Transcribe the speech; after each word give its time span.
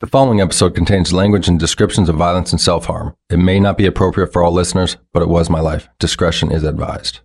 The 0.00 0.06
following 0.06 0.42
episode 0.42 0.74
contains 0.74 1.14
language 1.14 1.48
and 1.48 1.58
descriptions 1.58 2.10
of 2.10 2.16
violence 2.16 2.52
and 2.52 2.60
self 2.60 2.84
harm. 2.84 3.16
It 3.30 3.38
may 3.38 3.58
not 3.58 3.78
be 3.78 3.86
appropriate 3.86 4.30
for 4.30 4.42
all 4.42 4.52
listeners, 4.52 4.98
but 5.14 5.22
it 5.22 5.28
was 5.30 5.48
my 5.48 5.60
life. 5.60 5.88
Discretion 5.98 6.52
is 6.52 6.64
advised. 6.64 7.20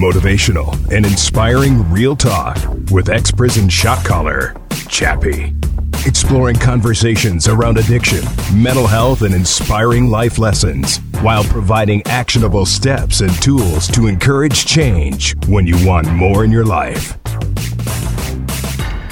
Motivational 0.00 0.72
and 0.90 1.04
inspiring 1.04 1.90
real 1.90 2.16
talk 2.16 2.56
with 2.90 3.10
ex 3.10 3.30
prison 3.30 3.68
shot 3.68 4.02
caller, 4.02 4.56
Chappie. 4.88 5.52
Exploring 6.06 6.56
conversations 6.56 7.46
around 7.46 7.76
addiction, 7.76 8.24
mental 8.54 8.86
health, 8.86 9.20
and 9.20 9.34
inspiring 9.34 10.08
life 10.08 10.38
lessons 10.38 11.00
while 11.20 11.44
providing 11.44 12.02
actionable 12.06 12.64
steps 12.64 13.20
and 13.20 13.30
tools 13.42 13.88
to 13.88 14.06
encourage 14.06 14.64
change 14.64 15.34
when 15.48 15.66
you 15.66 15.76
want 15.86 16.10
more 16.10 16.46
in 16.46 16.50
your 16.50 16.64
life. 16.64 17.18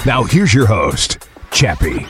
Now, 0.03 0.23
here's 0.23 0.51
your 0.51 0.65
host, 0.65 1.27
Chappie. 1.51 2.07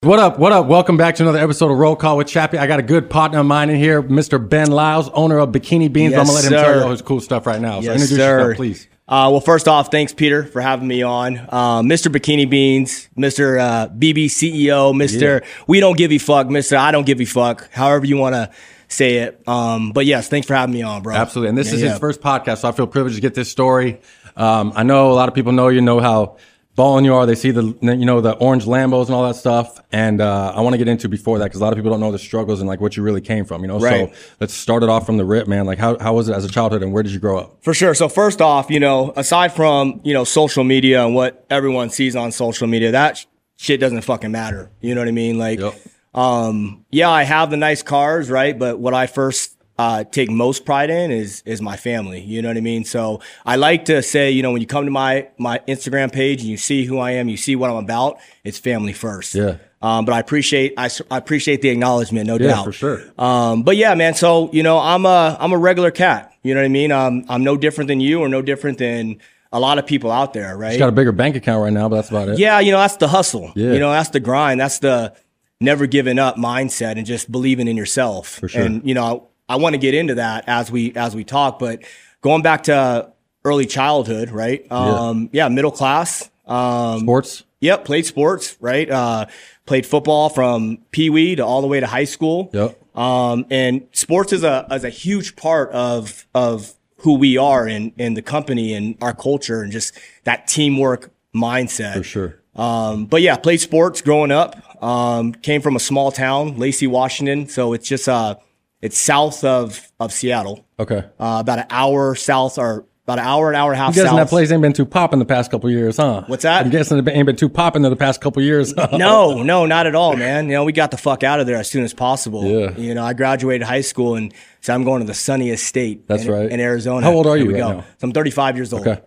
What 0.00 0.18
up? 0.18 0.38
What 0.38 0.52
up? 0.52 0.66
Welcome 0.66 0.96
back 0.96 1.14
to 1.16 1.22
another 1.24 1.38
episode 1.38 1.70
of 1.70 1.76
Roll 1.76 1.94
Call 1.94 2.16
with 2.16 2.26
Chappie. 2.26 2.56
I 2.56 2.66
got 2.66 2.78
a 2.78 2.82
good 2.82 3.10
partner 3.10 3.40
of 3.40 3.46
mine 3.46 3.68
in 3.68 3.76
here, 3.76 4.02
Mr. 4.02 4.46
Ben 4.46 4.70
Lyles, 4.70 5.10
owner 5.10 5.38
of 5.38 5.50
Bikini 5.50 5.92
Beans. 5.92 6.12
Yes, 6.12 6.20
I'm 6.20 6.26
gonna 6.26 6.34
let 6.36 6.44
him 6.44 6.50
sir. 6.50 6.64
tell 6.64 6.76
you 6.76 6.82
all 6.84 6.90
his 6.90 7.02
cool 7.02 7.20
stuff 7.20 7.46
right 7.46 7.60
now. 7.60 7.80
So 7.80 7.86
Yes, 7.92 7.94
introduce 8.02 8.16
sir. 8.16 8.38
yourself, 8.38 8.56
please. 8.56 8.88
Uh, 9.08 9.28
well, 9.30 9.40
first 9.40 9.68
off, 9.68 9.90
thanks, 9.90 10.14
Peter, 10.14 10.44
for 10.44 10.60
having 10.62 10.88
me 10.88 11.02
on. 11.02 11.36
Uh, 11.50 11.82
Mr. 11.82 12.10
Bikini 12.10 12.48
Beans, 12.48 13.08
Mr. 13.16 13.60
Uh, 13.60 13.88
BB 13.88 14.26
CEO, 14.26 14.92
Mr. 14.94 15.44
We 15.66 15.80
Don't 15.80 15.98
Give 15.98 16.10
a 16.12 16.18
Fuck, 16.18 16.46
Mr. 16.46 16.76
I 16.78 16.92
Don't 16.92 17.04
Give 17.06 17.20
a 17.20 17.24
Fuck, 17.26 17.70
however 17.72 18.06
you 18.06 18.16
want 18.16 18.34
to 18.36 18.50
say 18.88 19.16
it. 19.18 19.46
Um, 19.46 19.92
but 19.92 20.06
yes, 20.06 20.28
thanks 20.28 20.46
for 20.46 20.54
having 20.54 20.74
me 20.74 20.82
on, 20.82 21.02
bro. 21.02 21.14
Absolutely. 21.14 21.50
And 21.50 21.58
this 21.58 21.68
Yeah, 21.68 21.74
is 21.74 21.82
yeah. 21.82 21.90
his 21.90 21.98
first 21.98 22.20
podcast, 22.22 22.58
so 22.58 22.68
I 22.68 22.72
feel 22.72 22.86
privileged 22.86 23.16
to 23.16 23.22
get 23.22 23.34
this 23.34 23.50
story. 23.50 24.00
Um, 24.36 24.72
I 24.74 24.82
know 24.82 25.12
a 25.12 25.14
lot 25.14 25.28
of 25.28 25.34
people 25.34 25.52
know 25.52 25.68
you, 25.68 25.80
know 25.82 26.00
how 26.00 26.36
balling 26.76 27.04
you 27.04 27.14
are. 27.14 27.26
They 27.26 27.34
see 27.34 27.50
the 27.50 27.64
you 27.80 28.04
know 28.04 28.20
the 28.20 28.34
orange 28.34 28.64
Lambos 28.66 29.06
and 29.06 29.14
all 29.14 29.26
that 29.26 29.34
stuff. 29.34 29.80
And 29.90 30.20
uh, 30.20 30.52
I 30.54 30.60
want 30.60 30.74
to 30.74 30.78
get 30.78 30.86
into 30.88 31.08
before 31.08 31.38
that 31.38 31.46
because 31.46 31.60
a 31.60 31.64
lot 31.64 31.72
of 31.72 31.76
people 31.76 31.90
don't 31.90 32.00
know 32.00 32.12
the 32.12 32.18
struggles 32.18 32.60
and 32.60 32.68
like 32.68 32.80
what 32.80 32.96
you 32.96 33.02
really 33.02 33.20
came 33.22 33.44
from. 33.44 33.62
You 33.62 33.68
know, 33.68 33.80
Right. 33.80 34.08
so 34.14 34.16
let's 34.40 34.54
start 34.54 34.82
it 34.82 34.88
off 34.88 35.06
from 35.06 35.16
the 35.16 35.24
rip, 35.24 35.48
man. 35.48 35.66
Like 35.66 35.78
how 35.78 35.98
how 35.98 36.14
was 36.14 36.28
it 36.28 36.34
as 36.34 36.44
a 36.44 36.48
childhood 36.48 36.82
and 36.84 36.92
where 36.92 37.02
did 37.02 37.12
you 37.12 37.18
grow 37.18 37.38
up? 37.38 37.56
For 37.62 37.74
sure. 37.74 37.94
So 37.94 38.08
first 38.08 38.40
off, 38.40 38.70
you 38.70 38.78
know, 38.78 39.12
aside 39.16 39.52
from, 39.54 40.00
you 40.04 40.12
know, 40.14 40.24
social 40.24 40.62
media 40.64 41.04
and 41.04 41.14
what 41.14 41.44
everyone 41.50 41.90
sees 41.90 42.14
on 42.14 42.30
social 42.30 42.66
media, 42.66 42.92
that 42.92 43.16
sh- 43.18 43.24
shit 43.56 43.80
doesn't 43.80 44.02
fucking 44.02 44.30
matter. 44.30 44.70
You 44.82 44.94
know 44.94 45.00
what 45.00 45.08
I 45.08 45.12
mean? 45.12 45.38
Like, 45.38 45.58
Yep. 45.60 45.74
um, 46.14 46.84
yeah, 46.90 47.08
I 47.10 47.22
have 47.24 47.50
the 47.50 47.56
nice 47.56 47.82
cars, 47.82 48.30
right? 48.30 48.58
But 48.58 48.78
what 48.78 48.94
I 48.94 49.06
first 49.06 49.55
uh, 49.78 50.04
take 50.04 50.30
most 50.30 50.64
pride 50.64 50.90
in 50.90 51.10
is 51.10 51.42
is 51.44 51.60
my 51.60 51.76
family. 51.76 52.20
You 52.20 52.42
know 52.42 52.48
what 52.48 52.56
I 52.56 52.60
mean? 52.62 52.84
So 52.84 53.20
I 53.44 53.56
like 53.56 53.84
to 53.86 54.02
say, 54.02 54.30
you 54.30 54.42
know, 54.42 54.52
when 54.52 54.60
you 54.60 54.66
come 54.66 54.84
to 54.86 54.90
my 54.90 55.28
my 55.38 55.60
Instagram 55.68 56.12
page 56.12 56.40
and 56.40 56.48
you 56.48 56.56
see 56.56 56.84
who 56.84 56.98
I 56.98 57.12
am, 57.12 57.28
you 57.28 57.36
see 57.36 57.56
what 57.56 57.70
I'm 57.70 57.76
about. 57.84 58.18
It's 58.44 58.58
family 58.58 58.92
first. 58.92 59.34
Yeah. 59.34 59.56
Um, 59.82 60.06
but 60.06 60.14
I 60.14 60.20
appreciate 60.20 60.72
I, 60.78 60.88
I 61.10 61.18
appreciate 61.18 61.60
the 61.60 61.68
acknowledgement, 61.68 62.26
no 62.26 62.38
Yeah, 62.38 62.48
doubt. 62.48 62.64
for 62.64 62.72
sure. 62.72 63.02
Um, 63.18 63.62
but 63.62 63.76
yeah, 63.76 63.94
man. 63.94 64.14
So 64.14 64.50
you 64.52 64.62
know, 64.62 64.78
I'm 64.78 65.04
a 65.04 65.36
I'm 65.38 65.52
a 65.52 65.58
regular 65.58 65.90
cat. 65.90 66.32
You 66.42 66.54
know 66.54 66.60
what 66.60 66.66
I 66.66 66.68
mean? 66.68 66.92
Um, 66.92 67.24
I'm 67.28 67.44
no 67.44 67.56
different 67.56 67.88
than 67.88 68.00
you, 68.00 68.20
or 68.20 68.28
no 68.28 68.40
different 68.40 68.78
than 68.78 69.20
a 69.52 69.60
lot 69.60 69.78
of 69.78 69.86
people 69.86 70.10
out 70.10 70.32
there, 70.32 70.56
right? 70.56 70.72
You 70.72 70.78
got 70.78 70.88
a 70.88 70.92
bigger 70.92 71.12
bank 71.12 71.36
account 71.36 71.62
right 71.62 71.72
now, 71.72 71.88
but 71.88 71.96
that's 71.96 72.08
about 72.10 72.28
it. 72.30 72.38
yeah, 72.38 72.58
you 72.60 72.72
know, 72.72 72.78
that's 72.78 72.96
the 72.96 73.08
hustle. 73.08 73.52
Yeah. 73.54 73.72
You 73.72 73.78
know, 73.78 73.90
that's 73.90 74.10
the 74.10 74.20
grind. 74.20 74.58
That's 74.60 74.78
the 74.80 75.14
never 75.60 75.86
giving 75.86 76.18
up 76.18 76.36
mindset 76.36 76.96
and 76.96 77.06
just 77.06 77.30
believing 77.30 77.68
in 77.68 77.76
yourself. 77.76 78.28
For 78.40 78.48
sure. 78.48 78.62
And 78.62 78.86
you 78.86 78.94
know, 78.94 79.28
I 79.48 79.56
want 79.56 79.74
to 79.74 79.78
get 79.78 79.94
into 79.94 80.16
that 80.16 80.44
as 80.46 80.70
we 80.70 80.92
as 80.94 81.14
we 81.14 81.24
talk, 81.24 81.58
but 81.58 81.82
going 82.20 82.42
back 82.42 82.64
to 82.64 83.12
early 83.44 83.66
childhood, 83.66 84.30
right? 84.30 84.70
Um, 84.70 85.30
yeah, 85.32 85.48
middle 85.48 85.70
class. 85.70 86.28
Um, 86.46 87.00
Sports. 87.00 87.44
Yep, 87.60 87.84
played 87.86 88.04
sports, 88.04 88.56
right? 88.60 88.88
Uh, 88.88 89.26
played 89.64 89.86
football 89.86 90.28
from 90.28 90.78
pee 90.90 91.08
wee 91.10 91.36
to 91.36 91.44
all 91.44 91.62
the 91.62 91.66
way 91.66 91.80
to 91.80 91.86
high 91.86 92.04
school. 92.04 92.50
Yep. 92.52 92.78
Um, 92.96 93.46
and 93.50 93.86
sports 93.92 94.32
is 94.32 94.44
a 94.44 94.66
is 94.70 94.84
a 94.84 94.90
huge 94.90 95.36
part 95.36 95.70
of 95.72 96.26
of 96.34 96.74
who 96.98 97.14
we 97.14 97.38
are 97.38 97.66
in 97.66 97.92
in 97.96 98.14
the 98.14 98.22
company 98.22 98.74
and 98.74 98.96
our 99.00 99.14
culture 99.14 99.62
and 99.62 99.72
just 99.72 99.98
that 100.24 100.46
teamwork 100.46 101.10
mindset. 101.34 101.94
For 101.94 102.02
sure. 102.02 102.40
Um, 102.54 103.06
but 103.06 103.22
yeah, 103.22 103.36
played 103.36 103.60
sports 103.60 104.00
growing 104.00 104.30
up. 104.30 104.82
Um, 104.82 105.32
came 105.32 105.62
from 105.62 105.76
a 105.76 105.80
small 105.80 106.12
town, 106.12 106.58
Lacey, 106.58 106.86
Washington. 106.86 107.48
So 107.48 107.72
it's 107.72 107.88
just 107.88 108.08
uh, 108.08 108.36
it's 108.86 108.98
south 108.98 109.44
of 109.44 109.90
of 110.00 110.12
Seattle, 110.12 110.64
Okay. 110.80 111.04
uh, 111.20 111.38
about 111.40 111.58
an 111.58 111.66
hour 111.70 112.14
south 112.14 112.58
or 112.58 112.86
about 113.04 113.20
an 113.20 113.24
hour, 113.24 113.50
an 113.50 113.54
hour 113.54 113.70
and 113.72 113.76
a 113.78 113.78
half 113.78 113.88
I'm 113.90 113.94
guessing 113.94 114.08
south. 114.10 114.16
that 114.18 114.28
place 114.28 114.50
ain't 114.50 114.62
been 114.62 114.72
too 114.72 114.84
popping 114.84 115.20
the 115.20 115.24
past 115.24 115.48
couple 115.50 115.70
years, 115.70 115.96
huh? 115.96 116.24
What's 116.26 116.42
that? 116.42 116.64
I'm 116.64 116.70
guessing 116.72 116.98
it 116.98 117.08
ain't 117.08 117.24
been 117.26 117.36
too 117.36 117.48
popping 117.48 117.84
in 117.84 117.90
the 117.90 117.96
past 117.96 118.20
couple 118.20 118.42
years. 118.42 118.74
No, 118.74 119.42
no, 119.44 119.64
not 119.64 119.86
at 119.86 119.94
all, 119.94 120.16
man. 120.16 120.46
You 120.46 120.52
know, 120.54 120.64
we 120.64 120.72
got 120.72 120.90
the 120.90 120.96
fuck 120.96 121.22
out 121.22 121.38
of 121.38 121.46
there 121.46 121.56
as 121.58 121.70
soon 121.70 121.84
as 121.84 121.94
possible. 121.94 122.44
Yeah. 122.44 122.76
You 122.76 122.94
know, 122.94 123.04
I 123.04 123.12
graduated 123.12 123.64
high 123.64 123.82
school 123.82 124.16
and 124.16 124.34
so 124.60 124.74
I'm 124.74 124.82
going 124.82 125.02
to 125.02 125.06
the 125.06 125.14
sunniest 125.14 125.64
state. 125.64 126.08
That's 126.08 126.24
in, 126.24 126.32
right. 126.32 126.50
In 126.50 126.58
Arizona. 126.58 127.06
How 127.06 127.12
old 127.12 127.28
are 127.28 127.36
you 127.36 127.52
right 127.52 127.58
go. 127.58 127.72
now? 127.74 127.80
So 127.98 128.08
I'm 128.08 128.12
35 128.12 128.56
years 128.56 128.72
old. 128.72 128.86
okay. 128.88 129.00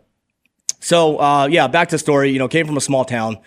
So, 0.80 1.18
uh, 1.20 1.48
yeah, 1.52 1.68
back 1.68 1.90
to 1.90 1.96
the 1.96 2.00
story. 2.00 2.32
You 2.32 2.40
know, 2.40 2.48
came 2.48 2.66
from 2.68 2.78
a 2.78 2.82
small 2.82 3.04
town. 3.04 3.38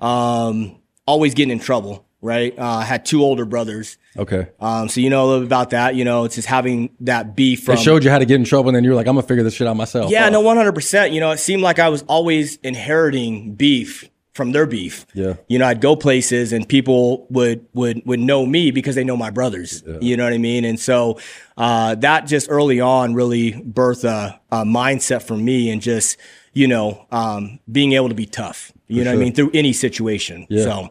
Um, 0.00 0.80
always 1.06 1.34
getting 1.34 1.52
in 1.52 1.60
trouble, 1.60 2.04
right? 2.20 2.56
Uh, 2.58 2.64
I 2.64 2.84
had 2.84 3.04
two 3.04 3.22
older 3.22 3.44
brothers. 3.44 3.98
Okay. 4.16 4.48
Um, 4.60 4.88
so 4.88 5.00
you 5.00 5.10
know 5.10 5.24
a 5.24 5.26
little 5.26 5.40
bit 5.40 5.46
about 5.46 5.70
that. 5.70 5.94
You 5.94 6.04
know, 6.04 6.24
it's 6.24 6.34
just 6.34 6.48
having 6.48 6.90
that 7.00 7.34
beef 7.36 7.64
from. 7.64 7.76
They 7.76 7.82
showed 7.82 8.04
you 8.04 8.10
how 8.10 8.18
to 8.18 8.26
get 8.26 8.36
in 8.36 8.44
trouble, 8.44 8.68
and 8.70 8.76
then 8.76 8.84
you 8.84 8.90
were 8.90 8.96
like, 8.96 9.06
"I'm 9.06 9.14
gonna 9.14 9.26
figure 9.26 9.42
this 9.44 9.54
shit 9.54 9.66
out 9.66 9.76
myself." 9.76 10.10
yeah, 10.10 10.26
Oh. 10.26 10.30
no, 10.30 10.42
100%. 10.42 11.12
You 11.12 11.20
know, 11.20 11.30
it 11.30 11.38
seemed 11.38 11.62
like 11.62 11.78
I 11.78 11.88
was 11.88 12.02
always 12.08 12.56
inheriting 12.62 13.54
beef 13.54 14.08
from 14.32 14.52
their 14.52 14.64
beef. 14.66 15.06
Yeah. 15.12 15.34
You 15.48 15.58
know, 15.58 15.66
I'd 15.66 15.80
go 15.80 15.96
places 15.96 16.52
and 16.52 16.66
people 16.68 17.26
would 17.30 17.66
would 17.74 18.02
would 18.06 18.20
know 18.20 18.46
me 18.46 18.70
because 18.70 18.94
they 18.94 19.04
know 19.04 19.16
my 19.16 19.30
brothers. 19.30 19.82
You 20.00 20.16
know 20.16 20.24
what 20.24 20.32
I 20.32 20.38
mean? 20.38 20.64
And 20.64 20.78
so 20.78 21.18
uh, 21.56 21.94
that 21.96 22.26
just 22.26 22.48
early 22.50 22.80
on 22.80 23.14
really 23.14 23.52
birthed 23.52 24.04
a, 24.04 24.40
a 24.50 24.64
mindset 24.64 25.22
for 25.22 25.36
me 25.36 25.70
and 25.70 25.82
just 25.82 26.16
you 26.52 26.68
know 26.68 27.06
um, 27.12 27.58
being 27.70 27.92
able 27.92 28.08
to 28.08 28.14
be 28.14 28.26
tough. 28.26 28.72
You 28.88 29.04
know 29.04 29.10
what 29.12 29.20
I 29.20 29.24
mean 29.24 29.34
through 29.34 29.50
any 29.54 29.72
situation. 29.72 30.46
Yeah. 30.50 30.64
So. 30.64 30.88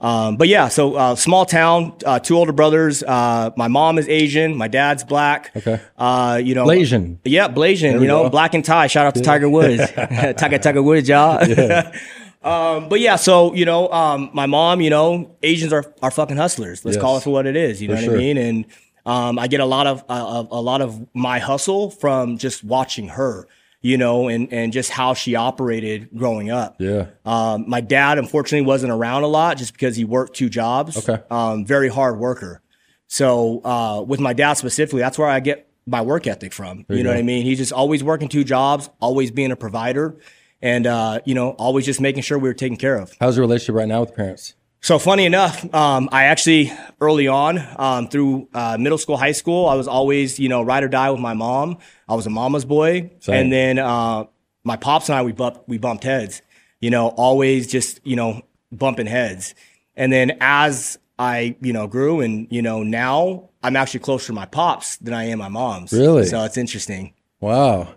Um, 0.00 0.36
but 0.36 0.46
yeah, 0.46 0.68
so 0.68 0.94
uh, 0.94 1.14
small 1.16 1.44
town, 1.44 1.92
uh, 2.06 2.20
two 2.20 2.36
older 2.36 2.52
brothers. 2.52 3.02
Uh, 3.02 3.50
my 3.56 3.66
mom 3.66 3.98
is 3.98 4.08
Asian, 4.08 4.56
my 4.56 4.68
dad's 4.68 5.02
black. 5.02 5.50
Okay. 5.56 5.80
Uh, 5.96 6.40
you 6.42 6.54
know, 6.54 6.64
Blasian. 6.66 7.18
Yeah, 7.24 7.48
Blasian. 7.48 8.00
You 8.00 8.06
know, 8.06 8.22
go. 8.24 8.30
black 8.30 8.54
and 8.54 8.64
Thai. 8.64 8.86
Shout 8.86 9.06
out 9.06 9.14
to 9.16 9.22
Tiger 9.22 9.48
Woods. 9.48 9.82
Tiger 10.36 10.58
Tiger 10.58 10.82
Woods, 10.82 11.08
y'all. 11.08 11.42
Um, 12.40 12.88
but 12.88 13.00
yeah, 13.00 13.16
so 13.16 13.52
you 13.52 13.64
know, 13.64 13.90
um, 13.90 14.30
my 14.32 14.46
mom, 14.46 14.80
you 14.80 14.90
know, 14.90 15.36
Asians 15.42 15.72
are 15.72 15.84
are 16.02 16.10
fucking 16.12 16.36
hustlers. 16.36 16.84
Let's 16.84 16.96
Yes. 16.96 17.02
call 17.02 17.16
it 17.16 17.24
for 17.24 17.30
what 17.30 17.46
it 17.46 17.56
is. 17.56 17.82
You 17.82 17.88
know 17.88 17.94
what 17.94 18.04
sure. 18.04 18.14
I 18.14 18.18
mean? 18.18 18.38
And 18.38 18.64
um, 19.04 19.38
I 19.40 19.48
get 19.48 19.58
a 19.58 19.64
lot 19.66 19.88
of 19.88 20.04
uh, 20.08 20.44
a 20.48 20.60
lot 20.62 20.80
of 20.80 21.04
my 21.14 21.40
hustle 21.40 21.90
from 21.90 22.38
just 22.38 22.62
watching 22.62 23.08
her. 23.08 23.48
You 23.80 23.96
know, 23.96 24.28
and 24.28 24.52
and 24.52 24.72
just 24.72 24.90
how 24.90 25.14
she 25.14 25.36
operated 25.36 26.08
growing 26.16 26.50
up. 26.50 26.76
Yeah. 26.80 27.06
Um, 27.24 27.64
my 27.68 27.80
dad, 27.80 28.18
unfortunately, 28.18 28.66
wasn't 28.66 28.92
around 28.92 29.22
a 29.22 29.28
lot 29.28 29.56
just 29.56 29.72
because 29.72 29.94
he 29.94 30.04
worked 30.04 30.34
two 30.36 30.48
jobs. 30.48 31.08
Okay. 31.08 31.22
Um, 31.30 31.64
very 31.64 31.88
hard 31.88 32.18
worker. 32.18 32.60
So 33.06 33.64
uh, 33.64 34.02
with 34.02 34.20
my 34.20 34.32
dad 34.32 34.54
specifically, 34.54 35.00
that's 35.00 35.18
where 35.18 35.28
I 35.28 35.40
get 35.40 35.68
my 35.86 36.02
work 36.02 36.26
ethic 36.26 36.52
from. 36.52 36.84
You, 36.88 36.98
know 36.98 37.04
go. 37.04 37.10
what 37.10 37.18
I 37.18 37.22
mean? 37.22 37.44
He's 37.44 37.58
just 37.58 37.72
always 37.72 38.04
working 38.04 38.28
two 38.28 38.44
jobs, 38.44 38.90
always 39.00 39.30
being 39.30 39.50
a 39.50 39.56
provider, 39.56 40.18
and 40.60 40.86
uh, 40.86 41.20
you 41.24 41.34
know, 41.34 41.50
always 41.52 41.86
just 41.86 42.00
making 42.00 42.22
sure 42.22 42.38
we 42.38 42.48
were 42.48 42.54
taken 42.54 42.76
care 42.76 42.96
of. 42.96 43.14
How's 43.18 43.36
your 43.36 43.46
relationship 43.46 43.74
right 43.74 43.88
now 43.88 44.00
with 44.00 44.14
parents? 44.14 44.54
So 44.80 44.98
funny 44.98 45.26
enough, 45.26 45.72
um, 45.74 46.08
I 46.12 46.24
actually 46.24 46.72
early 47.00 47.26
on 47.26 47.58
um, 47.78 48.08
through 48.08 48.48
uh, 48.54 48.76
middle 48.78 48.98
school, 48.98 49.16
high 49.16 49.32
school, 49.32 49.68
I 49.68 49.74
was 49.74 49.88
always 49.88 50.38
you 50.38 50.48
know 50.48 50.62
ride 50.62 50.84
or 50.84 50.88
die 50.88 51.10
with 51.10 51.20
my 51.20 51.34
mom. 51.34 51.78
I 52.08 52.14
was 52.14 52.26
a 52.26 52.30
mama's 52.30 52.64
boy, 52.64 53.10
Same. 53.20 53.34
and 53.34 53.52
then 53.52 53.78
uh, 53.78 54.24
my 54.64 54.76
pops 54.76 55.08
and 55.08 55.16
I 55.18 55.22
we 55.22 55.32
bumped 55.32 55.68
we 55.68 55.78
bumped 55.78 56.04
heads. 56.04 56.42
You 56.80 56.90
know, 56.90 57.08
always 57.08 57.66
just 57.66 58.00
you 58.04 58.16
know 58.16 58.42
bumping 58.70 59.06
heads. 59.06 59.54
And 59.96 60.12
then 60.12 60.36
as 60.40 60.98
I 61.18 61.56
you 61.60 61.72
know 61.72 61.88
grew 61.88 62.20
and 62.20 62.46
you 62.50 62.62
know 62.62 62.82
now 62.84 63.50
I'm 63.62 63.76
actually 63.76 64.00
closer 64.00 64.28
to 64.28 64.32
my 64.32 64.46
pops 64.46 64.96
than 64.98 65.12
I 65.12 65.24
am 65.24 65.38
my 65.38 65.48
mom's. 65.48 65.92
Really? 65.92 66.26
So 66.26 66.44
it's 66.44 66.56
interesting. 66.56 67.14
Wow. 67.40 67.94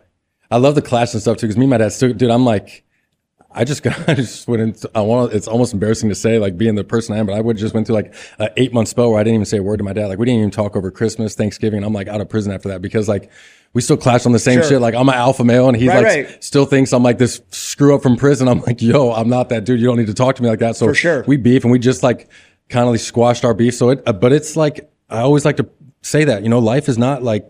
I 0.50 0.57
love 0.57 0.75
the 0.75 0.81
clash 0.81 1.13
and 1.13 1.21
stuff 1.21 1.38
too, 1.38 1.47
because 1.47 1.57
me 1.57 1.63
and 1.63 1.69
my 1.69 1.77
dad 1.77 1.94
still, 1.94 2.13
dude, 2.13 2.29
I'm 2.29 2.44
like, 2.44 2.83
I 3.53 3.63
just 3.65 3.83
got, 3.83 3.98
I 4.09 4.13
just 4.13 4.48
went 4.48 4.62
into, 4.62 4.89
I 4.95 5.01
want, 5.01 5.33
it's 5.33 5.48
almost 5.48 5.74
embarrassing 5.74 6.09
to 6.09 6.15
say, 6.15 6.39
like 6.39 6.57
being 6.57 6.75
the 6.75 6.83
person 6.83 7.15
I 7.15 7.19
am, 7.19 7.25
but 7.25 7.33
I 7.36 7.42
would 7.42 7.57
just 7.57 7.74
went 7.74 7.88
through 7.88 7.95
like 7.95 8.13
an 8.39 8.50
eight 8.57 8.74
month 8.74 8.88
spell 8.89 9.12
where 9.12 9.19
I 9.19 9.24
didn't 9.24 9.36
even 9.36 9.45
say 9.45 9.57
a 9.57 9.63
word 9.63 9.77
to 9.77 9.83
my 9.83 9.94
dad. 9.94 10.07
Like 10.07 10.19
we 10.19 10.25
didn't 10.25 10.39
even 10.39 10.51
talk 10.51 10.75
over 10.75 10.89
Christmas, 10.92 11.36
Thanksgiving. 11.36 11.77
And 11.77 11.86
I'm 11.86 11.94
like 11.94 12.07
out 12.07 12.21
of 12.21 12.30
prison 12.30 12.51
after 12.53 12.69
that 12.69 12.81
because 12.81 13.07
like 13.09 13.30
we 13.74 13.81
still 13.81 13.98
clash 13.98 14.25
on 14.25 14.31
the 14.31 14.39
same 14.39 14.59
Sure. 14.62 14.69
shit. 14.69 14.81
Like 14.81 14.95
I'm 14.95 15.07
an 15.09 15.15
alpha 15.15 15.44
male 15.44 15.68
and 15.68 15.77
he 15.77 15.88
Right, 15.88 15.98
like 16.03 16.06
right. 16.27 16.44
still 16.44 16.65
thinks 16.65 16.94
I'm 16.94 17.03
like 17.03 17.18
this 17.18 17.42
screw 17.50 17.95
up 17.95 18.03
from 18.03 18.18
prison. 18.18 18.48
I'm 18.48 18.62
like, 18.62 18.81
yo, 18.81 19.12
I'm 19.12 19.30
not 19.30 19.50
that 19.50 19.63
dude. 19.65 19.80
You 19.80 19.88
don't 19.88 19.98
need 19.98 20.07
to 20.07 20.13
talk 20.13 20.36
to 20.38 20.44
me 20.44 20.50
like 20.50 20.59
that. 20.59 20.75
So 20.75 20.88
For 20.88 20.94
sure. 20.94 21.24
we 21.27 21.38
beef 21.38 21.63
and 21.63 21.71
we 21.71 21.80
just 21.80 22.03
like 22.03 22.30
kind 22.69 22.86
of 22.86 22.92
like 22.92 23.00
squashed 23.01 23.44
our 23.45 23.53
beef. 23.53 23.75
So 23.75 23.89
it, 23.89 24.03
uh, 24.06 24.13
but 24.13 24.31
it's 24.33 24.56
like, 24.56 24.89
I 25.09 25.19
always 25.19 25.44
like 25.45 25.57
to 25.57 25.68
say 26.01 26.24
that, 26.25 26.44
you 26.44 26.50
know, 26.50 26.59
life 26.59 26.88
is 26.88 26.98
not 26.98 27.21
like 27.21 27.45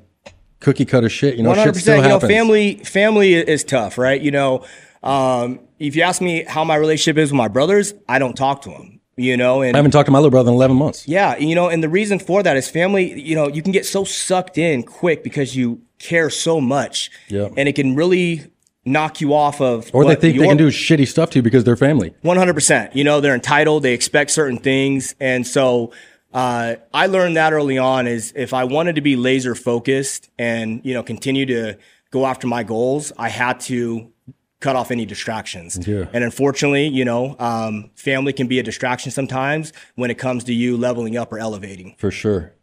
cookie 0.62 0.86
cutter 0.86 1.09
shit. 1.09 1.36
You 1.36 1.44
know, 1.44 1.50
One 1.50 1.57
shit 1.59 1.75
still 1.75 1.95
percent. 1.98 2.03
You 2.03 2.09
know, 2.09 2.19
family 2.19 2.75
family 2.83 3.33
is 3.36 3.63
tough, 3.63 3.98
right? 3.98 4.19
You 4.21 4.31
know, 4.31 4.65
Um, 5.03 5.59
if 5.80 5.95
you 5.95 6.03
ask 6.03 6.21
me 6.21 6.44
how 6.44 6.63
my 6.63 6.75
relationship 6.75 7.18
is 7.18 7.31
with 7.31 7.38
my 7.38 7.48
brothers, 7.48 7.94
I 8.07 8.19
don't 8.19 8.36
talk 8.36 8.62
to 8.63 8.69
them. 8.69 9.00
You 9.18 9.36
know, 9.38 9.62
and 9.62 9.75
I 9.75 9.77
haven't 9.77 9.92
talked 9.92 10.07
to 10.07 10.12
my 10.12 10.18
little 10.19 10.31
brother 10.31 10.50
in 10.50 10.56
11 10.56 10.75
months. 10.77 11.07
yeah, 11.07 11.38
you 11.38 11.53
know, 11.53 11.68
and 11.68 11.83
the 11.83 11.89
reason 11.89 12.18
for 12.18 12.42
that 12.42 12.56
is 12.57 12.69
family, 12.69 13.19
you 13.21 13.36
know, 13.36 13.48
you 13.48 13.62
can 13.62 13.71
get 13.71 13.86
so 13.86 14.03
sucked 14.03 14.57
in 14.57 14.83
quick 14.83 15.21
because 15.24 15.56
you 15.56 15.81
care 16.00 16.30
so 16.30 16.62
much. 16.62 17.12
Yeah. 17.27 17.50
And 17.57 17.68
it 17.69 17.75
can 17.75 17.94
really 17.94 18.51
knock 18.86 19.21
you 19.21 19.33
off 19.33 19.62
of 19.62 19.92
Or 19.94 20.06
they 20.06 20.15
think 20.15 20.39
they 20.39 20.48
can 20.48 20.57
do 20.57 20.69
shitty 20.69 21.07
stuff 21.07 21.30
to 21.31 21.39
you 21.39 21.44
because 21.44 21.63
they're 21.65 21.75
family. 21.75 22.15
One 22.21 22.38
hundred 22.38 22.53
percent. 22.53 22.95
You 22.95 23.03
know, 23.03 23.21
they're 23.21 23.36
entitled. 23.36 23.83
They 23.83 23.94
expect 23.94 24.31
certain 24.31 24.57
things, 24.57 25.13
and 25.19 25.45
so 25.45 25.92
uh, 26.33 26.75
I 26.94 27.07
learned 27.07 27.36
that 27.36 27.53
early 27.53 27.77
on. 27.77 28.07
Is 28.07 28.33
if 28.36 28.53
I 28.53 28.63
wanted 28.63 28.95
to 28.95 29.01
be 29.01 29.18
laser 29.18 29.56
focused 29.56 30.31
and 30.39 30.81
you 30.83 30.94
know 30.94 31.03
continue 31.03 31.45
to 31.48 31.77
go 32.12 32.25
after 32.25 32.48
my 32.48 32.63
goals, 32.63 33.12
I 33.18 33.30
had 33.30 33.59
to 33.62 34.12
cut 34.61 34.75
off 34.77 34.91
any 34.91 35.05
distractions. 35.05 35.85
Yeah. 35.85 36.05
And 36.13 36.23
unfortunately, 36.23 36.87
you 36.87 37.03
know, 37.03 37.35
um, 37.39 37.91
family 37.95 38.31
can 38.31 38.47
be 38.47 38.59
a 38.59 38.63
distraction 38.63 39.11
sometimes 39.11 39.73
when 39.95 40.09
it 40.09 40.17
comes 40.17 40.45
to 40.45 40.53
you 40.53 40.77
leveling 40.77 41.17
up 41.17 41.33
or 41.33 41.39
elevating. 41.39 41.95
For 41.97 42.11
sure. 42.11 42.53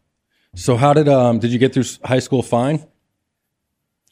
So 0.54 0.76
how 0.76 0.94
did 0.94 1.08
um 1.08 1.38
did 1.38 1.50
you 1.52 1.58
get 1.58 1.74
through 1.74 1.84
high 2.04 2.20
school 2.20 2.42
fine? 2.42 2.86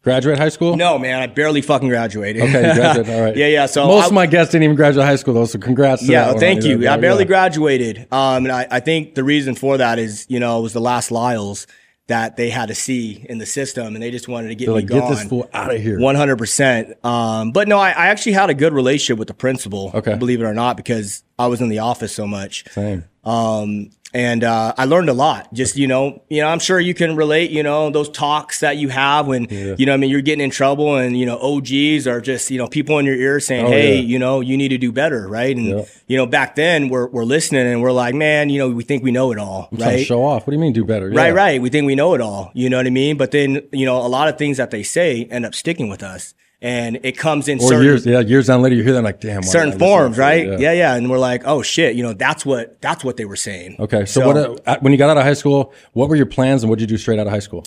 Graduate 0.03 0.39
high 0.39 0.51
school? 0.51 0.77
No, 0.77 0.99
man, 1.01 1.21
I 1.21 1.27
barely 1.27 1.63
fucking 1.63 1.89
graduated. 1.89 2.43
Okay, 2.43 2.69
you 2.69 2.75
graduated. 2.75 3.13
All 3.13 3.23
right. 3.25 3.37
yeah, 3.37 3.47
yeah. 3.49 3.67
So 3.67 3.89
most 3.89 4.05
I- 4.05 4.07
of 4.07 4.13
my 4.13 4.27
guests 4.27 4.53
didn't 4.53 4.63
even 4.65 4.77
graduate 4.77 5.05
high 5.05 5.17
school 5.17 5.35
though, 5.35 5.47
so 5.47 5.59
congrats. 5.59 6.03
To 6.07 6.13
Yeah, 6.13 6.21
that 6.21 6.25
well, 6.27 6.35
one. 6.35 6.41
thank 6.41 6.65
you. 6.65 6.89
I 6.89 6.97
barely 6.97 7.25
yeah. 7.25 7.29
graduated. 7.29 8.07
Um, 8.13 8.45
and 8.45 8.53
I, 8.53 8.69
I 8.71 8.79
think 8.81 9.17
the 9.17 9.25
reason 9.25 9.57
for 9.57 9.79
that 9.79 9.99
is, 9.99 10.25
you 10.29 10.39
know, 10.39 10.61
it 10.61 10.63
was 10.63 10.75
the 10.75 10.81
last 10.81 11.11
Lyles 11.11 11.67
that 12.09 12.37
they 12.37 12.51
had 12.51 12.69
to 12.69 12.75
see 12.75 13.27
in 13.29 13.39
the 13.39 13.47
system 13.47 13.95
and 13.95 14.03
they 14.03 14.13
just 14.13 14.29
wanted 14.29 14.49
to 14.49 14.55
get 14.55 14.67
They're 14.67 14.75
me 14.77 14.83
like, 14.83 14.89
gone. 14.89 15.01
get 15.01 15.11
this 15.11 15.25
fool 15.25 15.49
out 15.53 15.75
of 15.75 15.83
here. 15.83 15.99
One 15.99 16.15
hundred 16.15 16.37
percent. 16.39 16.95
Um, 17.05 17.51
but 17.51 17.67
no, 17.67 17.79
I, 17.79 17.91
I 17.91 18.07
actually 18.07 18.33
had 18.33 18.49
a 18.49 18.55
good 18.55 18.73
relationship 18.73 19.19
with 19.19 19.29
the 19.29 19.35
principal. 19.35 19.91
Okay. 19.93 20.15
believe 20.17 20.41
it 20.41 20.45
or 20.45 20.55
not, 20.55 20.77
because 20.77 21.25
I 21.39 21.49
was 21.49 21.61
in 21.61 21.69
the 21.69 21.81
office 21.81 22.15
so 22.15 22.27
much. 22.27 22.65
Same. 22.71 23.05
Um, 23.25 23.91
and 24.15 24.45
uh, 24.45 24.73
I 24.79 24.85
learned 24.87 25.09
a 25.09 25.13
lot. 25.13 25.53
Just 25.53 25.77
you 25.77 25.87
know, 25.87 26.23
you 26.29 26.41
know, 26.41 26.49
I'm 26.49 26.59
sure 26.59 26.79
you 26.81 26.95
can 26.95 27.17
relate. 27.17 27.51
You 27.51 27.63
know, 27.63 27.91
those 27.91 28.09
talks 28.09 28.61
that 28.61 28.77
you 28.77 28.89
have 28.89 29.27
when 29.27 29.47
you 29.51 29.85
know, 29.87 29.95
I 29.95 29.97
mean, 29.97 30.11
you're 30.11 30.21
getting 30.23 30.45
in 30.45 30.51
trouble, 30.51 30.97
and 30.97 31.19
you 31.19 31.27
know, 31.27 31.39
OGs 31.39 32.07
are 32.07 32.21
just 32.21 32.51
you 32.51 32.59
know 32.59 32.69
people 32.69 32.99
in 32.99 33.05
your 33.07 33.17
ear 33.17 33.41
saying, 33.41 33.67
Oh, 33.67 33.71
"Hey, 33.71 33.97
yeah. 33.97 34.01
you 34.03 34.19
know, 34.19 34.41
you 34.41 34.57
need 34.57 34.69
to 34.69 34.79
do 34.79 34.93
better," 34.93 35.27
right? 35.29 35.55
And 35.57 35.67
Yeah. 35.67 35.85
you 36.07 36.17
know, 36.17 36.27
back 36.27 36.55
then 36.55 36.89
we're 36.89 37.09
we're 37.09 37.25
listening 37.25 37.67
and 37.67 37.83
we're 37.83 37.93
like, 37.93 38.15
"Man, 38.15 38.49
you 38.49 38.59
know, 38.59 38.69
we 38.71 38.85
think 38.85 39.03
we 39.03 39.11
know 39.11 39.33
it 39.33 39.39
all, 39.39 39.69
right?" 39.73 40.05
show 40.07 40.23
off. 40.25 40.47
What 40.47 40.53
do 40.53 40.57
you 40.57 40.61
mean 40.61 40.73
do 40.73 40.85
better? 40.85 41.11
Right, 41.11 41.35
right. 41.35 41.61
We 41.61 41.69
think 41.69 41.87
we 41.87 41.95
know 41.95 42.15
it 42.15 42.21
all. 42.21 42.51
You 42.55 42.71
know 42.71 42.77
what 42.77 42.87
I 42.87 42.91
mean? 42.91 43.17
But 43.17 43.33
then, 43.33 43.63
you 43.73 43.85
know, 43.87 43.97
a 43.99 44.09
lot 44.09 44.29
of 44.29 44.39
things 44.39 44.57
that 44.59 44.71
they 44.71 44.83
say 44.83 45.25
end 45.31 45.45
up 45.45 45.55
sticking 45.55 45.89
with 45.89 46.03
us. 46.03 46.33
And 46.63 47.01
it 47.03 47.19
comes 47.19 47.49
in 47.49 47.59
Or 47.59 47.69
certain 47.69 47.85
years, 47.85 48.07
yeah, 48.07 48.21
years 48.21 48.47
down 48.47 48.63
later, 48.63 48.77
you 48.77 48.83
hear 48.83 48.95
them 48.95 49.05
like, 49.05 49.21
damn. 49.21 49.37
why 49.37 49.41
did 49.41 49.49
I 49.49 49.53
certain 49.53 49.79
forms, 49.79 50.17
right? 50.17 50.59
Yeah. 50.59 50.73
yeah, 50.73 50.95
And 50.95 51.11
we're 51.11 51.19
like, 51.19 51.43
oh 51.45 51.63
shit, 51.63 51.97
you 51.97 52.03
know, 52.03 52.15
that's 52.15 52.47
what 52.47 52.81
that's 52.81 53.05
what 53.05 53.19
they 53.19 53.27
were 53.27 53.37
saying. 53.37 53.77
Okay, 53.79 54.07
so, 54.07 54.27
what? 54.27 54.67
Uh, 54.67 54.79
when 54.81 54.93
you 54.93 54.99
got 54.99 55.11
out 55.11 55.19
of 55.19 55.23
high 55.23 55.35
school, 55.35 55.75
what 55.93 56.09
were 56.09 56.17
your 56.17 56.27
plans, 56.27 56.63
and 56.63 56.71
what 56.71 56.79
did 56.79 56.91
you 56.91 56.97
do 56.97 56.99
straight 56.99 57.19
out 57.19 57.27
of 57.27 57.33
high 57.33 57.41
school? 57.41 57.65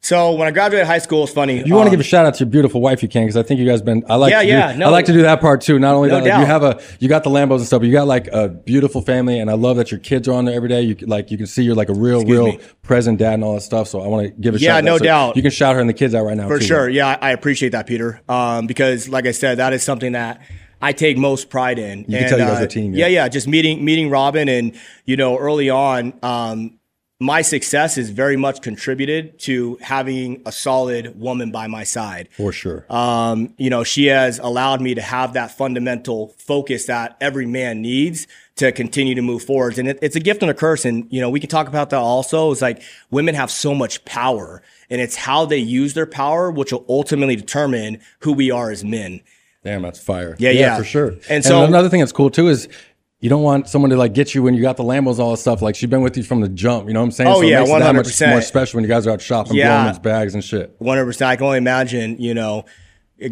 So 0.00 0.32
when 0.34 0.46
I 0.46 0.52
graduated 0.52 0.86
high 0.86 0.98
school, 1.00 1.24
it's 1.24 1.32
funny. 1.32 1.56
You 1.66 1.74
want 1.74 1.86
to 1.86 1.88
um, 1.88 1.90
give 1.90 1.98
a 2.00 2.04
shout 2.04 2.24
out 2.24 2.34
to 2.34 2.44
your 2.44 2.50
beautiful 2.50 2.80
wife, 2.80 3.02
you 3.02 3.08
can, 3.08 3.24
because 3.24 3.36
I 3.36 3.42
think 3.42 3.58
you 3.58 3.66
guys 3.66 3.82
been. 3.82 4.04
I 4.08 4.14
like. 4.14 4.30
Yeah, 4.30 4.40
to 4.42 4.46
do, 4.46 4.52
yeah, 4.52 4.76
no. 4.76 4.86
I 4.86 4.90
like 4.90 5.06
to 5.06 5.12
do 5.12 5.22
that 5.22 5.40
part 5.40 5.60
too. 5.60 5.78
Not 5.80 5.94
only 5.96 6.08
No 6.08 6.20
that, 6.20 6.24
like, 6.30 6.40
you 6.40 6.46
have 6.46 6.62
a, 6.62 6.80
you 7.00 7.08
got 7.08 7.24
the 7.24 7.30
Lambos 7.30 7.56
and 7.58 7.66
stuff, 7.66 7.80
but 7.80 7.86
you 7.88 7.92
got 7.92 8.06
like 8.06 8.28
a 8.28 8.48
beautiful 8.48 9.02
family, 9.02 9.40
and 9.40 9.50
I 9.50 9.54
love 9.54 9.76
that 9.76 9.90
your 9.90 9.98
kids 9.98 10.28
are 10.28 10.34
on 10.34 10.44
there 10.44 10.54
every 10.54 10.68
day. 10.68 10.82
You 10.82 10.94
like, 11.06 11.32
you 11.32 11.36
can 11.36 11.48
see 11.48 11.64
you're 11.64 11.74
like 11.74 11.88
a 11.88 11.94
real, 11.94 12.24
real 12.24 12.46
me. 12.46 12.60
present 12.82 13.18
dad 13.18 13.34
and 13.34 13.44
all 13.44 13.54
that 13.54 13.62
stuff. 13.62 13.88
So 13.88 14.00
I 14.00 14.06
want 14.06 14.26
to 14.28 14.30
give 14.40 14.54
a 14.54 14.58
Yeah, 14.58 14.68
shout. 14.74 14.78
out. 14.78 14.84
no 14.84 14.98
So 14.98 15.04
doubt. 15.04 15.36
You 15.36 15.42
can 15.42 15.50
shout 15.50 15.74
her 15.74 15.80
and 15.80 15.88
the 15.90 15.94
kids 15.94 16.14
out 16.14 16.24
right 16.24 16.36
now 16.36 16.46
For 16.46 16.60
too. 16.60 16.64
sure. 16.64 16.88
Yeah, 16.88 17.18
I 17.20 17.32
appreciate 17.32 17.70
that, 17.70 17.88
Peter. 17.88 18.20
Um, 18.28 18.68
because 18.68 19.08
like 19.08 19.26
I 19.26 19.32
said, 19.32 19.58
that 19.58 19.72
is 19.72 19.82
something 19.82 20.12
that 20.12 20.40
I 20.80 20.92
take 20.92 21.16
most 21.18 21.50
pride 21.50 21.80
in. 21.80 22.04
You 22.06 22.18
can 22.18 22.28
tell 22.28 22.38
you 22.38 22.44
guys 22.44 22.60
a 22.62 22.68
team, 22.68 22.94
yeah. 22.94 23.06
Yeah. 23.08 23.24
yeah, 23.24 23.28
Just 23.28 23.48
meeting 23.48 23.84
meeting 23.84 24.10
Robin 24.10 24.48
and 24.48 24.78
you 25.06 25.16
know 25.16 25.36
early 25.36 25.68
on, 25.70 26.14
um, 26.22 26.77
my 27.20 27.42
success 27.42 27.98
is 27.98 28.10
very 28.10 28.36
much 28.36 28.62
contributed 28.62 29.36
to 29.40 29.76
having 29.80 30.40
a 30.46 30.52
solid 30.52 31.18
woman 31.18 31.50
by 31.50 31.66
my 31.66 31.82
side. 31.82 32.28
for 32.36 32.52
sure. 32.52 32.86
Um, 32.88 33.54
you 33.58 33.70
know, 33.70 33.82
she 33.82 34.06
has 34.06 34.38
allowed 34.38 34.80
me 34.80 34.94
to 34.94 35.02
have 35.02 35.32
that 35.32 35.50
fundamental 35.50 36.28
focus 36.38 36.86
that 36.86 37.16
every 37.20 37.46
man 37.46 37.82
needs 37.82 38.28
to 38.56 38.70
continue 38.70 39.16
to 39.16 39.22
move 39.22 39.42
forward. 39.42 39.78
And 39.78 39.88
it, 39.88 39.98
it's 40.00 40.14
a 40.14 40.20
gift 40.20 40.42
and 40.42 40.50
a 40.50 40.54
curse. 40.54 40.84
And, 40.84 41.08
you 41.10 41.20
know, 41.20 41.28
we 41.28 41.40
can 41.40 41.50
talk 41.50 41.66
about 41.66 41.90
that 41.90 41.98
also. 41.98 42.52
It's 42.52 42.62
like 42.62 42.82
women 43.10 43.34
have 43.34 43.50
so 43.50 43.74
much 43.74 44.04
power 44.04 44.62
and 44.88 45.00
it's 45.00 45.16
how 45.16 45.44
they 45.44 45.58
use 45.58 45.94
their 45.94 46.06
power, 46.06 46.52
which 46.52 46.72
will 46.72 46.84
ultimately 46.88 47.34
determine 47.34 48.00
who 48.20 48.32
we 48.32 48.52
are 48.52 48.70
as 48.70 48.84
men. 48.84 49.22
Damn, 49.64 49.82
that's 49.82 49.98
fire. 50.00 50.36
Yeah, 50.38 50.50
yeah. 50.50 50.78
for 50.78 50.84
sure. 50.84 51.08
And 51.08 51.22
And 51.28 51.44
so- 51.44 51.50
so 51.50 51.64
another 51.64 51.88
thing 51.88 51.98
that's 51.98 52.12
cool 52.12 52.30
too 52.30 52.46
is. 52.46 52.68
You 53.20 53.28
don't 53.28 53.42
want 53.42 53.68
someone 53.68 53.90
to 53.90 53.96
like 53.96 54.14
get 54.14 54.32
you 54.34 54.44
when 54.44 54.54
you 54.54 54.62
got 54.62 54.76
the 54.76 54.84
Lambos 54.84 55.18
all 55.18 55.32
that 55.32 55.38
stuff. 55.38 55.60
Like 55.60 55.74
she's 55.74 55.90
been 55.90 56.02
with 56.02 56.16
you 56.16 56.22
from 56.22 56.40
the 56.40 56.48
jump. 56.48 56.86
You 56.86 56.94
know 56.94 57.00
what 57.00 57.06
I'm 57.06 57.10
saying? 57.10 57.30
Oh, 57.30 57.40
so 57.40 57.42
yeah, 57.42 57.64
that 57.64 57.94
much 57.94 58.06
100%. 58.06 58.30
more 58.30 58.40
special 58.42 58.76
when 58.78 58.84
you 58.84 58.88
guys 58.88 59.06
are 59.08 59.10
out 59.10 59.20
shopping, 59.20 59.56
Yeah. 59.56 59.82
blowing 59.90 60.02
bags 60.02 60.34
and 60.34 60.44
shit. 60.44 60.78
100%. 60.78 61.22
I 61.26 61.34
can 61.36 61.46
only 61.46 61.58
imagine, 61.58 62.16
you 62.20 62.32
know, 62.34 62.64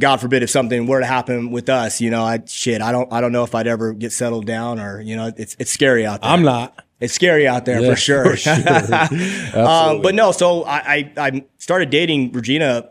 God 0.01 0.17
forbid 0.21 0.43
if 0.43 0.51
something 0.51 0.87
were 0.89 0.99
to 0.99 1.07
happen 1.07 1.53
with 1.53 1.69
us, 1.69 2.01
you 2.01 2.11
know, 2.11 2.25
I, 2.25 2.43
shit, 2.47 2.83
I 2.83 2.91
don't, 2.91 3.13
I 3.13 3.21
don't 3.21 3.31
know 3.31 3.45
if 3.45 3.55
I'd 3.55 3.69
ever 3.69 3.93
get 3.93 4.11
settled 4.11 4.45
down 4.45 4.81
or, 4.81 5.01
you 5.01 5.15
know, 5.15 5.31
it's, 5.37 5.55
it's 5.61 5.71
scary 5.71 6.05
out 6.05 6.21
there. 6.23 6.31
I'm 6.33 6.43
not. 6.43 6.85
It's 6.99 7.13
scary 7.13 7.47
out 7.47 7.65
there 7.67 7.81
Yeah, 7.81 7.91
for 7.91 7.97
sure. 7.97 8.25
for 8.31 8.37
sure. 8.37 8.55
um, 9.61 10.01
but 10.03 10.15
no, 10.15 10.33
so 10.33 10.65
I, 10.65 10.79
I 10.79 11.13
I 11.19 11.45
started 11.59 11.91
dating 11.91 12.33
Regina 12.33 12.89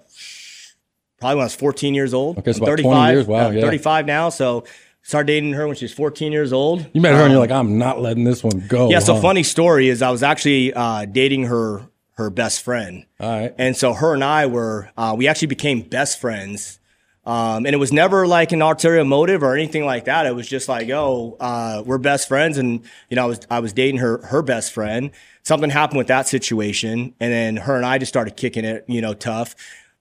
probably 1.20 1.36
when 1.36 1.42
I 1.42 1.46
was 1.46 1.56
14 1.56 1.94
years 1.96 2.14
old. 2.14 2.38
Okay, 2.38 2.54
so 2.54 2.58
I'm 2.66 2.74
about 2.74 2.80
20 2.84 3.12
years. 3.14 3.26
Wow, 3.28 3.50
yeah. 3.50 3.62
35 3.62 4.06
now. 4.06 4.30
So 4.30 4.64
started 5.06 5.28
dating 5.28 5.54
her 5.54 5.68
when 5.68 5.76
she 5.76 5.86
was 5.86 5.94
14 5.94 6.32
years 6.32 6.52
old. 6.52 6.88
You 6.94 7.00
met 7.00 7.14
her 7.14 7.22
and 7.22 7.32
you're 7.32 7.40
like, 7.40 7.52
I'm 7.52 7.78
not 7.78 8.02
letting 8.02 8.24
this 8.24 8.44
one 8.44 8.66
go. 8.68 8.86
Um, 8.86 8.92
Yeah. 8.92 9.00
So 9.00 9.14
huh? 9.14 9.22
funny 9.22 9.44
story 9.44 9.88
is 9.88 10.02
I 10.02 10.10
was 10.10 10.24
actually 10.24 10.74
uh, 10.74 11.06
dating 11.06 11.44
her 11.46 11.88
her 12.18 12.30
best 12.30 12.62
friend. 12.62 13.06
All 13.20 13.30
right. 13.30 13.54
And 13.58 13.76
so 13.76 13.94
her 13.94 14.14
and 14.14 14.24
I 14.24 14.46
were, 14.46 14.90
uh, 14.98 15.14
we 15.18 15.28
actually 15.28 15.50
became 15.50 15.82
best 15.82 16.20
friends. 16.20 16.80
Um, 17.26 17.66
and 17.66 17.74
it 17.74 17.78
was 17.78 17.92
never 17.92 18.26
like 18.26 18.54
an 18.54 18.62
ulterior 18.62 19.04
motive 19.04 19.44
or 19.44 19.54
anything 19.54 19.84
like 19.84 20.06
that. 20.06 20.26
It 20.26 20.34
was 20.34 20.48
just 20.48 20.70
like, 20.70 20.90
oh, 20.92 21.36
uh, 21.42 21.84
we're 21.86 21.98
best 21.98 22.30
friends. 22.30 22.58
And, 22.58 22.86
you 23.10 23.16
know, 23.16 23.24
I 23.24 23.26
was, 23.26 23.40
I 23.52 23.60
was 23.60 23.74
dating 23.74 23.98
her, 23.98 24.20
her 24.28 24.42
best 24.42 24.72
friend. 24.72 25.12
Something 25.44 25.70
happened 25.70 25.98
with 25.98 26.08
that 26.08 26.28
situation. 26.28 27.14
And 27.20 27.34
then 27.34 27.58
her 27.58 27.76
and 27.76 27.86
I 27.86 27.98
just 27.98 28.12
started 28.12 28.38
kicking 28.38 28.64
it, 28.64 28.86
you 28.88 29.02
know, 29.02 29.14
tough. 29.14 29.54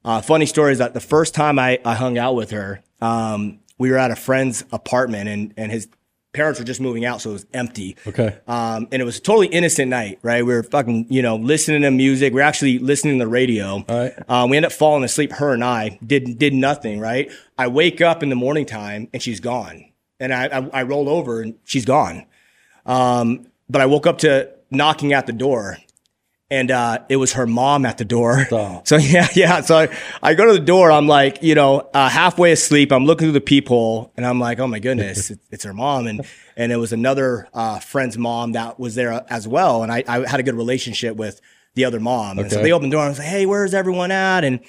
Uh, 0.05 0.21
funny 0.21 0.47
story 0.47 0.71
is 0.71 0.79
that 0.79 0.95
the 0.95 1.00
first 1.00 1.35
time 1.35 1.59
I, 1.59 1.81
I 1.85 1.95
hung 1.95 2.17
out 2.17 2.37
with 2.37 2.53
her, 2.53 2.81
um, 3.00 3.59
we 3.79 3.91
were 3.91 3.99
at 3.99 4.11
a 4.11 4.17
friend's 4.17 4.65
apartment 4.73 5.29
and, 5.29 5.55
and 5.56 5.73
his 5.73 5.88
parents 6.35 6.59
were 6.59 6.67
just 6.67 6.81
moving 6.81 7.05
out. 7.05 7.23
So 7.23 7.31
it 7.31 7.35
was 7.35 7.47
empty. 7.55 7.97
Okay. 8.06 8.37
Um, 8.47 8.88
and 8.93 9.00
it 9.00 9.04
was 9.04 9.19
a 9.19 9.21
totally 9.21 9.47
innocent 9.47 9.88
night, 9.88 10.19
right? 10.23 10.45
We 10.45 10.52
were 10.52 10.62
fucking, 10.62 11.07
you 11.09 11.23
know, 11.23 11.37
listening 11.37 11.83
to 11.83 11.90
music. 11.90 12.35
We 12.35 12.40
are 12.40 12.45
actually 12.45 12.78
listening 12.78 13.19
to 13.19 13.25
the 13.25 13.31
radio. 13.31 13.66
All 13.76 13.85
right. 13.88 14.12
Um, 14.28 14.50
we 14.50 14.57
end 14.57 14.66
up 14.66 14.73
falling 14.73 15.04
asleep. 15.04 15.33
Her 15.33 15.54
and 15.54 15.64
I 15.64 15.99
did 16.04 16.38
did 16.38 16.52
nothing, 16.52 17.00
right? 17.00 17.31
I 17.57 17.69
wake 17.69 18.00
up 18.00 18.23
in 18.23 18.28
the 18.28 18.37
morning 18.37 18.66
time 18.66 19.09
and 19.12 19.23
she's 19.23 19.40
gone, 19.40 19.93
and 20.21 20.35
I 20.35 20.47
I, 20.47 20.81
I 20.81 20.83
roll 20.83 21.09
over 21.09 21.40
and 21.40 21.54
she's 21.64 21.85
gone. 21.85 22.26
Um, 22.85 23.47
but 23.71 23.81
I 23.81 23.87
woke 23.87 24.07
up 24.07 24.19
to 24.19 24.50
knocking 24.71 25.12
at 25.12 25.26
the 25.26 25.33
door, 25.33 25.78
and 26.54 26.70
uh, 26.70 26.99
it 27.08 27.16
was 27.16 27.32
her 27.32 27.46
mom 27.46 27.84
at 27.84 27.99
the 27.99 28.04
door. 28.04 28.44
Stop. 28.46 28.87
So 28.94 28.96
yeah, 28.96 29.28
yeah. 29.34 29.61
So 29.62 29.76
I, 29.76 29.88
I 30.23 30.34
go 30.34 30.46
to 30.46 30.52
the 30.52 30.64
door. 30.64 30.92
I'm 30.92 31.08
like, 31.08 31.42
you 31.42 31.54
know, 31.54 31.88
uh, 31.92 32.08
halfway 32.08 32.52
asleep. 32.52 32.92
I'm 32.92 33.04
looking 33.06 33.26
through 33.26 33.32
the 33.32 33.40
peephole, 33.40 34.12
and 34.16 34.25
I'm 34.25 34.38
like, 34.38 34.58
oh 34.61 34.66
my 34.66 34.78
goodness, 34.78 35.30
it's, 35.32 35.40
it's 35.50 35.64
her 35.64 35.73
mom, 35.73 36.06
and 36.06 36.25
and 36.56 36.70
it 36.70 36.76
was 36.76 36.92
another 36.92 37.49
uh, 37.52 37.80
friend's 37.80 38.16
mom 38.16 38.52
that 38.52 38.78
was 38.78 38.94
there 38.94 39.25
as 39.28 39.49
well, 39.49 39.82
and 39.82 39.90
I, 39.90 40.04
I 40.06 40.28
had 40.28 40.38
a 40.38 40.42
good 40.42 40.54
relationship 40.54 41.16
with 41.16 41.40
the 41.75 41.84
other 41.84 41.99
mom. 41.99 42.38
And 42.38 42.50
so 42.52 42.62
they 42.62 42.70
opened 42.70 42.92
the 42.92 42.96
door. 42.96 43.02
and 43.02 43.08
I 43.08 43.11
was 43.11 43.18
like, 43.18 43.26
hey, 43.26 43.46
where's 43.46 43.75
everyone 43.75 44.12
at? 44.12 44.44
And 44.44 44.61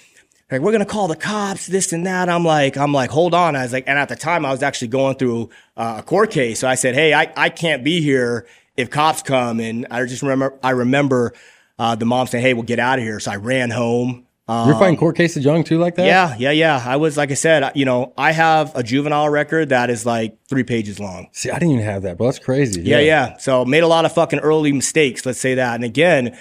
like, 0.50 0.62
we're 0.62 0.72
gonna 0.72 0.86
call 0.86 1.08
the 1.08 1.16
cops, 1.16 1.68
this 1.68 1.94
and 1.94 2.08
that. 2.08 2.30
I'm 2.30 2.44
like, 2.44 2.78
I'm 2.78 2.94
like, 2.94 3.12
hold 3.12 3.36
on. 3.36 3.56
I 3.56 3.62
was 3.62 3.74
like, 3.74 3.84
and 3.88 4.00
at 4.00 4.10
the 4.10 4.16
time 4.16 4.44
I 4.44 4.52
was 4.52 4.64
actually 4.64 4.88
going 4.88 5.16
through 5.18 5.52
uh, 5.78 5.98
a 6.00 6.04
court 6.04 6.32
case, 6.32 6.60
so 6.60 6.68
I 6.68 6.76
said, 6.76 6.96
hey, 6.96 7.14
I, 7.14 7.32
I 7.38 7.50
can't 7.50 7.84
be 7.84 8.02
here 8.02 8.48
if 8.78 8.90
cops 8.90 9.22
come. 9.22 9.60
And 9.60 9.88
I 9.90 10.04
just 10.06 10.22
remember, 10.22 10.58
I 10.64 10.72
remember 10.72 11.34
uh, 11.78 11.96
the 11.96 12.06
mom 12.06 12.28
saying, 12.28 12.44
hey, 12.44 12.54
we'll 12.54 12.64
get 12.64 12.80
out 12.80 13.00
of 13.00 13.04
here. 13.06 13.20
So 13.20 13.32
I 13.32 13.36
ran 13.38 13.70
home. 13.70 14.26
Um, 14.48 14.68
You're 14.70 14.78
fighting 14.78 14.98
court 14.98 15.16
cases 15.16 15.44
young 15.44 15.64
too, 15.64 15.80
like 15.80 15.96
that? 15.96 16.06
yeah, 16.06 16.36
yeah, 16.38 16.52
yeah. 16.52 16.84
I 16.86 16.98
was 16.98 17.18
like 17.18 17.32
I 17.32 17.34
said, 17.34 17.72
you 17.74 17.84
know, 17.84 18.14
I 18.16 18.32
have 18.32 18.76
a 18.76 18.84
juvenile 18.84 19.28
record 19.28 19.70
that 19.70 19.90
is 19.90 20.06
like 20.06 20.38
three 20.48 20.64
pages 20.64 21.00
long. 21.00 21.30
See, 21.32 21.50
I 21.50 21.58
didn't 21.58 21.72
even 21.72 21.86
have 21.86 22.04
that, 22.04 22.20
but 22.20 22.26
that's 22.26 22.38
crazy. 22.38 22.84
Yeah, 22.84 23.00
yeah. 23.00 23.38
So 23.38 23.66
made 23.66 23.82
a 23.82 23.88
lot 23.88 24.06
of 24.06 24.14
fucking 24.14 24.40
early 24.40 24.72
mistakes. 24.72 25.26
Let's 25.26 25.40
say 25.40 25.56
that. 25.56 25.74
And 25.74 25.84
again, 25.84 26.38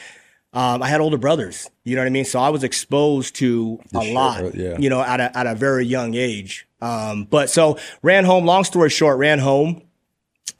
um, 0.52 0.82
I 0.82 0.88
had 0.88 1.00
older 1.00 1.16
brothers. 1.16 1.70
You 1.84 1.96
know 1.96 2.02
what 2.02 2.06
I 2.08 2.10
mean? 2.10 2.26
So 2.26 2.40
I 2.40 2.50
was 2.50 2.62
exposed 2.62 3.36
to 3.36 3.80
a 3.94 4.04
sure, 4.04 4.14
lot. 4.14 4.54
yeah. 4.54 4.76
You 4.78 4.90
know, 4.90 5.00
at 5.00 5.20
a 5.20 5.36
at 5.36 5.46
a 5.46 5.54
very 5.54 5.86
young 5.86 6.12
age. 6.14 6.68
Um, 6.82 7.24
but 7.24 7.48
so 7.48 7.78
ran 8.02 8.26
home. 8.26 8.44
Long 8.44 8.64
story 8.64 8.90
short, 8.90 9.16
ran 9.16 9.38
home 9.38 9.80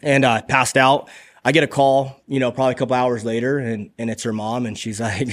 and 0.00 0.25
uh, 0.25 0.40
passed 0.43 0.78
out. 0.78 1.11
I 1.45 1.52
get 1.52 1.62
a 1.62 1.66
call, 1.66 2.23
you 2.26 2.40
know, 2.40 2.50
probably 2.50 2.73
a 2.73 2.76
couple 2.76 2.95
hours 2.97 3.25
later, 3.25 3.59
and 3.59 3.90
and 3.99 4.11
it's 4.11 4.23
her 4.23 4.33
mom, 4.33 4.66
and 4.66 4.78
she's 4.78 5.00
like, 5.00 5.28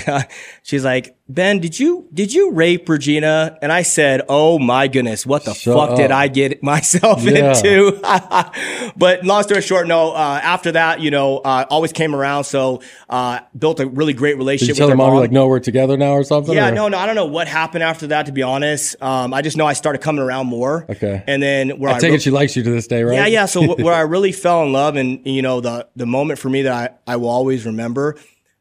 she's 0.64 0.84
like, 0.84 1.16
Ben, 1.30 1.60
did 1.60 1.80
you 1.80 2.08
did 2.14 2.34
you 2.34 2.52
rape 2.52 2.88
Regina? 2.90 3.58
And 3.62 3.72
I 3.72 3.84
said, 3.84 4.22
Oh 4.28 4.60
my 4.60 4.88
goodness, 4.88 5.26
what 5.26 5.46
the 5.46 5.54
Shut 5.54 5.90
fuck 5.90 5.98
did. 5.98 6.12
I 6.12 6.28
get 6.28 6.62
myself 6.72 7.24
Yeah. 7.24 7.56
into? 7.56 8.00
but 8.98 9.24
long 9.24 9.44
story 9.44 9.62
short, 9.62 9.88
no. 9.88 10.12
Uh, 10.12 10.40
after 10.44 10.74
that, 10.74 11.00
you 11.02 11.12
know, 11.12 11.38
uh, 11.40 11.66
always 11.70 11.94
came 11.94 12.14
around. 12.16 12.44
So 12.46 12.82
uh, 13.10 13.40
built 13.58 13.80
a 13.80 13.88
really 13.88 14.14
great 14.14 14.38
relationship 14.38 14.76
with 14.76 14.80
her 14.84 14.90
her 14.90 14.96
mom, 14.96 15.12
mom. 15.14 15.20
like, 15.22 15.32
no, 15.32 15.48
we're 15.48 15.60
together 15.60 15.96
now 15.98 16.12
or 16.14 16.24
something? 16.24 16.54
Yeah, 16.54 16.70
or- 16.70 16.76
no, 16.76 16.88
no, 16.90 16.98
I 16.98 17.06
don't 17.06 17.16
know 17.16 17.26
what 17.26 17.48
happened 17.48 17.84
after 17.84 18.08
that. 18.08 18.26
To 18.26 18.32
be 18.32 18.44
honest, 18.44 19.02
um, 19.02 19.34
I 19.34 19.42
just 19.42 19.58
know 19.58 19.66
I 19.66 19.74
started 19.74 20.00
coming 20.00 20.22
around 20.22 20.48
more. 20.48 20.86
Okay. 20.90 21.24
and 21.28 21.42
then 21.42 21.80
where 21.80 21.92
I, 21.92 21.96
I 21.96 22.00
take 22.00 22.10
re- 22.12 22.16
it 22.18 22.22
she 22.22 22.32
likes 22.32 22.56
you 22.56 22.64
to 22.64 22.70
this 22.72 22.88
day, 22.88 23.04
right? 23.04 23.14
yeah, 23.16 23.26
yeah. 23.28 23.46
So 23.46 23.76
where 23.76 23.94
I 23.94 24.02
really 24.02 24.32
fell 24.32 24.64
in 24.64 24.74
love, 24.74 24.96
and 24.96 25.26
you 25.26 25.42
know, 25.42 25.62
the 25.62 25.88
the 25.96 26.06
moment 26.06 26.40
for 26.40 26.50
me 26.50 26.64
that 26.64 26.74
I, 26.74 26.81
I 27.08 27.16
will 27.16 27.30
always 27.30 27.66
remember, 27.66 28.18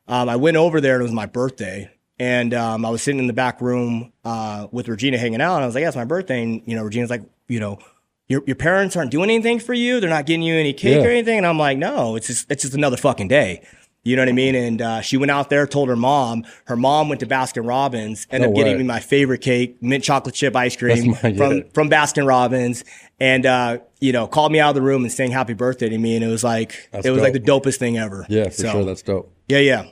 um, 0.08 0.28
I 0.28 0.36
went 0.36 0.56
over 0.56 0.80
there 0.80 0.94
and 0.94 1.00
it 1.02 1.04
was 1.04 1.12
my 1.12 1.26
birthday, 1.26 1.90
and 2.18 2.52
um, 2.54 2.84
I 2.84 2.90
was 2.90 3.02
sitting 3.02 3.18
in 3.18 3.26
the 3.26 3.32
back 3.32 3.60
room 3.60 4.12
uh, 4.24 4.66
with 4.72 4.88
Regina 4.88 5.18
hanging 5.18 5.40
out, 5.40 5.56
and 5.56 5.62
I 5.64 5.66
was 5.66 5.74
like, 5.74 5.82
"Yeah, 5.82 5.88
it's 5.88 5.96
my 5.96 6.04
birthday," 6.04 6.42
and 6.42 6.62
you 6.66 6.74
know, 6.76 6.82
Regina's 6.84 7.10
like, 7.10 7.22
you 7.48 7.60
know. 7.60 7.78
Your, 8.28 8.44
your 8.46 8.54
parents 8.54 8.94
aren't 8.94 9.10
doing 9.10 9.28
anything 9.28 9.58
for 9.58 9.74
you. 9.74 9.98
They're 9.98 10.08
not 10.08 10.24
getting 10.24 10.42
you 10.42 10.54
any 10.54 10.72
cake 10.72 10.98
Yeah. 10.98 11.04
or 11.04 11.10
anything. 11.10 11.38
And 11.38 11.44
I'm 11.44 11.58
like, 11.58 11.76
no, 11.78 12.14
it's 12.14 12.28
just, 12.28 12.48
it's 12.48 12.62
just 12.62 12.74
another 12.74 12.96
fucking 12.96 13.26
day. 13.26 13.66
You 14.02 14.16
know 14.16 14.22
what 14.22 14.30
I 14.30 14.32
mean? 14.32 14.54
And 14.54 14.80
uh, 14.80 15.00
she 15.02 15.18
went 15.18 15.30
out 15.30 15.50
there, 15.50 15.66
told 15.66 15.90
her 15.90 15.96
mom. 15.96 16.44
Her 16.64 16.76
mom 16.76 17.08
went 17.10 17.20
to 17.20 17.26
Baskin 17.26 17.68
Robbins, 17.68 18.26
ended 18.30 18.48
No 18.48 18.52
up 18.52 18.56
getting 18.56 18.72
way. 18.74 18.78
me 18.78 18.84
my 18.84 19.00
favorite 19.00 19.42
cake, 19.42 19.76
mint 19.82 20.02
chocolate 20.02 20.34
chip 20.34 20.56
ice 20.56 20.74
cream 20.74 21.10
my- 21.10 21.16
from 21.16 21.34
yeah. 21.58 21.62
from 21.74 21.90
Baskin 21.90 22.26
Robbins, 22.26 22.82
and 23.18 23.44
uh, 23.44 23.78
you 24.00 24.12
know, 24.12 24.26
called 24.26 24.52
me 24.52 24.58
out 24.60 24.70
of 24.70 24.74
the 24.74 24.80
room 24.82 25.02
and 25.02 25.12
sang 25.12 25.30
happy 25.30 25.52
birthday 25.52 25.90
to 25.90 25.98
me, 25.98 26.16
and 26.16 26.24
it 26.24 26.28
was 26.28 26.42
like 26.42 26.88
That's 26.92 27.04
it 27.06 27.10
was 27.10 27.20
like 27.22 27.34
the 27.34 27.40
dopest 27.40 27.76
thing 27.76 27.98
ever. 27.98 28.24
Yeah, 28.30 28.44
for 28.44 28.50
So, 28.52 28.70
sure. 28.72 28.84
That's 28.84 29.02
dope. 29.02 29.32
yeah, 29.48 29.58
yeah. 29.58 29.90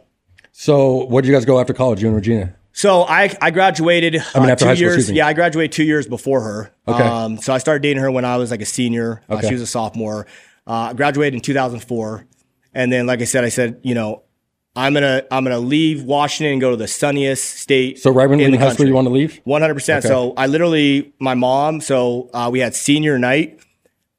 So, 0.53 1.05
where 1.07 1.23
did 1.23 1.29
you 1.29 1.35
guys 1.35 1.45
go 1.45 1.61
after 1.61 1.73
college, 1.75 2.01
you 2.03 2.09
and 2.09 2.17
Regina? 2.17 2.55
So 2.73 3.03
I 3.03 3.37
I 3.43 3.51
graduated 3.51 4.17
I 4.35 4.41
mean, 4.41 4.49
uh, 4.49 4.53
after 4.53 4.75
two 4.75 4.81
years. 4.81 4.95
excuse. 4.97 5.11
Yeah, 5.17 5.27
I 5.27 5.33
graduated 5.35 5.73
two 5.73 5.85
years 5.85 6.07
before 6.07 6.41
her. 6.41 6.73
Okay. 6.87 7.03
Um, 7.03 7.37
so 7.37 7.53
I 7.53 7.59
started 7.59 7.83
dating 7.83 8.03
her 8.03 8.11
when 8.11 8.25
I 8.25 8.37
was 8.39 8.51
like 8.51 8.63
a 8.63 8.67
senior. 8.67 9.21
Uh, 9.29 9.35
Okay. 9.35 9.49
she 9.49 9.53
was 9.55 9.63
a 9.63 9.67
sophomore. 9.67 10.27
Uh, 10.67 10.73
I 10.91 10.93
graduated 10.93 11.35
in 11.35 11.41
2004, 11.41 12.25
and 12.75 12.93
then 12.93 13.07
like 13.07 13.21
I 13.21 13.25
said, 13.25 13.45
I 13.45 13.49
said 13.49 13.81
you 13.83 13.95
know. 13.95 14.23
I'm 14.77 14.95
gonna 14.95 15.25
I'm 15.33 15.43
gonna 15.43 15.59
leave 15.59 16.05
Washington 16.05 16.53
and 16.53 16.61
go 16.61 16.71
to 16.71 16.77
the 16.77 16.87
sunniest 16.87 17.59
state. 17.59 17.99
So, 17.99 18.13
right 18.13 18.31
when 18.31 18.39
in 18.39 18.53
the 18.53 18.59
high 18.59 18.67
school, 18.67 18.77
country. 18.77 18.89
you 18.89 18.95
want 18.95 19.09
to 19.09 19.13
leave? 19.13 19.41
One 19.43 19.61
hundred 19.61 19.75
percent. 19.75 20.05
So 20.05 20.35
I 20.37 20.47
literally, 20.47 21.13
my 21.19 21.35
mom. 21.35 21.81
So 21.81 22.31
uh, 22.33 22.49
we 22.53 22.61
had 22.61 22.77
senior 22.77 23.19
night, 23.19 23.59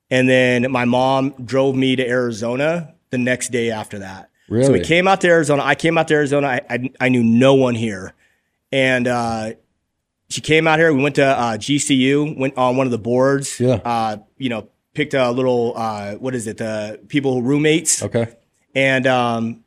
and 0.10 0.28
then 0.28 0.70
my 0.70 0.84
mom 0.84 1.34
drove 1.46 1.78
me 1.78 1.96
to 1.96 2.06
Arizona 2.06 2.94
the 3.10 3.18
next 3.18 3.54
day 3.54 3.72
after 3.72 4.00
that. 4.00 4.32
Really? 4.50 4.66
So 4.66 4.74
we 4.74 4.82
came 4.82 5.08
out 5.08 5.22
to 5.22 5.30
Arizona. 5.30 5.64
I 5.64 5.76
came 5.76 5.98
out 5.98 6.10
to 6.10 6.16
Arizona. 6.16 6.48
I 6.48 6.62
I, 6.70 6.90
I 7.00 7.10
knew 7.10 7.24
no 7.24 7.54
one 7.54 7.76
here, 7.76 8.14
and 8.70 9.08
uh, 9.08 9.52
she 10.30 10.42
came 10.42 10.68
out 10.68 10.78
here. 10.78 10.94
We 10.94 11.02
went 11.02 11.16
to 11.16 11.26
uh, 11.26 11.58
GCU. 11.58 12.38
Went 12.38 12.58
on 12.58 12.76
one 12.76 12.86
of 12.88 12.92
the 12.92 13.00
boards. 13.00 13.62
Yeah. 13.62 13.76
Uh, 13.86 14.18
you 14.38 14.50
know, 14.50 14.68
picked 14.94 15.14
a 15.14 15.32
little. 15.32 15.74
Uh, 15.78 16.16
what 16.16 16.36
is 16.36 16.48
it? 16.48 16.58
The 16.58 17.00
people 17.08 17.42
roommates 17.44 18.04
Okay. 18.04 18.36
And 18.76 19.08
um, 19.08 19.64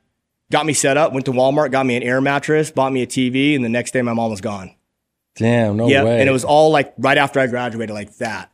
got 0.51 0.67
me 0.67 0.73
set 0.73 0.97
up. 0.97 1.13
Went 1.13 1.27
to 1.27 1.33
Walmart, 1.33 1.71
got 1.73 1.87
me 1.87 1.97
an 1.97 2.03
air 2.03 2.21
mattress, 2.21 2.71
bought 2.71 2.93
me 2.93 3.03
a 3.03 3.07
TV, 3.07 3.55
and 3.57 3.65
the 3.65 3.69
next 3.69 3.93
day 3.93 4.03
my 4.03 4.13
mom 4.13 4.31
was 4.31 4.41
gone. 4.41 4.75
Damn, 5.37 5.79
no 5.79 5.89
Yeah, 5.89 6.05
way. 6.05 6.21
and 6.21 6.29
it 6.29 6.33
was 6.33 6.45
all 6.45 6.71
like 6.71 6.93
right 6.99 7.17
after 7.17 7.41
I 7.41 7.47
graduated, 7.47 7.95
like 7.95 8.17
that. 8.19 8.52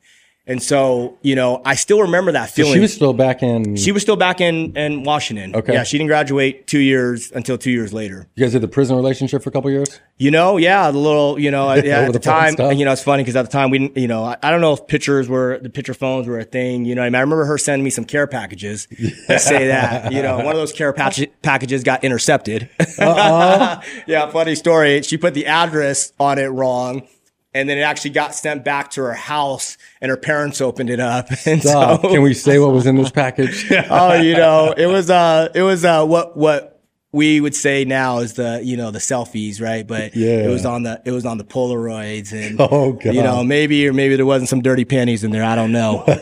And 0.49 0.63
so, 0.63 1.19
you 1.23 1.35
know, 1.37 1.61
I 1.65 1.75
still 1.75 2.01
remember 2.01 2.33
that 2.33 2.49
So 2.49 2.55
feeling. 2.63 2.73
she 2.73 2.81
was 2.81 2.95
still 2.95 3.13
back 3.13 3.43
in. 3.43 3.77
She 3.77 3.93
was 3.93 4.01
still 4.03 4.17
back 4.17 4.41
in, 4.41 4.75
in 4.77 5.05
Washington. 5.05 5.55
Okay. 5.55 5.75
Yeah, 5.75 5.85
she 5.85 5.99
didn't 5.99 6.09
graduate 6.09 6.67
two 6.67 6.79
years 6.81 7.31
until 7.33 7.59
two 7.59 7.71
years 7.71 7.93
later. 7.93 8.27
you 8.35 8.45
guys 8.45 8.55
had 8.55 8.63
the 8.63 8.69
prison 8.69 8.97
relationship 8.97 9.43
for 9.43 9.51
a 9.51 9.53
couple 9.53 9.71
years? 9.71 10.01
You 10.17 10.31
know, 10.31 10.57
yeah, 10.57 10.91
the 10.91 10.97
little, 10.99 11.39
you 11.39 11.51
know, 11.51 11.71
yeah, 11.75 12.01
at 12.01 12.07
the 12.07 12.13
the 12.15 12.19
time, 12.19 12.55
stuff? 12.55 12.75
you 12.75 12.85
know, 12.87 12.93
it's 12.93 13.03
funny 13.03 13.23
because 13.23 13.37
at 13.37 13.43
the 13.43 13.53
time 13.53 13.69
we, 13.71 13.79
didn't, 13.79 13.97
you 13.99 14.09
know, 14.09 14.25
I, 14.25 14.37
I 14.43 14.51
don't 14.51 14.63
know 14.63 14.73
if 14.73 14.87
pictures 14.87 15.29
were 15.29 15.59
the 15.59 15.69
picture 15.71 15.93
phones 15.95 16.27
were 16.27 16.39
a 16.39 16.45
thing. 16.45 16.87
You 16.87 16.95
know, 16.95 17.03
I, 17.03 17.07
mean? 17.11 17.17
I 17.17 17.21
remember 17.21 17.45
her 17.45 17.59
sending 17.59 17.85
me 17.85 17.91
some 17.91 18.07
care 18.07 18.27
packages. 18.27 18.89
Let's 19.29 19.45
say 19.45 19.67
that, 19.69 20.13
you 20.13 20.23
know, 20.23 20.37
one 20.39 20.47
of 20.47 20.57
those 20.57 20.73
care 20.73 20.95
pack- 20.95 21.43
packages 21.43 21.85
got 21.85 22.05
intercepted. 22.05 22.71
Uh-uh. 22.99 23.83
yeah, 24.07 24.31
funny 24.31 24.55
story. 24.55 25.03
She 25.03 25.19
put 25.19 25.35
the 25.35 25.45
address 25.47 26.13
on 26.19 26.39
it 26.39 26.47
wrong. 26.47 27.07
And 27.55 27.67
then 27.69 27.79
it 27.79 27.83
actually 27.83 28.11
got 28.11 28.35
sent 28.35 28.63
back 28.65 28.91
to 28.93 29.03
her 29.03 29.15
house, 29.15 29.79
and 30.03 30.11
her 30.11 30.17
parents 30.19 30.61
opened 30.61 30.91
it 30.91 31.01
up. 31.01 31.29
And 31.47 31.63
Stop. 31.63 32.03
so, 32.03 32.09
Can 32.11 32.23
we 32.23 32.35
say 32.35 32.59
what 32.59 32.73
was 32.73 32.87
in 32.87 32.97
this 32.97 33.11
package? 33.11 33.67
oh, 33.91 34.15
you 34.15 34.35
know, 34.37 34.75
it 34.77 34.87
was 34.87 35.09
uh 35.11 35.49
it 35.55 35.63
was 35.63 35.85
uh 35.85 36.05
what 36.05 36.37
what 36.37 36.75
we 37.11 37.41
would 37.41 37.55
say 37.55 37.87
now 37.87 38.19
is 38.19 38.35
the 38.35 38.61
you 38.63 38.77
know 38.77 38.91
the 38.91 38.99
selfies, 38.99 39.63
right? 39.63 39.87
But 39.87 40.15
Yeah. 40.15 40.45
it 40.45 40.49
was 40.49 40.67
on 40.67 40.83
the 40.83 41.01
it 41.07 41.11
was 41.11 41.25
on 41.25 41.39
the 41.39 41.45
Polaroids, 41.45 42.33
and 42.33 42.61
Oh, 42.61 42.93
God. 42.93 43.15
you 43.15 43.23
know 43.23 43.43
maybe 43.43 43.89
or 43.89 43.95
maybe 43.95 44.17
there 44.17 44.27
wasn't 44.27 44.51
some 44.51 44.61
dirty 44.61 44.85
panties 44.85 45.25
in 45.25 45.31
there. 45.31 45.43
I 45.43 45.55
don't 45.57 45.73
know. 45.73 46.05
oh, 46.07 46.15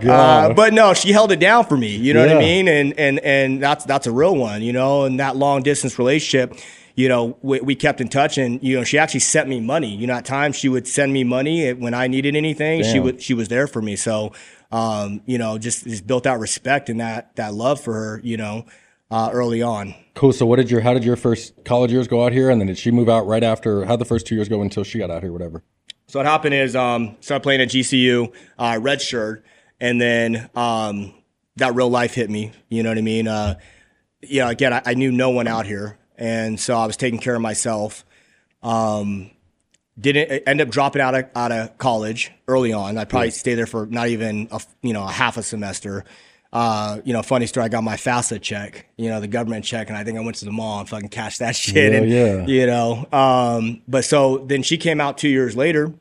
God. 0.00 0.50
Uh, 0.50 0.54
but 0.54 0.72
no, 0.74 0.94
she 0.94 1.12
held 1.12 1.32
it 1.32 1.40
down 1.40 1.64
for 1.64 1.76
me. 1.76 1.96
You 1.96 2.14
know 2.14 2.26
what 2.26 2.36
I 2.36 2.38
mean? 2.38 2.68
And 2.68 2.98
and 2.98 3.18
and 3.20 3.62
that's 3.62 3.84
that's 3.84 4.06
a 4.06 4.12
real 4.12 4.36
one. 4.36 4.62
You 4.62 4.72
know, 4.72 5.04
and 5.04 5.20
that 5.20 5.36
long 5.36 5.62
distance 5.62 5.98
relationship. 5.98 6.54
You 7.00 7.08
know, 7.08 7.38
we, 7.40 7.60
we 7.60 7.74
kept 7.74 8.00
in 8.00 8.08
touch, 8.08 8.36
and 8.36 8.62
you 8.62 8.76
know, 8.76 8.84
she 8.84 8.98
actually 8.98 9.20
sent 9.20 9.48
me 9.48 9.58
money. 9.58 9.94
You 9.96 10.06
know, 10.06 10.14
at 10.14 10.26
times 10.26 10.56
she 10.56 10.68
would 10.68 10.86
send 10.86 11.12
me 11.12 11.24
money 11.24 11.72
when 11.72 11.94
I 11.94 12.08
needed 12.08 12.36
anything. 12.36 12.82
She 12.82 12.94
Damn. 12.94 13.04
would 13.04 13.22
she 13.22 13.32
was 13.32 13.48
there 13.48 13.66
for 13.66 13.80
me. 13.80 13.96
So, 13.96 14.32
um, 14.70 15.22
you 15.24 15.38
know, 15.38 15.56
just 15.56 15.84
just 15.84 16.06
built 16.06 16.26
out 16.26 16.38
respect 16.40 16.90
and 16.90 17.00
that 17.00 17.34
that 17.36 17.54
love 17.54 17.80
for 17.80 17.94
her. 17.94 18.20
You 18.22 18.36
know, 18.36 18.66
uh, 19.10 19.30
early 19.32 19.62
on. 19.62 19.94
cool. 20.14 20.32
So, 20.32 20.46
what 20.46 20.56
did 20.56 20.70
your, 20.70 20.80
how 20.80 20.94
did 20.94 21.04
your 21.04 21.16
first 21.16 21.64
college 21.64 21.90
years 21.90 22.06
go 22.06 22.24
out 22.24 22.32
here? 22.32 22.50
And 22.50 22.60
then 22.60 22.68
did 22.68 22.78
she 22.78 22.90
move 22.90 23.08
out 23.08 23.26
right 23.26 23.42
after? 23.42 23.84
How 23.84 23.96
the 23.96 24.04
first 24.04 24.26
two 24.26 24.34
years 24.34 24.48
go 24.48 24.62
until 24.62 24.84
she 24.84 24.98
got 24.98 25.10
out 25.10 25.22
here, 25.22 25.32
whatever? 25.32 25.62
So 26.06 26.18
what 26.18 26.26
happened 26.26 26.54
is 26.54 26.76
um 26.76 27.16
started 27.20 27.42
playing 27.42 27.60
at 27.60 27.68
GCU, 27.68 28.32
uh 28.58 28.72
redshirt, 28.74 29.42
and 29.80 30.00
then 30.00 30.50
um 30.54 31.14
that 31.56 31.74
real 31.74 31.88
life 31.88 32.14
hit 32.14 32.30
me. 32.30 32.52
You 32.68 32.82
know 32.82 32.90
what 32.90 32.98
I 32.98 33.02
mean? 33.02 33.26
Uh 33.26 33.54
yeah, 34.22 34.50
again, 34.50 34.72
I, 34.72 34.82
I 34.84 34.94
knew 34.94 35.10
no 35.10 35.30
one 35.30 35.48
out 35.48 35.66
here. 35.66 35.96
And 36.20 36.60
so 36.60 36.76
I 36.76 36.86
was 36.86 36.96
taking 36.96 37.18
care 37.18 37.34
of 37.34 37.40
myself. 37.42 38.04
Um 38.62 39.30
didn't 39.98 40.44
end 40.46 40.60
up 40.60 40.68
dropping 40.68 41.02
out 41.02 41.14
of 41.14 41.24
out 41.34 41.52
of 41.52 41.76
college 41.78 42.30
early 42.48 42.72
on. 42.72 42.96
I 42.96 43.04
probably 43.04 43.30
stayed 43.32 43.56
there 43.56 43.66
for 43.66 43.86
not 43.86 44.08
even 44.08 44.48
a 44.52 44.60
you 44.82 44.92
know 44.92 45.04
a 45.04 45.10
half 45.10 45.36
a 45.36 45.42
semester. 45.42 46.04
Uh, 46.52 47.00
you 47.04 47.12
know, 47.12 47.22
funny 47.22 47.46
story. 47.46 47.64
I 47.66 47.68
got 47.68 47.84
my 47.84 47.94
FAFSA 47.94 48.42
check, 48.42 48.86
you 48.96 49.08
know, 49.08 49.20
the 49.20 49.28
government 49.28 49.64
check, 49.64 49.88
and 49.88 49.96
I 49.96 50.02
think 50.02 50.18
I 50.18 50.20
went 50.20 50.34
to 50.38 50.44
the 50.44 50.50
mall 50.50 50.80
and 50.80 50.88
fucking 50.88 51.10
cashed 51.10 51.38
that 51.38 51.54
shit. 51.64 51.92
Yeah, 51.92 51.98
and 51.98 52.10
yeah. 52.10 52.46
you 52.46 52.66
know, 52.66 53.06
um, 53.12 53.82
but 53.86 54.04
so 54.04 54.38
then 54.38 54.64
she 54.64 54.76
came 54.76 55.00
out 55.00 55.16
two 55.16 55.28
years 55.28 55.54
later, 55.56 55.92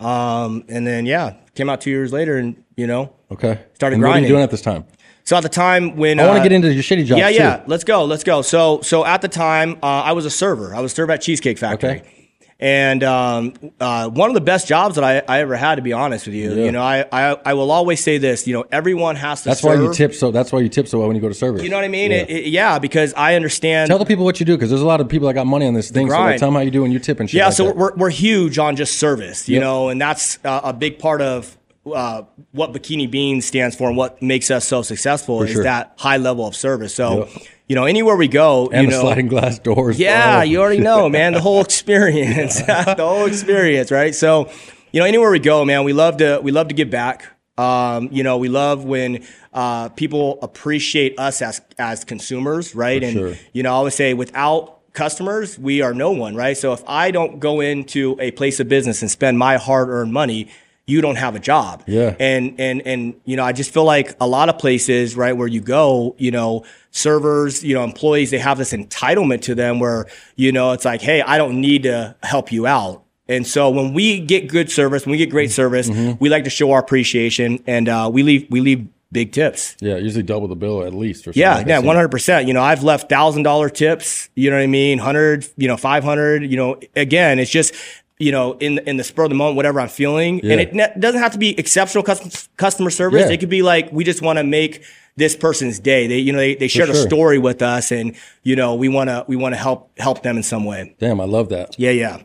um, 0.00 0.64
and 0.68 0.86
then 0.86 1.04
yeah, 1.04 1.34
came 1.54 1.68
out 1.68 1.80
two 1.82 1.90
years 1.90 2.12
later, 2.14 2.38
and 2.38 2.62
you 2.76 2.86
know, 2.86 3.12
Okay. 3.30 3.60
Started 3.74 3.96
and 3.96 4.02
What 4.02 4.08
were 4.08 4.12
grinding. 4.12 4.22
you 4.30 4.34
doing 4.36 4.42
at 4.42 4.50
this 4.50 4.62
time? 4.62 4.86
So 5.28 5.36
at 5.36 5.42
the 5.42 5.50
time 5.50 5.94
when 5.96 6.18
I 6.18 6.24
want 6.24 6.38
uh, 6.38 6.42
to 6.42 6.48
get 6.48 6.52
into 6.54 6.72
your 6.72 6.82
shitty 6.82 7.04
job. 7.04 7.18
yeah, 7.18 7.28
too. 7.28 7.34
yeah. 7.34 7.62
Let's 7.66 7.84
go. 7.84 8.06
Let's 8.06 8.24
go. 8.24 8.40
So, 8.40 8.80
so 8.80 9.04
at 9.04 9.20
the 9.20 9.28
time, 9.28 9.76
uh, 9.82 9.86
I 9.86 10.12
was 10.12 10.24
a 10.24 10.30
server. 10.30 10.74
I 10.74 10.80
was 10.80 10.94
server 10.94 11.12
at 11.12 11.20
Cheesecake 11.20 11.58
Factory. 11.58 11.90
Okay. 11.98 12.14
And 12.58 13.04
um, 13.04 13.52
uh, 13.78 14.08
one 14.08 14.30
of 14.30 14.34
the 14.34 14.40
best 14.40 14.66
jobs 14.66 14.94
that 14.94 15.04
I, 15.04 15.22
I 15.28 15.40
ever 15.42 15.54
had, 15.54 15.74
to 15.74 15.82
be 15.82 15.92
honest 15.92 16.24
with 16.26 16.34
you. 16.34 16.54
Yeah. 16.54 16.64
You 16.64 16.72
know, 16.72 16.80
I, 16.82 17.04
I 17.12 17.36
I 17.44 17.52
will 17.52 17.70
always 17.70 18.02
say 18.02 18.16
this. 18.16 18.46
You 18.46 18.54
know, 18.54 18.64
everyone 18.72 19.16
has 19.16 19.42
to. 19.42 19.50
That's 19.50 19.62
why 19.62 19.74
you 19.74 19.92
tip 19.92 20.14
so. 20.14 20.30
That's 20.30 20.50
why 20.50 20.60
you 20.60 20.70
tip 20.70 20.88
so 20.88 20.98
well 20.98 21.08
when 21.08 21.14
you 21.14 21.20
go 21.20 21.28
to 21.28 21.34
service. 21.34 21.62
You 21.62 21.68
know 21.68 21.76
what 21.76 21.84
I 21.84 21.88
mean? 21.88 22.10
Yeah. 22.10 22.16
It- 22.22 22.30
it- 22.30 22.46
yeah, 22.46 22.78
because 22.78 23.12
I 23.14 23.34
understand. 23.36 23.88
Tell 23.88 23.98
the 23.98 24.06
people 24.06 24.24
what 24.24 24.40
you 24.40 24.46
do 24.46 24.56
because 24.56 24.70
there's 24.70 24.80
a 24.82 24.86
lot 24.86 25.02
of 25.02 25.08
people 25.10 25.28
that 25.28 25.34
got 25.34 25.46
money 25.46 25.66
on 25.68 25.74
this 25.74 25.90
thing. 25.90 26.08
So 26.10 26.18
like, 26.18 26.38
tell 26.40 26.48
them 26.48 26.54
how 26.54 26.62
you 26.62 26.70
do 26.70 26.84
and 26.84 26.92
you 26.92 26.98
tip 26.98 27.20
and 27.20 27.28
shit. 27.28 27.36
Yeah, 27.38 27.48
like 27.48 27.54
so 27.54 27.66
that. 27.66 27.76
we're 27.76 27.94
we're 27.96 28.10
huge 28.10 28.58
on 28.58 28.74
just 28.76 28.96
service, 28.98 29.46
you 29.46 29.56
Yep. 29.56 29.62
know, 29.62 29.88
and 29.90 30.00
that's 30.00 30.38
uh, 30.44 30.62
a 30.64 30.72
big 30.72 30.98
part 30.98 31.20
of 31.20 31.54
uh, 31.92 32.24
what 32.52 32.72
Bikini 32.72 33.10
Beans 33.10 33.44
stands 33.46 33.76
for 33.76 33.88
and 33.88 33.96
what 33.96 34.20
makes 34.22 34.50
us 34.50 34.66
so 34.66 34.82
successful 34.82 35.42
is 35.42 35.52
sure. 35.52 35.62
that 35.64 35.94
high 35.98 36.16
level 36.16 36.46
of 36.46 36.54
service. 36.56 36.94
So, 36.94 37.26
Yep. 37.26 37.42
you 37.68 37.76
know, 37.76 37.84
anywhere 37.84 38.16
we 38.16 38.28
go, 38.28 38.68
and 38.72 38.84
you 38.84 38.90
the 38.90 38.96
know, 38.96 39.02
sliding 39.02 39.28
glass 39.28 39.58
doors. 39.58 39.98
yeah, 39.98 40.42
you 40.42 40.60
already 40.60 40.80
know, 40.80 41.08
man, 41.08 41.32
the 41.32 41.40
whole 41.40 41.60
experience, 41.60 42.60
the 42.66 42.96
whole 42.98 43.26
experience, 43.26 43.90
right? 43.90 44.14
So, 44.14 44.50
you 44.92 45.00
know, 45.00 45.06
anywhere 45.06 45.30
we 45.30 45.38
go, 45.38 45.64
man, 45.64 45.84
we 45.84 45.92
love 45.92 46.16
to 46.18 46.40
we 46.42 46.50
love 46.52 46.68
to 46.68 46.74
give 46.74 46.90
back. 46.90 47.26
Um, 47.58 48.08
you 48.12 48.22
know, 48.22 48.36
we 48.38 48.48
love 48.48 48.84
when 48.84 49.26
uh, 49.52 49.88
people 49.90 50.38
appreciate 50.42 51.18
us 51.18 51.42
as 51.42 51.60
as 51.78 52.04
consumers, 52.04 52.74
right? 52.74 53.02
and 53.02 53.12
sure. 53.12 53.34
you 53.52 53.62
know, 53.62 53.70
I 53.70 53.74
always 53.74 53.94
say 53.94 54.14
without 54.14 54.76
customers, 54.92 55.58
we 55.58 55.82
are 55.82 55.92
no 55.94 56.10
one, 56.10 56.34
right? 56.34 56.56
So 56.56 56.72
if 56.72 56.82
I 56.86 57.10
don't 57.10 57.38
go 57.38 57.60
into 57.60 58.16
a 58.20 58.30
place 58.32 58.58
of 58.60 58.68
business 58.68 59.02
and 59.02 59.10
spend 59.10 59.38
my 59.38 59.56
hard 59.56 59.88
earned 59.88 60.12
money, 60.12 60.48
you 60.88 61.02
don't 61.02 61.16
have 61.16 61.36
a 61.36 61.38
job. 61.38 61.84
Yeah. 61.86 62.16
And 62.18 62.58
and 62.58 62.82
and 62.86 63.20
you 63.24 63.36
know, 63.36 63.44
I 63.44 63.52
just 63.52 63.72
feel 63.72 63.84
like 63.84 64.16
a 64.20 64.26
lot 64.26 64.48
of 64.48 64.58
places, 64.58 65.16
right, 65.16 65.36
where 65.36 65.46
you 65.46 65.60
go, 65.60 66.16
you 66.18 66.30
know, 66.30 66.64
servers, 66.90 67.62
you 67.62 67.74
know, 67.74 67.84
employees, 67.84 68.30
they 68.30 68.38
have 68.38 68.58
this 68.58 68.72
entitlement 68.72 69.42
to 69.42 69.54
them 69.54 69.80
where, 69.80 70.06
you 70.36 70.50
know, 70.50 70.72
it's 70.72 70.86
like, 70.86 71.02
hey, 71.02 71.20
I 71.20 71.36
don't 71.36 71.60
need 71.60 71.82
to 71.82 72.16
help 72.22 72.50
you 72.50 72.66
out. 72.66 73.04
And 73.28 73.46
so 73.46 73.68
when 73.68 73.92
we 73.92 74.20
get 74.20 74.48
good 74.48 74.70
service, 74.70 75.04
when 75.04 75.10
we 75.10 75.18
get 75.18 75.28
great 75.28 75.50
service, 75.50 75.90
we 76.18 76.30
like 76.30 76.44
to 76.44 76.50
show 76.50 76.72
our 76.72 76.80
appreciation 76.80 77.62
and 77.66 77.86
uh, 77.86 78.08
we 78.10 78.22
leave 78.22 78.46
we 78.50 78.60
leave 78.62 78.88
big 79.10 79.32
tips. 79.32 79.76
Yeah, 79.80 79.96
usually 79.96 80.22
double 80.22 80.48
the 80.48 80.56
bill 80.56 80.84
at 80.84 80.94
least. 80.94 81.26
Or 81.26 81.32
Yeah, 81.34 81.56
like 81.56 81.66
yeah, 81.66 81.78
one 81.78 81.96
hundred 81.96 82.10
percent. 82.10 82.46
You 82.46 82.54
know, 82.54 82.62
I've 82.62 82.82
left 82.82 83.08
thousand 83.08 83.42
dollar 83.42 83.68
tips. 83.68 84.28
You 84.34 84.50
know 84.50 84.56
what 84.56 84.62
I 84.62 84.66
mean? 84.66 84.98
Hundred, 84.98 85.46
you 85.56 85.68
know, 85.68 85.76
five 85.76 86.04
hundred. 86.04 86.50
You 86.50 86.56
know, 86.56 86.80
again, 86.96 87.38
it's 87.38 87.50
just 87.50 87.74
you 88.18 88.32
know 88.32 88.56
in 88.58 88.78
in 88.86 88.96
the 88.96 89.04
spur 89.04 89.24
of 89.24 89.28
the 89.30 89.34
moment, 89.36 89.56
whatever 89.56 89.80
I'm 89.80 89.88
feeling, 89.88 90.40
Yeah. 90.42 90.52
and 90.52 90.60
it 90.60 90.74
ne- 90.74 90.92
doesn't 90.98 91.20
have 91.20 91.32
to 91.32 91.38
be 91.38 91.58
exceptional 91.58 92.02
custom, 92.04 92.30
customer 92.56 92.90
service. 92.90 93.26
Yeah. 93.26 93.32
It 93.32 93.38
could 93.40 93.48
be 93.50 93.62
like 93.62 93.90
we 93.92 94.04
just 94.04 94.22
want 94.22 94.38
to 94.38 94.44
make 94.44 94.82
this 95.16 95.34
person's 95.34 95.80
day. 95.80 96.06
They, 96.06 96.18
you 96.18 96.32
know, 96.32 96.38
they, 96.38 96.54
they 96.54 96.68
shared 96.68 96.90
a 96.90 96.94
story 96.94 97.38
with 97.38 97.60
us, 97.60 97.90
and 97.90 98.14
you 98.44 98.54
know, 98.56 98.74
we 98.76 98.88
want 98.88 99.08
to 99.10 99.24
we 99.28 99.36
want 99.36 99.54
to 99.54 99.58
help 99.58 99.90
help 99.98 100.22
them 100.22 100.36
in 100.36 100.42
some 100.42 100.64
way. 100.64 100.94
Damn, 100.98 101.20
I 101.20 101.24
love 101.24 101.48
that. 101.48 101.78
Yeah, 101.78 101.90
yeah. 101.90 102.22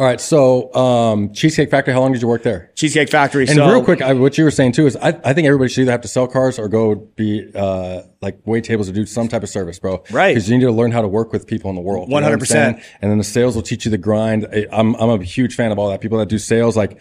All 0.00 0.06
right, 0.06 0.18
so 0.18 0.72
um, 0.74 1.30
Cheesecake 1.34 1.70
Factory. 1.70 1.92
How 1.92 2.00
long 2.00 2.12
did 2.12 2.22
you 2.22 2.28
work 2.28 2.42
there? 2.42 2.70
Cheesecake 2.74 3.10
Factory. 3.10 3.42
And 3.46 3.54
so, 3.56 3.70
real 3.70 3.84
quick, 3.84 4.00
I, 4.00 4.14
what 4.14 4.38
you 4.38 4.44
were 4.44 4.50
saying 4.50 4.72
too 4.72 4.86
is, 4.86 4.96
I, 4.96 5.08
I 5.08 5.34
think 5.34 5.46
everybody 5.46 5.68
should 5.68 5.82
either 5.82 5.90
have 5.90 6.00
to 6.00 6.08
sell 6.08 6.26
cars 6.26 6.58
or 6.58 6.68
go 6.68 6.94
be 6.94 7.50
uh, 7.54 8.00
like 8.22 8.40
wait 8.46 8.64
tables 8.64 8.88
or 8.88 8.92
do 8.92 9.04
some 9.04 9.28
type 9.28 9.42
of 9.42 9.50
service, 9.50 9.78
bro. 9.78 10.02
Right. 10.10 10.30
Because 10.30 10.48
you 10.48 10.56
need 10.56 10.64
to 10.64 10.72
learn 10.72 10.90
how 10.90 11.02
to 11.02 11.08
work 11.08 11.34
with 11.34 11.46
people 11.46 11.68
in 11.68 11.76
the 11.76 11.82
world. 11.82 12.08
you 12.08 12.14
know 12.18 12.22
what 12.22 12.32
I'm 12.32 12.38
100%. 12.38 12.46
saying? 12.46 12.82
And 13.02 13.10
then 13.10 13.18
the 13.18 13.24
sales 13.24 13.54
will 13.54 13.62
teach 13.62 13.84
you 13.84 13.90
the 13.90 13.98
grind. 13.98 14.46
I- 14.50 14.68
I'm 14.72 14.94
I'm 14.94 15.10
a 15.20 15.22
huge 15.22 15.54
fan 15.54 15.70
of 15.70 15.78
all 15.78 15.90
that. 15.90 16.00
People 16.00 16.16
that 16.16 16.30
do 16.30 16.38
sales, 16.38 16.78
like. 16.78 16.98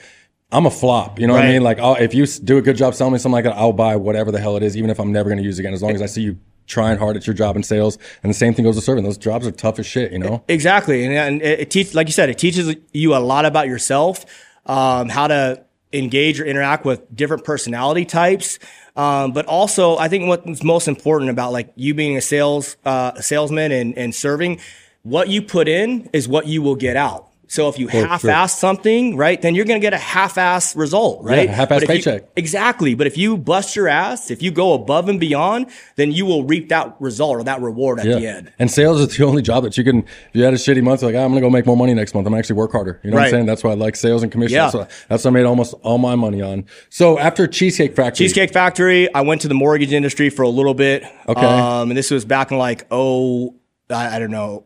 I'm 0.52 0.66
a 0.66 0.72
flop, 0.72 1.20
you 1.20 1.28
know 1.28 1.34
what 1.34 1.44
I 1.44 1.50
mean? 1.50 1.62
Like, 1.62 1.78
I'll, 1.78 1.94
if 1.94 2.16
you 2.16 2.26
do 2.26 2.58
a 2.58 2.62
good 2.64 2.76
job 2.76 2.96
selling 2.96 3.14
me 3.14 3.20
something 3.20 3.34
like 3.34 3.44
that, 3.44 3.56
I'll 3.56 3.72
buy 3.72 3.98
whatever 3.98 4.32
the 4.32 4.40
hell 4.40 4.58
it 4.58 4.64
is, 4.64 4.76
even 4.76 4.90
if 4.90 5.00
I'm 5.00 5.12
never 5.12 5.30
going 5.30 5.38
to 5.38 5.44
use 5.44 5.60
it 5.60 5.62
again, 5.62 5.76
as 5.76 5.84
long 5.84 5.94
as 5.94 6.02
I 6.02 6.08
see 6.08 6.24
you 6.24 6.40
trying 6.70 6.98
hard 6.98 7.18
at 7.18 7.28
your 7.28 7.34
job 7.34 7.58
in 7.58 7.64
sales. 7.64 7.98
And 8.24 8.30
the 8.30 8.34
same 8.34 8.54
thing 8.54 8.64
goes 8.64 8.78
to 8.78 8.82
serving. 8.82 9.04
Those 9.04 9.18
jobs 9.18 9.46
are 9.46 9.52
tough 9.52 9.80
as 9.80 9.86
shit, 9.86 10.14
you 10.14 10.20
know? 10.20 10.44
Exactly, 10.48 11.04
and, 11.04 11.14
and 11.14 11.42
it, 11.42 11.60
it 11.60 11.70
teaches, 11.70 11.96
like 11.96 12.08
you 12.08 12.14
said, 12.14 12.30
it 12.30 12.38
teaches 12.38 12.74
you 12.94 13.14
a 13.14 13.20
lot 13.20 13.44
about 13.44 13.68
yourself, 13.68 14.26
um, 14.66 15.10
how 15.10 15.28
to 15.28 15.66
engage 15.92 16.40
or 16.40 16.46
interact 16.46 16.86
with 16.86 17.14
different 17.14 17.44
personality 17.44 18.06
types. 18.06 18.60
Um, 18.96 19.32
but 19.32 19.46
also, 19.46 19.98
I 19.98 20.08
think 20.08 20.28
what's 20.28 20.64
most 20.64 20.88
important 20.88 21.32
about 21.32 21.52
like 21.52 21.72
you 21.76 21.94
being 21.94 22.18
a 22.18 22.22
sales 22.22 22.78
uh, 22.86 23.20
salesman 23.22 23.72
and, 23.72 23.98
and 23.98 24.14
serving, 24.14 24.60
what 25.04 25.30
you 25.30 25.42
put 25.42 25.68
in 25.68 26.10
is 26.14 26.28
what 26.28 26.48
you 26.48 26.62
will 26.62 26.76
get 26.76 26.96
out. 26.96 27.29
So 27.50 27.68
if 27.68 27.80
you 27.80 27.88
half-ass 27.88 28.60
something, 28.60 29.18
right, 29.18 29.42
then 29.42 29.56
you're 29.56 29.66
going 29.66 29.82
to 29.82 29.84
get 29.84 29.92
a 29.94 29.98
half-ass 29.98 30.76
result, 30.76 31.24
right? 31.24 31.50
Yeah, 31.50 31.56
half-ass 31.56 31.82
if 31.82 31.90
you- 31.90 31.96
paycheck. 31.96 32.24
exactly. 32.36 32.94
But 32.94 33.08
if 33.08 33.18
you 33.18 33.38
bust 33.38 33.76
your 33.76 33.88
ass, 33.88 34.30
if 34.30 34.44
you 34.44 34.52
go 34.52 34.74
above 34.74 35.10
and 35.10 35.20
beyond, 35.20 35.66
then 35.96 36.12
you 36.12 36.28
will 36.28 36.44
reap 36.44 36.70
that 36.70 36.96
result 37.00 37.38
or 37.38 37.44
that 37.46 37.60
reward 37.60 38.00
at 38.00 38.06
the 38.06 38.28
end. 38.28 38.54
And 38.60 38.70
sales 38.70 39.02
is 39.02 39.18
the 39.18 39.24
only 39.30 39.42
job 39.42 39.64
that 39.64 39.78
you 39.78 39.84
can, 39.84 40.04
if 40.04 40.30
you 40.34 40.44
had 40.44 40.54
a 40.54 40.58
shitty 40.58 40.84
month, 40.84 41.02
like, 41.02 41.16
"Ah, 41.16 41.20
I'm 41.24 41.32
going 41.32 41.42
to 41.42 41.48
go 41.48 41.50
make 41.50 41.66
more 41.66 41.76
money 41.76 41.96
next 41.96 42.14
month. 42.14 42.28
I'm 42.28 42.36
actually 42.36 42.58
work 42.58 42.72
harder. 42.72 43.00
You 43.04 43.10
know 43.10 43.18
what 43.18 43.24
I'm 43.26 43.32
saying? 43.32 43.46
That's 43.48 43.64
why 43.64 43.72
I 43.72 43.74
like 43.74 43.96
sales 43.96 44.22
and 44.22 44.32
commission. 44.32 44.54
Yeah. 44.56 44.66
That's, 44.66 44.76
what, 44.76 44.92
that's 45.10 45.24
what 45.26 45.32
I 45.32 45.34
made 45.34 45.46
almost 45.46 45.74
all 45.82 45.98
my 45.98 46.14
money 46.16 46.44
on. 46.44 46.66
So 46.90 47.18
after 47.18 47.48
Cheesecake 47.48 47.96
Factory, 47.96 48.28
Cheesecake 48.28 48.54
Factory. 48.54 49.12
I 49.16 49.22
went 49.22 49.42
to 49.42 49.48
the 49.48 49.56
mortgage 49.56 49.92
industry 49.92 50.30
for 50.30 50.44
a 50.44 50.50
little 50.50 50.76
bit. 50.76 51.04
Okay. 51.28 51.42
Um, 51.42 51.90
and 51.90 51.98
this 51.98 52.12
was 52.12 52.26
back 52.26 52.52
in 52.52 52.60
like 52.60 52.86
oh, 52.92 53.56
I, 53.90 54.18
I 54.18 54.20
don't 54.20 54.30
know, 54.32 54.66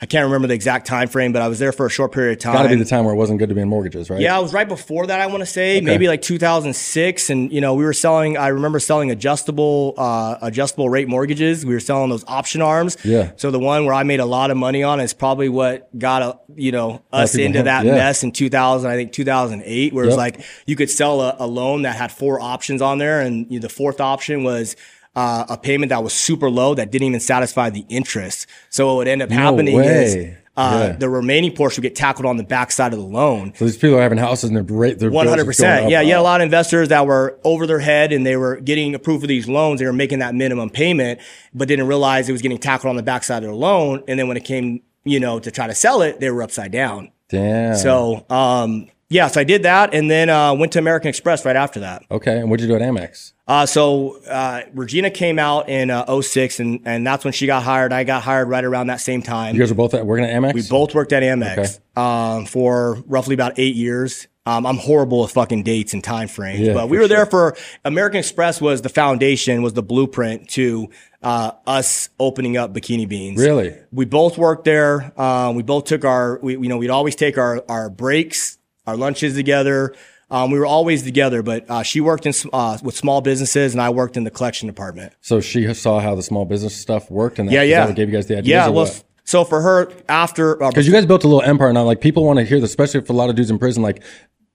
I 0.00 0.06
can't 0.06 0.26
remember 0.26 0.46
the 0.46 0.54
exact 0.54 0.86
time 0.86 1.08
frame, 1.08 1.32
but 1.32 1.42
I 1.42 1.48
was 1.48 1.58
there 1.58 1.72
for 1.72 1.84
a 1.84 1.90
short 1.90 2.12
period 2.12 2.38
of 2.38 2.38
time. 2.38 2.52
got 2.54 2.62
to 2.62 2.68
be 2.68 2.76
the 2.76 2.84
time 2.84 3.04
where 3.04 3.12
it 3.14 3.16
wasn't 3.16 3.40
good 3.40 3.48
to 3.48 3.54
be 3.56 3.62
in 3.62 3.68
mortgages, 3.68 4.08
right? 4.08 4.20
Yeah, 4.20 4.38
it 4.38 4.42
was 4.42 4.52
right 4.52 4.68
before 4.68 5.08
that. 5.08 5.20
I 5.20 5.26
want 5.26 5.40
to 5.40 5.46
say 5.46 5.80
maybe 5.80 6.06
like 6.06 6.22
2006, 6.22 7.30
and 7.30 7.52
you 7.52 7.60
know 7.60 7.74
we 7.74 7.84
were 7.84 7.92
selling. 7.92 8.36
I 8.36 8.48
remember 8.48 8.78
selling 8.78 9.10
adjustable 9.10 9.94
uh, 9.98 10.38
adjustable 10.40 10.88
rate 10.88 11.08
mortgages. 11.08 11.66
We 11.66 11.74
were 11.74 11.80
selling 11.80 12.10
those 12.10 12.24
option 12.28 12.62
arms. 12.62 12.96
Yeah. 13.04 13.32
So 13.36 13.50
the 13.50 13.58
one 13.58 13.86
where 13.86 13.94
I 13.94 14.04
made 14.04 14.20
a 14.20 14.24
lot 14.24 14.52
of 14.52 14.56
money 14.56 14.84
on 14.84 15.00
is 15.00 15.12
probably 15.12 15.48
what 15.48 15.88
got 15.98 16.22
a, 16.22 16.38
you 16.54 16.70
know 16.70 17.02
us 17.12 17.34
into 17.34 17.64
that 17.64 17.84
Yeah. 17.84 17.94
mess 17.96 18.22
in 18.22 18.30
2000. 18.30 18.88
I 18.88 18.94
think 18.94 19.12
2008, 19.12 19.92
where 19.92 20.04
it 20.04 20.06
was 20.06 20.16
like 20.16 20.40
you 20.66 20.76
could 20.76 20.90
sell 20.90 21.20
a, 21.22 21.36
a 21.40 21.46
loan 21.48 21.82
that 21.82 21.96
had 21.96 22.12
four 22.12 22.40
options 22.40 22.80
on 22.82 22.98
there, 22.98 23.20
and 23.20 23.50
you 23.50 23.58
know, 23.58 23.62
the 23.62 23.68
fourth 23.72 24.00
option 24.00 24.44
was. 24.44 24.76
Uh, 25.18 25.44
a 25.48 25.58
payment 25.58 25.88
that 25.90 26.02
was 26.04 26.12
super 26.12 26.48
low 26.48 26.70
that 26.74 26.92
didn't 26.92 27.08
even 27.08 27.18
satisfy 27.20 27.70
the 27.70 27.84
interest. 27.88 28.46
So 28.70 28.86
what 28.86 28.96
would 28.98 29.08
end 29.08 29.20
up 29.22 29.30
happening 29.30 29.76
is 29.80 30.14
uh, 30.56 30.88
Yeah. 30.90 30.92
the 30.96 31.08
remaining 31.08 31.52
portion 31.52 31.80
would 31.82 31.88
get 31.88 31.96
tackled 31.96 32.24
on 32.26 32.36
the 32.36 32.44
backside 32.44 32.92
of 32.92 33.00
the 33.00 33.04
loan. 33.04 33.52
So 33.56 33.64
these 33.64 33.76
people 33.76 33.96
are 33.98 34.02
having 34.02 34.18
houses 34.18 34.50
and 34.50 34.70
rate, 34.70 34.98
their 35.00 35.10
One 35.10 35.26
hundred 35.26 35.46
percent. 35.46 35.90
Yeah, 35.90 36.02
you 36.02 36.12
had 36.12 36.20
a 36.20 36.22
lot 36.22 36.40
of 36.40 36.44
investors 36.44 36.88
that 36.90 37.04
were 37.06 37.36
over 37.42 37.66
their 37.66 37.80
head 37.80 38.12
and 38.12 38.24
they 38.24 38.36
were 38.36 38.56
getting 38.60 38.94
approved 38.94 39.22
for 39.22 39.26
these 39.26 39.48
loans. 39.48 39.80
They 39.80 39.86
were 39.86 39.92
making 40.04 40.20
that 40.20 40.34
minimum 40.36 40.70
payment, 40.70 41.18
but 41.52 41.66
didn't 41.66 41.88
realize 41.88 42.28
it 42.28 42.32
was 42.32 42.42
getting 42.42 42.58
tackled 42.58 42.90
on 42.90 42.96
the 42.96 43.02
backside 43.02 43.42
of 43.42 43.50
the 43.50 43.56
loan. 43.56 44.04
And 44.06 44.20
then 44.20 44.28
when 44.28 44.36
it 44.36 44.44
came, 44.44 44.82
you 45.04 45.18
know, 45.20 45.40
to 45.40 45.50
try 45.50 45.66
to 45.66 45.74
sell 45.74 46.02
it, 46.02 46.20
they 46.20 46.30
were 46.30 46.42
upside 46.44 46.70
down. 46.70 47.10
Damn. 47.28 47.74
So, 47.76 48.24
um, 48.30 48.86
yeah, 49.10 49.26
so 49.28 49.40
I 49.40 49.44
did 49.44 49.62
that 49.64 49.94
and 49.94 50.10
then 50.10 50.28
uh, 50.28 50.54
went 50.54 50.72
to 50.74 50.78
American 50.78 51.08
Express 51.08 51.44
right 51.44 51.56
after 51.56 51.80
that. 51.80 52.02
okay, 52.10 52.38
and 52.38 52.50
what'd 52.50 52.62
you 52.62 52.68
do 52.68 52.76
at 52.76 52.82
Amex? 52.82 53.32
Uh, 53.48 53.64
so 53.64 54.22
uh, 54.26 54.62
Regina 54.74 55.10
came 55.10 55.38
out 55.38 55.70
in 55.70 55.90
uh, 55.90 56.20
06 56.20 56.60
and, 56.60 56.82
and 56.84 57.06
that's 57.06 57.24
when 57.24 57.32
she 57.32 57.46
got 57.46 57.62
hired. 57.62 57.94
I 57.94 58.04
got 58.04 58.22
hired 58.22 58.46
right 58.48 58.62
around 58.62 58.88
that 58.88 59.00
same 59.00 59.22
time. 59.22 59.54
You 59.54 59.60
guys 59.62 59.70
are 59.70 59.74
both 59.74 59.94
at, 59.94 60.04
working 60.04 60.26
at 60.26 60.34
Amex. 60.34 60.52
We 60.52 60.62
both 60.68 60.94
worked 60.94 61.14
at 61.14 61.22
Amex 61.22 61.80
um, 61.98 62.44
for 62.44 63.02
roughly 63.06 63.32
about 63.32 63.58
eight 63.58 63.74
years. 63.74 64.28
Um, 64.44 64.66
I'm 64.66 64.76
horrible 64.76 65.22
with 65.22 65.30
fucking 65.32 65.62
dates 65.62 65.94
and 65.94 66.04
time 66.04 66.28
frames, 66.28 66.60
Yeah, 66.60 66.72
but 66.72 66.88
we 66.88 66.98
were 66.98 67.08
there 67.08 67.26
for 67.26 67.56
American 67.84 68.18
Express 68.18 68.60
was 68.60 68.80
the 68.82 68.88
foundation, 68.88 69.62
was 69.62 69.74
the 69.74 69.82
blueprint 69.82 70.48
to 70.50 70.88
uh, 71.22 71.52
us 71.66 72.08
opening 72.18 72.56
up 72.56 72.72
Bikini 72.72 73.08
Beans. 73.08 73.38
Really? 73.38 73.76
We 73.92 74.04
both 74.04 74.38
worked 74.38 74.64
there. 74.64 75.12
Um, 75.20 75.54
we 75.54 75.62
both 75.62 75.84
took 75.84 76.04
our, 76.04 76.38
we, 76.42 76.52
you 76.52 76.68
know, 76.68 76.78
we'd 76.78 76.90
always 76.90 77.14
take 77.16 77.36
our 77.36 77.62
our 77.68 77.90
breaks, 77.90 78.58
our 78.86 78.96
lunches 78.96 79.34
together. 79.34 79.94
Um, 80.30 80.50
we 80.50 80.58
were 80.58 80.66
always 80.66 81.02
together, 81.02 81.42
but 81.42 81.64
uh, 81.70 81.82
she 81.82 82.00
worked 82.02 82.26
in 82.26 82.34
uh, 82.52 82.76
with 82.82 82.94
small 82.96 83.20
businesses, 83.22 83.72
and 83.72 83.80
I 83.80 83.88
worked 83.90 84.16
in 84.16 84.24
the 84.24 84.30
collection 84.30 84.66
department. 84.66 85.14
So 85.22 85.40
she 85.40 85.72
saw 85.72 86.00
how 86.00 86.14
the 86.14 86.22
small 86.22 86.44
business 86.44 86.76
stuff 86.76 87.10
worked, 87.10 87.38
and 87.38 87.48
that, 87.48 87.52
Yeah, 87.54 87.62
yeah. 87.62 87.86
that 87.86 87.96
gave 87.96 88.08
you 88.08 88.14
guys 88.14 88.26
the 88.26 88.34
ideas. 88.34 88.48
Yeah, 88.48 88.68
well, 88.68 88.84
what? 88.84 89.04
so 89.24 89.44
for 89.44 89.62
her 89.62 89.90
after 90.08 90.62
uh, 90.62 90.68
Because 90.68 90.86
you 90.86 90.92
guys 90.92 91.06
built 91.06 91.24
a 91.24 91.28
little 91.28 91.42
empire 91.42 91.72
now. 91.72 91.84
Like 91.84 92.00
people 92.02 92.24
want 92.24 92.38
to 92.40 92.44
hear 92.44 92.60
this, 92.60 92.68
especially 92.70 93.00
for 93.00 93.14
a 93.14 93.16
lot 93.16 93.30
of 93.30 93.36
dudes 93.36 93.50
in 93.50 93.58
prison. 93.58 93.82
Like, 93.82 94.02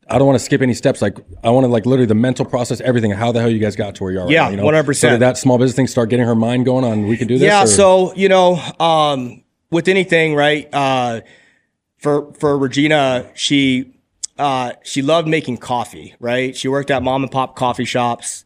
I 0.07 0.19
don't 0.19 0.27
want 0.27 0.37
to 0.37 0.45
skip 0.45 0.61
any 0.61 0.75
steps. 0.75 1.01
Like, 1.01 1.17
I 1.43 1.49
want 1.49 1.63
to 1.63 1.69
like 1.69 1.87
literally 1.87 2.05
the 2.05 2.13
mental 2.13 2.45
process, 2.45 2.79
everything. 2.81 3.09
How 3.09 3.31
the 3.31 3.39
hell 3.41 3.49
you 3.49 3.57
guys 3.59 3.75
got 3.75 3.95
to 3.95 4.03
where 4.03 4.11
you 4.13 4.19
are? 4.19 4.29
Yeah, 4.31 4.41
right 4.43 4.55
now, 4.57 4.63
you 4.65 4.71
know? 4.71 4.83
100%. 4.83 5.09
Did 5.09 5.21
that 5.21 5.37
small 5.39 5.57
business 5.57 5.75
thing 5.75 5.87
start 5.87 6.09
getting 6.09 6.25
her 6.27 6.35
mind 6.35 6.65
going 6.65 6.83
on? 6.85 7.07
We 7.07 7.17
can 7.17 7.27
do 7.27 7.39
this. 7.39 7.47
Yeah. 7.47 7.63
or- 7.63 7.67
So 7.67 8.13
you 8.15 8.29
know, 8.29 8.55
um, 8.79 9.43
with 9.71 9.87
anything, 9.87 10.35
right? 10.35 10.69
Uh, 10.71 11.21
for 11.97 12.31
for 12.33 12.57
Regina, 12.59 13.25
she 13.33 13.89
uh, 14.37 14.73
she 14.83 15.01
loved 15.01 15.27
making 15.27 15.57
coffee. 15.57 16.15
Right. 16.19 16.55
She 16.55 16.67
worked 16.67 16.91
at 16.91 17.03
mom 17.03 17.23
and 17.23 17.31
pop 17.31 17.55
coffee 17.55 17.85
shops. 17.85 18.45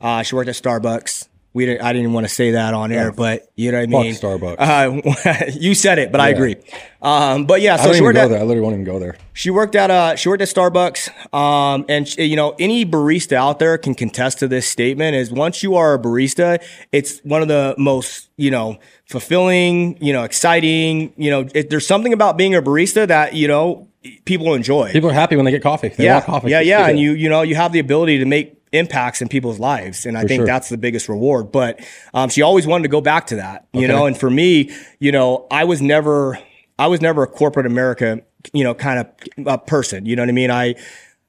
Uh, 0.00 0.22
she 0.22 0.34
worked 0.34 0.48
at 0.48 0.54
Starbucks. 0.54 1.28
We 1.54 1.66
didn't, 1.66 1.82
I 1.82 1.92
didn't 1.92 2.12
want 2.12 2.24
to 2.24 2.32
say 2.32 2.52
that 2.52 2.72
on 2.74 2.92
air, 2.92 3.10
but 3.10 3.50
you 3.56 3.72
know 3.72 3.78
what 3.80 3.88
I 3.88 3.90
Fuck 3.90 4.02
mean. 4.02 4.14
Starbucks. 4.14 5.46
Uh, 5.48 5.50
you 5.58 5.74
said 5.74 5.98
it, 5.98 6.12
but 6.12 6.20
I 6.20 6.28
agree. 6.28 6.56
Um, 7.02 7.46
but 7.46 7.62
yeah, 7.62 7.74
I 7.74 7.76
so 7.78 7.84
don't 7.84 7.92
she 7.94 7.96
even 7.96 8.04
worked 8.04 8.14
go 8.16 8.22
at 8.24 8.28
there. 8.28 8.38
I 8.38 8.42
literally 8.42 8.60
won't 8.60 8.74
even 8.74 8.84
go 8.84 8.98
there. 9.00 9.16
she 9.32 9.50
worked 9.50 9.74
at 9.74 9.90
uh 9.90 10.14
she 10.14 10.28
worked 10.28 10.42
at 10.42 10.48
Starbucks. 10.48 11.34
Um 11.34 11.84
and 11.88 12.06
she- 12.06 12.24
you 12.24 12.36
know 12.36 12.54
any 12.60 12.84
barista 12.84 13.32
out 13.32 13.58
there 13.58 13.76
can 13.78 13.94
contest 13.96 14.38
to 14.40 14.46
this 14.46 14.68
statement 14.68 15.16
is 15.16 15.32
once 15.32 15.62
you 15.62 15.74
are 15.74 15.94
a 15.94 15.98
barista, 15.98 16.62
it's 16.92 17.18
one 17.20 17.42
of 17.42 17.48
the 17.48 17.74
most, 17.78 18.28
you 18.36 18.50
know, 18.52 18.78
fulfilling, 19.06 19.96
you 20.00 20.12
know, 20.12 20.22
exciting, 20.22 21.12
you 21.16 21.30
know, 21.30 21.48
it, 21.54 21.70
there's 21.70 21.86
something 21.86 22.12
about 22.12 22.36
being 22.36 22.54
a 22.54 22.62
barista 22.62 23.08
that, 23.08 23.34
you 23.34 23.48
know, 23.48 23.87
people 24.24 24.54
enjoy. 24.54 24.92
People 24.92 25.10
are 25.10 25.14
happy 25.14 25.36
when 25.36 25.44
they 25.44 25.50
get 25.50 25.62
coffee. 25.62 25.88
They 25.88 26.04
yeah. 26.04 26.14
want 26.14 26.24
coffee. 26.26 26.50
Yeah, 26.50 26.60
yeah, 26.60 26.88
and 26.88 26.98
you 26.98 27.12
you 27.12 27.28
know, 27.28 27.42
you 27.42 27.54
have 27.54 27.72
the 27.72 27.78
ability 27.78 28.18
to 28.18 28.24
make 28.24 28.54
impacts 28.70 29.22
in 29.22 29.28
people's 29.28 29.58
lives 29.58 30.04
and 30.04 30.18
I 30.18 30.24
think 30.24 30.40
sure. 30.40 30.46
that's 30.46 30.68
the 30.68 30.76
biggest 30.76 31.08
reward, 31.08 31.50
but 31.50 31.80
um 32.12 32.28
she 32.28 32.42
always 32.42 32.66
wanted 32.66 32.82
to 32.82 32.90
go 32.90 33.00
back 33.00 33.26
to 33.28 33.36
that, 33.36 33.66
you 33.72 33.84
Okay. 33.84 33.88
know, 33.88 34.04
and 34.04 34.14
for 34.18 34.28
me, 34.28 34.70
you 34.98 35.10
know, 35.10 35.46
I 35.50 35.64
was 35.64 35.80
never 35.80 36.38
I 36.78 36.86
was 36.88 37.00
never 37.00 37.22
a 37.22 37.26
corporate 37.26 37.64
America, 37.64 38.20
you 38.52 38.64
know, 38.64 38.74
kind 38.74 39.00
of 39.00 39.46
uh, 39.46 39.56
person. 39.56 40.04
You 40.04 40.16
know 40.16 40.22
what 40.22 40.28
I 40.28 40.32
mean? 40.32 40.50
I 40.50 40.74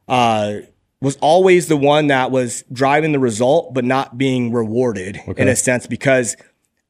uh, 0.09 0.55
was 1.01 1.17
always 1.21 1.67
the 1.67 1.77
one 1.77 2.07
that 2.07 2.29
was 2.29 2.63
driving 2.73 3.13
the 3.13 3.19
result, 3.19 3.73
but 3.73 3.85
not 3.85 4.17
being 4.17 4.51
rewarded 4.51 5.19
in 5.37 5.47
a 5.47 5.55
sense 5.55 5.87
because 5.87 6.35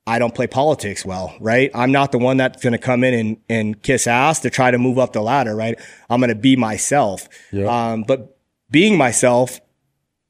I 0.09 0.17
don't 0.17 0.33
play 0.33 0.47
politics 0.47 1.05
well, 1.05 1.35
right? 1.39 1.69
I'm 1.75 1.91
not 1.91 2.11
the 2.11 2.17
one 2.17 2.37
that's 2.37 2.63
going 2.63 2.73
to 2.73 2.79
come 2.79 3.03
in 3.03 3.13
and, 3.13 3.37
and 3.47 3.81
kiss 3.83 4.07
ass 4.07 4.39
to 4.39 4.49
try 4.49 4.71
to 4.71 4.79
move 4.79 4.97
up 4.97 5.13
the 5.13 5.21
ladder, 5.21 5.55
right? 5.55 5.79
I'm 6.09 6.19
going 6.19 6.29
to 6.29 6.35
be 6.35 6.55
myself. 6.55 7.29
Um, 7.91 8.03
but 8.07 8.35
being 8.71 8.97
myself, 8.97 9.61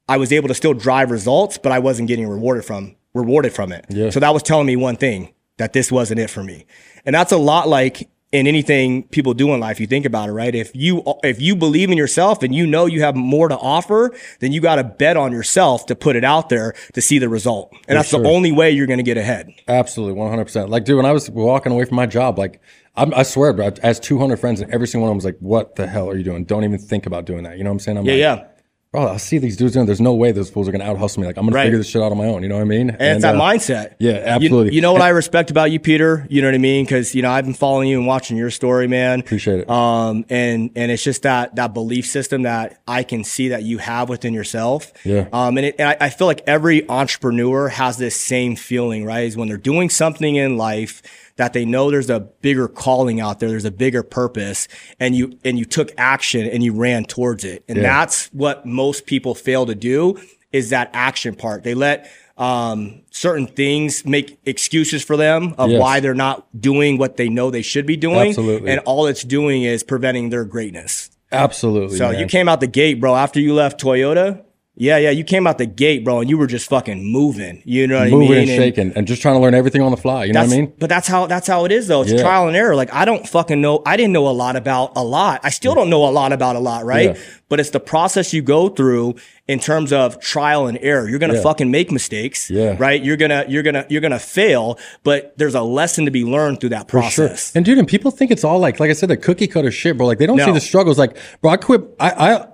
I 0.06 0.18
was 0.18 0.32
able 0.32 0.48
to 0.48 0.54
still 0.54 0.74
drive 0.74 1.10
results, 1.10 1.56
but 1.56 1.72
I 1.72 1.78
wasn't 1.78 2.08
getting 2.08 2.28
rewarded 2.28 2.66
from 2.66 2.94
rewarded 3.14 3.54
from 3.54 3.72
it. 3.72 3.86
Yeah. 3.88 4.10
So 4.10 4.20
that 4.20 4.34
was 4.34 4.42
telling 4.42 4.66
me 4.66 4.76
one 4.76 4.96
thing 4.96 5.32
that 5.56 5.72
this 5.72 5.90
wasn't 5.90 6.20
it 6.20 6.28
for 6.28 6.44
me, 6.44 6.66
and 7.06 7.14
that's 7.14 7.32
a 7.32 7.38
lot 7.38 7.66
like 7.66 8.10
in 8.32 8.46
anything 8.46 9.02
people 9.08 9.34
do 9.34 9.52
in 9.54 9.60
life. 9.60 9.80
You 9.80 9.86
think 9.86 10.06
about 10.06 10.28
it, 10.28 10.32
right? 10.32 10.54
If 10.54 10.70
you 10.74 11.02
if 11.24 11.40
you 11.40 11.56
believe 11.56 11.90
in 11.90 11.98
yourself 11.98 12.42
and 12.42 12.54
you 12.54 12.66
know 12.66 12.86
you 12.86 13.02
have 13.02 13.16
more 13.16 13.48
to 13.48 13.58
offer, 13.58 14.14
then 14.38 14.52
you 14.52 14.60
got 14.60 14.76
to 14.76 14.84
bet 14.84 15.16
on 15.16 15.32
yourself 15.32 15.86
to 15.86 15.96
put 15.96 16.16
it 16.16 16.24
out 16.24 16.48
there 16.48 16.74
to 16.94 17.00
see 17.00 17.18
the 17.18 17.28
result, 17.28 17.72
and 17.88 17.98
that's 17.98 18.10
sure. 18.10 18.22
the 18.22 18.28
only 18.28 18.52
way 18.52 18.70
you're 18.70 18.86
going 18.86 18.98
to 18.98 19.04
get 19.04 19.16
ahead. 19.16 19.52
Absolutely, 19.66 20.14
one 20.14 20.30
hundred 20.30 20.44
percent. 20.44 20.70
Like, 20.70 20.84
dude, 20.84 20.96
when 20.96 21.06
I 21.06 21.12
was 21.12 21.28
walking 21.30 21.72
away 21.72 21.84
from 21.84 21.96
my 21.96 22.06
job, 22.06 22.38
like, 22.38 22.60
I'm, 22.96 23.12
I 23.14 23.24
swear, 23.24 23.52
bro, 23.52 23.70
I 23.82 23.92
two 23.94 24.18
hundred 24.18 24.38
friends, 24.38 24.60
and 24.60 24.72
every 24.72 24.86
single 24.86 25.08
one 25.08 25.10
of 25.10 25.12
them 25.12 25.16
was 25.16 25.24
like, 25.24 25.38
"What 25.40 25.74
the 25.76 25.86
hell 25.86 26.08
are 26.08 26.16
you 26.16 26.24
doing? 26.24 26.44
Don't 26.44 26.64
even 26.64 26.78
think 26.78 27.06
about 27.06 27.24
doing 27.24 27.42
that." 27.44 27.58
You 27.58 27.64
know 27.64 27.70
what 27.70 27.74
I'm 27.74 27.80
saying? 27.80 27.98
I'm 27.98 28.04
Yeah, 28.04 28.12
like, 28.12 28.20
yeah. 28.20 28.46
Bro, 28.92 29.06
I 29.08 29.18
see 29.18 29.38
these 29.38 29.56
dudes 29.56 29.74
doing. 29.74 29.86
There's 29.86 30.00
no 30.00 30.14
way 30.14 30.32
those 30.32 30.50
fools 30.50 30.68
are 30.68 30.72
gonna 30.72 30.84
out 30.84 30.98
hustle 30.98 31.20
me. 31.20 31.26
Like 31.28 31.36
I'm 31.36 31.44
gonna 31.44 31.54
Right. 31.54 31.64
figure 31.66 31.78
this 31.78 31.86
shit 31.88 32.02
out 32.02 32.10
on 32.10 32.18
my 32.18 32.26
own. 32.26 32.42
You 32.42 32.48
know 32.48 32.56
what 32.56 32.62
I 32.62 32.64
mean? 32.64 32.90
And, 32.90 33.00
it's 33.16 33.22
that 33.22 33.36
uh, 33.36 33.40
mindset. 33.40 33.92
yeah, 34.00 34.12
You- 34.12 34.16
absolutely. 34.18 34.74
You, 34.74 34.80
know 34.80 34.92
what 34.92 35.02
I 35.02 35.10
respect 35.10 35.50
about 35.52 35.70
you, 35.70 35.78
Peter? 35.78 36.26
You 36.28 36.42
know 36.42 36.48
what 36.48 36.54
I 36.56 36.58
mean? 36.58 36.84
Because 36.84 37.14
you 37.14 37.22
know 37.22 37.30
I've 37.30 37.44
been 37.44 37.54
following 37.54 37.88
you 37.88 37.98
and 37.98 38.06
watching 38.06 38.36
your 38.36 38.50
story, 38.50 38.88
man. 38.88 39.20
Appreciate 39.20 39.60
it. 39.60 39.70
Um, 39.70 40.24
and 40.28 40.70
and 40.74 40.90
it's 40.90 41.04
just 41.04 41.22
that 41.22 41.54
that 41.56 41.72
belief 41.72 42.06
system 42.06 42.42
that 42.42 42.80
I 42.88 43.04
can 43.04 43.22
see 43.22 43.48
that 43.48 43.62
you 43.62 43.78
have 43.78 44.08
within 44.08 44.34
yourself. 44.34 44.92
Yeah. 45.04 45.28
Um, 45.32 45.56
and, 45.56 45.66
it, 45.66 45.76
and 45.78 45.88
I, 45.90 45.96
I 46.00 46.10
feel 46.10 46.26
like 46.26 46.42
every 46.48 46.88
entrepreneur 46.88 47.68
has 47.68 47.96
this 47.96 48.20
same 48.20 48.56
feeling, 48.56 49.04
right? 49.04 49.24
Is 49.24 49.36
when 49.36 49.46
they're 49.48 49.56
doing 49.56 49.88
something 49.88 50.34
in 50.34 50.56
life 50.56 51.02
that 51.36 51.52
they 51.52 51.64
know 51.64 51.90
there's 51.90 52.10
a 52.10 52.20
bigger 52.20 52.68
calling 52.68 53.20
out 53.20 53.40
there, 53.40 53.48
there's 53.48 53.64
a 53.64 53.70
bigger 53.70 54.02
purpose, 54.02 54.68
and 54.98 55.14
you 55.14 55.38
and 55.44 55.58
you 55.58 55.64
took 55.64 55.92
action 55.98 56.46
and 56.46 56.62
you 56.62 56.72
ran 56.72 57.04
towards 57.04 57.44
it. 57.44 57.64
And 57.68 57.78
Yeah. 57.78 57.82
that's 57.84 58.26
what 58.32 58.66
most 58.66 59.06
people 59.06 59.34
fail 59.34 59.66
to 59.66 59.74
do 59.74 60.18
is 60.52 60.70
that 60.70 60.90
action 60.92 61.34
part. 61.34 61.62
They 61.62 61.74
let 61.74 62.10
um, 62.36 63.02
certain 63.10 63.46
things 63.46 64.06
make 64.06 64.38
excuses 64.46 65.04
for 65.04 65.16
them 65.16 65.54
of 65.58 65.70
Yes. 65.70 65.80
why 65.80 66.00
they're 66.00 66.14
not 66.14 66.46
doing 66.58 66.96
what 66.96 67.18
they 67.18 67.28
know 67.28 67.50
they 67.50 67.60
should 67.62 67.84
be 67.84 67.96
doing. 67.98 68.30
Absolutely. 68.30 68.70
And 68.70 68.80
all 68.86 69.06
it's 69.06 69.22
doing 69.22 69.62
is 69.62 69.82
preventing 69.82 70.30
their 70.30 70.44
greatness. 70.44 71.10
Absolutely. 71.30 71.98
So 71.98 72.10
man. 72.10 72.18
you 72.18 72.26
came 72.26 72.48
out 72.48 72.60
the 72.60 72.66
gate, 72.66 72.94
bro, 72.94 73.14
after 73.14 73.38
you 73.40 73.52
left 73.54 73.78
Toyota. 73.80 74.42
Yeah, 74.76 74.96
yeah, 74.96 75.10
you 75.10 75.24
came 75.24 75.46
out 75.46 75.58
the 75.58 75.66
gate, 75.66 76.04
bro, 76.04 76.20
and 76.20 76.30
you 76.30 76.38
were 76.38 76.46
just 76.46 76.68
fucking 76.70 77.04
moving. 77.04 77.60
You 77.66 77.86
know 77.86 77.96
what 77.98 78.06
I 78.06 78.10
mean? 78.10 78.18
moving 78.20 78.38
and 78.38 78.48
shaking 78.48 78.92
and 78.94 79.06
just 79.06 79.20
trying 79.20 79.34
to 79.34 79.40
learn 79.40 79.52
everything 79.52 79.82
on 79.82 79.90
the 79.90 79.96
fly. 79.96 80.24
You 80.24 80.32
know 80.32 80.40
what 80.40 80.52
I 80.52 80.56
mean? 80.56 80.72
But 80.78 80.88
that's 80.88 81.06
how 81.06 81.26
that's 81.26 81.46
how 81.48 81.64
it 81.66 81.72
is 81.72 81.88
though. 81.88 82.02
It's 82.02 82.12
Yeah. 82.12 82.22
trial 82.22 82.46
and 82.48 82.56
error. 82.56 82.74
Like 82.76 82.92
I 82.94 83.04
don't 83.04 83.28
fucking 83.28 83.60
know. 83.60 83.82
I 83.84 83.96
didn't 83.98 84.12
know 84.12 84.26
a 84.28 84.30
lot 84.30 84.56
about 84.56 84.92
a 84.96 85.02
lot. 85.04 85.40
I 85.42 85.50
still 85.50 85.74
don't 85.74 85.90
know 85.90 86.06
a 86.06 86.12
lot 86.12 86.32
about 86.32 86.56
a 86.56 86.60
lot, 86.60 86.84
right? 86.86 87.14
Yeah. 87.16 87.22
But 87.50 87.60
it's 87.60 87.70
the 87.70 87.80
process 87.80 88.32
you 88.32 88.40
go 88.42 88.68
through 88.68 89.16
in 89.48 89.58
terms 89.58 89.92
of 89.92 90.18
trial 90.20 90.66
and 90.68 90.78
error. 90.80 91.08
You're 91.10 91.18
gonna 91.18 91.34
Yeah. 91.34 91.42
fucking 91.42 91.70
make 91.70 91.90
mistakes, 91.90 92.48
Yeah. 92.48 92.76
right? 92.78 93.02
You're 93.04 93.16
gonna 93.18 93.44
you're 93.48 93.64
gonna 93.64 93.84
you're 93.90 94.00
gonna 94.00 94.20
fail, 94.20 94.78
but 95.02 95.34
there's 95.36 95.56
a 95.56 95.62
lesson 95.62 96.04
to 96.06 96.10
be 96.10 96.24
learned 96.24 96.60
through 96.60 96.70
that 96.70 96.88
For 96.88 97.02
sure. 97.02 97.26
process. 97.26 97.52
And 97.54 97.64
dude, 97.66 97.76
and 97.76 97.88
people 97.88 98.12
think 98.12 98.30
it's 98.30 98.44
all 98.44 98.60
like, 98.60 98.80
like 98.80 98.88
I 98.88 98.94
said, 98.94 99.10
the 99.10 99.16
cookie 99.18 99.48
cutter 99.48 99.72
shit, 99.72 99.98
bro. 99.98 100.06
Like 100.06 100.18
they 100.18 100.26
don't 100.26 100.38
see 100.38 100.52
the 100.52 100.60
struggles. 100.60 100.96
Like, 100.98 101.16
bro, 101.42 101.50
I 101.50 101.56
quit. 101.58 101.82
I, 101.98 102.10
I, 102.10 102.46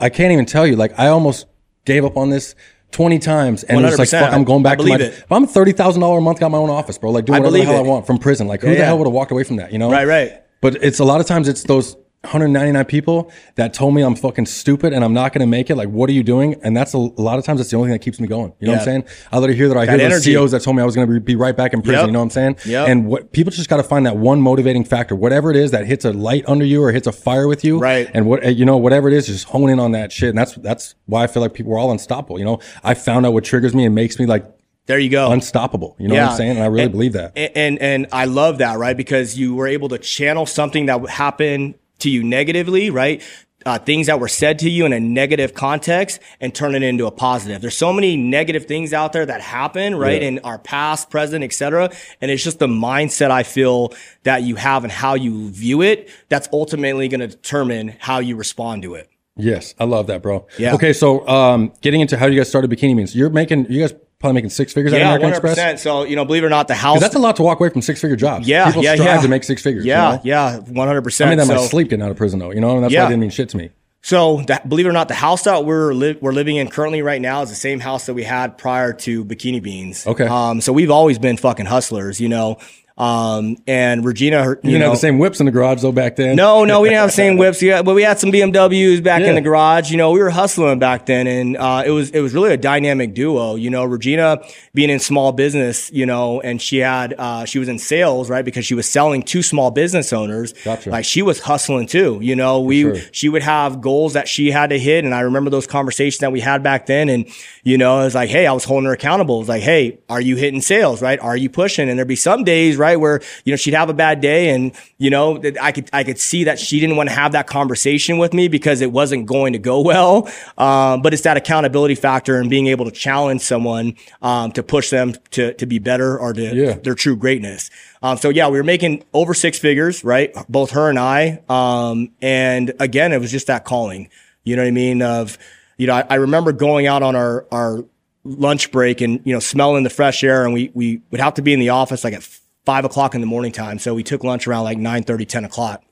I 0.00 0.08
can't 0.10 0.32
even 0.32 0.46
tell 0.46 0.66
you. 0.66 0.76
Like, 0.76 0.98
I 0.98 1.08
almost 1.08 1.46
gave 1.84 2.04
up 2.04 2.16
on 2.16 2.30
this. 2.30 2.54
20 2.90 3.18
times 3.18 3.64
and 3.64 3.84
it's 3.84 3.98
like 3.98 4.08
fuck 4.08 4.32
I'm 4.32 4.44
going 4.44 4.62
back 4.62 4.78
to 4.78 4.86
my 4.86 4.94
it. 4.94 5.02
if 5.02 5.30
I'm 5.30 5.46
thirty 5.46 5.72
thousand 5.72 6.00
dollar 6.00 6.20
a 6.20 6.22
month 6.22 6.40
got 6.40 6.50
my 6.50 6.56
own 6.56 6.70
office 6.70 6.96
bro 6.96 7.10
like 7.10 7.26
do 7.26 7.32
whatever 7.32 7.50
the 7.50 7.62
hell 7.62 7.76
I 7.76 7.80
want 7.82 8.06
from 8.06 8.16
prison 8.16 8.46
like 8.46 8.62
who 8.62 8.68
Yeah, 8.68 8.72
the 8.72 8.78
yeah. 8.78 8.84
hell 8.86 8.96
would 8.96 9.06
have 9.06 9.12
walked 9.12 9.30
away 9.30 9.44
from 9.44 9.56
that 9.56 9.72
you 9.72 9.78
know 9.78 9.90
Right, 9.90 10.06
right. 10.06 10.40
but 10.62 10.82
it's 10.82 10.98
a 10.98 11.04
lot 11.04 11.20
of 11.20 11.26
times 11.26 11.48
it's 11.48 11.64
those 11.64 11.98
199 12.22 12.84
people 12.86 13.30
that 13.54 13.72
told 13.72 13.94
me 13.94 14.02
I'm 14.02 14.16
fucking 14.16 14.46
stupid 14.46 14.92
and 14.92 15.04
I'm 15.04 15.12
not 15.12 15.32
going 15.32 15.40
to 15.40 15.46
make 15.46 15.70
it. 15.70 15.76
Like, 15.76 15.88
what 15.88 16.10
are 16.10 16.12
you 16.12 16.24
doing? 16.24 16.56
And 16.64 16.76
that's 16.76 16.92
a, 16.92 16.96
a 16.96 17.22
lot 17.22 17.38
of 17.38 17.44
times 17.44 17.60
that's 17.60 17.70
the 17.70 17.76
only 17.76 17.86
thing 17.86 17.92
that 17.92 18.00
keeps 18.00 18.18
me 18.18 18.26
going. 18.26 18.52
You 18.58 18.66
know 18.66 18.72
what 18.72 18.80
I'm 18.80 18.84
saying? 18.84 19.04
I 19.30 19.36
let 19.36 19.42
literally 19.42 19.56
hear 19.56 19.68
that 19.68 19.76
I 19.76 19.84
hear 19.86 19.96
That 19.98 20.02
those 20.02 20.12
energy. 20.14 20.32
CEOs 20.32 20.50
that 20.50 20.62
told 20.62 20.76
me 20.76 20.82
I 20.82 20.84
was 20.84 20.96
going 20.96 21.08
to 21.08 21.20
be, 21.20 21.36
right 21.36 21.56
back 21.56 21.72
in 21.72 21.80
prison. 21.80 22.00
Yep. 22.00 22.06
You 22.06 22.12
know 22.12 22.18
what 22.18 22.24
I'm 22.24 22.30
saying? 22.30 22.56
Yep. 22.66 22.88
And 22.88 23.06
what 23.06 23.30
people 23.30 23.52
just 23.52 23.70
got 23.70 23.76
to 23.76 23.84
find 23.84 24.04
that 24.06 24.16
one 24.16 24.40
motivating 24.40 24.82
factor, 24.84 25.14
whatever 25.14 25.48
it 25.52 25.56
is 25.56 25.70
that 25.70 25.86
hits 25.86 26.04
a 26.04 26.12
light 26.12 26.44
under 26.48 26.64
you 26.64 26.82
or 26.82 26.90
hits 26.90 27.06
a 27.06 27.12
fire 27.12 27.46
with 27.46 27.64
you. 27.64 27.78
Right. 27.78 28.10
And 28.12 28.26
what, 28.26 28.56
you 28.56 28.64
know, 28.64 28.76
whatever 28.76 29.06
it 29.06 29.14
is, 29.14 29.28
just 29.28 29.44
hone 29.46 29.70
in 29.70 29.78
on 29.78 29.92
that 29.92 30.10
shit. 30.10 30.30
And 30.30 30.38
that's, 30.38 30.54
that's 30.56 30.96
why 31.06 31.22
I 31.22 31.28
feel 31.28 31.40
like 31.40 31.54
people 31.54 31.72
are 31.74 31.78
all 31.78 31.92
unstoppable. 31.92 32.40
You 32.40 32.46
know, 32.46 32.58
I 32.82 32.94
found 32.94 33.26
out 33.26 33.32
what 33.32 33.44
triggers 33.44 33.76
me 33.76 33.84
and 33.84 33.94
makes 33.94 34.18
me 34.18 34.26
like 34.26 34.44
There 34.86 34.98
you 34.98 35.08
go. 35.08 35.30
unstoppable. 35.30 35.94
You 36.00 36.08
know 36.08 36.16
what 36.16 36.30
I'm 36.32 36.36
saying? 36.36 36.50
And 36.56 36.62
I 36.62 36.66
really 36.66 36.88
believe 36.88 37.12
that. 37.12 37.32
And, 37.36 37.52
and 37.54 37.78
and 37.78 38.06
I 38.10 38.24
love 38.24 38.58
that, 38.58 38.76
right? 38.78 38.96
Because 38.96 39.38
you 39.38 39.54
were 39.54 39.68
able 39.68 39.88
to 39.90 39.98
channel 39.98 40.46
something 40.46 40.86
that 40.86 41.08
happened 41.08 41.76
to 41.98 42.10
you 42.10 42.22
negatively, 42.22 42.90
right? 42.90 43.22
Uh, 43.66 43.76
things 43.76 44.06
that 44.06 44.20
were 44.20 44.28
said 44.28 44.60
to 44.60 44.70
you 44.70 44.86
in 44.86 44.92
a 44.92 45.00
negative 45.00 45.52
context 45.52 46.20
and 46.40 46.54
turn 46.54 46.76
it 46.76 46.82
into 46.82 47.06
a 47.06 47.10
positive. 47.10 47.60
There's 47.60 47.76
so 47.76 47.92
many 47.92 48.16
negative 48.16 48.66
things 48.66 48.92
out 48.92 49.12
there 49.12 49.26
that 49.26 49.40
happen, 49.40 49.96
right? 49.96 50.22
Yeah. 50.22 50.28
In 50.28 50.38
our 50.40 50.58
past, 50.58 51.10
present, 51.10 51.42
et 51.42 51.52
cetera. 51.52 51.90
And 52.20 52.30
it's 52.30 52.42
just 52.42 52.60
the 52.60 52.68
mindset 52.68 53.32
I 53.32 53.42
feel 53.42 53.92
that 54.22 54.44
you 54.44 54.54
have 54.54 54.84
and 54.84 54.92
how 54.92 55.14
you 55.14 55.50
view 55.50 55.82
it 55.82 56.08
that's 56.28 56.48
ultimately 56.52 57.08
going 57.08 57.20
to 57.20 57.26
determine 57.26 57.96
how 57.98 58.20
you 58.20 58.36
respond 58.36 58.84
to 58.84 58.94
it. 58.94 59.10
Yes, 59.36 59.74
I 59.78 59.84
love 59.84 60.06
that, 60.06 60.22
bro. 60.22 60.46
Yeah. 60.56 60.74
Okay, 60.74 60.92
so 60.92 61.26
um, 61.28 61.72
getting 61.80 62.00
into 62.00 62.16
how 62.16 62.26
you 62.26 62.38
guys 62.38 62.48
started 62.48 62.70
Bikini 62.70 62.96
Beans, 62.96 63.14
you're 63.14 63.30
making, 63.30 63.70
you 63.70 63.80
guys 63.80 63.92
probably 64.18 64.34
making 64.34 64.50
six 64.50 64.72
figures 64.72 64.92
at 64.92 64.98
Yeah, 65.00 65.14
American 65.14 65.30
100%. 65.42 65.50
Express. 65.52 65.82
So, 65.82 66.02
you 66.04 66.16
know, 66.16 66.24
believe 66.24 66.42
it 66.42 66.46
or 66.46 66.50
not, 66.50 66.66
the 66.68 66.74
house. 66.74 67.00
That's 67.00 67.14
a 67.14 67.18
lot 67.20 67.36
to 67.36 67.42
walk 67.42 67.60
away 67.60 67.68
from 67.70 67.82
six 67.82 68.00
figure 68.00 68.16
jobs. 68.16 68.48
yeah, 68.48 68.66
people 68.66 68.82
yeah, 68.82 68.94
strive 68.94 69.08
yeah. 69.16 69.20
to 69.22 69.28
make 69.28 69.44
six 69.44 69.62
figures. 69.62 69.84
Yeah, 69.84 70.10
you 70.10 70.16
know? 70.16 70.20
yeah, 70.24 70.58
100%. 70.60 71.26
I 71.26 71.28
mean 71.28 71.38
that 71.38 71.42
in 71.42 71.48
my 71.48 71.56
So- 71.56 71.66
sleep 71.68 71.88
getting 71.88 72.04
out 72.04 72.10
of 72.10 72.16
prison 72.16 72.38
though, 72.40 72.50
you 72.50 72.60
know, 72.60 72.74
and 72.76 72.84
that's 72.84 72.92
why 72.92 72.96
Yeah. 73.00 73.06
it 73.06 73.10
didn't 73.10 73.20
mean 73.20 73.30
shit 73.30 73.48
to 73.50 73.56
me. 73.56 73.70
So 74.00 74.42
that, 74.46 74.68
believe 74.68 74.86
it 74.86 74.88
or 74.88 74.92
not, 74.92 75.08
the 75.08 75.14
house 75.14 75.42
that 75.42 75.64
we're 75.64 75.92
li- 75.92 76.16
we're 76.20 76.32
living 76.32 76.56
in 76.56 76.68
currently 76.68 77.02
right 77.02 77.20
now 77.20 77.42
is 77.42 77.50
the 77.50 77.56
same 77.56 77.80
house 77.80 78.06
that 78.06 78.14
we 78.14 78.22
had 78.22 78.56
prior 78.56 78.92
to 78.92 79.24
Bikini 79.24 79.60
Beans. 79.62 80.06
Okay. 80.06 80.24
Um, 80.26 80.60
so 80.60 80.72
we've 80.72 80.90
always 80.90 81.18
been 81.18 81.36
fucking 81.36 81.66
hustlers, 81.66 82.20
you 82.20 82.28
know. 82.28 82.58
Um, 82.98 83.56
and 83.68 84.04
Regina, 84.04 84.42
her- 84.42 84.60
You 84.62 84.70
you 84.70 84.70
didn't 84.72 84.80
know, 84.80 84.86
have 84.86 84.94
the 84.94 85.00
same 85.00 85.18
whips 85.20 85.38
in 85.38 85.46
the 85.46 85.52
garage 85.52 85.82
though 85.82 85.92
back 85.92 86.16
then. 86.16 86.34
no, 86.34 86.64
no, 86.64 86.80
we 86.80 86.88
didn't 86.88 87.00
have 87.00 87.08
the 87.10 87.12
same 87.14 87.36
whips. 87.38 87.62
Yeah, 87.62 87.82
but 87.82 87.94
we 87.94 88.02
had 88.02 88.18
some 88.18 88.32
BMWs 88.32 89.02
back 89.02 89.20
Yeah. 89.22 89.28
in 89.28 89.34
the 89.36 89.40
garage. 89.40 89.90
You 89.92 89.96
know, 89.96 90.10
we 90.10 90.18
were 90.20 90.30
hustling 90.30 90.80
back 90.80 91.06
then, 91.06 91.26
and 91.28 91.56
uh, 91.56 91.84
it 91.86 91.90
was 91.90 92.10
it 92.10 92.20
was 92.20 92.34
really 92.34 92.52
a 92.52 92.56
dynamic 92.56 93.14
duo. 93.14 93.54
You 93.54 93.70
know, 93.70 93.84
Regina 93.84 94.38
being 94.74 94.90
in 94.90 94.98
small 94.98 95.30
business, 95.32 95.90
you 95.92 96.06
know, 96.06 96.40
and 96.40 96.60
she 96.60 96.78
had 96.78 97.14
uh, 97.16 97.44
she 97.44 97.58
was 97.60 97.68
in 97.68 97.78
sales, 97.78 98.28
right, 98.28 98.44
because 98.44 98.66
she 98.66 98.74
was 98.74 98.90
selling 98.90 99.22
to 99.22 99.42
small 99.42 99.70
business 99.70 100.12
owners. 100.12 100.52
Gotcha. 100.64 100.90
Like 100.90 101.04
she 101.04 101.22
was 101.22 101.38
hustling 101.40 101.86
too. 101.86 102.18
You 102.20 102.34
know, 102.34 102.60
we 102.60 102.82
sure. 102.82 102.96
she 103.12 103.28
would 103.28 103.42
have 103.42 103.80
goals 103.80 104.14
that 104.14 104.26
she 104.26 104.50
had 104.50 104.70
to 104.70 104.78
hit, 104.78 105.04
and 105.04 105.14
I 105.14 105.20
remember 105.20 105.50
those 105.50 105.66
conversations 105.68 106.18
that 106.18 106.32
we 106.32 106.40
had 106.40 106.62
back 106.64 106.86
then. 106.86 107.08
And 107.08 107.28
you 107.62 107.78
know, 107.78 108.00
it 108.00 108.04
was 108.04 108.14
like, 108.14 108.30
hey, 108.30 108.46
I 108.46 108.52
was 108.52 108.64
holding 108.64 108.86
her 108.86 108.92
accountable. 108.92 109.36
It 109.36 109.40
was 109.40 109.48
like, 109.48 109.62
hey, 109.62 109.98
are 110.08 110.20
you 110.20 110.36
hitting 110.36 110.60
sales? 110.62 111.00
Right? 111.00 111.20
Are 111.20 111.36
you 111.36 111.48
pushing? 111.50 111.88
And 111.88 111.98
there'd 111.98 112.08
be 112.08 112.16
some 112.16 112.42
days, 112.44 112.76
right, 112.76 112.87
where 112.96 113.20
you 113.44 113.52
know 113.52 113.56
she'd 113.56 113.74
have 113.74 113.88
a 113.90 113.94
bad 113.94 114.20
day, 114.20 114.50
and 114.50 114.72
you 114.98 115.10
know, 115.10 115.40
I 115.60 115.72
could 115.72 115.90
I 115.92 116.04
could 116.04 116.18
see 116.18 116.44
that 116.44 116.58
she 116.58 116.80
didn't 116.80 116.96
want 116.96 117.08
to 117.08 117.14
have 117.14 117.32
that 117.32 117.46
conversation 117.46 118.18
with 118.18 118.32
me 118.34 118.48
because 118.48 118.80
it 118.80 118.90
wasn't 118.92 119.26
going 119.26 119.52
to 119.52 119.58
go 119.58 119.80
well. 119.80 120.28
Um, 120.56 121.02
but 121.02 121.12
it's 121.12 121.22
that 121.22 121.36
accountability 121.36 121.94
factor 121.94 122.38
and 122.40 122.48
being 122.50 122.66
able 122.68 122.84
to 122.84 122.90
challenge 122.90 123.42
someone 123.42 123.96
um, 124.22 124.52
to 124.52 124.62
push 124.62 124.90
them 124.90 125.14
to 125.32 125.54
to 125.54 125.66
be 125.66 125.78
better 125.78 126.18
or 126.18 126.32
to 126.32 126.54
Yeah. 126.54 126.72
their 126.74 126.94
true 126.94 127.16
greatness. 127.16 127.70
Um, 128.02 128.16
so 128.18 128.28
yeah, 128.28 128.48
we 128.48 128.58
were 128.58 128.64
making 128.64 129.04
over 129.12 129.34
six 129.34 129.58
figures, 129.58 130.04
right? 130.04 130.32
Both 130.48 130.70
her 130.72 130.88
and 130.88 130.98
I. 130.98 131.40
Um, 131.48 132.10
and 132.22 132.72
again, 132.80 133.12
it 133.12 133.20
was 133.20 133.30
just 133.30 133.46
that 133.48 133.64
calling. 133.64 134.08
You 134.44 134.56
know 134.56 134.62
what 134.62 134.68
I 134.68 134.72
mean? 134.72 135.02
Of 135.02 135.36
you 135.76 135.86
know, 135.86 135.94
I, 135.94 136.04
I 136.10 136.14
remember 136.16 136.52
going 136.52 136.86
out 136.86 137.02
on 137.02 137.14
our 137.16 137.44
our 137.52 137.84
lunch 138.24 138.70
break 138.72 139.00
and 139.00 139.20
you 139.24 139.32
know 139.32 139.40
smelling 139.40 139.84
the 139.84 139.90
fresh 139.90 140.22
air, 140.24 140.44
and 140.44 140.52
we 140.54 140.70
we 140.74 141.00
would 141.10 141.20
have 141.20 141.34
to 141.34 141.42
be 141.42 141.52
in 141.52 141.60
the 141.60 141.68
office 141.70 142.04
like 142.04 142.14
at 142.14 142.22
five 142.68 142.84
o'clock 142.84 143.14
in 143.14 143.22
the 143.22 143.26
morning 143.26 143.50
time. 143.52 143.78
So 143.78 143.94
we 143.94 144.02
took 144.02 144.22
lunch 144.22 144.46
around 144.46 144.64
like 144.64 144.76
9 144.76 145.02
30, 145.04 145.24
10 145.24 145.44
o'clock. 145.46 145.82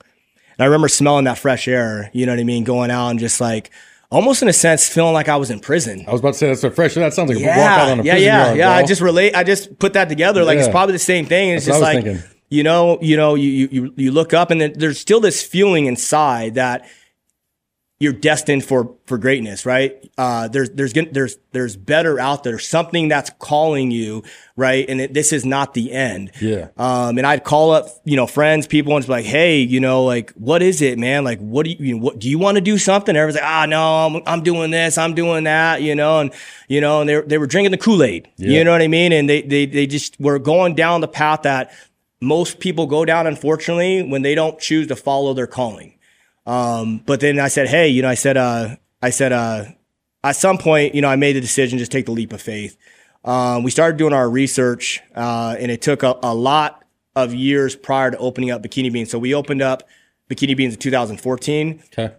And 0.00 0.60
I 0.60 0.64
remember 0.64 0.88
smelling 0.88 1.24
that 1.24 1.36
fresh 1.38 1.68
air. 1.68 2.10
You 2.14 2.24
know 2.24 2.32
what 2.32 2.40
I 2.40 2.44
mean? 2.44 2.64
Going 2.64 2.90
out 2.90 3.08
and 3.10 3.18
just 3.20 3.40
like. 3.40 3.70
Almost 4.10 4.42
in 4.42 4.48
a 4.48 4.52
sense, 4.52 4.86
feeling 4.90 5.14
like 5.14 5.30
I 5.30 5.36
was 5.36 5.50
in 5.50 5.58
prison. 5.58 6.04
I 6.06 6.12
was 6.12 6.20
about 6.20 6.32
to 6.34 6.38
say 6.38 6.46
that's 6.48 6.60
so 6.60 6.70
fresh. 6.70 6.94
That 6.96 7.14
sounds 7.14 7.30
like 7.30 7.38
a 7.42 7.46
walk 7.46 7.56
out 7.56 7.86
Yeah, 7.86 7.92
on 7.92 8.00
a 8.00 8.02
yeah, 8.02 8.12
prison 8.12 8.26
yeah, 8.26 8.44
yard, 8.46 8.58
yeah. 8.58 8.66
bro. 8.68 8.74
I 8.74 8.82
just 8.86 9.00
relate. 9.00 9.34
I 9.34 9.42
just 9.42 9.78
put 9.78 9.94
that 9.94 10.10
together. 10.10 10.44
Like 10.44 10.58
it's 10.58 10.68
probably 10.68 10.92
the 10.92 10.98
same 10.98 11.24
thing. 11.24 11.48
It's 11.50 11.64
That's 11.64 11.78
just 11.78 11.80
what 11.80 11.92
I 11.92 11.96
was 11.96 12.04
like 12.04 12.14
thinking. 12.16 12.36
you 12.50 12.62
know, 12.62 12.98
you 13.00 13.16
know, 13.16 13.34
you 13.36 13.48
you 13.48 13.68
you- 13.72 13.94
you 13.96 14.10
look 14.12 14.34
up 14.34 14.50
and 14.50 14.60
then 14.60 14.74
there's 14.76 14.98
still 15.00 15.20
this 15.20 15.42
feeling 15.42 15.86
inside 15.86 16.56
that 16.56 16.86
you're 18.02 18.12
destined 18.12 18.64
for 18.64 18.96
for 19.06 19.16
greatness, 19.16 19.64
right? 19.64 19.94
Uh, 20.18 20.48
there's 20.48 20.70
there's 20.70 20.92
there's 20.92 21.36
there's 21.52 21.76
better 21.76 22.18
out 22.18 22.42
there, 22.42 22.58
something 22.58 23.06
that's 23.06 23.30
calling 23.38 23.92
you, 23.92 24.24
right? 24.56 24.84
And 24.88 25.00
it, 25.00 25.14
this 25.14 25.32
is 25.32 25.44
not 25.44 25.72
the 25.74 25.92
end. 25.92 26.32
Yeah. 26.40 26.68
Um, 26.76 27.16
and 27.18 27.24
I'd 27.26 27.44
call 27.44 27.70
up, 27.70 27.86
you 28.04 28.16
know, 28.16 28.26
friends, 28.26 28.66
people, 28.66 28.96
and 28.96 29.02
it's 29.04 29.08
like, 29.08 29.24
hey, 29.24 29.60
you 29.60 29.78
know, 29.78 30.02
like, 30.02 30.32
what 30.32 30.62
is 30.62 30.82
it, 30.82 30.98
man? 30.98 31.22
Like, 31.22 31.38
what 31.38 31.64
do 31.64 31.70
you, 31.70 31.76
you 31.78 31.94
know, 31.94 32.02
what 32.02 32.18
do 32.18 32.28
you 32.28 32.40
want 32.40 32.56
to 32.56 32.60
do 32.60 32.76
something? 32.76 33.14
Everyone's 33.14 33.36
like, 33.36 33.44
ah, 33.44 33.66
no, 33.66 34.06
I'm, 34.06 34.22
I'm 34.26 34.42
doing 34.42 34.72
this, 34.72 34.98
I'm 34.98 35.14
doing 35.14 35.44
that, 35.44 35.80
you 35.82 35.94
know, 35.94 36.18
and 36.20 36.32
you 36.66 36.80
know, 36.80 37.02
and 37.02 37.08
they 37.08 37.20
they 37.20 37.38
were 37.38 37.46
drinking 37.46 37.70
the 37.70 37.78
Kool 37.78 38.02
Aid, 38.02 38.28
Yeah. 38.36 38.58
you 38.58 38.64
know 38.64 38.72
what 38.72 38.82
I 38.82 38.88
mean? 38.88 39.12
And 39.12 39.28
they 39.30 39.42
they 39.42 39.66
they 39.66 39.86
just 39.86 40.18
were 40.18 40.40
going 40.40 40.74
down 40.74 41.00
the 41.02 41.08
path 41.08 41.42
that 41.42 41.70
most 42.20 42.58
people 42.58 42.86
go 42.86 43.04
down, 43.04 43.28
unfortunately, 43.28 44.02
when 44.02 44.22
they 44.22 44.34
don't 44.34 44.58
choose 44.58 44.88
to 44.88 44.96
follow 44.96 45.34
their 45.34 45.46
calling. 45.46 45.94
Um, 46.46 46.98
but 47.06 47.20
then 47.20 47.38
I 47.38 47.48
said, 47.48 47.68
hey, 47.68 47.88
you 47.88 48.02
know, 48.02 48.08
I 48.08 48.14
said, 48.14 48.36
uh, 48.36 48.76
I 49.00 49.10
said, 49.10 49.32
uh, 49.32 49.64
at 50.24 50.36
some 50.36 50.58
point, 50.58 50.94
you 50.94 51.00
know, 51.02 51.08
I 51.08 51.16
made 51.16 51.34
the 51.34 51.40
decision 51.40 51.78
just 51.78 51.92
take 51.92 52.06
the 52.06 52.12
leap 52.12 52.32
of 52.32 52.40
faith. 52.40 52.76
Um, 53.24 53.62
we 53.62 53.70
started 53.70 53.96
doing 53.98 54.12
our 54.12 54.28
research, 54.28 55.00
uh, 55.14 55.56
and 55.58 55.70
it 55.70 55.82
took 55.82 56.02
a, 56.02 56.18
a 56.22 56.34
lot 56.34 56.84
of 57.14 57.32
years 57.34 57.76
prior 57.76 58.10
to 58.10 58.18
opening 58.18 58.50
up 58.50 58.62
Bikini 58.62 58.92
Beans. 58.92 59.10
So 59.10 59.18
we 59.18 59.34
opened 59.34 59.62
up 59.62 59.82
Bikini 60.30 60.56
Beans 60.56 60.74
in 60.74 60.80
2014. 60.80 61.82
Okay. 61.86 62.14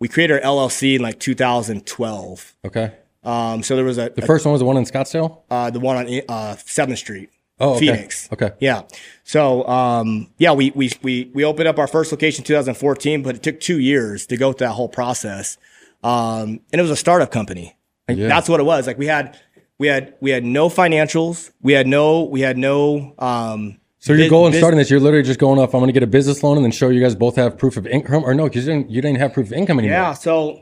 We 0.00 0.08
created 0.08 0.42
our 0.42 0.54
LLC 0.54 0.96
in 0.96 1.02
like 1.02 1.20
2012. 1.20 2.56
Okay. 2.64 2.92
Um, 3.24 3.62
so 3.62 3.76
there 3.76 3.84
was 3.84 3.98
a, 3.98 4.10
The 4.10 4.22
first 4.22 4.44
one 4.44 4.52
was 4.52 4.60
the 4.60 4.64
one 4.64 4.76
in 4.76 4.84
Scottsdale. 4.84 5.42
uh, 5.50 5.70
the 5.70 5.78
one 5.80 5.96
on 5.96 6.20
uh, 6.28 6.56
Seventh 6.56 6.98
Street. 6.98 7.30
Oh, 7.60 7.76
okay. 7.76 7.86
Phoenix. 7.86 8.28
Okay. 8.32 8.50
Yeah. 8.60 8.82
So, 9.24 9.66
um, 9.68 10.28
yeah, 10.38 10.52
we, 10.52 10.72
we, 10.74 10.90
we, 11.02 11.30
we 11.32 11.44
opened 11.44 11.68
up 11.68 11.78
our 11.78 11.86
first 11.86 12.10
location 12.10 12.42
in 12.42 12.46
2014, 12.46 13.22
but 13.22 13.36
it 13.36 13.42
took 13.42 13.60
two 13.60 13.78
years 13.78 14.26
to 14.26 14.36
go 14.36 14.52
through 14.52 14.66
that 14.66 14.72
whole 14.72 14.88
process. 14.88 15.58
Um, 16.02 16.60
and 16.72 16.80
it 16.80 16.82
was 16.82 16.90
a 16.90 16.96
startup 16.96 17.30
company. 17.30 17.76
Like, 18.08 18.18
Yeah. 18.18 18.28
That's 18.28 18.48
what 18.48 18.58
it 18.58 18.64
was. 18.64 18.86
Like 18.86 18.98
we 18.98 19.06
had, 19.06 19.38
we 19.78 19.86
had, 19.86 20.14
we 20.20 20.30
had 20.30 20.44
no 20.44 20.68
financials. 20.68 21.52
We 21.60 21.72
had 21.72 21.86
no, 21.86 22.24
we 22.24 22.40
had 22.40 22.56
no, 22.56 23.14
um, 23.20 23.78
So 24.00 24.12
your 24.12 24.28
goal 24.28 24.48
in 24.48 24.54
starting 24.54 24.78
this, 24.78 24.90
you're 24.90 24.98
literally 24.98 25.22
just 25.24 25.38
going 25.38 25.60
off. 25.60 25.74
I'm 25.74 25.80
going 25.80 25.86
to 25.86 25.92
get 25.92 26.02
a 26.02 26.08
business 26.08 26.42
loan 26.42 26.56
and 26.56 26.64
then 26.64 26.72
show 26.72 26.88
you 26.88 27.00
guys 27.00 27.14
both 27.14 27.36
have 27.36 27.56
proof 27.56 27.76
of 27.76 27.86
income, 27.86 28.24
or 28.24 28.34
no? 28.34 28.44
Because 28.44 28.66
you 28.66 28.72
didn't, 28.72 28.90
you 28.90 29.00
didn't 29.00 29.18
have 29.18 29.32
proof 29.32 29.46
of 29.48 29.52
income 29.52 29.78
anymore. 29.78 29.96
Yeah. 29.98 30.12
So 30.14 30.61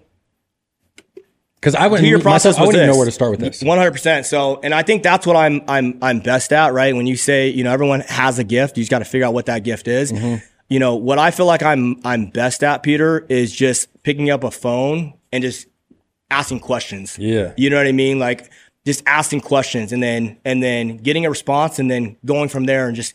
Because 1.61 1.75
I 1.75 1.89
wouldn't. 1.89 2.07
to 2.07 2.09
your 2.09 2.21
process 2.21 2.55
myself, 2.55 2.63
I 2.63 2.67
wouldn't 2.67 2.91
know 2.91 2.97
where 2.97 3.05
to 3.05 3.13
start 3.13 3.33
with 3.33 3.41
this. 3.41 3.63
One 3.63 3.77
hundred 3.77 3.93
percent. 3.93 4.25
So, 4.25 4.61
and 4.63 4.75
I 4.75 4.83
think 4.83 5.03
that's 5.03 5.27
what 5.27 5.37
I'm 5.37 5.63
I'm 5.69 5.99
I'm 6.01 6.21
best 6.21 6.53
at, 6.53 6.73
right? 6.73 6.97
When 6.97 7.07
you 7.07 7.17
say, 7.17 7.49
you 7.49 7.65
know, 7.65 7.73
everyone 7.73 8.01
has 8.01 8.39
a 8.39 8.45
gift, 8.45 8.79
you 8.79 8.83
just 8.83 8.91
got 8.91 9.01
to 9.01 9.05
figure 9.05 9.27
out 9.27 9.35
what 9.35 9.47
that 9.47 9.63
gift 9.63 9.87
is. 9.87 10.11
Mm-hmm. 10.11 10.45
You 10.71 10.79
know, 10.79 10.95
what 10.97 11.19
I 11.19 11.33
feel 11.33 11.47
like 11.47 11.63
I'm 11.63 12.01
I'm 12.03 12.27
best 12.27 12.65
at, 12.65 12.83
Peter, 12.83 13.27
is 13.29 13.53
just 13.53 13.89
picking 14.03 14.31
up 14.31 14.43
a 14.43 14.51
phone 14.51 15.13
and 15.33 15.43
just 15.43 15.67
asking 16.31 16.61
questions. 16.61 17.19
Yeah. 17.19 17.53
You 17.57 17.69
know 17.69 17.77
what 17.77 17.87
I 17.87 17.93
mean? 17.93 18.19
Like 18.19 18.51
just 18.87 19.03
asking 19.07 19.43
questions 19.43 19.93
and 19.93 20.03
then 20.03 20.39
and 20.45 20.63
then 20.63 20.97
getting 20.97 21.27
a 21.27 21.31
response 21.31 21.79
and 21.79 21.91
then 21.91 22.17
going 22.25 22.49
from 22.49 22.65
there 22.65 22.87
and 22.87 22.97
just 22.97 23.15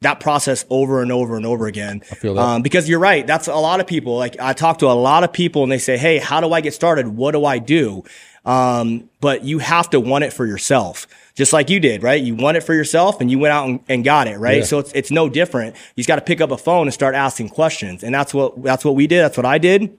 that 0.00 0.20
process 0.20 0.64
over 0.70 1.02
and 1.02 1.10
over 1.10 1.36
and 1.36 1.44
over 1.44 1.66
again. 1.66 2.02
I 2.10 2.14
feel 2.14 2.34
that. 2.34 2.40
Um, 2.40 2.62
because 2.62 2.88
you're 2.88 3.00
right. 3.00 3.26
That's 3.26 3.48
a 3.48 3.54
lot 3.54 3.80
of 3.80 3.86
people. 3.86 4.16
Like 4.16 4.38
I 4.38 4.52
talk 4.52 4.78
to 4.78 4.86
a 4.86 4.94
lot 4.94 5.24
of 5.24 5.32
people 5.32 5.62
and 5.62 5.72
they 5.72 5.78
say, 5.78 5.96
Hey, 5.96 6.18
how 6.18 6.40
do 6.40 6.52
I 6.52 6.60
get 6.60 6.74
started? 6.74 7.08
What 7.08 7.32
do 7.32 7.44
I 7.44 7.58
do? 7.58 8.04
Um, 8.44 9.10
but 9.20 9.44
you 9.44 9.58
have 9.58 9.90
to 9.90 10.00
want 10.00 10.24
it 10.24 10.32
for 10.32 10.46
yourself. 10.46 11.06
Just 11.34 11.52
like 11.52 11.68
you 11.70 11.80
did, 11.80 12.02
right? 12.02 12.20
You 12.22 12.34
want 12.34 12.56
it 12.56 12.62
for 12.62 12.74
yourself 12.74 13.20
and 13.20 13.30
you 13.30 13.38
went 13.38 13.52
out 13.52 13.68
and, 13.68 13.80
and 13.88 14.04
got 14.04 14.26
it, 14.26 14.38
right? 14.38 14.58
Yeah. 14.58 14.64
So 14.64 14.78
it's, 14.78 14.92
it's 14.92 15.10
no 15.10 15.28
different. 15.28 15.74
You 15.94 16.02
just 16.02 16.08
got 16.08 16.16
to 16.16 16.22
pick 16.22 16.40
up 16.40 16.50
a 16.50 16.58
phone 16.58 16.86
and 16.86 16.94
start 16.94 17.14
asking 17.14 17.50
questions. 17.50 18.02
And 18.02 18.14
that's 18.14 18.32
what, 18.32 18.62
that's 18.62 18.84
what 18.84 18.94
we 18.94 19.06
did. 19.06 19.22
That's 19.22 19.36
what 19.36 19.46
I 19.46 19.58
did. 19.58 19.98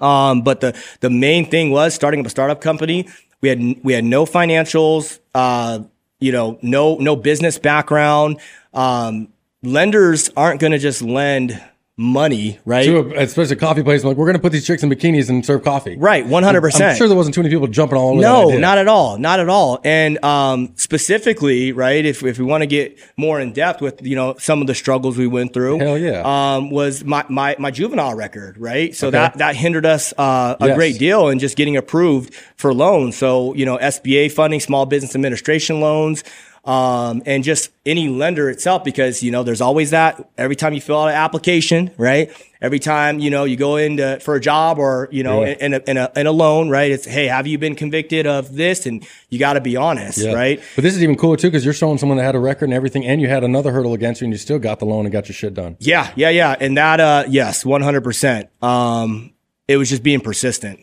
Um, 0.00 0.42
but 0.42 0.60
the 0.60 0.78
the 1.00 1.10
main 1.10 1.46
thing 1.46 1.70
was 1.70 1.94
starting 1.94 2.20
up 2.20 2.26
a 2.26 2.30
startup 2.30 2.60
company. 2.60 3.08
We 3.40 3.48
had 3.48 3.60
we 3.82 3.92
had 3.92 4.04
no 4.04 4.24
financials, 4.24 5.18
uh, 5.34 5.80
you 6.20 6.32
know, 6.32 6.58
no 6.62 6.96
no 6.96 7.16
business 7.16 7.58
background. 7.58 8.40
Um, 8.72 9.28
lenders 9.62 10.30
aren't 10.36 10.60
going 10.60 10.72
to 10.72 10.78
just 10.78 11.02
lend 11.02 11.60
money, 12.00 12.58
right? 12.64 12.86
To 12.86 12.96
a, 12.98 13.22
especially 13.24 13.56
a 13.56 13.58
coffee 13.58 13.82
place, 13.82 14.02
I'm 14.02 14.08
like 14.08 14.16
we're 14.16 14.24
going 14.24 14.36
to 14.36 14.40
put 14.40 14.52
these 14.52 14.66
chicks 14.66 14.82
in 14.82 14.88
bikinis 14.88 15.28
and 15.28 15.44
serve 15.44 15.62
coffee. 15.62 15.98
Right, 15.98 16.24
100%. 16.24 16.80
I'm 16.80 16.96
sure 16.96 17.06
there 17.08 17.16
wasn't 17.16 17.34
too 17.34 17.42
many 17.42 17.54
people 17.54 17.66
jumping 17.68 17.98
all 17.98 18.12
over. 18.12 18.20
No, 18.22 18.56
not 18.58 18.78
at 18.78 18.88
all. 18.88 19.18
Not 19.18 19.38
at 19.38 19.50
all. 19.50 19.80
And 19.84 20.22
um, 20.24 20.72
specifically, 20.76 21.72
right, 21.72 22.04
if, 22.04 22.22
if 22.22 22.38
we 22.38 22.44
want 22.44 22.62
to 22.62 22.66
get 22.66 22.98
more 23.18 23.38
in 23.38 23.52
depth 23.52 23.82
with, 23.82 24.00
you 24.02 24.16
know, 24.16 24.34
some 24.38 24.62
of 24.62 24.66
the 24.66 24.74
struggles 24.74 25.18
we 25.18 25.26
went 25.26 25.52
through, 25.52 25.78
Hell 25.78 25.98
yeah. 25.98 26.22
um, 26.56 26.70
was 26.70 27.04
my, 27.04 27.24
my, 27.28 27.54
my 27.58 27.70
juvenile 27.70 28.14
record, 28.14 28.56
right? 28.56 28.94
So 28.96 29.10
that, 29.10 29.36
that 29.38 29.54
hindered 29.54 29.84
us 29.86 30.14
uh, 30.16 30.56
a 30.58 30.68
Yes. 30.68 30.76
great 30.76 30.98
deal 30.98 31.28
in 31.28 31.38
just 31.38 31.56
getting 31.56 31.76
approved 31.76 32.34
for 32.56 32.72
loans. 32.72 33.16
So, 33.16 33.54
you 33.54 33.66
know, 33.66 33.76
SBA 33.76 34.32
funding, 34.32 34.60
small 34.60 34.86
business 34.86 35.14
administration 35.14 35.80
loans, 35.80 36.24
um, 36.64 37.22
and 37.26 37.42
just 37.42 37.70
any 37.86 38.08
lender 38.08 38.50
itself, 38.50 38.84
because, 38.84 39.22
you 39.22 39.30
know, 39.30 39.42
there's 39.42 39.60
always 39.60 39.90
that 39.90 40.28
every 40.36 40.56
time 40.56 40.74
you 40.74 40.80
fill 40.80 40.98
out 41.00 41.08
an 41.08 41.14
application, 41.14 41.90
right? 41.96 42.30
Every 42.60 42.78
time, 42.78 43.18
you 43.18 43.30
know, 43.30 43.44
you 43.44 43.56
go 43.56 43.76
into 43.76 44.20
for 44.20 44.34
a 44.34 44.40
job 44.40 44.78
or, 44.78 45.08
you 45.10 45.22
know, 45.22 45.42
Yeah. 45.44 45.54
in, 45.60 45.74
a, 45.74 45.80
in 45.86 45.96
a, 45.96 46.12
in 46.14 46.26
a 46.26 46.32
loan, 46.32 46.68
right? 46.68 46.90
It's, 46.90 47.06
Hey, 47.06 47.26
have 47.28 47.46
you 47.46 47.56
been 47.56 47.74
convicted 47.74 48.26
of 48.26 48.54
this? 48.54 48.84
And 48.84 49.06
you 49.30 49.38
got 49.38 49.54
to 49.54 49.62
be 49.62 49.76
honest, 49.76 50.18
Yeah. 50.18 50.34
right? 50.34 50.60
But 50.76 50.84
this 50.84 50.94
is 50.94 51.02
even 51.02 51.16
cooler 51.16 51.36
too 51.38 51.48
because 51.48 51.64
you're 51.64 51.72
showing 51.72 51.96
someone 51.96 52.18
that 52.18 52.24
had 52.24 52.34
a 52.34 52.38
record 52.40 52.66
and 52.66 52.74
everything, 52.74 53.06
and 53.06 53.20
you 53.20 53.28
had 53.28 53.42
another 53.44 53.72
hurdle 53.72 53.94
against 53.94 54.20
you, 54.20 54.26
and 54.26 54.34
you 54.34 54.38
still 54.38 54.58
got 54.58 54.78
the 54.78 54.84
loan 54.84 55.06
and 55.06 55.12
got 55.12 55.28
your 55.28 55.34
shit 55.34 55.54
done. 55.54 55.76
Yeah, 55.80 56.12
yeah, 56.16 56.28
yeah. 56.28 56.54
And 56.60 56.76
that, 56.76 57.00
uh, 57.00 57.24
yes, 57.28 57.64
100%. 57.64 58.48
Um, 58.62 59.32
it 59.66 59.76
was 59.78 59.88
just 59.88 60.02
being 60.02 60.20
persistent. 60.20 60.80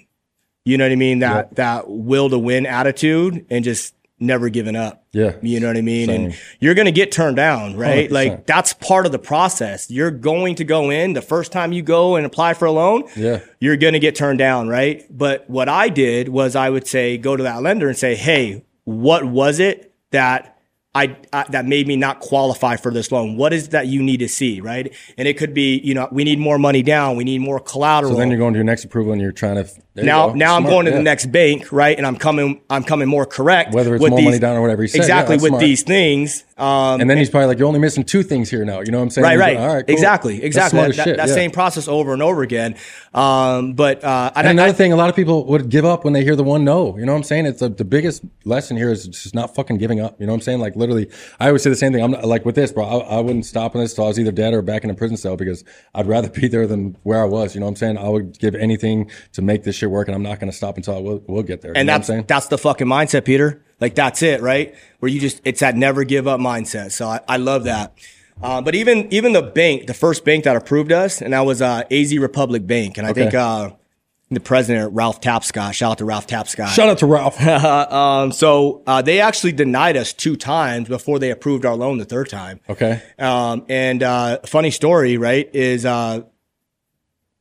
You 0.66 0.78
know 0.78 0.84
what 0.86 0.92
I 0.92 0.96
mean? 0.96 1.20
That, 1.20 1.56
that 1.56 1.90
will 1.90 2.30
to 2.30 2.40
win 2.40 2.66
attitude 2.66 3.46
and 3.50 3.64
just 3.64 3.94
never 4.20 4.50
giving 4.50 4.76
up. 4.76 5.06
Yeah. 5.12 5.36
You 5.42 5.60
know 5.60 5.68
what 5.68 5.78
I 5.78 5.82
mean? 5.82 6.08
Same. 6.08 6.26
And 6.26 6.40
you're 6.60 6.74
going 6.74 6.86
to 6.86 6.92
get 6.92 7.12
turned 7.12 7.36
down, 7.36 7.76
right? 7.76 8.10
100%. 8.10 8.12
Like 8.12 8.46
that's 8.46 8.74
part 8.74 9.06
of 9.06 9.12
the 9.12 9.20
process. 9.20 9.90
You're 9.92 10.12
going 10.12 10.56
to 10.56 10.64
go 10.64 10.90
in 10.90 11.14
the 11.14 11.22
first 11.22 11.52
time 11.52 11.72
you 11.72 11.84
go 11.84 12.16
and 12.16 12.26
apply 12.26 12.54
for 12.54 12.66
a 12.66 12.72
loan. 12.72 13.04
Yeah. 13.16 13.42
You're 13.60 13.78
going 13.78 13.94
to 13.94 14.00
get 14.00 14.16
turned 14.16 14.40
down, 14.40 14.68
right? 14.68 15.06
But 15.10 15.50
what 15.50 15.70
I 15.70 15.90
did 15.90 16.30
was 16.30 16.56
I 16.56 16.70
would 16.70 16.88
say, 16.88 17.18
go 17.18 17.36
to 17.36 17.44
that 17.44 17.62
lender 17.62 17.88
and 17.88 17.98
say, 17.98 18.16
Hey, 18.16 18.66
what 18.86 19.26
was 19.26 19.60
it 19.60 19.94
that 20.12 20.58
I, 20.96 21.16
I, 21.32 21.46
that 21.50 21.66
made 21.66 21.88
me 21.88 21.96
not 21.96 22.22
qualify 22.22 22.76
for 22.76 22.92
this 22.92 23.12
loan. 23.12 23.38
What 23.38 23.54
is 23.54 23.68
it 23.68 23.72
that 23.72 23.86
you 23.86 24.02
need 24.02 24.18
to 24.18 24.28
see, 24.28 24.62
right? 24.62 24.92
And 25.16 25.28
it 25.28 25.38
could 25.38 25.54
be, 25.54 25.80
you 25.84 25.94
know, 25.94 26.08
we 26.12 26.24
need 26.24 26.40
more 26.40 26.58
money 26.58 26.82
down. 26.82 27.16
We 27.16 27.24
need 27.24 27.40
more 27.40 27.60
collateral. 27.60 28.14
So 28.14 28.18
then 28.18 28.30
you're 28.30 28.40
going 28.40 28.54
to 28.54 28.58
your 28.58 28.64
next 28.64 28.84
approval, 28.84 29.14
and 29.14 29.22
you're 29.22 29.32
trying 29.32 29.64
to 29.64 29.70
there 29.98 30.06
now, 30.06 30.28
go. 30.30 30.34
now 30.36 30.56
I'm 30.56 30.64
going 30.64 30.86
to 30.86 30.92
yeah. 30.92 30.98
the 30.98 31.04
next 31.04 31.26
bank, 31.28 31.72
right? 31.72 31.98
And 31.98 32.06
I'm 32.08 32.16
coming, 32.16 32.62
I'm 32.70 32.84
coming 32.84 33.08
more 33.08 33.26
correct. 33.26 33.74
Whether 33.74 33.96
it's 33.96 34.02
with 34.02 34.12
more 34.12 34.20
these- 34.20 34.26
money 34.26 34.40
down 34.40 34.56
or 34.56 34.62
whatever 34.62 34.82
you 34.84 34.88
said. 34.88 35.00
Exactly 35.02 35.36
that's 35.36 35.44
with 35.44 35.50
smart. 35.52 35.62
these 35.62 35.84
things. 35.84 36.44
Um, 36.58 37.02
And 37.02 37.08
then 37.10 37.18
he's 37.20 37.30
probably 37.30 37.48
like, 37.48 37.60
"You're 37.60 37.68
only 37.68 37.80
missing 37.80 38.04
two 38.04 38.24
things 38.24 38.50
here 38.50 38.66
now." 38.66 38.80
You 38.80 38.92
know 38.92 38.98
what 38.98 39.04
I'm 39.04 39.10
saying? 39.12 39.26
Right, 39.26 39.38
right. 39.38 39.58
All 39.58 39.76
right, 39.76 39.86
cool. 39.86 39.94
Exactly, 39.94 40.42
exactly. 40.42 40.80
smart 40.80 40.96
That, 40.96 41.06
that, 41.06 41.18
that 41.18 41.28
yeah. 41.28 41.34
same 41.36 41.52
process 41.52 41.88
over 41.88 42.14
and 42.14 42.24
over 42.24 42.42
again. 42.42 42.76
Um, 43.14 43.74
but 43.74 44.04
uh, 44.04 44.32
I, 44.34 44.40
And 44.40 44.48
another 44.50 44.70
I, 44.70 44.74
thing, 44.74 44.92
a 44.92 44.96
lot 44.96 45.10
of 45.10 45.16
people 45.16 45.46
would 45.46 45.70
give 45.70 45.86
up 45.86 46.04
when 46.04 46.14
they 46.14 46.24
hear 46.24 46.36
the 46.36 46.44
one 46.44 46.64
no. 46.64 46.98
You 46.98 47.06
know 47.06 47.12
what 47.12 47.18
I'm 47.18 47.24
saying? 47.24 47.46
It's 47.46 47.62
a, 47.62 47.70
the 47.70 47.86
biggest 47.86 48.24
lesson 48.44 48.76
here 48.76 48.92
is 48.92 49.08
just 49.08 49.36
not 49.36 49.54
fucking 49.54 49.78
giving 49.78 50.00
up. 50.00 50.20
You 50.20 50.26
know 50.26 50.34
what 50.34 50.38
I'm 50.38 50.42
saying? 50.42 50.60
Like 50.60 50.76
literally, 50.76 51.10
I 51.40 51.48
always 51.48 51.62
say 51.62 51.70
the 51.70 51.76
same 51.76 51.94
thing. 51.94 52.04
I'm 52.04 52.12
not, 52.12 52.26
like 52.26 52.44
with 52.44 52.56
this, 52.56 52.72
bro. 52.72 52.86
I, 52.86 53.18
I 53.18 53.20
wouldn't 53.20 53.46
stop 53.46 53.76
on 53.76 53.82
this 53.82 53.94
till 53.94 54.06
I 54.06 54.08
was 54.08 54.20
either 54.20 54.32
dead 54.32 54.56
or 54.56 54.64
back 54.64 54.84
in 54.84 54.90
a 54.90 54.96
prison 54.96 55.16
cell 55.18 55.38
because 55.38 55.64
I'd 55.94 56.08
rather 56.08 56.30
be 56.42 56.48
there 56.48 56.66
than 56.66 56.98
where 57.04 57.22
I 57.22 57.26
was. 57.26 57.54
You 57.54 57.60
know 57.60 57.68
what 57.68 57.72
I'm 57.72 57.76
saying? 57.76 57.98
I 58.00 58.10
would 58.10 58.40
give 58.40 58.56
anything 58.56 59.12
to 59.34 59.44
make 59.44 59.64
this 59.64 59.76
shit 59.76 59.87
work, 59.90 60.08
and 60.08 60.16
I'm 60.16 60.24
not 60.24 60.40
going 60.40 60.52
to 60.52 60.56
stop 60.56 60.78
until 60.78 60.96
I 60.96 61.00
will, 61.00 61.24
will 61.28 61.44
get 61.44 61.62
there. 61.62 61.72
You 61.72 61.78
and 61.78 61.88
know 61.88 61.94
what 61.94 61.96
I'm 61.96 62.00
that's 62.00 62.08
saying? 62.08 62.26
that's 62.28 62.48
the 62.48 62.58
fucking 62.58 62.88
mindset, 62.88 63.26
Peter. 63.26 63.64
Like 63.80 63.96
that's 63.96 64.22
it, 64.22 64.42
right? 64.42 64.76
Where 65.00 65.10
you 65.10 65.20
just 65.20 65.42
it's 65.46 65.60
that 65.60 65.76
never 65.76 66.04
give 66.04 66.28
up 66.28 66.40
mindset. 66.40 66.92
So 66.92 67.08
I, 67.08 67.20
I 67.28 67.38
love 67.38 67.66
that. 67.66 67.98
Uh, 68.42 68.62
but 68.62 68.76
even 68.76 69.12
even 69.12 69.34
the 69.34 69.42
bank, 69.42 69.88
the 69.88 69.94
first 69.94 70.26
bank 70.26 70.44
that 70.44 70.56
approved 70.56 70.92
us, 70.92 71.22
and 71.22 71.34
that 71.34 71.42
was 71.42 71.62
uh, 71.62 71.84
AZ 71.90 72.16
Republic 72.18 72.66
Bank, 72.66 72.98
and 72.98 73.08
I 73.08 73.14
think 73.14 73.34
uh, 73.34 73.72
the 74.30 74.40
president 74.40 74.94
Ralph 74.94 75.22
Tapscott. 75.22 75.74
Shout 75.74 75.92
out 75.92 75.98
to 76.00 76.06
Ralph 76.06 76.28
Tapscott. 76.28 76.70
Shout 76.70 76.90
out 76.90 77.00
to 77.00 77.06
Ralph. 77.06 77.42
um, 77.48 78.32
so 78.32 78.84
uh, 78.86 79.02
they 79.02 79.22
actually 79.22 79.54
denied 79.54 79.98
us 79.98 80.14
two 80.14 80.36
times 80.36 80.88
before 80.88 81.18
they 81.20 81.32
approved 81.32 81.66
our 81.66 81.76
loan 81.76 81.98
the 81.98 82.06
third 82.06 82.30
time. 82.30 82.60
Okay. 82.70 83.02
Um, 83.18 83.66
and 83.70 84.04
uh, 84.04 84.40
funny 84.46 84.72
story, 84.72 85.18
right? 85.18 85.50
Is 85.54 85.86
uh, 85.86 86.22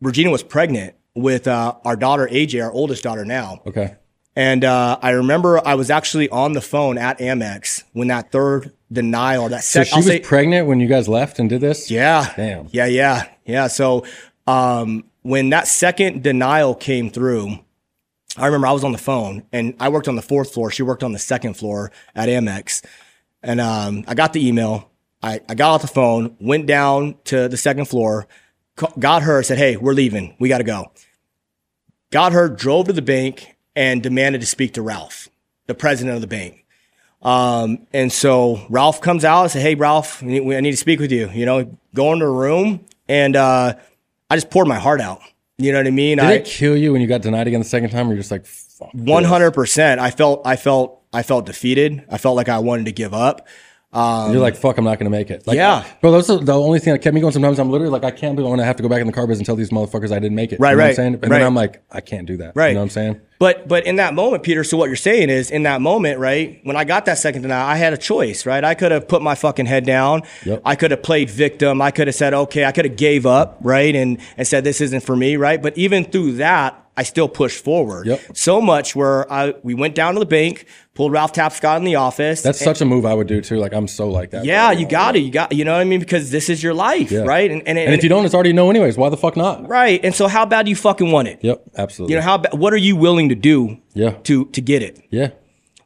Regina 0.01 0.31
was 0.31 0.43
pregnant 0.43 0.95
with 1.17 1.49
uh, 1.49 1.75
our 1.85 1.97
daughter 1.97 2.29
AJ, 2.31 2.63
our 2.65 2.71
oldest 2.73 3.03
daughter 3.03 3.25
now. 3.25 3.63
Okay. 3.67 3.97
And 4.39 4.65
uh, 4.65 4.99
I 5.01 5.11
remember 5.11 5.67
I 5.67 5.75
was 5.75 5.91
actually 5.91 6.29
on 6.29 6.53
the 6.53 6.61
phone 6.61 6.99
at 6.99 7.19
Amex 7.21 7.85
when 7.95 8.09
that 8.09 8.31
third 8.31 8.73
denial, 8.93 9.45
or 9.45 9.49
that 9.49 9.65
So 9.65 9.83
she 9.83 9.97
was 9.97 10.21
pregnant 10.21 10.67
when 10.69 10.79
you 10.79 10.87
guys 10.89 11.09
left 11.09 11.39
and 11.39 11.49
did 11.49 11.63
this. 11.63 11.91
yeah, 11.91 12.33
Damn. 12.37 12.69
yeah, 12.71 12.85
yeah, 12.87 13.29
yeah. 13.47 13.67
So 13.69 14.05
um, 14.47 15.05
when 15.23 15.51
that 15.51 15.67
second 15.69 16.23
denial 16.23 16.75
came 16.75 17.09
through, 17.11 17.59
I 18.37 18.45
remember 18.45 18.67
I 18.67 18.73
was 18.73 18.85
on 18.85 18.93
the 18.93 18.99
phone 18.99 19.45
and 19.53 19.75
I 19.81 19.89
worked 19.89 20.07
on 20.07 20.17
the 20.17 20.23
fourth 20.23 20.53
floor. 20.53 20.71
She 20.71 20.83
worked 20.83 21.03
on 21.03 21.13
the 21.13 21.19
second 21.19 21.55
floor 21.55 21.91
at 22.15 22.29
Amex. 22.29 22.85
And 23.43 23.59
um, 23.59 24.05
I 24.07 24.15
got 24.15 24.35
the 24.35 24.47
email. 24.47 24.91
I, 25.23 25.41
I 25.49 25.55
got 25.55 25.71
off 25.71 25.81
the 25.83 25.89
phone, 25.89 26.37
went 26.39 26.67
down 26.67 27.17
to 27.25 27.49
the 27.49 27.57
second 27.57 27.87
floor, 27.87 28.27
got 28.99 29.23
her, 29.23 29.43
said, 29.43 29.57
Hey, 29.57 29.77
we're 29.79 29.95
leaving. 29.95 30.37
We 30.39 30.51
got 30.51 30.59
to 30.59 30.65
go. 30.65 30.93
Got 32.11 32.33
her, 32.33 32.49
drove 32.49 32.87
to 32.87 32.93
the 32.93 33.03
bank, 33.03 33.57
and 33.75 34.03
demanded 34.03 34.41
to 34.41 34.47
speak 34.47 34.75
to 34.75 34.83
Ralph, 34.83 35.29
the 35.67 35.75
president 35.75 36.15
of 36.15 36.21
the 36.21 36.27
bank. 36.27 36.65
Um, 37.23 37.87
and 37.93 38.13
so 38.13 38.65
Ralph 38.71 39.01
comes 39.01 39.25
out 39.25 39.43
and 39.43 39.51
said, 39.51 39.63
Hey, 39.63 39.75
Ralph, 39.75 40.23
I 40.23 40.27
need, 40.27 40.55
I 40.55 40.61
need 40.61 40.71
to 40.71 40.77
speak 40.77 41.01
with 41.01 41.11
you. 41.11 41.29
You 41.31 41.47
know, 41.47 41.77
go 41.95 42.13
into 42.13 42.25
a 42.25 42.31
room. 42.31 42.85
And 43.09 43.37
uh, 43.37 43.75
I 44.31 44.37
just 44.37 44.51
poured 44.51 44.69
my 44.69 44.79
heart 44.79 45.01
out. 45.01 45.21
You 45.59 45.73
know 45.73 45.79
what 45.79 45.87
I 45.87 45.91
mean? 45.91 46.19
Did 46.19 46.27
I, 46.27 46.33
it 46.35 46.45
kill 46.45 46.77
you 46.77 46.93
when 46.93 47.01
you 47.01 47.07
got 47.07 47.23
denied 47.23 47.47
again 47.47 47.61
the 47.61 47.67
second 47.67 47.91
time? 47.91 48.07
Or 48.07 48.11
you're 48.11 48.19
just 48.19 48.31
like, 48.31 48.47
fuck. 48.47 48.91
one 48.93 49.25
hundred 49.25 49.53
percent. 49.53 50.01
I 50.01 50.11
felt, 50.11 50.43
I 50.47 50.57
felt, 50.57 51.03
I 51.13 51.23
felt 51.23 51.47
defeated. 51.47 52.05
I 52.11 52.19
felt 52.19 52.37
like 52.37 52.49
I 52.49 52.59
wanted 52.59 52.87
to 52.87 52.93
give 52.93 53.15
up. 53.15 53.49
Um, 53.97 54.33
You're 54.33 54.43
like, 54.43 54.57
fuck, 54.57 54.77
I'm 54.77 54.85
not 54.85 54.99
going 54.99 55.11
to 55.11 55.17
make 55.17 55.31
it. 55.31 55.47
Like, 55.47 55.57
Yeah. 55.57 55.85
Bro, 56.03 56.13
that's 56.13 56.27
the, 56.27 56.53
only 56.53 56.81
thing 56.81 56.93
that 56.93 56.99
kept 57.01 57.15
me 57.15 57.21
going. 57.21 57.33
Sometimes 57.33 57.59
I'm 57.59 57.71
literally 57.71 57.91
like, 57.91 58.05
I 58.05 58.11
can't 58.11 58.37
believe 58.37 58.47
I'm 58.47 58.51
going 58.51 58.59
to 58.59 58.65
have 58.65 58.77
to 58.77 58.83
go 58.83 58.89
back 58.91 59.01
in 59.01 59.07
the 59.07 59.13
car 59.13 59.27
biz 59.27 59.39
and 59.39 59.47
tell 59.47 59.57
these 59.57 59.71
motherfuckers 59.71 60.13
I 60.13 60.19
didn't 60.19 60.35
make 60.35 60.53
it. 60.53 60.61
Right, 60.61 60.73
you 60.73 60.77
know 60.77 60.83
What 60.83 60.85
right, 60.85 60.89
I'm 60.91 60.95
saying? 60.97 61.15
And 61.15 61.23
right. 61.23 61.39
then 61.39 61.47
I'm 61.47 61.55
like, 61.55 61.83
I 61.91 62.03
can't 62.03 62.27
do 62.27 62.37
that. 62.37 62.53
Right. 62.55 62.69
You 62.69 62.75
know 62.75 62.81
what 62.81 62.85
I'm 62.85 62.91
saying? 62.91 63.21
But 63.39 63.69
but 63.69 63.87
in 63.87 63.97
that 63.97 64.15
moment, 64.15 64.43
Peter, 64.43 64.65
so 64.65 64.79
what 64.79 64.87
you're 64.87 64.97
saying 64.97 65.29
is 65.29 65.51
in 65.51 65.65
that 65.65 65.83
moment, 65.83 66.19
right? 66.19 66.59
When 66.63 66.75
I 66.75 66.85
got 66.85 67.05
that 67.05 67.19
second 67.19 67.43
denial, 67.43 67.67
I 67.67 67.77
had 67.77 67.93
a 67.93 67.99
choice, 67.99 68.47
right? 68.47 68.65
I 68.65 68.75
could 68.75 68.93
have 68.93 69.09
put 69.09 69.21
my 69.21 69.35
fucking 69.35 69.67
head 69.67 69.85
down. 69.85 70.23
Yep. 70.47 70.63
I 70.65 70.75
could 70.75 70.91
have 70.91 71.03
played 71.03 71.29
victim. 71.29 71.83
I 71.83 71.91
could 71.91 72.07
have 72.07 72.15
said, 72.15 72.33
okay, 72.33 72.65
I 72.65 72.73
could 72.73 72.87
have 72.87 72.97
gave 72.97 73.27
up, 73.27 73.59
right? 73.61 73.95
And 73.95 74.19
and 74.39 74.47
said 74.49 74.65
this 74.65 74.81
isn't 74.81 75.01
for 75.01 75.15
me, 75.15 75.37
right? 75.37 75.61
But 75.61 75.77
even 75.77 76.05
through 76.05 76.33
that, 76.37 76.83
I 76.97 77.03
still 77.03 77.29
pushed 77.29 77.63
forward. 77.63 78.07
Yep. 78.07 78.21
So 78.35 78.61
much 78.61 78.97
where 78.97 79.31
I 79.31 79.55
we 79.63 79.75
went 79.75 79.95
down 79.95 80.15
to 80.15 80.21
the 80.21 80.25
bank, 80.27 80.65
pulled 80.95 81.13
Ralph 81.13 81.33
Tapscott 81.35 81.77
in 81.77 81.85
the 81.85 81.97
office. 81.97 82.41
That's 82.41 82.59
such 82.59 82.81
a 82.81 82.85
move 82.87 83.05
I 83.05 83.13
would 83.13 83.27
do 83.27 83.41
too. 83.43 83.57
Like 83.59 83.75
I'm 83.75 83.87
so 83.87 84.09
like 84.09 84.31
that. 84.31 84.45
yeah, 84.47 84.71
you 84.71 84.89
got 84.89 85.15
it. 85.15 85.21
you 85.21 85.31
got, 85.31 85.53
you 85.53 85.65
know 85.65 85.73
what 85.73 85.81
I 85.81 85.85
mean? 85.85 86.01
Because 86.01 86.31
this 86.31 86.49
is 86.49 86.63
your 86.63 86.73
life, 86.73 87.11
Yeah. 87.11 87.21
right? 87.25 87.51
And, 87.51 87.61
and, 87.69 87.79
And 87.79 87.93
if 87.95 88.03
you 88.03 88.09
don't, 88.09 88.25
it's 88.25 88.35
already 88.35 88.55
no 88.55 88.71
anyways. 88.71 88.97
Why 88.97 89.11
the 89.11 89.17
fuck 89.19 89.37
not? 89.37 89.69
right. 89.69 90.01
And 90.03 90.15
so, 90.15 90.27
how 90.27 90.47
bad 90.47 90.65
do 90.65 90.71
you 90.71 90.77
fucking 90.77 91.11
want 91.13 91.29
it? 91.29 91.39
Yep, 91.43 91.63
absolutely. 91.77 92.15
You 92.15 92.21
know 92.21 92.25
how? 92.25 92.43
What 92.53 92.73
are 92.73 92.79
you 92.79 92.97
willing 92.97 93.29
to 93.29 93.35
do? 93.35 93.79
Yeah. 93.93 94.13
To 94.25 94.47
to 94.47 94.61
get 94.63 94.83
it. 94.83 95.05
yeah. 95.11 95.29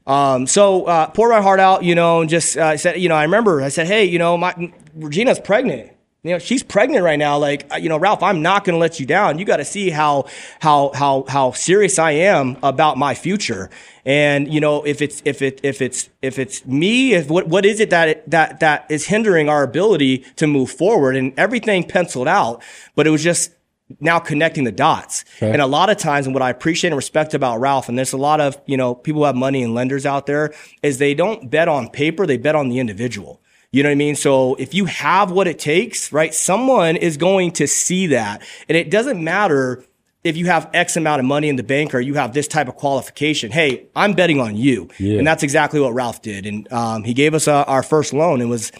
Um, 0.07 0.47
so 0.47 0.85
uh, 0.87 1.07
poured 1.09 1.31
my 1.31 1.41
heart 1.41 1.61
out, 1.61 1.85
you 1.85 1.95
know, 1.95 2.21
and 2.21 2.29
just 2.31 2.57
uh, 2.57 2.77
said, 2.77 3.01
you 3.01 3.09
know, 3.09 3.15
I 3.15 3.23
remember 3.25 3.63
I 3.63 3.69
said, 3.69 3.87
hey, 3.87 4.05
you 4.07 4.19
know, 4.19 4.37
my 4.37 4.73
Regina's 4.95 5.39
pregnant. 5.39 5.91
You 6.23 6.33
know, 6.33 6.39
she's 6.39 6.63
pregnant 6.63 7.03
right 7.03 7.19
now. 7.19 7.39
Like, 7.39 7.67
uh, 7.73 7.77
you 7.77 7.89
know, 7.89 7.99
Ralph, 7.99 8.23
I'm 8.23 8.43
not 8.43 8.65
going 8.65 8.75
to 8.75 8.79
let 8.79 9.01
you 9.01 9.07
down. 9.07 9.39
You 9.39 9.47
got 9.47 9.57
to 9.57 9.65
see 9.65 9.89
how 9.89 10.27
how 10.61 10.93
how 10.95 11.25
how 11.29 11.53
serious 11.53 11.99
I 11.99 12.13
am 12.13 12.59
about 12.63 12.99
my 12.99 13.15
future. 13.15 13.71
And 14.05 14.53
you 14.53 14.61
know, 14.61 14.83
if 14.83 15.01
it's 15.01 15.23
if 15.25 15.41
it 15.41 15.61
if 15.63 15.81
it's 15.81 16.11
if 16.21 16.39
it's 16.39 16.65
me, 16.67 17.15
if 17.15 17.31
what 17.31 17.49
what 17.49 17.65
is 17.65 17.81
it 17.81 17.91
that 17.91 18.09
it, 18.09 18.31
that 18.31 18.61
that 18.61 18.87
is 18.91 19.07
hindering 19.07 19.49
our 19.49 19.63
ability 19.63 20.19
to 20.37 20.47
move 20.47 20.71
forward? 20.71 21.17
And 21.17 21.33
everything 21.39 21.85
penciled 21.85 22.29
out, 22.29 22.63
but 22.95 23.07
it 23.07 23.11
was 23.11 23.23
just 23.23 23.53
now 23.99 24.19
connecting 24.19 24.65
the 24.65 24.73
dots. 24.73 25.25
Okay. 25.39 25.51
And 25.51 25.61
a 25.61 25.67
lot 25.67 25.91
of 25.91 25.97
times, 25.97 26.27
and 26.27 26.35
what 26.35 26.43
I 26.43 26.51
appreciate 26.51 26.91
and 26.91 26.97
respect 26.97 27.35
about 27.35 27.61
Ralph, 27.61 27.89
and 27.89 27.99
there's 27.99 28.13
a 28.13 28.19
lot 28.19 28.41
of, 28.41 28.61
you 28.67 28.77
know, 28.77 28.95
people 28.95 29.23
who 29.23 29.25
have 29.25 29.35
money 29.35 29.63
and 29.63 29.75
lenders 29.75 30.07
out 30.07 30.27
there, 30.27 30.55
is 30.83 30.99
they 30.99 31.15
don't 31.15 31.51
bet 31.51 31.67
on 31.67 31.89
paper, 31.89 32.27
they 32.27 32.37
bet 32.37 32.55
on 32.55 32.69
the 32.69 32.79
individual. 32.79 33.41
You 33.73 33.85
know 33.85 33.89
what 33.89 33.93
I 33.93 33.97
mean? 33.97 34.17
So 34.17 34.57
if 34.57 34.75
you 34.75 34.87
have 34.87 35.31
what 35.31 35.47
it 35.47 35.59
takes, 35.59 36.13
right, 36.13 36.35
someone 36.35 36.97
is 36.97 37.17
going 37.17 37.53
to 37.53 37.69
see 37.69 38.09
that. 38.09 38.43
And 38.69 38.77
it 38.77 38.91
doesn't 38.91 39.23
matter 39.23 39.85
if 40.25 40.37
you 40.37 40.47
have 40.47 40.69
X 40.75 40.97
amount 40.97 41.21
of 41.21 41.27
money 41.27 41.49
in 41.49 41.57
the 41.57 41.63
bank 41.63 41.95
or 41.95 42.01
you 42.01 42.15
have 42.15 42.35
this 42.35 42.49
type 42.49 42.69
of 42.69 42.77
qualification. 42.77 43.53
Hey, 43.53 43.87
I'm 43.95 44.15
betting 44.15 44.41
on 44.41 44.57
you. 44.57 44.89
Yeah. 44.99 45.19
And 45.19 45.27
that's 45.27 45.43
exactly 45.43 45.81
what 45.81 45.95
Ralph 45.95 46.21
did. 46.21 46.47
And 46.47 46.71
um, 46.73 47.05
he 47.05 47.15
gave 47.15 47.33
us 47.33 47.47
uh, 47.47 47.63
our 47.63 47.83
first 47.83 48.13
loan. 48.13 48.41
It 48.41 48.47
was, 48.47 48.73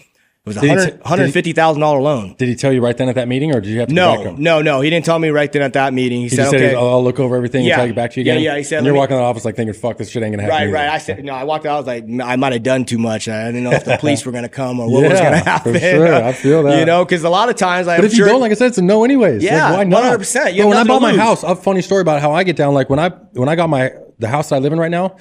it 0.43 0.47
was 0.49 0.57
a 0.57 0.61
he 0.61 0.67
t- 0.69 0.73
$100 0.73 1.33
did 1.33 1.55
$150,000 1.55 2.01
loan. 2.01 2.33
Did 2.35 2.49
he 2.49 2.55
tell 2.55 2.73
you 2.73 2.81
right 2.81 2.97
then 2.97 3.07
at 3.09 3.13
that 3.15 3.27
meeting, 3.27 3.53
or 3.55 3.61
did 3.61 3.69
you 3.69 3.79
have 3.79 3.89
to 3.89 3.93
go 3.93 4.01
back 4.15 4.17
to 4.17 4.23
No, 4.23 4.29
him? 4.31 4.41
no, 4.41 4.61
no. 4.63 4.81
He 4.81 4.89
didn't 4.89 5.05
tell 5.05 5.19
me 5.19 5.29
right 5.29 5.51
then 5.51 5.61
at 5.61 5.73
that 5.73 5.93
meeting. 5.93 6.21
He, 6.21 6.29
He 6.29 6.35
said, 6.35 6.47
okay. 6.47 6.73
"I'll 6.73 7.03
look 7.03 7.19
over 7.19 7.35
everything 7.35 7.63
Yeah. 7.63 7.73
and 7.73 7.79
tell 7.81 7.87
you 7.87 7.93
back 7.93 8.09
to 8.13 8.19
you 8.19 8.23
again." 8.23 8.41
yeah, 8.41 8.57
he 8.57 8.63
said, 8.63 8.77
And 8.79 8.85
you're 8.87 8.95
me- 8.95 8.99
walking 9.01 9.17
out 9.17 9.19
of 9.19 9.25
the 9.25 9.29
office 9.29 9.45
like 9.45 9.55
thinking, 9.55 9.75
"Fuck, 9.75 9.97
this 9.97 10.09
shit 10.09 10.23
ain't 10.23 10.33
gonna 10.33 10.41
happen." 10.41 10.55
Right, 10.55 10.63
either." 10.63 10.73
right. 10.73 10.89
I 10.89 10.97
said, 10.97 11.23
no, 11.23 11.33
I 11.33 11.43
walked 11.43 11.67
out. 11.67 11.75
I 11.75 11.77
was 11.77 11.85
like, 11.85 12.05
I 12.23 12.35
might 12.37 12.53
have 12.53 12.63
done 12.63 12.85
too 12.85 12.97
much. 12.97 13.27
I 13.27 13.45
didn't 13.51 13.63
know 13.65 13.71
if 13.73 13.85
the 13.85 13.97
police 13.99 14.25
were 14.25 14.31
going 14.31 14.41
to 14.43 14.49
come 14.49 14.79
or 14.79 14.89
what 14.91 15.03
was 15.03 15.19
going 15.19 15.31
to 15.33 15.37
happen. 15.37 15.73
for 15.73 15.79
sure. 15.79 16.11
I 16.23 16.33
feel 16.33 16.63
that. 16.63 16.79
You 16.79 16.85
know, 16.85 17.05
because 17.05 17.23
a 17.23 17.29
lot 17.29 17.49
of 17.49 17.55
times 17.55 17.87
I 17.87 17.97
But 17.97 18.05
if 18.05 18.17
you 18.17 18.25
don't, 18.25 18.41
like 18.41 18.49
I 18.51 18.55
said, 18.55 18.67
it's 18.69 18.79
a 18.79 18.81
no 18.81 19.03
anyways. 19.03 19.43
Yeah, 19.43 19.69
like, 19.69 19.77
why 19.77 19.83
not? 19.83 20.19
100%. 20.19 20.53
You 20.55 20.63
Bro, 20.63 20.69
when 20.69 20.77
I 20.77 20.83
bought 20.85 21.03
my 21.03 21.15
house, 21.15 21.43
a 21.43 21.55
funny 21.55 21.83
story 21.83 22.01
about 22.01 22.19
how 22.19 22.31
I 22.31 22.43
get 22.43 22.55
down. 22.55 22.73
Like 22.73 22.89
when 22.89 22.97
I 22.97 23.09
when 23.33 23.47
I 23.47 23.55
got 23.55 23.69
my 23.69 23.91
the 24.17 24.27
house 24.27 24.51
I 24.51 24.57
live 24.57 24.73
in 24.73 24.79
right 24.79 24.89
now, 24.91 25.17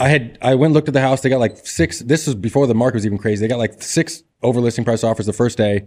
I 0.00 0.08
had 0.08 0.38
I 0.40 0.54
went 0.54 0.68
and 0.68 0.74
looked 0.74 0.88
at 0.88 0.94
the 0.94 1.00
house. 1.02 1.20
They 1.20 1.28
got 1.28 1.40
like 1.40 1.58
six. 1.66 2.00
This 2.00 2.26
was 2.26 2.34
before 2.34 2.66
the 2.66 2.74
market 2.74 2.96
was 2.96 3.06
even 3.06 3.18
crazy. 3.18 3.44
They 3.44 3.48
got 3.48 3.58
like 3.58 3.82
six 3.82 4.22
over 4.42 4.58
listing 4.58 4.84
price 4.84 5.04
offers 5.04 5.26
the 5.26 5.34
first 5.34 5.58
day. 5.58 5.84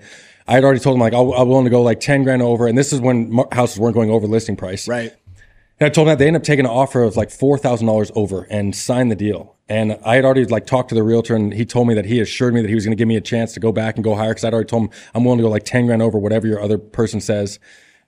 I 0.48 0.54
had 0.54 0.64
already 0.64 0.80
told 0.80 0.96
them 0.96 1.02
like 1.02 1.14
I'll, 1.14 1.34
I'm 1.34 1.50
willing 1.50 1.66
to 1.66 1.72
go 1.72 1.82
like 1.82 2.00
ten 2.00 2.24
grand 2.24 2.44
over, 2.44 2.68
and 2.68 2.78
this 2.78 2.94
is 2.94 3.02
when 3.02 3.44
houses 3.52 3.80
weren't 3.80 3.96
going 3.96 4.12
over 4.12 4.28
listing 4.28 4.56
price. 4.56 4.88
right. 4.88 5.12
And 5.80 5.88
I 5.88 5.90
told 5.90 6.08
them 6.08 6.12
that 6.12 6.20
they 6.20 6.28
ended 6.28 6.44
up 6.44 6.46
taking 6.46 6.66
an 6.66 6.72
offer 6.72 7.02
of 7.02 7.18
like 7.18 7.32
four 7.32 7.58
thousand 7.58 7.88
dollars 7.88 8.12
over 8.14 8.44
and 8.52 8.76
signed 8.76 9.10
the 9.10 9.16
deal. 9.16 9.56
And 9.68 9.98
I 10.06 10.16
had 10.16 10.26
already 10.26 10.46
like 10.46 10.68
talked 10.68 10.90
to 10.90 10.96
the 10.96 11.02
realtor, 11.02 11.36
and 11.36 11.52
he 11.52 11.66
told 11.66 11.88
me 11.88 11.96
that 11.96 12.06
he 12.06 12.20
assured 12.20 12.54
me 12.54 12.62
that 12.62 12.70
he 12.70 12.76
was 12.76 12.86
going 12.86 12.96
to 12.96 13.02
give 13.02 13.08
me 13.08 13.16
a 13.16 13.22
chance 13.22 13.54
to 13.54 13.60
go 13.60 13.72
back 13.72 13.96
and 13.96 14.04
go 14.04 14.14
higher 14.14 14.30
because 14.30 14.44
I'd 14.44 14.54
already 14.54 14.68
told 14.68 14.84
him 14.84 14.90
I'm 15.16 15.24
willing 15.24 15.40
to 15.40 15.44
go 15.44 15.50
like 15.50 15.64
ten 15.64 15.88
grand 15.88 16.04
over 16.04 16.20
whatever 16.20 16.46
your 16.46 16.62
other 16.62 16.78
person 16.78 17.20
says. 17.20 17.60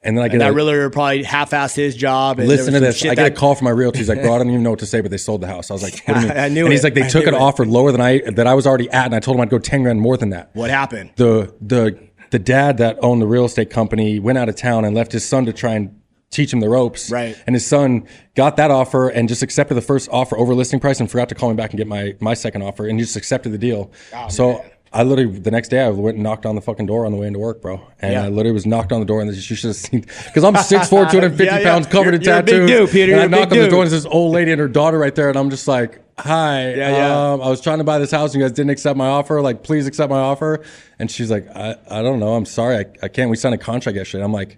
And 0.06 0.16
then 0.18 0.24
I 0.24 0.28
get 0.28 0.38
That 0.40 0.52
a, 0.52 0.54
realtor 0.54 0.90
probably 0.90 1.24
half-assed 1.24 1.76
his 1.76 1.96
job. 1.96 2.40
And 2.40 2.48
listen 2.48 2.74
to 2.74 2.80
this. 2.80 3.04
I 3.06 3.16
get 3.16 3.26
a 3.26 3.32
call 3.32 3.56
from 3.56 3.66
my 3.66 3.72
realtor. 3.72 3.98
He's 3.98 4.08
like, 4.08 4.22
bro, 4.22 4.36
I 4.36 4.38
don't 4.38 4.50
even 4.50 4.64
know 4.64 4.70
what 4.70 4.80
to 4.80 4.86
say, 4.86 5.02
but 5.02 5.12
they 5.12 5.18
sold 5.18 5.42
the 5.42 5.48
house. 5.48 5.70
I 5.72 5.74
was 5.74 5.84
like, 5.84 6.02
what 6.06 6.14
do 6.16 6.22
you 6.22 6.28
mean? 6.30 6.38
I 6.38 6.48
knew 6.48 6.64
And 6.66 6.72
he's 6.72 6.82
it. 6.84 6.88
like, 6.88 6.94
they 6.94 7.04
I 7.04 7.08
took 7.10 7.26
an 7.28 7.34
it. 7.34 7.42
offer 7.42 7.66
lower 7.66 7.92
than 7.92 8.02
I 8.02 8.20
that 8.32 8.48
I 8.48 8.54
was 8.54 8.66
already 8.68 8.90
at, 8.92 9.06
and 9.06 9.16
I 9.16 9.20
told 9.20 9.36
him 9.36 9.42
I'd 9.42 9.50
go 9.50 9.60
ten 9.60 9.84
grand 9.84 10.00
more 10.00 10.16
than 10.16 10.30
that 10.30 10.52
What 10.54 10.70
happened? 10.70 11.12
the 11.18 11.54
the 11.60 12.00
the 12.32 12.40
dad 12.40 12.78
that 12.78 12.98
owned 13.02 13.22
the 13.22 13.28
real 13.28 13.46
estate 13.46 13.70
company 13.70 14.20
went 14.20 14.38
out 14.38 14.48
of 14.50 14.56
town 14.56 14.86
and 14.86 14.96
left 14.96 15.12
his 15.12 15.26
son 15.28 15.46
to 15.46 15.54
try 15.54 15.74
and 15.74 16.00
teach 16.32 16.52
him 16.52 16.60
the 16.60 16.68
ropes. 16.70 17.10
Right. 17.10 17.38
And 17.48 17.56
his 17.56 17.66
son 17.66 18.08
got 18.36 18.58
that 18.58 18.72
offer 18.72 19.08
and 19.10 19.30
just 19.30 19.42
accepted 19.42 19.76
the 19.76 19.82
first 19.82 20.10
offer 20.12 20.38
over 20.38 20.54
listing 20.54 20.80
price 20.80 21.00
and 21.00 21.10
forgot 21.10 21.30
to 21.30 21.36
call 21.36 21.50
me 21.50 21.56
back 21.56 21.70
and 21.72 21.78
get 21.78 21.88
my 21.88 22.16
my 22.20 22.34
second 22.34 22.62
offer 22.62 22.88
and 22.88 23.00
just 23.00 23.16
accepted 23.16 23.52
the 23.54 23.58
deal. 23.58 23.92
Oh, 24.14 24.28
so 24.28 24.66
I 24.96 25.04
literally 25.04 25.38
the 25.40 25.52
next 25.52 25.68
day 25.70 25.82
I 25.82 25.90
went 25.90 26.16
and 26.16 26.24
knocked 26.24 26.46
on 26.46 26.56
the 26.56 26.62
fucking 26.62 26.86
door 26.86 27.06
on 27.06 27.12
the 27.12 27.18
way 27.18 27.28
into 27.28 27.38
work, 27.40 27.62
bro. 27.62 27.82
And 28.00 28.14
Yeah. 28.14 28.24
I 28.24 28.30
literally 28.30 28.54
was 28.54 28.66
knocked 28.66 28.92
on 28.94 29.00
the 29.02 29.06
door 29.06 29.22
and 29.22 29.30
you 29.34 29.40
should 29.42 29.60
have 29.68 29.76
seen 29.76 30.02
because 30.02 30.44
I'm 30.44 30.54
6'4", 30.56 30.90
250 31.12 31.44
Yeah, 31.44 31.60
yeah. 31.60 31.64
pounds, 31.70 31.86
covered 31.88 32.14
You're- 32.14 32.16
in 32.16 32.22
you're 32.24 32.34
tattoos. 32.42 32.70
dude, 32.70 32.90
Peter. 32.92 33.14
And 33.14 33.22
I 33.22 33.28
knock 33.40 33.52
on 33.52 33.58
the 33.58 33.68
door 33.68 33.84
and 33.84 33.92
there's 33.92 34.04
this 34.04 34.12
old 34.12 34.34
lady 34.34 34.52
and 34.54 34.60
her 34.62 34.68
daughter 34.70 34.98
right 34.98 35.14
there, 35.14 35.28
and 35.30 35.38
I'm 35.38 35.50
just 35.50 35.68
like, 35.68 36.00
"Hi, 36.20 36.70
Yeah, 36.76 36.90
yeah. 36.92 37.32
um, 37.34 37.42
I 37.42 37.50
was 37.50 37.60
trying 37.60 37.80
to 37.80 37.84
buy 37.84 38.00
this 38.00 38.12
house, 38.12 38.34
and 38.34 38.40
you 38.42 38.48
guys 38.48 38.54
didn't 38.56 38.70
accept 38.72 38.96
my 38.98 39.08
offer. 39.08 39.42
Like, 39.42 39.64
please 39.64 39.86
accept 39.86 40.10
my 40.10 40.20
offer." 40.20 40.62
And 40.98 41.12
she's 41.12 41.30
like, 41.30 41.46
"I, 41.54 41.76
I 41.90 42.02
don't 42.02 42.20
know. 42.22 42.34
I'm 42.36 42.46
sorry. 42.46 42.78
I, 42.78 42.86
I 43.04 43.08
can't. 43.10 43.30
We 43.30 43.36
signed 43.36 43.54
a 43.56 43.58
contract 43.58 43.98
yesterday." 43.98 44.24
I'm 44.24 44.32
like, 44.32 44.58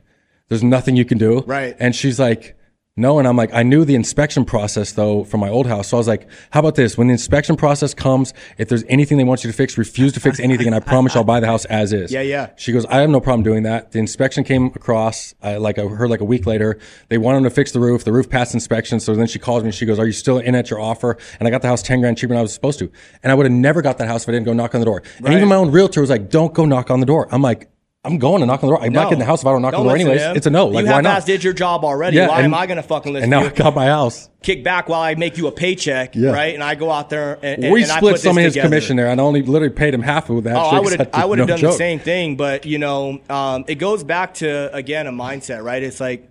"There's 0.49 0.63
nothing 0.63 0.95
you 0.95 1.05
can 1.05 1.17
do." 1.17 1.41
Right. 1.47 1.75
And 1.79 1.95
she's 1.95 2.19
like. 2.19 2.53
No, 2.99 3.19
and 3.19 3.27
I'm 3.27 3.37
like, 3.37 3.53
I 3.53 3.61
knew 3.61 3.85
the 3.85 3.93
inspection 3.93 4.43
process 4.43 4.93
though 4.93 5.23
from 5.23 5.39
my 5.39 5.49
old 5.49 5.67
house. 5.67 5.89
So 5.89 5.97
I 5.97 5.99
was 5.99 6.07
like, 6.07 6.27
how 6.49 6.59
about 6.59 6.73
this? 6.73 6.97
When 6.97 7.07
the 7.07 7.13
inspection 7.13 7.55
process 7.55 7.93
comes, 7.93 8.33
if 8.57 8.69
there's 8.69 8.83
anything 8.89 9.19
they 9.19 9.23
want 9.23 9.43
you 9.43 9.51
to 9.51 9.55
fix, 9.55 9.77
refuse 9.77 10.13
to 10.13 10.19
fix 10.19 10.39
anything, 10.39 10.65
and 10.65 10.75
I 10.75 10.79
promise 10.79 11.15
I'll 11.15 11.23
buy 11.23 11.39
the 11.39 11.45
house 11.45 11.65
as 11.65 11.93
is. 11.93 12.11
Yeah, 12.11 12.21
yeah. 12.21 12.49
She 12.57 12.71
goes, 12.71 12.85
I 12.87 13.01
have 13.01 13.09
no 13.11 13.21
problem 13.21 13.43
doing 13.43 13.63
that. 13.63 13.91
The 13.91 13.99
inspection 13.99 14.43
came 14.43 14.67
across, 14.67 15.35
I, 15.43 15.57
like 15.57 15.77
I 15.77 15.83
heard 15.83 16.09
like 16.09 16.21
a 16.21 16.25
week 16.25 16.47
later. 16.47 16.79
They 17.09 17.19
wanted 17.19 17.37
them 17.37 17.43
to 17.45 17.49
fix 17.51 17.71
the 17.71 17.79
roof. 17.79 18.03
The 18.03 18.11
roof 18.11 18.29
passed 18.29 18.55
inspection. 18.55 18.99
So 18.99 19.13
then 19.13 19.27
she 19.27 19.37
calls 19.37 19.61
me 19.61 19.67
and 19.67 19.75
she 19.75 19.85
goes, 19.85 19.99
Are 19.99 20.07
you 20.07 20.11
still 20.11 20.39
in 20.39 20.55
at 20.55 20.71
your 20.71 20.79
offer? 20.79 21.17
And 21.39 21.47
I 21.47 21.51
got 21.51 21.61
the 21.61 21.67
house 21.67 21.83
10 21.83 22.01
grand 22.01 22.17
cheaper 22.17 22.29
than 22.29 22.39
I 22.39 22.41
was 22.41 22.53
supposed 22.53 22.79
to. 22.79 22.91
And 23.21 23.31
I 23.31 23.35
would 23.35 23.45
have 23.45 23.53
never 23.53 23.83
got 23.83 23.99
that 23.99 24.07
house 24.07 24.23
if 24.23 24.29
I 24.29 24.31
didn't 24.31 24.45
go 24.45 24.53
knock 24.53 24.73
on 24.73 24.81
the 24.81 24.85
door. 24.85 25.03
And 25.17 25.33
even 25.33 25.47
my 25.47 25.55
own 25.55 25.69
realtor 25.69 26.01
was 26.01 26.09
like, 26.09 26.29
Don't 26.31 26.53
go 26.53 26.65
knock 26.65 26.89
on 26.89 26.99
the 26.99 27.05
door. 27.05 27.27
I'm 27.31 27.43
like, 27.43 27.69
I'm 28.07 28.17
going 28.17 28.39
to 28.39 28.45
knock 28.47 28.63
on 28.63 28.69
the 28.69 28.75
door. 28.75 28.83
I'm 28.85 28.93
not 28.93 29.05
getting 29.05 29.19
the 29.19 29.25
house 29.25 29.41
if 29.41 29.47
I 29.47 29.51
don't 29.51 29.61
knock 29.61 29.73
on 29.73 29.81
the 29.83 29.89
door 29.89 29.95
anyways. 29.95 30.21
It's 30.37 30.47
a 30.47 30.49
no. 30.49 30.67
Like, 30.67 30.85
you 30.85 30.91
why 30.91 31.01
not? 31.01 31.25
did 31.25 31.43
your 31.43 31.53
job 31.53 31.83
already. 31.83 32.17
Yeah, 32.17 32.29
Why 32.29 32.37
and- 32.37 32.45
am 32.45 32.53
I 32.53 32.65
going 32.65 32.77
to 32.77 32.83
fucking 32.83 33.13
listen 33.13 33.23
And 33.25 33.29
now 33.31 33.47
to 33.49 33.53
I 33.53 33.57
got 33.65 33.75
my 33.75 33.85
house. 33.87 34.29
Kick 34.41 34.63
back 34.63 34.87
while 34.87 35.01
I 35.01 35.15
make 35.15 35.37
you 35.37 35.47
a 35.47 35.51
paycheck, 35.51 36.15
Yeah. 36.15 36.31
right? 36.31 36.53
And 36.53 36.63
I 36.63 36.75
go 36.75 36.89
out 36.91 37.09
there 37.09 37.37
and, 37.41 37.63
and 37.65 37.73
we 37.73 37.83
and 37.83 37.91
I 37.91 37.97
split 37.97 38.13
put 38.13 38.21
some 38.21 38.37
of 38.37 38.43
his 38.43 38.53
together. 38.53 38.69
commission 38.69 38.95
there, 38.95 39.07
and 39.07 39.19
I 39.19 39.23
only 39.23 39.41
literally 39.43 39.73
paid 39.73 39.93
him 39.93 40.01
half 40.01 40.29
of 40.29 40.43
that. 40.45 40.55
Oh, 40.55 40.63
shit 40.69 40.73
I 40.73 40.79
would 40.79 40.99
have, 40.99 41.09
I 41.13 41.25
would 41.25 41.39
have 41.39 41.47
no 41.47 41.57
done 41.57 41.65
the 41.65 41.71
same 41.73 41.99
thing, 41.99 42.37
but 42.37 42.65
you 42.65 42.77
know, 42.77 43.19
um, 43.29 43.65
it 43.67 43.75
goes 43.75 44.03
back 44.03 44.35
to 44.35 44.73
again 44.73 45.07
a 45.07 45.11
mindset, 45.11 45.63
right? 45.63 45.83
It's 45.83 45.99
like, 45.99 46.29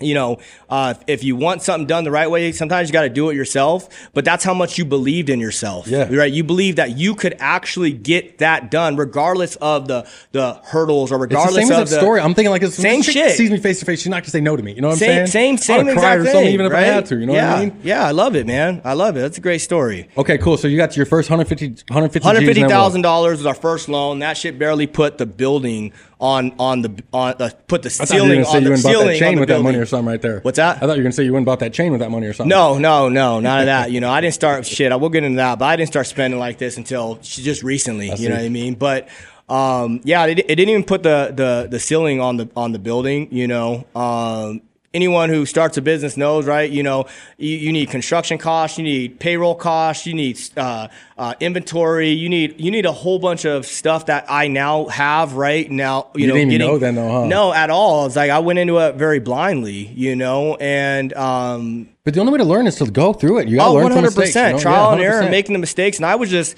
you 0.00 0.14
know, 0.14 0.38
uh, 0.68 0.94
if 1.06 1.22
you 1.22 1.36
want 1.36 1.62
something 1.62 1.86
done 1.86 2.02
the 2.04 2.10
right 2.10 2.28
way, 2.28 2.50
sometimes 2.52 2.88
you 2.88 2.92
got 2.92 3.02
to 3.02 3.08
do 3.08 3.30
it 3.30 3.36
yourself. 3.36 3.88
But 4.12 4.24
that's 4.24 4.42
how 4.42 4.52
much 4.54 4.76
you 4.76 4.84
believed 4.84 5.28
in 5.30 5.38
yourself, 5.38 5.86
Yeah. 5.86 6.12
right? 6.12 6.32
You 6.32 6.42
believe 6.42 6.76
that 6.76 6.96
you 6.98 7.14
could 7.14 7.36
actually 7.38 7.92
get 7.92 8.38
that 8.38 8.70
done, 8.72 8.96
regardless 8.96 9.56
of 9.56 9.86
the 9.88 10.06
the 10.32 10.60
hurdles 10.64 11.12
or 11.12 11.16
It's 11.24 11.30
the 11.32 11.36
regardless 11.36 11.68
same 11.68 11.80
of 11.80 11.88
the 11.88 11.96
story. 11.96 12.20
I'm 12.20 12.34
thinking 12.34 12.50
like 12.50 12.60
this 12.60 12.74
Same 12.74 13.02
shit. 13.02 13.36
sees 13.36 13.50
me 13.50 13.58
face 13.58 13.78
to 13.80 13.84
face, 13.86 14.00
she's 14.00 14.08
not 14.08 14.22
gonna 14.22 14.30
say 14.30 14.40
no 14.40 14.56
to 14.56 14.62
me. 14.62 14.72
You 14.72 14.80
know 14.80 14.88
what 14.88 14.94
I'm 14.94 14.98
same, 14.98 15.26
saying? 15.28 15.58
same, 15.58 15.84
same 15.84 15.88
exact 15.88 16.24
thing. 16.24 16.48
even 16.52 16.66
if 16.66 16.72
right? 16.72 16.82
I 16.82 16.86
had 16.86 17.06
to. 17.06 17.16
You 17.16 17.26
know 17.26 17.34
yeah. 17.34 17.52
what 17.52 17.58
I 17.58 17.64
mean? 17.66 17.80
Yeah, 17.84 18.04
I 18.06 18.10
love 18.10 18.34
it, 18.36 18.46
man. 18.46 18.82
I 18.84 18.94
love 18.94 19.16
it. 19.16 19.20
That's 19.20 19.38
a 19.38 19.40
great 19.40 19.60
story. 19.60 20.08
Okay, 20.18 20.38
cool. 20.38 20.56
So 20.56 20.66
you 20.68 20.76
got 20.76 20.96
your 20.96 21.06
first 21.06 21.30
150, 21.30 21.84
150 21.92 22.24
Hundred 22.26 22.40
Gs 22.40 22.46
fifty 22.46 22.60
and 22.62 22.70
then 22.70 22.76
what? 22.76 22.82
thousand 22.82 23.02
dollars 23.02 23.38
was 23.38 23.46
our 23.46 23.54
first 23.54 23.88
loan. 23.88 24.18
That 24.18 24.36
shit 24.36 24.58
barely 24.58 24.86
put 24.86 25.18
the 25.18 25.26
building 25.26 25.92
on 26.20 26.52
on 26.58 26.82
the 26.82 27.02
on 27.12 27.34
uh, 27.40 27.50
put 27.66 27.82
the 27.82 27.88
I 27.88 28.04
thought 28.04 28.14
you 28.14 28.22
were 28.22 28.44
ceiling 28.44 28.44
say 28.44 28.56
on 28.56 28.64
the 28.64 28.70
went 28.70 28.84
and 28.84 28.84
that 28.84 29.16
ceiling 29.16 29.22
on 29.22 29.34
the 29.34 29.40
with 29.40 29.48
that 29.48 29.62
money 29.62 29.78
or 29.78 29.86
something 29.86 30.06
right 30.06 30.22
there. 30.22 30.40
What's 30.40 30.56
that? 30.56 30.76
I 30.76 30.80
thought 30.80 30.96
you 30.96 30.98
were 30.98 31.02
gonna 31.02 31.12
say 31.12 31.24
you 31.24 31.32
went 31.32 31.40
and 31.40 31.46
bought 31.46 31.60
that 31.60 31.72
chain 31.72 31.92
with 31.92 32.00
that 32.00 32.10
money 32.10 32.26
or 32.26 32.32
something. 32.32 32.48
No, 32.48 32.78
no, 32.78 33.08
no, 33.08 33.40
none 33.40 33.60
of 33.60 33.66
that. 33.66 33.90
You 33.90 34.00
know, 34.00 34.10
I 34.10 34.20
didn't 34.20 34.34
start 34.34 34.66
shit. 34.66 34.92
I 34.92 34.96
will 34.96 35.08
get 35.10 35.24
into 35.24 35.36
that, 35.36 35.58
but 35.58 35.66
I 35.66 35.76
didn't 35.76 35.90
start 35.90 36.06
spending 36.06 36.38
like 36.38 36.58
this 36.58 36.76
until 36.76 37.16
just 37.22 37.62
recently. 37.62 38.14
see. 38.16 38.22
you 38.22 38.28
know 38.28 38.36
what 38.36 38.44
I 38.44 38.48
mean? 38.48 38.74
But 38.74 39.08
um, 39.48 40.00
yeah, 40.04 40.24
it, 40.26 40.38
it 40.38 40.46
didn't 40.46 40.68
even 40.70 40.84
put 40.84 41.02
the, 41.02 41.32
the 41.34 41.68
the 41.70 41.78
ceiling 41.78 42.20
on 42.20 42.36
the 42.36 42.48
on 42.56 42.72
the 42.72 42.78
building. 42.78 43.28
You 43.30 43.48
know, 43.48 43.86
um, 43.94 44.62
anyone 44.94 45.28
who 45.28 45.44
starts 45.44 45.76
a 45.76 45.82
business 45.82 46.16
knows, 46.16 46.46
right? 46.46 46.70
You 46.70 46.82
know, 46.82 47.06
you, 47.36 47.56
you 47.56 47.72
need 47.72 47.90
construction 47.90 48.38
costs, 48.38 48.78
you 48.78 48.84
need 48.84 49.20
payroll 49.20 49.54
costs, 49.56 50.06
you 50.06 50.14
need 50.14 50.40
uh, 50.56 50.88
uh, 51.18 51.34
inventory, 51.40 52.10
you 52.10 52.28
need 52.28 52.60
you 52.60 52.70
need 52.70 52.86
a 52.86 52.92
whole 52.92 53.18
bunch 53.18 53.44
of 53.44 53.66
stuff 53.66 54.06
that 54.06 54.24
I 54.28 54.48
now 54.48 54.86
have 54.86 55.34
right 55.34 55.70
now. 55.70 56.06
You, 56.14 56.22
You 56.22 56.26
know, 56.28 56.34
didn't 56.34 56.52
even 56.52 56.58
getting, 56.60 56.66
know 56.68 56.78
then, 56.78 56.94
though, 56.94 57.10
huh? 57.22 57.26
No, 57.26 57.52
at 57.52 57.68
all. 57.70 58.06
It's 58.06 58.16
like 58.16 58.30
I 58.30 58.38
went 58.38 58.58
into 58.58 58.78
it 58.78 58.94
very 58.94 59.18
blindly, 59.18 59.88
you 59.94 60.16
know, 60.16 60.54
and 60.56 61.12
um, 61.14 61.88
But 62.04 62.14
the 62.14 62.20
only 62.20 62.32
way 62.32 62.38
to 62.38 62.44
learn 62.44 62.66
is 62.66 62.76
to 62.76 62.86
go 62.86 63.12
through 63.12 63.38
it. 63.38 63.48
You 63.48 63.56
got 63.56 63.64
to 63.64 63.70
Oh, 63.70 63.74
learn 63.74 63.82
one 63.84 63.92
from 63.92 64.04
hundred 64.04 64.16
mistakes. 64.18 64.36
you 64.36 64.52
know? 64.52 64.58
trial 64.60 64.86
Yeah, 64.86 64.92
and 64.92 65.02
error, 65.02 65.20
and 65.22 65.30
making 65.30 65.52
the 65.54 65.58
mistakes. 65.58 65.96
And 65.98 66.06
I 66.06 66.14
was 66.14 66.30
just, 66.30 66.56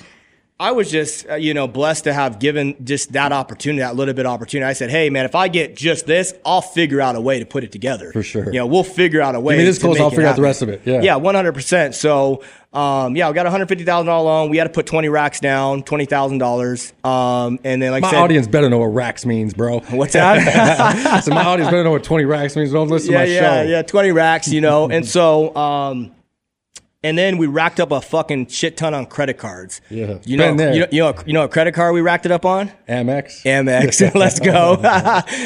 I 0.59 0.73
was 0.73 0.91
just, 0.91 1.29
uh, 1.29 1.35
you 1.35 1.53
know, 1.53 1.69
blessed 1.69 2.05
to 2.05 2.15
have 2.15 2.39
given 2.39 2.83
just 2.83 3.13
that 3.13 3.31
opportunity, 3.31 3.81
that 3.81 3.95
little 3.95 4.15
bit 4.15 4.25
of 4.25 4.33
opportunity. 4.33 4.67
I 4.67 4.73
said, 4.73 4.89
hey, 4.89 5.11
man, 5.11 5.27
if 5.27 5.35
I 5.35 5.49
get 5.49 5.77
just 5.77 6.07
this, 6.07 6.33
I'll 6.47 6.63
figure 6.63 6.99
out 6.99 7.15
a 7.15 7.21
way 7.21 7.39
to 7.41 7.45
put 7.45 7.63
it 7.63 7.73
together. 7.73 8.11
For 8.11 8.23
sure. 8.23 8.47
You 8.47 8.61
know, 8.61 8.67
we'll 8.67 8.83
figure 8.83 9.21
out 9.21 9.35
a 9.35 9.41
way. 9.41 9.59
me 9.59 9.65
this 9.65 9.77
to 9.77 9.85
close, 9.85 10.01
I'll 10.01 10.09
figure 10.09 10.27
out 10.27 10.37
the 10.37 10.41
rest 10.43 10.63
of 10.63 10.71
it. 10.71 10.81
Yeah. 10.87 11.03
yeah, 11.03 11.17
one 11.17 11.35
hundred 11.35 11.53
percent. 11.53 11.95
So. 11.95 12.43
Um, 12.73 13.17
yeah, 13.17 13.29
we 13.29 13.35
got 13.35 13.47
a 13.47 13.51
hundred 13.51 13.69
fifty 13.69 13.85
thousand 13.85 14.09
dollar 14.09 14.25
loan. 14.25 14.51
We 14.51 14.59
had 14.59 14.65
to 14.65 14.71
put 14.71 14.85
twenty 14.85 15.09
racks 15.09 15.41
down, 15.41 15.83
twenty 15.83 16.05
thousand 16.05 16.39
dollars. 16.39 16.93
Um, 17.05 17.59
and 17.65 17.81
then 17.81 17.91
like 17.91 18.03
My 18.03 18.09
I 18.09 18.11
said, 18.11 18.21
audience 18.21 18.47
better 18.47 18.69
know 18.69 18.81
what 18.81 18.89
racks 18.89 19.25
means, 19.25 19.55
bro. 19.55 19.79
what's 19.91 20.13
that? 20.13 21.23
so 21.25 21.31
my 21.31 21.43
audience 21.43 21.71
better 21.71 21.85
know 21.85 21.93
what 21.93 22.05
20 22.05 22.27
racks 22.27 22.55
means. 22.55 22.73
Don't 22.73 22.89
listen 22.89 23.13
yeah, 23.13 23.19
to 23.21 23.25
my 23.25 23.33
yeah, 23.33 23.41
show. 23.41 23.69
yeah, 23.71 23.83
twenty 23.83 24.13
racks, 24.13 24.49
you 24.49 24.61
know. 24.61 24.91
and 24.91 25.09
so, 25.17 25.57
um, 25.57 26.13
and 27.07 27.17
then 27.17 27.39
we 27.39 27.47
racked 27.47 27.79
up 27.79 27.93
a 27.93 28.01
fucking 28.01 28.49
shit 28.49 28.77
ton 28.77 28.93
on 28.93 29.07
credit 29.07 29.39
cards. 29.39 29.81
Yeah. 29.91 30.19
you 30.25 30.37
know, 30.37 30.51
you 30.51 30.57
know, 30.57 30.87
you 30.91 31.01
know, 31.01 31.15
you 31.25 31.33
know, 31.33 31.45
a 31.45 31.49
credit 31.49 31.73
card 31.73 31.95
we 31.95 32.01
racked 32.01 32.27
it 32.27 32.33
up 32.33 32.45
on. 32.45 32.73
Amex. 32.89 33.45
Amex. 33.45 34.13
Let's 34.17 34.41
go. 34.41 34.83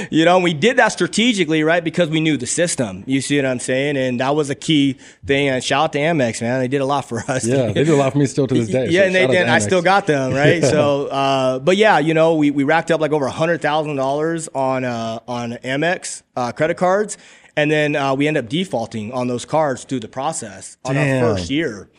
you 0.10 0.24
know, 0.24 0.38
we 0.38 0.54
did 0.54 0.78
that 0.78 0.88
strategically, 0.88 1.62
right? 1.62 1.84
Because 1.84 2.08
we 2.08 2.20
knew 2.20 2.38
the 2.38 2.46
system. 2.46 3.04
You 3.06 3.20
see 3.20 3.36
what 3.36 3.44
I'm 3.44 3.58
saying? 3.58 3.98
And 3.98 4.20
that 4.20 4.34
was 4.34 4.48
a 4.48 4.54
key 4.54 4.96
thing. 5.26 5.48
And 5.48 5.62
shout 5.62 5.84
out 5.84 5.92
to 5.92 5.98
Amex, 5.98 6.40
man. 6.40 6.60
They 6.60 6.68
did 6.68 6.80
a 6.80 6.86
lot 6.86 7.04
for 7.04 7.18
us. 7.28 7.44
Yeah, 7.44 7.66
they 7.66 7.84
did 7.84 7.90
a 7.90 7.96
lot 7.96 8.12
for 8.12 8.18
me 8.18 8.24
still 8.24 8.46
to 8.46 8.54
this 8.54 8.68
day. 8.68 8.88
Yeah, 8.88 9.00
so 9.00 9.06
and, 9.06 9.14
they, 9.14 9.36
and 9.36 9.50
I 9.50 9.58
still 9.58 9.82
got 9.82 10.06
them, 10.06 10.32
right? 10.32 10.62
So, 10.64 11.08
uh, 11.08 11.58
but 11.58 11.76
yeah, 11.76 11.98
you 11.98 12.14
know, 12.14 12.36
we, 12.36 12.50
we 12.50 12.64
racked 12.64 12.90
up 12.90 13.02
like 13.02 13.12
over 13.12 13.26
a 13.26 13.30
hundred 13.30 13.60
thousand 13.60 13.96
dollars 13.96 14.48
on 14.54 14.84
uh, 14.84 15.20
on 15.28 15.52
Amex 15.62 16.22
uh, 16.36 16.52
credit 16.52 16.76
cards, 16.76 17.18
and 17.56 17.70
then 17.70 17.96
uh, 17.96 18.14
we 18.14 18.26
end 18.28 18.36
up 18.36 18.48
defaulting 18.48 19.12
on 19.12 19.28
those 19.28 19.44
cards 19.44 19.84
through 19.84 20.00
the 20.00 20.08
process 20.08 20.76
on 20.84 20.94
Damn. 20.94 21.24
our 21.24 21.36
first 21.36 21.50
year. 21.50 21.90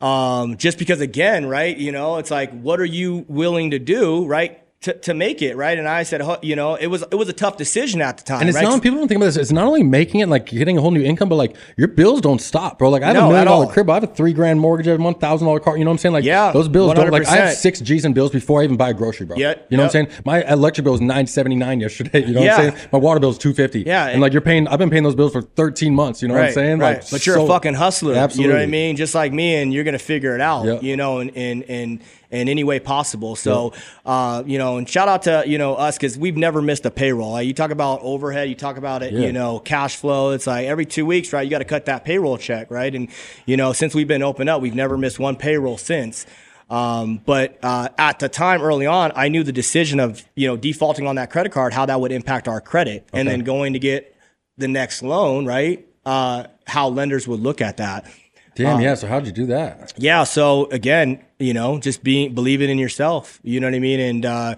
Um, 0.00 0.56
just 0.56 0.78
because, 0.78 1.00
again, 1.00 1.46
right? 1.46 1.76
You 1.76 1.92
know, 1.92 2.16
it's 2.18 2.30
like, 2.30 2.50
what 2.52 2.80
are 2.80 2.84
you 2.84 3.24
willing 3.28 3.70
to 3.70 3.78
do, 3.78 4.26
right? 4.26 4.60
To, 4.84 4.92
to 4.92 5.14
make 5.14 5.40
it 5.40 5.56
right, 5.56 5.78
and 5.78 5.88
I 5.88 6.02
said, 6.02 6.20
you 6.42 6.56
know, 6.56 6.74
it 6.74 6.88
was 6.88 7.02
it 7.10 7.14
was 7.14 7.28
a 7.30 7.32
tough 7.32 7.56
decision 7.56 8.02
at 8.02 8.18
the 8.18 8.22
time. 8.24 8.40
And 8.40 8.50
it's 8.50 8.56
right? 8.56 8.64
not 8.64 8.82
people 8.82 8.98
don't 8.98 9.08
think 9.08 9.16
about 9.16 9.26
this. 9.26 9.36
It's 9.38 9.50
not 9.50 9.64
only 9.66 9.82
making 9.82 10.20
it 10.20 10.28
like 10.28 10.44
getting 10.44 10.76
a 10.76 10.80
whole 10.82 10.90
new 10.90 11.02
income, 11.02 11.30
but 11.30 11.36
like 11.36 11.56
your 11.78 11.88
bills 11.88 12.20
don't 12.20 12.38
stop, 12.38 12.78
bro. 12.78 12.90
Like 12.90 13.02
I 13.02 13.06
have 13.06 13.16
No, 13.16 13.26
a 13.26 13.28
million 13.28 13.46
dollar 13.46 13.66
crib, 13.72 13.88
I 13.88 13.94
have 13.94 14.04
a 14.04 14.08
three 14.08 14.34
grand 14.34 14.60
mortgage 14.60 14.86
every 14.86 15.02
month, 15.02 15.20
thousand 15.20 15.46
dollar 15.46 15.58
car. 15.58 15.78
You 15.78 15.84
know 15.84 15.90
what 15.90 15.94
I'm 15.94 15.98
saying? 15.98 16.12
Like 16.12 16.24
Yeah, 16.24 16.52
those 16.52 16.68
bills 16.68 16.92
don't 16.92 17.10
like 17.10 17.26
I 17.26 17.36
have 17.36 17.54
six 17.54 17.80
G's 17.80 18.04
in 18.04 18.12
bills 18.12 18.30
before 18.30 18.60
I 18.60 18.64
even 18.64 18.76
buy 18.76 18.90
a 18.90 18.94
grocery, 18.94 19.24
bro. 19.24 19.38
Yeah, 19.38 19.54
you 19.70 19.78
know 19.78 19.84
what 19.84 19.96
I'm 19.96 20.06
saying? 20.06 20.22
My 20.26 20.42
electric 20.52 20.84
bill 20.84 20.92
was 20.92 21.00
nine 21.00 21.26
seventy 21.26 21.56
nine 21.56 21.80
yesterday. 21.80 22.22
You 22.26 22.34
know 22.34 22.42
Yeah. 22.42 22.56
what 22.58 22.66
I'm 22.66 22.76
saying? 22.76 22.88
My 22.92 22.98
water 22.98 23.20
bill 23.20 23.30
is 23.30 23.38
two 23.38 23.54
fifty. 23.54 23.84
Yeah, 23.84 24.08
and 24.08 24.20
like 24.20 24.32
you're 24.34 24.42
paying, 24.42 24.68
I've 24.68 24.78
been 24.78 24.90
paying 24.90 25.02
those 25.04 25.14
bills 25.14 25.32
for 25.32 25.40
thirteen 25.40 25.94
months. 25.94 26.20
You 26.20 26.28
know 26.28 26.34
what 26.34 26.44
I'm 26.44 26.52
saying? 26.52 26.78
Right. 26.78 26.98
Like, 26.98 27.10
but 27.10 27.24
you're 27.24 27.36
so- 27.36 27.44
a 27.46 27.48
fucking 27.48 27.72
hustler. 27.74 28.14
Absolutely. 28.16 28.42
You 28.44 28.48
know 28.52 28.58
what 28.60 28.68
I 28.68 28.70
mean? 28.70 28.96
Just 28.96 29.14
like 29.14 29.32
me, 29.32 29.56
and 29.56 29.72
you're 29.72 29.84
gonna 29.84 29.98
figure 29.98 30.34
it 30.34 30.42
out. 30.42 30.66
Yep. 30.66 30.82
You 30.82 30.96
know, 30.98 31.20
and 31.20 31.30
in 31.30 31.62
in 31.62 32.00
in 32.34 32.48
any 32.48 32.64
way 32.64 32.80
possible. 32.80 33.36
So, 33.36 33.72
uh, 34.04 34.42
you 34.46 34.58
know, 34.58 34.76
and 34.76 34.88
shout 34.88 35.08
out 35.08 35.22
to 35.22 35.44
you 35.46 35.58
know 35.58 35.74
us 35.74 35.96
because 35.96 36.18
we've 36.18 36.36
never 36.36 36.60
missed 36.60 36.84
a 36.84 36.90
payroll. 36.90 37.32
Like, 37.32 37.46
you 37.46 37.54
talk 37.54 37.70
about 37.70 38.00
overhead, 38.02 38.48
you 38.48 38.54
talk 38.54 38.76
about 38.76 39.02
it. 39.02 39.12
Yeah. 39.12 39.20
You 39.20 39.32
know, 39.32 39.58
cash 39.58 39.96
flow. 39.96 40.30
It's 40.30 40.46
like 40.46 40.66
every 40.66 40.86
two 40.86 41.06
weeks, 41.06 41.32
right? 41.32 41.42
You 41.42 41.50
got 41.50 41.58
to 41.58 41.64
cut 41.64 41.86
that 41.86 42.04
payroll 42.04 42.38
check, 42.38 42.70
right? 42.70 42.94
And 42.94 43.08
you 43.46 43.56
know, 43.56 43.72
since 43.72 43.94
we've 43.94 44.08
been 44.08 44.22
open 44.22 44.48
up, 44.48 44.60
we've 44.60 44.74
never 44.74 44.98
missed 44.98 45.18
one 45.18 45.36
payroll 45.36 45.78
since. 45.78 46.26
Um, 46.70 47.20
but 47.24 47.58
uh, 47.62 47.90
at 47.98 48.18
the 48.18 48.28
time, 48.28 48.62
early 48.62 48.86
on, 48.86 49.12
I 49.14 49.28
knew 49.28 49.42
the 49.42 49.52
decision 49.52 50.00
of 50.00 50.24
you 50.34 50.48
know 50.48 50.56
defaulting 50.56 51.06
on 51.06 51.16
that 51.16 51.30
credit 51.30 51.52
card, 51.52 51.72
how 51.72 51.86
that 51.86 52.00
would 52.00 52.12
impact 52.12 52.48
our 52.48 52.60
credit, 52.60 53.08
and 53.12 53.28
then 53.28 53.40
going 53.40 53.74
to 53.74 53.78
get 53.78 54.16
the 54.56 54.68
next 54.68 55.02
loan, 55.02 55.46
right? 55.46 55.86
Uh, 56.04 56.44
how 56.66 56.88
lenders 56.88 57.28
would 57.28 57.40
look 57.40 57.60
at 57.60 57.78
that. 57.78 58.06
Damn, 58.54 58.80
yeah. 58.80 58.94
So 58.94 59.08
how'd 59.08 59.26
you 59.26 59.32
do 59.32 59.46
that? 59.46 59.92
Yeah. 59.96 60.24
So 60.24 60.66
again, 60.66 61.24
you 61.38 61.52
know, 61.54 61.78
just 61.78 62.02
being 62.04 62.34
believing 62.34 62.70
in 62.70 62.78
yourself. 62.78 63.40
You 63.42 63.60
know 63.60 63.66
what 63.66 63.74
I 63.74 63.78
mean? 63.80 64.00
And 64.00 64.26
uh, 64.26 64.54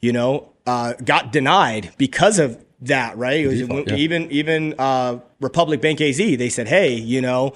you 0.00 0.12
know, 0.12 0.50
uh, 0.66 0.94
got 1.04 1.32
denied 1.32 1.92
because 1.98 2.38
of 2.38 2.62
that. 2.82 3.16
Right? 3.16 3.40
It 3.44 3.46
was- 3.48 3.58
Default, 3.60 3.88
yeah. 3.88 3.96
Even 3.96 4.30
even 4.30 4.74
uh, 4.78 5.18
Republic 5.40 5.80
Bank 5.80 6.00
AZ, 6.00 6.16
they 6.18 6.48
said, 6.48 6.68
hey, 6.68 6.94
you 6.94 7.20
know, 7.20 7.54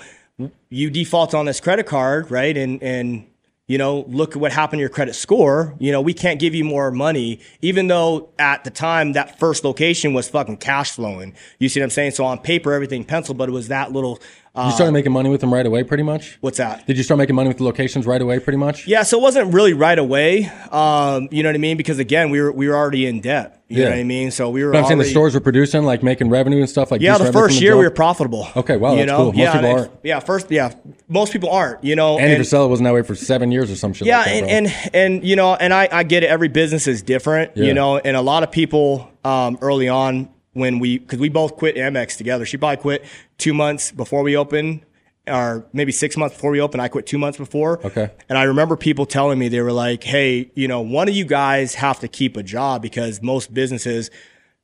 you 0.68 0.91
default 0.91 1.35
on 1.35 1.47
this 1.47 1.61
credit 1.61 1.87
card, 1.87 2.31
right? 2.31 2.57
And 2.57 2.83
and 2.83 3.27
you 3.66 3.79
know, 3.79 4.05
look 4.09 4.33
at 4.37 4.43
what 4.43 4.53
happened 4.53 4.79
to 4.79 4.81
your 4.83 4.91
credit 4.91 5.14
score. 5.14 5.75
You 5.79 5.91
know, 5.91 6.03
we 6.03 6.12
can't 6.12 6.39
give 6.39 6.55
you 6.55 6.64
more 6.64 6.91
money, 6.91 7.41
even 7.62 7.87
though 7.87 8.29
at 8.39 8.62
the 8.64 8.70
time 8.70 9.14
that 9.14 9.39
first 9.39 9.64
location 9.64 10.12
was 10.12 10.29
fucking 10.29 10.59
cash 10.59 10.91
flowing. 10.91 11.35
You 11.59 11.70
see 11.70 11.81
what 11.81 11.85
I'm 11.85 11.91
saying? 11.91 12.11
So 12.11 12.27
on 12.27 12.41
paper, 12.41 12.75
everything 12.75 13.05
penciled, 13.05 13.39
but 13.39 13.49
it 13.49 13.53
was 13.53 13.68
that 13.68 13.93
little. 13.93 14.20
Uh, 14.57 14.66
You 14.66 14.72
started 14.72 14.92
making 14.92 15.11
money 15.11 15.28
with 15.30 15.40
them 15.40 15.52
right 15.52 15.66
away, 15.66 15.82
pretty 15.82 16.05
much. 16.05 16.38
what's 16.40 16.59
that? 16.59 16.86
Did 16.86 16.96
you 16.96 17.02
start 17.02 17.18
making 17.18 17.34
money 17.34 17.48
with 17.48 17.59
the 17.59 17.64
locations 17.64 18.07
right 18.07 18.22
away, 18.22 18.38
pretty 18.38 18.57
much? 18.57 18.86
Yeah, 18.86 19.02
so 19.02 19.18
it 19.18 19.22
wasn't 19.22 19.52
really 19.52 19.72
right 19.72 19.98
away. 19.98 20.48
Um, 20.70 21.28
you 21.32 21.42
know 21.42 21.48
what 21.48 21.57
I 21.57 21.59
mean? 21.59 21.76
Because 21.76 21.98
again, 21.98 22.30
we 22.30 22.40
were 22.40 22.52
we 22.52 22.68
were 22.68 22.76
already 22.76 23.07
in 23.07 23.20
debt. 23.20 23.62
You 23.66 23.78
Yeah. 23.78 23.84
know 23.86 23.90
what 23.92 23.98
I 23.98 24.05
mean? 24.05 24.30
So 24.30 24.50
we 24.50 24.62
were. 24.62 24.70
But 24.70 24.78
I'm 24.82 24.84
saying 24.86 24.98
the 24.98 25.05
stores 25.07 25.34
were 25.34 25.40
producing, 25.40 25.82
like 25.82 26.05
making 26.05 26.30
revenue 26.30 26.61
and 26.61 26.68
stuff 26.70 26.92
like. 26.92 27.00
Yeah, 27.00 27.18
the 27.18 27.32
first 27.32 27.55
from 27.55 27.59
the 27.59 27.62
year 27.62 27.76
we 27.76 27.82
were 27.84 27.90
profitable. 27.90 28.46
Okay, 28.55 28.76
wow, 28.76 28.92
you 28.92 28.98
that's 28.98 29.09
know? 29.09 29.16
cool. 29.16 29.26
Most 29.32 29.36
yeah, 29.38 29.52
people 29.55 29.70
aren't. 29.70 29.90
Yeah, 30.05 30.20
first, 30.20 30.50
yeah, 30.52 30.72
most 31.09 31.32
people 31.32 31.50
aren't. 31.50 31.82
You 31.82 31.96
know, 31.96 32.18
Andy 32.18 32.34
and- 32.36 32.70
wasn't 32.70 32.84
that 32.84 32.94
way 32.94 33.02
for 33.02 33.16
seven 33.16 33.50
years 33.50 33.72
or 33.72 33.76
some 33.76 33.92
shit. 33.92 34.07
yeah, 34.07 34.18
like 34.18 34.26
that, 34.26 34.34
and, 34.44 34.66
and 34.68 34.90
and 34.94 35.24
you 35.24 35.34
know, 35.34 35.55
and 35.57 35.74
I 35.74 35.88
I 35.90 36.02
get 36.05 36.22
it. 36.22 36.26
Every 36.30 36.48
business 36.48 36.86
is 36.86 37.02
different. 37.02 37.52
Yeah. 37.57 37.64
You 37.64 37.74
know, 37.74 37.96
and 37.98 38.16
a 38.16 38.22
lot 38.22 38.44
of 38.44 38.52
people 38.52 39.09
um, 39.24 39.59
early 39.62 39.88
on 39.88 40.28
when 40.55 40.78
we 40.78 40.98
because 40.98 41.18
we 41.18 41.28
both 41.28 41.57
quit 41.57 41.76
Amex 41.76 42.16
together. 42.16 42.46
She 42.46 42.57
probably 42.57 42.78
quit 42.78 43.05
two 43.38 43.52
months 43.52 43.92
before 43.92 44.22
we 44.22 44.36
opened. 44.36 44.84
Or 45.26 45.64
maybe 45.72 45.90
six 45.90 46.18
months 46.18 46.34
before 46.34 46.50
we 46.50 46.61
opened, 46.61 46.82
I 46.82 46.88
quit 46.88 47.07
two 47.07 47.16
months 47.16 47.38
before. 47.38 47.80
Okay. 47.86 48.11
And 48.28 48.36
I 48.36 48.42
remember 48.42 48.76
people 48.76 49.07
telling 49.07 49.38
me 49.38 49.48
they 49.48 49.62
were 49.62 49.72
like, 49.72 50.05
"Hey, 50.05 50.50
you 50.55 50.68
know, 50.68 50.82
one 50.82 51.09
of 51.09 51.14
you 51.14 51.24
guys 51.24 51.76
have 51.76 51.98
to 52.00 52.09
keep 52.09 52.36
a 52.36 52.42
job 52.42 52.82
because 52.82 53.22
most 53.22 53.55
businesses, 53.55 54.11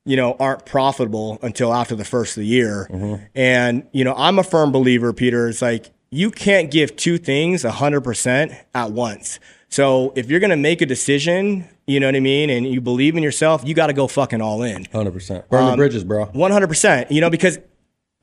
you 0.04 0.16
know, 0.16 0.36
aren't 0.38 0.66
profitable 0.66 1.38
until 1.40 1.72
after 1.72 1.94
the 1.94 2.04
first 2.04 2.36
of 2.36 2.42
the 2.42 2.46
year." 2.46 2.88
Mm-hmm. 2.90 3.24
And 3.34 3.86
you 3.92 4.04
know, 4.04 4.14
I'm 4.14 4.38
a 4.38 4.44
firm 4.44 4.70
believer, 4.70 5.14
Peter. 5.14 5.48
It's 5.48 5.62
like 5.62 5.92
you 6.10 6.30
can't 6.30 6.70
give 6.70 6.96
two 6.96 7.16
things 7.16 7.64
100% 7.64 8.56
at 8.74 8.90
once. 8.92 9.38
So 9.70 10.12
if 10.16 10.28
you're 10.28 10.40
gonna 10.40 10.56
make 10.56 10.82
a 10.82 10.86
decision, 10.86 11.66
you 11.86 12.00
know 12.00 12.06
what 12.08 12.16
I 12.16 12.20
mean, 12.20 12.50
and 12.50 12.66
you 12.66 12.80
believe 12.80 13.16
in 13.16 13.22
yourself, 13.22 13.62
you 13.64 13.74
got 13.74 13.86
to 13.86 13.92
go 13.92 14.06
fucking 14.06 14.40
all 14.40 14.62
in. 14.62 14.84
Hundred 14.86 15.12
percent. 15.12 15.48
Burn 15.48 15.62
Um, 15.64 15.70
the 15.70 15.76
bridges, 15.76 16.04
bro. 16.04 16.26
One 16.26 16.50
hundred 16.50 16.68
percent. 16.68 17.10
You 17.10 17.20
know, 17.20 17.30
because 17.30 17.58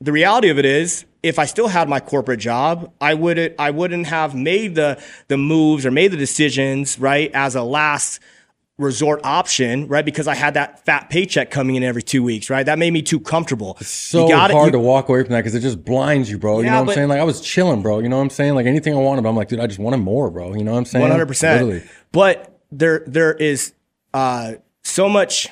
the 0.00 0.12
reality 0.12 0.48
of 0.50 0.58
it 0.58 0.64
is, 0.64 1.04
if 1.22 1.38
I 1.38 1.46
still 1.46 1.68
had 1.68 1.88
my 1.88 2.00
corporate 2.00 2.38
job, 2.38 2.92
I 3.00 3.14
wouldn't 3.14 3.54
I 3.58 3.70
wouldn't 3.70 4.06
have 4.06 4.34
made 4.34 4.74
the 4.74 5.02
the 5.28 5.36
moves 5.36 5.84
or 5.84 5.90
made 5.90 6.12
the 6.12 6.16
decisions 6.16 6.98
right 6.98 7.30
as 7.34 7.54
a 7.56 7.62
last 7.62 8.20
resort 8.78 9.20
option, 9.24 9.88
right? 9.88 10.04
Because 10.04 10.28
I 10.28 10.34
had 10.36 10.54
that 10.54 10.84
fat 10.86 11.10
paycheck 11.10 11.50
coming 11.50 11.74
in 11.74 11.82
every 11.82 12.02
two 12.02 12.22
weeks, 12.22 12.48
right? 12.48 12.64
That 12.64 12.78
made 12.78 12.92
me 12.92 13.02
too 13.02 13.18
comfortable. 13.18 13.76
It's 13.80 13.88
So 13.90 14.28
hard 14.34 14.52
you- 14.66 14.70
to 14.72 14.78
walk 14.78 15.08
away 15.08 15.22
from 15.24 15.32
that 15.32 15.38
because 15.40 15.54
it 15.56 15.60
just 15.60 15.84
blinds 15.84 16.30
you, 16.30 16.38
bro. 16.38 16.58
you 16.60 16.66
know 16.66 16.72
what 16.74 16.78
I'm 16.80 16.86
but- 16.86 16.94
saying? 16.94 17.08
Like 17.08 17.20
I 17.20 17.24
was 17.24 17.40
chilling, 17.40 17.82
bro. 17.82 17.98
You 17.98 18.08
know 18.08 18.16
what 18.16 18.22
I'm 18.22 18.30
saying? 18.30 18.54
Like 18.54 18.66
anything 18.66 18.94
I 18.94 18.98
wanted, 18.98 19.22
but 19.22 19.30
I'm 19.30 19.36
like, 19.36 19.48
dude, 19.48 19.58
I 19.60 19.66
just 19.66 19.80
wanted 19.80 19.98
more, 19.98 20.30
bro. 20.30 20.54
You 20.54 20.62
know 20.62 20.72
what 20.72 20.78
I'm 20.78 20.84
saying? 20.84 21.02
One 21.02 21.10
hundred 21.10 21.26
percent. 21.26 21.64
Literally. 21.66 21.88
But 22.12 22.58
there 22.70 23.02
there 23.06 23.34
is 23.34 23.72
uh, 24.14 24.52
so 24.84 25.08
much 25.08 25.48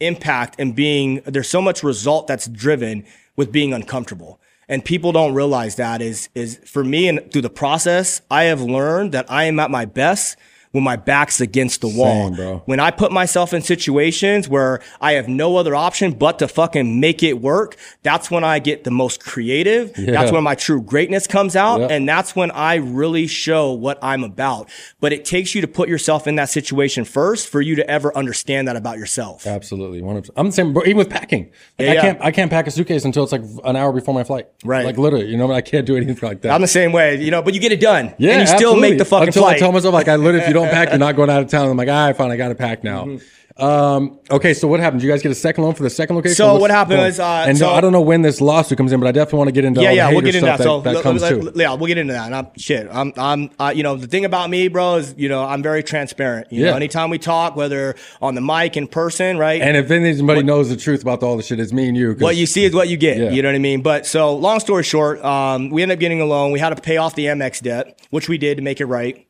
impact 0.00 0.54
and 0.60 0.74
being 0.76 1.20
there's 1.26 1.48
so 1.48 1.60
much 1.60 1.82
result 1.82 2.26
that's 2.28 2.46
driven 2.46 3.04
with 3.36 3.50
being 3.50 3.72
uncomfortable. 3.74 4.40
And 4.68 4.84
people 4.84 5.12
don't 5.12 5.34
realize 5.34 5.76
that 5.76 6.00
is 6.02 6.28
is 6.34 6.60
for 6.64 6.84
me 6.84 7.08
and 7.08 7.32
through 7.32 7.42
the 7.42 7.50
process, 7.50 8.20
I 8.30 8.44
have 8.44 8.60
learned 8.60 9.12
that 9.12 9.26
I 9.30 9.44
am 9.44 9.58
at 9.58 9.70
my 9.70 9.84
best 9.84 10.36
when 10.72 10.84
my 10.84 10.96
back's 10.96 11.40
against 11.40 11.80
the 11.80 11.88
wall. 11.88 12.34
Same. 12.34 12.58
When 12.66 12.80
I 12.80 12.90
put 12.90 13.10
myself 13.12 13.52
in 13.54 13.62
situations 13.62 14.48
where 14.48 14.80
I 15.00 15.12
have 15.12 15.28
no 15.28 15.56
other 15.56 15.74
option 15.74 16.12
but 16.12 16.38
to 16.40 16.48
fucking 16.48 17.00
make 17.00 17.22
it 17.22 17.40
work, 17.40 17.76
that's 18.02 18.30
when 18.30 18.44
I 18.44 18.58
get 18.58 18.84
the 18.84 18.90
most 18.90 19.24
creative. 19.24 19.96
Yeah. 19.98 20.12
That's 20.12 20.32
when 20.32 20.42
my 20.44 20.54
true 20.54 20.80
greatness 20.82 21.26
comes 21.26 21.56
out. 21.56 21.80
Yep. 21.80 21.90
And 21.90 22.08
that's 22.08 22.36
when 22.36 22.50
I 22.50 22.76
really 22.76 23.26
show 23.26 23.72
what 23.72 23.98
I'm 24.02 24.24
about. 24.24 24.68
But 25.00 25.12
it 25.12 25.24
takes 25.24 25.54
you 25.54 25.60
to 25.62 25.68
put 25.68 25.88
yourself 25.88 26.26
in 26.26 26.36
that 26.36 26.50
situation 26.50 27.04
first 27.04 27.48
for 27.48 27.60
you 27.60 27.74
to 27.76 27.88
ever 27.90 28.16
understand 28.16 28.68
that 28.68 28.76
about 28.76 28.98
yourself. 28.98 29.46
Absolutely, 29.46 30.00
I'm 30.36 30.46
the 30.46 30.52
same. 30.52 30.76
Even 30.84 30.96
with 30.96 31.10
packing, 31.10 31.44
like, 31.44 31.52
Yeah, 31.78 31.90
I 31.90 31.94
yeah. 31.94 32.00
can't, 32.00 32.18
I 32.22 32.30
can't 32.30 32.50
pack 32.50 32.66
a 32.66 32.70
suitcase 32.70 33.04
until 33.04 33.22
it's 33.22 33.32
like 33.32 33.42
an 33.64 33.76
hour 33.76 33.92
before 33.92 34.14
my 34.14 34.24
flight. 34.24 34.48
Right. 34.64 34.84
Like 34.84 34.98
literally, 34.98 35.26
you 35.26 35.36
know, 35.36 35.50
I 35.52 35.60
can't 35.60 35.86
do 35.86 35.96
anything 35.96 36.18
like 36.22 36.42
that. 36.42 36.52
I'm 36.52 36.60
the 36.60 36.66
same 36.68 36.92
way, 36.92 37.20
you 37.22 37.30
know, 37.30 37.42
but 37.42 37.54
you 37.54 37.60
get 37.60 37.72
it 37.72 37.80
done. 37.80 38.14
yeah, 38.18 38.32
And 38.32 38.40
you 38.40 38.46
still 38.46 38.56
absolutely. 38.70 38.90
make 38.90 38.98
the 38.98 39.04
fucking 39.04 39.28
until 39.28 39.42
flight. 39.44 39.56
I 39.56 39.58
tell 39.58 39.72
myself, 39.72 39.94
like, 39.94 40.08
I 40.08 40.16
literally, 40.16 40.40
if 40.42 40.48
you 40.48 40.54
don't 40.54 40.67
pack, 40.70 40.88
you're 40.90 40.98
not 40.98 41.16
going 41.16 41.30
out 41.30 41.42
of 41.42 41.48
town. 41.48 41.68
I'm 41.68 41.76
like, 41.76 41.88
all 41.88 42.06
right, 42.06 42.16
fine, 42.16 42.30
I 42.30 42.36
got 42.36 42.48
to 42.48 42.54
pack 42.54 42.84
now. 42.84 43.18
Um, 43.58 44.20
okay, 44.30 44.54
so 44.54 44.68
what 44.68 44.78
happened? 44.78 45.00
Did 45.00 45.08
you 45.08 45.12
guys 45.12 45.20
get 45.20 45.32
a 45.32 45.34
second 45.34 45.64
loan 45.64 45.74
for 45.74 45.82
the 45.82 45.90
second 45.90 46.14
location? 46.14 46.36
So 46.36 46.52
What's 46.52 46.60
what 46.60 46.70
happened 46.70 47.00
was, 47.00 47.18
uh, 47.18 47.44
and 47.48 47.58
so- 47.58 47.70
I 47.70 47.80
don't 47.80 47.90
know 47.90 48.00
when 48.00 48.22
this 48.22 48.40
lawsuit 48.40 48.78
comes 48.78 48.92
in, 48.92 49.00
but 49.00 49.08
I 49.08 49.12
definitely 49.12 49.38
want 49.38 49.48
to 49.48 49.52
get 49.52 49.64
into 49.64 49.80
yeah, 49.82 49.88
all 49.88 49.94
yeah, 49.96 50.10
we'll 50.10 50.20
get 50.20 50.36
into 50.36 50.46
stuff 50.46 50.58
that. 50.58 50.64
So 50.64 50.80
that, 50.82 51.02
comes 51.02 51.22
let- 51.22 51.56
yeah, 51.56 51.74
we'll 51.74 51.88
get 51.88 51.98
into 51.98 52.12
that. 52.12 52.26
And 52.26 52.36
I'm 52.36 52.46
shit. 52.56 52.86
I'm, 52.88 53.12
I'm, 53.16 53.50
uh, 53.58 53.72
you 53.74 53.82
know, 53.82 53.96
the 53.96 54.06
thing 54.06 54.24
about 54.24 54.48
me, 54.48 54.68
bro, 54.68 54.96
is 54.96 55.12
you 55.18 55.28
know, 55.28 55.44
I'm 55.44 55.60
very 55.60 55.82
transparent. 55.82 56.52
You 56.52 56.62
Yeah. 56.66 56.70
know, 56.70 56.76
anytime 56.76 57.10
we 57.10 57.18
talk, 57.18 57.56
whether 57.56 57.96
on 58.22 58.36
the 58.36 58.40
mic 58.40 58.76
in 58.76 58.86
person, 58.86 59.38
right? 59.38 59.60
And 59.60 59.76
if 59.76 59.90
anybody 59.90 60.44
knows 60.44 60.68
the 60.68 60.76
truth 60.76 61.02
about 61.02 61.24
all 61.24 61.36
the 61.36 61.42
shit, 61.42 61.58
it's 61.58 61.72
me 61.72 61.88
and 61.88 61.96
you. 61.96 62.12
what 62.20 62.36
you 62.36 62.46
see 62.46 62.64
is 62.64 62.72
what 62.72 62.88
you 62.88 62.96
get. 62.96 63.16
Yeah. 63.16 63.30
You 63.30 63.42
know 63.42 63.48
what 63.48 63.56
I 63.56 63.58
mean? 63.58 63.82
But 63.82 64.06
so 64.06 64.36
long 64.36 64.60
story 64.60 64.84
short, 64.84 65.24
um, 65.24 65.70
we 65.70 65.82
ended 65.82 65.96
up 65.98 66.00
getting 66.00 66.20
a 66.20 66.26
loan. 66.26 66.52
We 66.52 66.60
had 66.60 66.76
to 66.76 66.80
pay 66.80 66.98
off 66.98 67.16
the 67.16 67.26
Amex 67.26 67.60
debt, 67.62 68.00
which 68.10 68.28
we 68.28 68.38
did 68.38 68.58
to 68.58 68.62
make 68.62 68.80
it 68.80 68.86
right. 68.86 69.24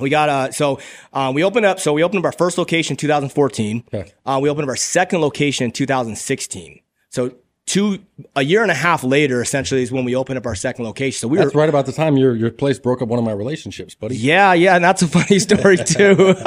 We 0.00 0.10
got 0.10 0.28
uh 0.28 0.52
so 0.52 0.80
um, 1.12 1.34
we 1.34 1.44
opened 1.44 1.66
up 1.66 1.80
so 1.80 1.92
we 1.92 2.02
opened 2.02 2.20
up 2.20 2.24
our 2.24 2.32
first 2.32 2.58
location 2.58 2.94
in 2.94 2.96
2014. 2.96 3.84
Okay. 3.92 4.12
Uh, 4.24 4.38
we 4.42 4.48
opened 4.48 4.64
up 4.64 4.68
our 4.70 4.76
second 4.76 5.20
location 5.20 5.64
in 5.64 5.72
2016. 5.72 6.80
So 7.10 7.34
two 7.66 7.98
a 8.36 8.42
year 8.42 8.62
and 8.62 8.70
a 8.70 8.74
half 8.74 9.04
later, 9.04 9.40
essentially, 9.40 9.82
is 9.82 9.92
when 9.92 10.04
we 10.04 10.14
opened 10.14 10.38
up 10.38 10.46
our 10.46 10.54
second 10.54 10.84
location. 10.84 11.18
So 11.18 11.28
we 11.28 11.38
That's 11.38 11.54
were 11.54 11.60
right 11.60 11.68
about 11.68 11.86
the 11.86 11.92
time 11.92 12.16
your 12.16 12.34
your 12.36 12.50
place 12.50 12.78
broke 12.78 13.02
up 13.02 13.08
one 13.08 13.18
of 13.18 13.24
my 13.24 13.32
relationships, 13.32 13.94
buddy. 13.94 14.16
yeah, 14.16 14.52
yeah, 14.52 14.74
and 14.76 14.84
that's 14.84 15.02
a 15.02 15.08
funny 15.08 15.38
story 15.46 15.76
too. 15.76 16.34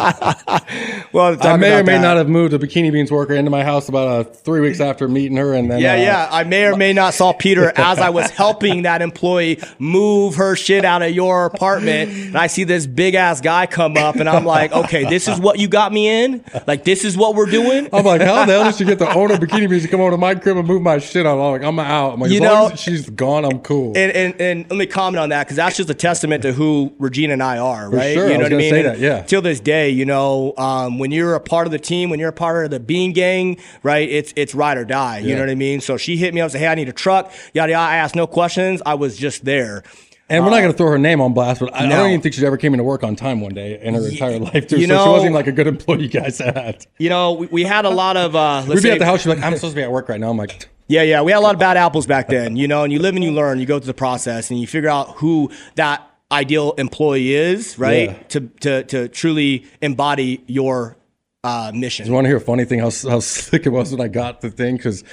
well, 1.13 1.37
I 1.41 1.57
may 1.57 1.79
or 1.79 1.83
may 1.83 1.99
not 1.99 2.17
have 2.17 2.29
moved 2.29 2.53
a 2.53 2.59
bikini 2.59 2.91
beans 2.91 3.11
worker 3.11 3.33
into 3.33 3.51
my 3.51 3.63
house 3.63 3.89
about 3.89 4.07
uh, 4.07 4.23
three 4.29 4.59
weeks 4.61 4.79
after 4.81 5.07
meeting 5.07 5.37
her, 5.37 5.53
and 5.53 5.69
then 5.69 5.79
Yeah, 5.79 5.93
uh, 5.93 5.97
yeah. 5.97 6.27
I 6.31 6.43
may 6.43 6.65
or 6.65 6.75
may 6.75 6.93
not 6.93 7.13
saw 7.13 7.33
Peter 7.33 7.71
as 7.75 7.99
I 7.99 8.09
was 8.09 8.29
helping 8.29 8.83
that 8.83 9.01
employee 9.01 9.59
move 9.79 10.35
her 10.35 10.55
shit 10.55 10.85
out 10.85 11.01
of 11.01 11.11
your 11.11 11.45
apartment. 11.45 12.11
And 12.11 12.37
I 12.37 12.47
see 12.47 12.63
this 12.63 12.85
big 12.87 13.15
ass 13.15 13.41
guy 13.41 13.65
come 13.65 13.97
up 13.97 14.15
and 14.15 14.29
I'm 14.29 14.45
like, 14.45 14.71
okay, 14.71 15.03
this 15.05 15.27
is 15.27 15.39
what 15.39 15.59
you 15.59 15.67
got 15.67 15.91
me 15.93 16.23
in? 16.23 16.43
Like, 16.67 16.83
this 16.83 17.03
is 17.03 17.17
what 17.17 17.35
we're 17.35 17.49
doing? 17.49 17.89
I'm 17.93 18.05
like, 18.05 18.21
how 18.21 18.45
the 18.45 18.53
hell 18.53 18.63
did 18.65 18.75
she 18.75 18.85
get 18.85 18.99
the 18.99 19.11
owner 19.13 19.35
of 19.35 19.39
Bikini 19.39 19.69
Beans 19.69 19.83
to 19.83 19.87
come 19.89 20.01
over 20.01 20.11
to 20.11 20.17
my 20.17 20.35
crib 20.35 20.57
and 20.57 20.67
move 20.67 20.81
my 20.81 20.97
shit 20.99 21.25
out? 21.25 21.33
I'm 21.39 21.51
like, 21.51 21.62
I'm 21.63 21.79
out. 21.79 22.13
I'm 22.13 22.19
like, 22.19 22.31
You 22.31 22.37
as 22.37 22.41
long 22.41 22.67
know- 22.67 22.73
as 22.73 22.79
she's 22.79 23.09
gone, 23.09 23.45
I'm 23.45 23.59
cool. 23.59 23.93
And, 23.97 24.11
and, 24.11 24.41
and 24.41 24.69
let 24.69 24.77
me 24.77 24.85
comment 24.85 25.19
on 25.19 25.29
that 25.29 25.45
because 25.45 25.57
that's 25.57 25.77
just 25.77 25.89
a 25.89 25.93
testament 25.93 26.43
to 26.43 26.53
who 26.53 26.93
Regina 26.99 27.33
and 27.33 27.43
I 27.43 27.57
are, 27.57 27.89
right? 27.89 28.13
sure. 28.13 28.27
You 28.27 28.33
I 28.33 28.37
know 28.37 28.43
was 28.43 28.51
what 28.51 28.53
I 28.53 28.57
mean? 28.71 28.83
that, 28.83 28.99
yeah. 28.99 29.21
Till 29.23 29.41
this 29.41 29.59
day, 29.59 29.89
you 29.89 30.05
know, 30.05 30.53
um, 30.57 30.99
when 30.99 31.11
you're 31.11 31.35
a 31.35 31.39
part 31.39 31.65
of 31.67 31.71
the 31.71 31.79
team, 31.79 32.09
when 32.09 32.19
you're 32.19 32.29
a 32.29 32.33
part 32.33 32.65
of 32.65 32.71
the 32.71 32.79
Bean 32.79 33.13
Gang, 33.13 33.57
right? 33.81 34.07
It's 34.09 34.33
it's 34.35 34.53
ride 34.53 34.77
or 34.77 34.85
die. 34.85 35.19
You 35.19 35.35
know 35.35 35.41
what 35.41 35.49
I 35.49 35.55
mean? 35.55 35.81
So 35.81 35.97
she 35.97 36.17
hit 36.17 36.33
me 36.33 36.41
up 36.41 36.45
and 36.45 36.51
said, 36.53 36.59
"Hey, 36.59 36.67
I 36.67 36.75
need 36.75 36.89
a 36.89 36.93
truck." 36.93 37.31
Yada 37.53 37.71
yada. 37.71 37.91
I 37.91 37.95
asked 37.97 38.15
no 38.15 38.27
questions. 38.27 38.81
I 38.85 38.93
was 38.95 39.17
just 39.17 39.45
there. 39.45 39.83
And 40.29 40.43
we're 40.43 40.51
not 40.51 40.61
going 40.61 40.71
to 40.71 40.77
throw 40.77 40.89
her 40.89 40.97
name 40.97 41.19
on 41.21 41.33
blast, 41.33 41.59
but 41.59 41.73
I, 41.75 41.85
I 41.85 41.89
don't 41.89 42.09
even 42.09 42.21
think 42.21 42.33
she 42.33 42.45
ever 42.45 42.55
came 42.57 42.73
into 42.73 42.83
work 42.85 43.03
on 43.03 43.15
time 43.15 43.41
one 43.41 43.53
day 43.53 43.77
in 43.79 43.93
her 43.93 44.07
entire 44.07 44.39
life, 44.39 44.67
too. 44.67 44.79
you 44.79 44.87
so 44.87 45.03
she 45.03 45.09
wasn't 45.09 45.33
like 45.35 45.47
a 45.47 45.51
good 45.51 45.67
employee 45.67 46.03
you 46.03 46.07
guys 46.07 46.39
had. 46.39 46.87
You 46.97 47.09
know, 47.09 47.33
we, 47.33 47.47
we 47.47 47.63
had 47.63 47.83
a 47.85 47.89
lot 47.89 48.15
of. 48.17 48.35
Uh, 48.35 48.55
let's 48.65 48.67
We'd 48.69 48.75
be 48.75 48.81
say, 48.81 48.91
at 48.93 48.99
the 48.99 49.05
house, 49.05 49.21
she'd 49.21 49.29
like, 49.29 49.43
I'm 49.43 49.53
supposed 49.55 49.73
to 49.73 49.75
be 49.75 49.83
at 49.83 49.91
work 49.91 50.07
right 50.09 50.19
now. 50.19 50.29
I'm 50.29 50.37
like, 50.37 50.69
Yeah, 50.87 51.03
yeah. 51.03 51.21
We 51.21 51.31
had 51.31 51.39
a 51.39 51.41
lot 51.41 51.55
of 51.55 51.59
bad 51.59 51.77
apples 51.77 52.05
back 52.05 52.27
then, 52.27 52.55
you 52.55 52.67
know, 52.67 52.83
and 52.83 52.91
you 52.91 52.99
live 52.99 53.15
and 53.15 53.23
you 53.23 53.31
learn, 53.31 53.59
you 53.59 53.65
go 53.65 53.79
through 53.79 53.87
the 53.87 53.93
process 53.93 54.51
and 54.51 54.59
you 54.59 54.67
figure 54.67 54.89
out 54.89 55.15
who 55.17 55.51
that 55.75 56.09
ideal 56.31 56.73
employee 56.73 57.33
is, 57.33 57.77
right? 57.79 58.09
Yeah. 58.09 58.23
To, 58.23 58.39
to, 58.41 58.83
to 58.83 59.07
truly 59.07 59.65
embody 59.81 60.43
your 60.47 60.97
uh, 61.43 61.71
mission. 61.73 62.05
you 62.05 62.13
want 62.13 62.25
to 62.25 62.29
hear 62.29 62.37
a 62.37 62.41
funny 62.41 62.65
thing, 62.65 62.79
how, 62.79 62.91
how 63.07 63.19
sick 63.19 63.65
it 63.65 63.69
was 63.69 63.91
when 63.91 64.01
I 64.01 64.07
got 64.07 64.41
the 64.41 64.49
thing? 64.49 64.77
Because 64.77 65.03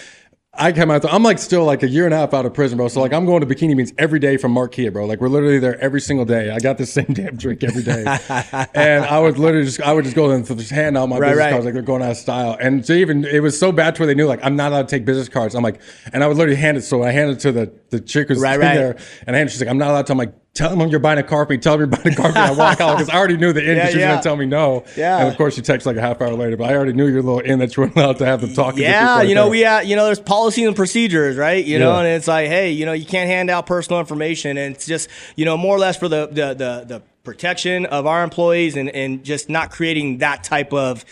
I 0.52 0.72
came 0.72 0.90
out, 0.90 1.04
I'm 1.10 1.22
like 1.22 1.38
still 1.38 1.64
like 1.64 1.84
a 1.84 1.88
year 1.88 2.06
and 2.06 2.12
a 2.12 2.16
half 2.16 2.34
out 2.34 2.44
of 2.44 2.52
prison, 2.52 2.76
bro. 2.76 2.88
So 2.88 3.00
like 3.00 3.12
I'm 3.12 3.24
going 3.24 3.40
to 3.40 3.46
Bikini 3.46 3.76
Beans 3.76 3.92
every 3.96 4.18
day 4.18 4.36
from 4.36 4.52
Marquia, 4.52 4.92
bro. 4.92 5.06
Like 5.06 5.20
we're 5.20 5.28
literally 5.28 5.60
there 5.60 5.78
every 5.80 6.00
single 6.00 6.24
day. 6.26 6.50
I 6.50 6.58
got 6.58 6.76
the 6.76 6.86
same 6.98 7.06
damn 7.06 7.36
drink 7.36 7.62
every 7.62 7.84
day. 7.84 8.04
and 8.74 9.04
I 9.04 9.20
would 9.20 9.38
literally 9.38 9.64
just, 9.64 9.80
I 9.80 9.92
would 9.92 10.02
just 10.04 10.16
go 10.16 10.28
and 10.32 10.44
just 10.44 10.70
hand 10.70 10.98
out 10.98 11.08
my 11.08 11.18
Right, 11.18 11.28
business 11.28 11.44
right. 11.44 11.50
cards 11.52 11.64
like 11.66 11.74
they're 11.74 11.82
going 11.84 12.02
out 12.02 12.10
of 12.10 12.16
style. 12.16 12.56
And 12.60 12.84
so 12.84 12.94
even, 12.94 13.24
it 13.24 13.40
was 13.44 13.56
so 13.56 13.70
bad 13.70 13.94
to 13.94 14.02
where 14.02 14.06
they 14.08 14.14
knew 14.14 14.26
like 14.26 14.40
I'm 14.42 14.56
not 14.56 14.72
allowed 14.72 14.88
to 14.88 14.96
take 14.96 15.04
business 15.04 15.28
cards. 15.28 15.54
I'm 15.54 15.62
like, 15.62 15.80
and 16.12 16.24
I 16.24 16.26
would 16.26 16.36
literally 16.36 16.56
hand 16.60 16.76
it. 16.76 16.82
So 16.82 17.04
I 17.04 17.12
handed 17.12 17.36
it 17.36 17.40
to 17.42 17.52
the, 17.52 17.72
the 17.90 18.00
chick 18.00 18.26
who's 18.26 18.40
Right, 18.40 18.58
right. 18.58 18.74
there 18.74 18.96
and 19.28 19.36
I 19.36 19.38
handed, 19.38 19.52
she's 19.52 19.60
like, 19.60 19.70
I'm 19.70 19.78
not 19.78 19.90
allowed 19.90 20.06
to. 20.08 20.12
I'm 20.12 20.18
like, 20.18 20.34
tell 20.54 20.74
them 20.76 20.88
you're 20.88 21.00
buying 21.00 21.18
a 21.18 21.22
car 21.22 21.46
for 21.46 21.52
me. 21.52 21.58
Tell 21.58 21.78
them 21.78 21.90
you're 21.90 21.98
buying 21.98 22.12
a 22.12 22.16
car 22.16 22.28
for 22.32 22.34
me. 22.34 22.40
I 22.40 22.50
walk 22.52 22.80
out 22.80 22.96
because 22.98 23.08
I 23.08 23.16
already 23.16 23.36
knew 23.36 23.52
the 23.52 23.62
end. 23.66 23.80
'cause 23.80 23.94
Yeah, 23.94 24.00
yeah. 24.00 24.06
going 24.08 24.18
to 24.18 24.22
tell 24.22 24.36
me 24.36 24.46
no. 24.46 24.84
Yeah. 24.96 25.18
And 25.20 25.28
of 25.28 25.36
course 25.36 25.54
she 25.54 25.62
texts 25.62 25.86
like 25.86 25.96
a 25.96 26.00
half 26.00 26.20
hour 26.20 26.34
later, 26.34 26.56
but 26.56 26.70
I 26.70 26.74
already 26.74 26.92
knew 26.92 27.06
your 27.06 27.22
little 27.22 27.40
in 27.40 27.58
that 27.60 27.76
you 27.76 27.82
weren't 27.82 27.96
allowed 27.96 28.18
to 28.18 28.26
have 28.26 28.40
them 28.40 28.52
talking. 28.54 28.82
Yeah, 28.82 29.22
you 29.22 29.34
know, 29.34 29.48
we 29.48 29.60
had, 29.60 29.86
you 29.86 29.96
know, 29.96 30.04
there's 30.04 30.20
policies 30.20 30.66
and 30.66 30.76
procedures, 30.76 31.36
right? 31.36 31.64
You 31.64 31.78
know, 31.78 31.98
and 31.98 32.08
it's 32.08 32.28
like, 32.28 32.48
hey, 32.48 32.72
you 32.72 32.84
know, 32.86 32.92
you 32.92 33.06
can't 33.06 33.28
hand 33.30 33.50
out 33.50 33.66
personal 33.66 34.00
information, 34.00 34.56
and 34.58 34.74
it's 34.74 34.86
just, 34.86 35.08
you 35.36 35.44
know, 35.44 35.56
more 35.56 35.76
or 35.76 35.78
less 35.78 35.96
for 35.96 36.08
the 36.08 36.26
the 36.26 36.54
the, 36.54 36.84
the 36.86 37.02
protection 37.22 37.86
of 37.86 38.06
our 38.06 38.24
employees 38.24 38.76
and 38.76 38.88
and 38.90 39.22
just 39.24 39.48
not 39.48 39.70
creating 39.70 40.18
that 40.18 40.42
type 40.42 40.72
of, 40.72 41.04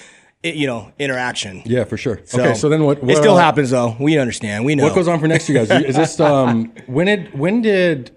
you 0.42 0.66
know, 0.66 0.90
interaction. 0.98 1.62
Yeah, 1.64 1.84
for 1.84 1.96
sure. 1.96 2.20
okay, 2.34 2.54
so 2.54 2.68
then 2.68 2.82
what? 2.84 2.98
it 3.02 3.16
still 3.16 3.36
uh, 3.36 3.40
happens 3.40 3.70
though. 3.70 3.94
We 4.00 4.18
understand. 4.18 4.64
We 4.64 4.74
know. 4.74 4.84
What 4.84 4.94
goes 4.94 5.06
on 5.08 5.20
for 5.20 5.28
next, 5.28 5.48
you 5.48 5.54
guys? 5.54 5.70
Is 5.70 5.96
this 5.96 6.18
um 6.18 6.72
when 6.86 7.06
did 7.06 7.38
when 7.38 7.62
did 7.62 8.10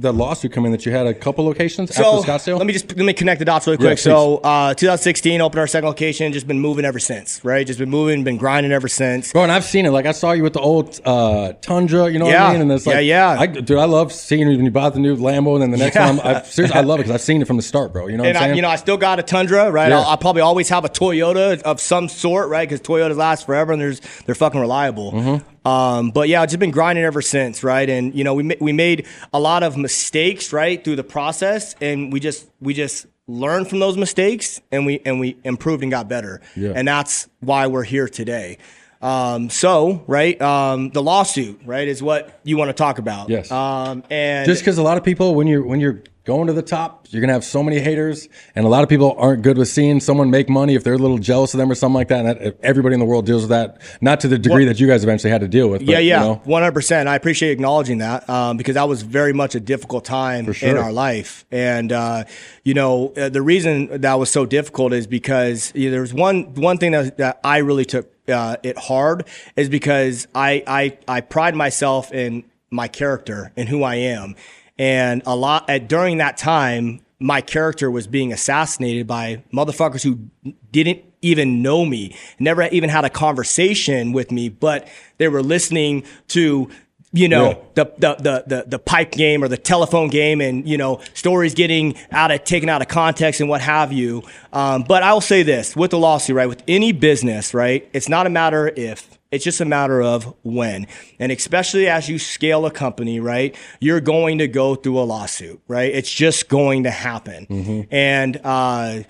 the 0.00 0.12
lawsuit 0.12 0.52
coming 0.52 0.66
in 0.66 0.72
that 0.72 0.86
you 0.86 0.92
had 0.92 1.06
a 1.06 1.12
couple 1.14 1.44
locations 1.44 1.94
So 1.94 2.18
after 2.20 2.30
Scottsdale? 2.32 2.58
let 2.58 2.66
me 2.66 2.72
just 2.72 2.96
let 2.96 3.04
me 3.04 3.12
connect 3.12 3.38
the 3.38 3.44
dots 3.44 3.66
really 3.66 3.76
Yeah, 3.82 3.90
quick. 3.90 3.98
so 3.98 4.38
uh, 4.38 4.72
2016, 4.74 5.40
opened 5.40 5.60
our 5.60 5.66
second 5.66 5.88
location. 5.88 6.32
Just 6.32 6.46
been 6.46 6.58
moving 6.60 6.84
ever 6.84 6.98
since, 6.98 7.44
right? 7.44 7.66
Just 7.66 7.78
been 7.78 7.90
moving, 7.90 8.24
been 8.24 8.36
grinding 8.38 8.72
ever 8.72 8.88
since. 8.88 9.32
Bro, 9.32 9.42
and 9.44 9.52
I've 9.52 9.64
seen 9.64 9.84
it. 9.86 9.90
Like 9.90 10.06
I 10.06 10.12
saw 10.12 10.32
you 10.32 10.42
with 10.42 10.54
the 10.54 10.60
old 10.60 10.98
uh, 11.04 11.52
Tundra. 11.60 12.08
You 12.10 12.18
know 12.18 12.24
what 12.26 12.34
I 12.36 12.52
mean? 12.52 12.62
And 12.62 12.72
it's 12.72 12.86
like, 12.86 12.94
Yeah, 12.94 13.00
yeah. 13.34 13.40
I, 13.40 13.46
dude, 13.46 13.78
I 13.78 13.84
love 13.84 14.12
seeing 14.12 14.48
you 14.48 14.56
when 14.56 14.64
you 14.64 14.70
bought 14.70 14.94
the 14.94 15.00
new 15.00 15.16
Lambo, 15.16 15.52
and 15.54 15.62
then 15.62 15.70
the 15.70 15.76
next 15.76 15.96
Yeah. 15.96 16.18
I, 16.24 16.42
seriously, 16.42 16.78
I 16.78 16.82
love 16.82 17.00
it 17.00 17.02
because 17.04 17.14
I've 17.14 17.20
seen 17.20 17.42
it 17.42 17.46
from 17.46 17.56
the 17.58 17.62
start, 17.62 17.92
bro. 17.92 18.06
You 18.06 18.16
know 18.16 18.22
what 18.24 18.28
And 18.30 18.38
I'm 18.38 18.50
I, 18.52 18.54
you 18.54 18.62
know, 18.62 18.68
I 18.70 18.76
still 18.76 18.96
got 18.96 19.18
a 19.18 19.22
Tundra, 19.22 19.70
right? 19.70 19.90
Yeah. 19.90 19.98
I'll, 19.98 20.06
I'll 20.06 20.16
probably 20.18 20.42
always 20.42 20.68
have 20.70 20.84
a 20.84 20.88
Toyota 20.88 21.60
of 21.62 21.80
some 21.80 22.08
sort, 22.08 22.48
right? 22.48 22.68
Because 22.68 22.80
Toyotas 22.80 23.16
last 23.16 23.44
forever 23.46 23.72
and 23.72 23.80
there's 23.82 24.00
they're 24.24 24.34
fucking 24.34 24.60
reliable. 24.60 25.12
Mm-hmm. 25.12 25.59
Um, 25.64 26.10
but 26.10 26.28
yeah, 26.28 26.42
I've 26.42 26.48
just 26.48 26.58
been 26.58 26.70
grinding 26.70 27.04
ever 27.04 27.22
since, 27.22 27.62
right? 27.62 27.88
And 27.88 28.14
you 28.14 28.24
know, 28.24 28.34
we 28.34 28.42
ma- 28.42 28.54
we 28.60 28.72
made 28.72 29.06
a 29.32 29.40
lot 29.40 29.62
of 29.62 29.76
mistakes, 29.76 30.52
right, 30.52 30.82
through 30.82 30.96
the 30.96 31.04
process, 31.04 31.74
and 31.80 32.12
we 32.12 32.20
just 32.20 32.48
we 32.60 32.74
just 32.74 33.06
learned 33.26 33.68
from 33.68 33.78
those 33.78 33.96
mistakes, 33.96 34.60
and 34.72 34.86
we 34.86 35.00
and 35.04 35.20
we 35.20 35.36
improved 35.44 35.82
and 35.82 35.90
got 35.90 36.08
better. 36.08 36.40
Yeah. 36.56 36.72
And 36.74 36.88
that's 36.88 37.28
why 37.40 37.66
we're 37.66 37.84
here 37.84 38.08
today. 38.08 38.58
Um, 39.00 39.48
so, 39.48 40.04
right, 40.06 40.40
um, 40.42 40.90
the 40.90 41.02
lawsuit, 41.02 41.60
right, 41.64 41.88
is 41.88 42.02
what 42.02 42.38
you 42.44 42.56
want 42.58 42.68
to 42.68 42.74
talk 42.74 42.98
about. 42.98 43.30
Yes. 43.30 43.50
Um, 43.50 44.04
and 44.10 44.46
just 44.46 44.60
because 44.60 44.76
a 44.76 44.82
lot 44.82 44.98
of 44.98 45.04
people 45.04 45.34
when 45.34 45.46
you're 45.46 45.64
when 45.64 45.80
you're 45.80 46.02
going 46.24 46.46
to 46.46 46.52
the 46.52 46.62
top 46.62 47.06
you're 47.08 47.20
gonna 47.20 47.32
have 47.32 47.42
so 47.42 47.62
many 47.62 47.80
haters 47.80 48.28
and 48.54 48.66
a 48.66 48.68
lot 48.68 48.82
of 48.82 48.88
people 48.90 49.16
aren't 49.18 49.42
good 49.42 49.56
with 49.56 49.68
seeing 49.68 49.98
someone 50.00 50.30
make 50.30 50.50
money 50.50 50.74
if 50.74 50.84
they're 50.84 50.94
a 50.94 50.98
little 50.98 51.18
jealous 51.18 51.54
of 51.54 51.58
them 51.58 51.70
or 51.70 51.74
something 51.74 51.94
like 51.94 52.08
that 52.08 52.26
and 52.26 52.40
that, 52.40 52.56
everybody 52.62 52.92
in 52.92 53.00
the 53.00 53.06
world 53.06 53.24
deals 53.24 53.42
with 53.42 53.50
that 53.50 53.80
not 54.02 54.20
to 54.20 54.28
the 54.28 54.38
degree 54.38 54.66
that 54.66 54.78
you 54.78 54.86
guys 54.86 55.02
eventually 55.02 55.30
had 55.30 55.40
to 55.40 55.48
deal 55.48 55.68
with 55.68 55.84
but, 55.84 55.88
Yeah, 55.88 55.98
yeah, 55.98 56.34
one 56.44 56.62
hundred 56.62 56.74
percent. 56.74 57.08
I 57.08 57.16
appreciate 57.16 57.52
acknowledging 57.52 57.98
that 57.98 58.28
um, 58.28 58.58
because 58.58 58.74
that 58.74 58.86
was 58.86 59.00
very 59.00 59.32
much 59.32 59.54
a 59.54 59.60
difficult 59.60 60.04
time 60.04 60.46
in 60.60 60.76
our 60.76 60.92
life, 60.92 61.46
and 61.50 61.90
uh, 61.90 62.24
you 62.64 62.74
know 62.74 63.12
uh, 63.16 63.30
the 63.30 63.42
reason 63.42 64.02
that 64.02 64.14
was 64.14 64.30
so 64.30 64.44
difficult 64.44 64.92
is 64.92 65.06
because 65.06 65.72
you 65.74 65.86
know, 65.86 65.92
there 65.92 66.00
was 66.02 66.12
one 66.14 66.54
one 66.54 66.76
thing 66.76 66.92
that, 66.92 67.16
that 67.16 67.40
I 67.42 67.58
really 67.58 67.86
took 67.86 68.12
uh, 68.30 68.56
it 68.62 68.78
hard 68.78 69.26
is 69.56 69.68
because 69.68 70.26
I, 70.34 70.62
I 70.66 70.98
I 71.08 71.20
pride 71.20 71.54
myself 71.54 72.12
in 72.12 72.44
my 72.70 72.88
character 72.88 73.52
and 73.56 73.68
who 73.68 73.82
I 73.82 73.96
am, 73.96 74.36
and 74.78 75.22
a 75.26 75.36
lot 75.36 75.68
at, 75.68 75.88
during 75.88 76.18
that 76.18 76.36
time 76.36 77.00
my 77.20 77.42
character 77.42 77.90
was 77.90 78.06
being 78.06 78.32
assassinated 78.32 79.06
by 79.06 79.42
motherfuckers 79.52 80.02
who 80.02 80.54
didn't 80.72 81.04
even 81.22 81.60
know 81.60 81.84
me, 81.84 82.16
never 82.38 82.62
even 82.68 82.88
had 82.88 83.04
a 83.04 83.10
conversation 83.10 84.12
with 84.12 84.32
me, 84.32 84.48
but 84.48 84.88
they 85.18 85.28
were 85.28 85.42
listening 85.42 86.02
to 86.28 86.70
you 87.12 87.28
know 87.28 87.48
Yeah. 87.48 87.54
the, 87.74 87.84
the 87.98 88.14
the 88.22 88.44
the 88.46 88.64
the 88.68 88.78
pipe 88.78 89.10
game 89.10 89.42
or 89.42 89.48
the 89.48 89.56
telephone 89.56 90.08
game 90.08 90.40
and 90.40 90.68
you 90.68 90.78
know 90.78 91.00
stories 91.14 91.54
getting 91.54 91.96
out 92.12 92.30
of 92.30 92.44
taken 92.44 92.68
out 92.68 92.82
of 92.82 92.88
context 92.88 93.40
and 93.40 93.50
what 93.50 93.60
have 93.60 93.92
you 93.92 94.22
um, 94.52 94.84
but 94.86 95.02
i'll 95.02 95.20
say 95.20 95.42
this 95.42 95.74
with 95.74 95.90
the 95.90 95.98
lawsuit 95.98 96.36
right 96.36 96.48
with 96.48 96.62
any 96.68 96.92
business 96.92 97.52
right 97.52 97.88
it's 97.92 98.08
not 98.08 98.26
a 98.26 98.30
matter 98.30 98.68
if 98.76 99.18
it's 99.32 99.42
just 99.44 99.60
a 99.60 99.64
matter 99.64 100.00
of 100.00 100.34
when 100.44 100.86
and 101.18 101.32
especially 101.32 101.88
as 101.88 102.08
you 102.08 102.16
scale 102.18 102.64
a 102.64 102.70
company 102.70 103.18
right 103.18 103.56
you're 103.80 104.00
going 104.00 104.38
to 104.38 104.46
go 104.46 104.76
through 104.76 104.98
a 104.98 105.02
lawsuit 105.02 105.60
right 105.66 105.92
it's 105.92 106.10
just 106.12 106.48
going 106.48 106.84
to 106.84 106.90
happen 106.92 107.86
and 107.90 108.40
uh 108.44 109.00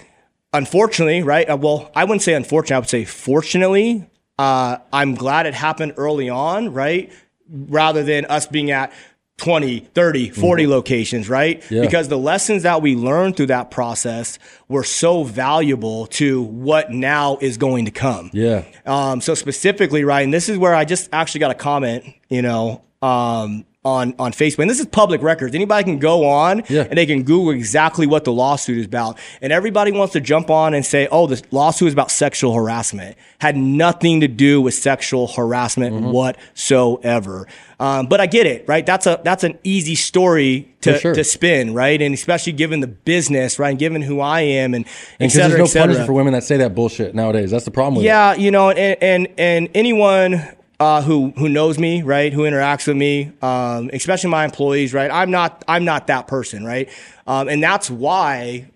unfortunately, 0.52 1.22
right? 1.22 1.48
Uh, 1.48 1.56
well, 1.56 1.90
I 1.94 2.02
wouldn't 2.02 2.22
say 2.22 2.34
unfortunately. 2.34 2.74
I 2.74 2.78
would 2.80 2.88
say 2.88 3.04
fortunately. 3.04 4.06
Uh, 4.38 4.78
I'm 4.92 5.14
glad 5.14 5.46
it 5.46 5.54
happened 5.54 5.94
early 5.96 6.28
on, 6.28 6.72
right? 6.72 7.12
Rather 7.50 8.02
than 8.02 8.26
us 8.26 8.46
being 8.46 8.70
at 8.70 8.92
20, 9.38 9.80
30, 9.80 10.30
40 10.30 10.66
locations, 10.66 11.28
right? 11.28 11.64
Yeah. 11.70 11.80
Because 11.80 12.08
the 12.08 12.18
lessons 12.18 12.62
that 12.64 12.82
we 12.82 12.94
learned 12.94 13.36
through 13.36 13.46
that 13.46 13.70
process 13.70 14.38
were 14.68 14.84
so 14.84 15.24
valuable 15.24 16.06
to 16.08 16.42
what 16.42 16.90
now 16.92 17.38
is 17.40 17.56
going 17.56 17.86
to 17.86 17.90
come. 17.90 18.30
yeah 18.34 18.64
Um, 18.84 19.20
so 19.22 19.34
specifically, 19.34 20.04
right, 20.04 20.22
and 20.22 20.32
this 20.32 20.48
is 20.48 20.58
where 20.58 20.74
I 20.74 20.84
just 20.84 21.08
actually 21.12 21.40
got 21.40 21.50
a 21.50 21.54
comment, 21.54 22.04
you 22.28 22.42
know, 22.42 22.82
um, 23.00 23.64
on 23.82 24.14
on 24.18 24.32
Facebook. 24.32 24.58
And 24.58 24.68
this 24.70 24.78
is 24.78 24.84
public 24.86 25.22
records. 25.22 25.54
Anybody 25.54 25.84
can 25.84 25.98
go 25.98 26.26
on 26.26 26.62
Yeah. 26.68 26.82
and 26.88 26.98
they 26.98 27.06
can 27.06 27.22
Google 27.22 27.50
exactly 27.52 28.06
what 28.06 28.24
the 28.24 28.32
lawsuit 28.32 28.76
is 28.76 28.84
about. 28.84 29.18
And 29.40 29.52
everybody 29.54 29.90
wants 29.90 30.12
to 30.12 30.20
jump 30.20 30.50
on 30.50 30.74
and 30.74 30.84
say, 30.84 31.08
"Oh, 31.10 31.26
this 31.26 31.42
lawsuit 31.50 31.88
is 31.88 31.92
about 31.94 32.10
sexual 32.10 32.52
harassment." 32.52 33.16
Had 33.38 33.56
nothing 33.56 34.20
to 34.20 34.28
do 34.28 34.60
with 34.60 34.74
sexual 34.74 35.28
harassment 35.28 35.94
Mm-hmm. 35.94 36.10
whatsoever. 36.10 37.46
Um, 37.78 38.06
but 38.06 38.20
I 38.20 38.26
get 38.26 38.46
it, 38.46 38.66
right? 38.68 38.84
That's 38.84 39.06
a 39.06 39.18
that's 39.24 39.44
an 39.44 39.58
easy 39.64 39.94
story 39.94 40.68
to, 40.82 40.98
sure. 40.98 41.14
to 41.14 41.24
spin, 41.24 41.72
right? 41.72 42.00
And 42.02 42.12
especially 42.14 42.52
given 42.52 42.80
the 42.80 42.86
business, 42.86 43.58
right? 43.58 43.70
And 43.70 43.78
given 43.78 44.02
who 44.02 44.20
I 44.20 44.42
am, 44.42 44.74
and 44.74 44.84
because 45.18 45.32
cetera, 45.32 45.56
there's 45.56 45.74
no 45.74 45.80
punishment 45.80 46.06
for 46.06 46.12
women 46.12 46.34
that 46.34 46.44
say 46.44 46.58
that 46.58 46.74
bullshit 46.74 47.14
nowadays 47.14 47.50
that's 47.50 47.64
the 47.64 47.70
problem 47.70 47.94
with 47.96 48.04
it. 48.04 48.08
Yeah, 48.08 48.34
you 48.34 48.50
know, 48.50 48.70
and 48.70 49.02
and 49.02 49.28
and 49.38 49.68
anyone 49.74 50.42
uh, 50.80 51.02
who 51.02 51.32
who 51.36 51.48
knows 51.48 51.78
me, 51.78 52.02
right, 52.02 52.32
who 52.32 52.42
interacts 52.42 52.88
with 52.88 52.96
me, 52.96 53.30
um, 53.42 53.90
especially 53.92 54.30
my 54.30 54.44
employees, 54.44 54.94
right. 54.94 55.10
I'm 55.10 55.30
not 55.30 55.62
I'm 55.68 55.84
not 55.84 56.06
that 56.08 56.26
person, 56.26 56.64
right, 56.64 56.88
um, 57.26 57.48
and 57.48 57.62
that's 57.62 57.90
why 57.90 58.70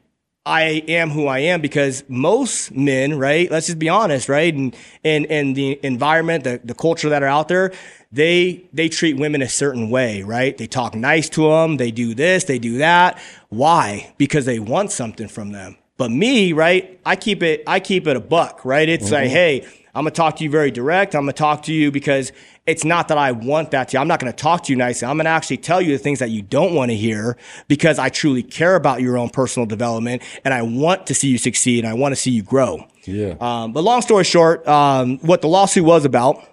I 0.46 0.84
am 0.88 1.08
who 1.10 1.26
I 1.26 1.38
am 1.38 1.62
because 1.62 2.04
most 2.06 2.70
men, 2.72 3.18
right? 3.18 3.50
Let's 3.50 3.66
just 3.66 3.78
be 3.78 3.88
honest, 3.88 4.28
right? 4.28 4.52
And 4.52 4.76
and 5.02 5.24
and 5.30 5.56
the 5.56 5.80
environment, 5.82 6.44
the, 6.44 6.60
the 6.62 6.74
culture 6.74 7.08
that 7.08 7.22
are 7.22 7.28
out 7.28 7.48
there, 7.48 7.72
they 8.12 8.66
they 8.74 8.90
treat 8.90 9.16
women 9.16 9.40
a 9.40 9.48
certain 9.48 9.88
way, 9.88 10.22
right? 10.22 10.56
They 10.58 10.66
talk 10.66 10.94
nice 10.94 11.30
to 11.30 11.48
them, 11.48 11.78
they 11.78 11.90
do 11.90 12.14
this, 12.14 12.44
they 12.44 12.58
do 12.58 12.78
that. 12.78 13.18
Why? 13.48 14.12
Because 14.18 14.44
they 14.44 14.58
want 14.58 14.92
something 14.92 15.28
from 15.28 15.52
them. 15.52 15.78
But 15.96 16.10
me, 16.10 16.52
right? 16.52 17.00
I 17.06 17.16
keep 17.16 17.42
it 17.42 17.62
I 17.66 17.80
keep 17.80 18.06
it 18.06 18.14
a 18.14 18.20
buck, 18.20 18.62
right? 18.66 18.90
It's 18.90 19.10
like, 19.10 19.30
hey, 19.30 19.66
I'm 19.94 20.02
gonna 20.02 20.10
talk 20.10 20.36
to 20.36 20.44
you 20.44 20.50
very 20.50 20.70
direct. 20.70 21.14
I'm 21.14 21.22
gonna 21.22 21.32
talk 21.32 21.62
to 21.64 21.72
you 21.72 21.92
because 21.92 22.32
it's 22.66 22.84
not 22.84 23.08
that 23.08 23.18
I 23.18 23.32
want 23.32 23.70
that 23.70 23.88
to 23.88 23.96
you. 23.96 24.00
I'm 24.00 24.08
not 24.08 24.18
gonna 24.18 24.32
talk 24.32 24.64
to 24.64 24.72
you 24.72 24.76
nicely. 24.76 25.06
I'm 25.06 25.16
gonna 25.16 25.28
actually 25.28 25.58
tell 25.58 25.80
you 25.80 25.92
the 25.92 26.02
things 26.02 26.18
that 26.18 26.30
you 26.30 26.42
don't 26.42 26.74
want 26.74 26.90
to 26.90 26.96
hear 26.96 27.36
because 27.68 27.98
I 27.98 28.08
truly 28.08 28.42
care 28.42 28.74
about 28.74 29.00
your 29.00 29.16
own 29.16 29.30
personal 29.30 29.66
development 29.66 30.22
and 30.44 30.52
I 30.52 30.62
want 30.62 31.06
to 31.08 31.14
see 31.14 31.28
you 31.28 31.38
succeed 31.38 31.84
and 31.84 31.88
I 31.88 31.94
want 31.94 32.12
to 32.12 32.16
see 32.20 32.30
you 32.30 32.42
grow. 32.42 32.86
Yeah. 33.04 33.36
Um, 33.40 33.72
but 33.72 33.84
long 33.84 34.02
story 34.02 34.24
short, 34.24 34.66
um, 34.66 35.18
what 35.18 35.42
the 35.42 35.48
lawsuit 35.48 35.84
was 35.84 36.04
about 36.04 36.44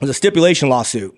was 0.00 0.10
a 0.10 0.14
stipulation 0.14 0.68
lawsuit. 0.68 1.16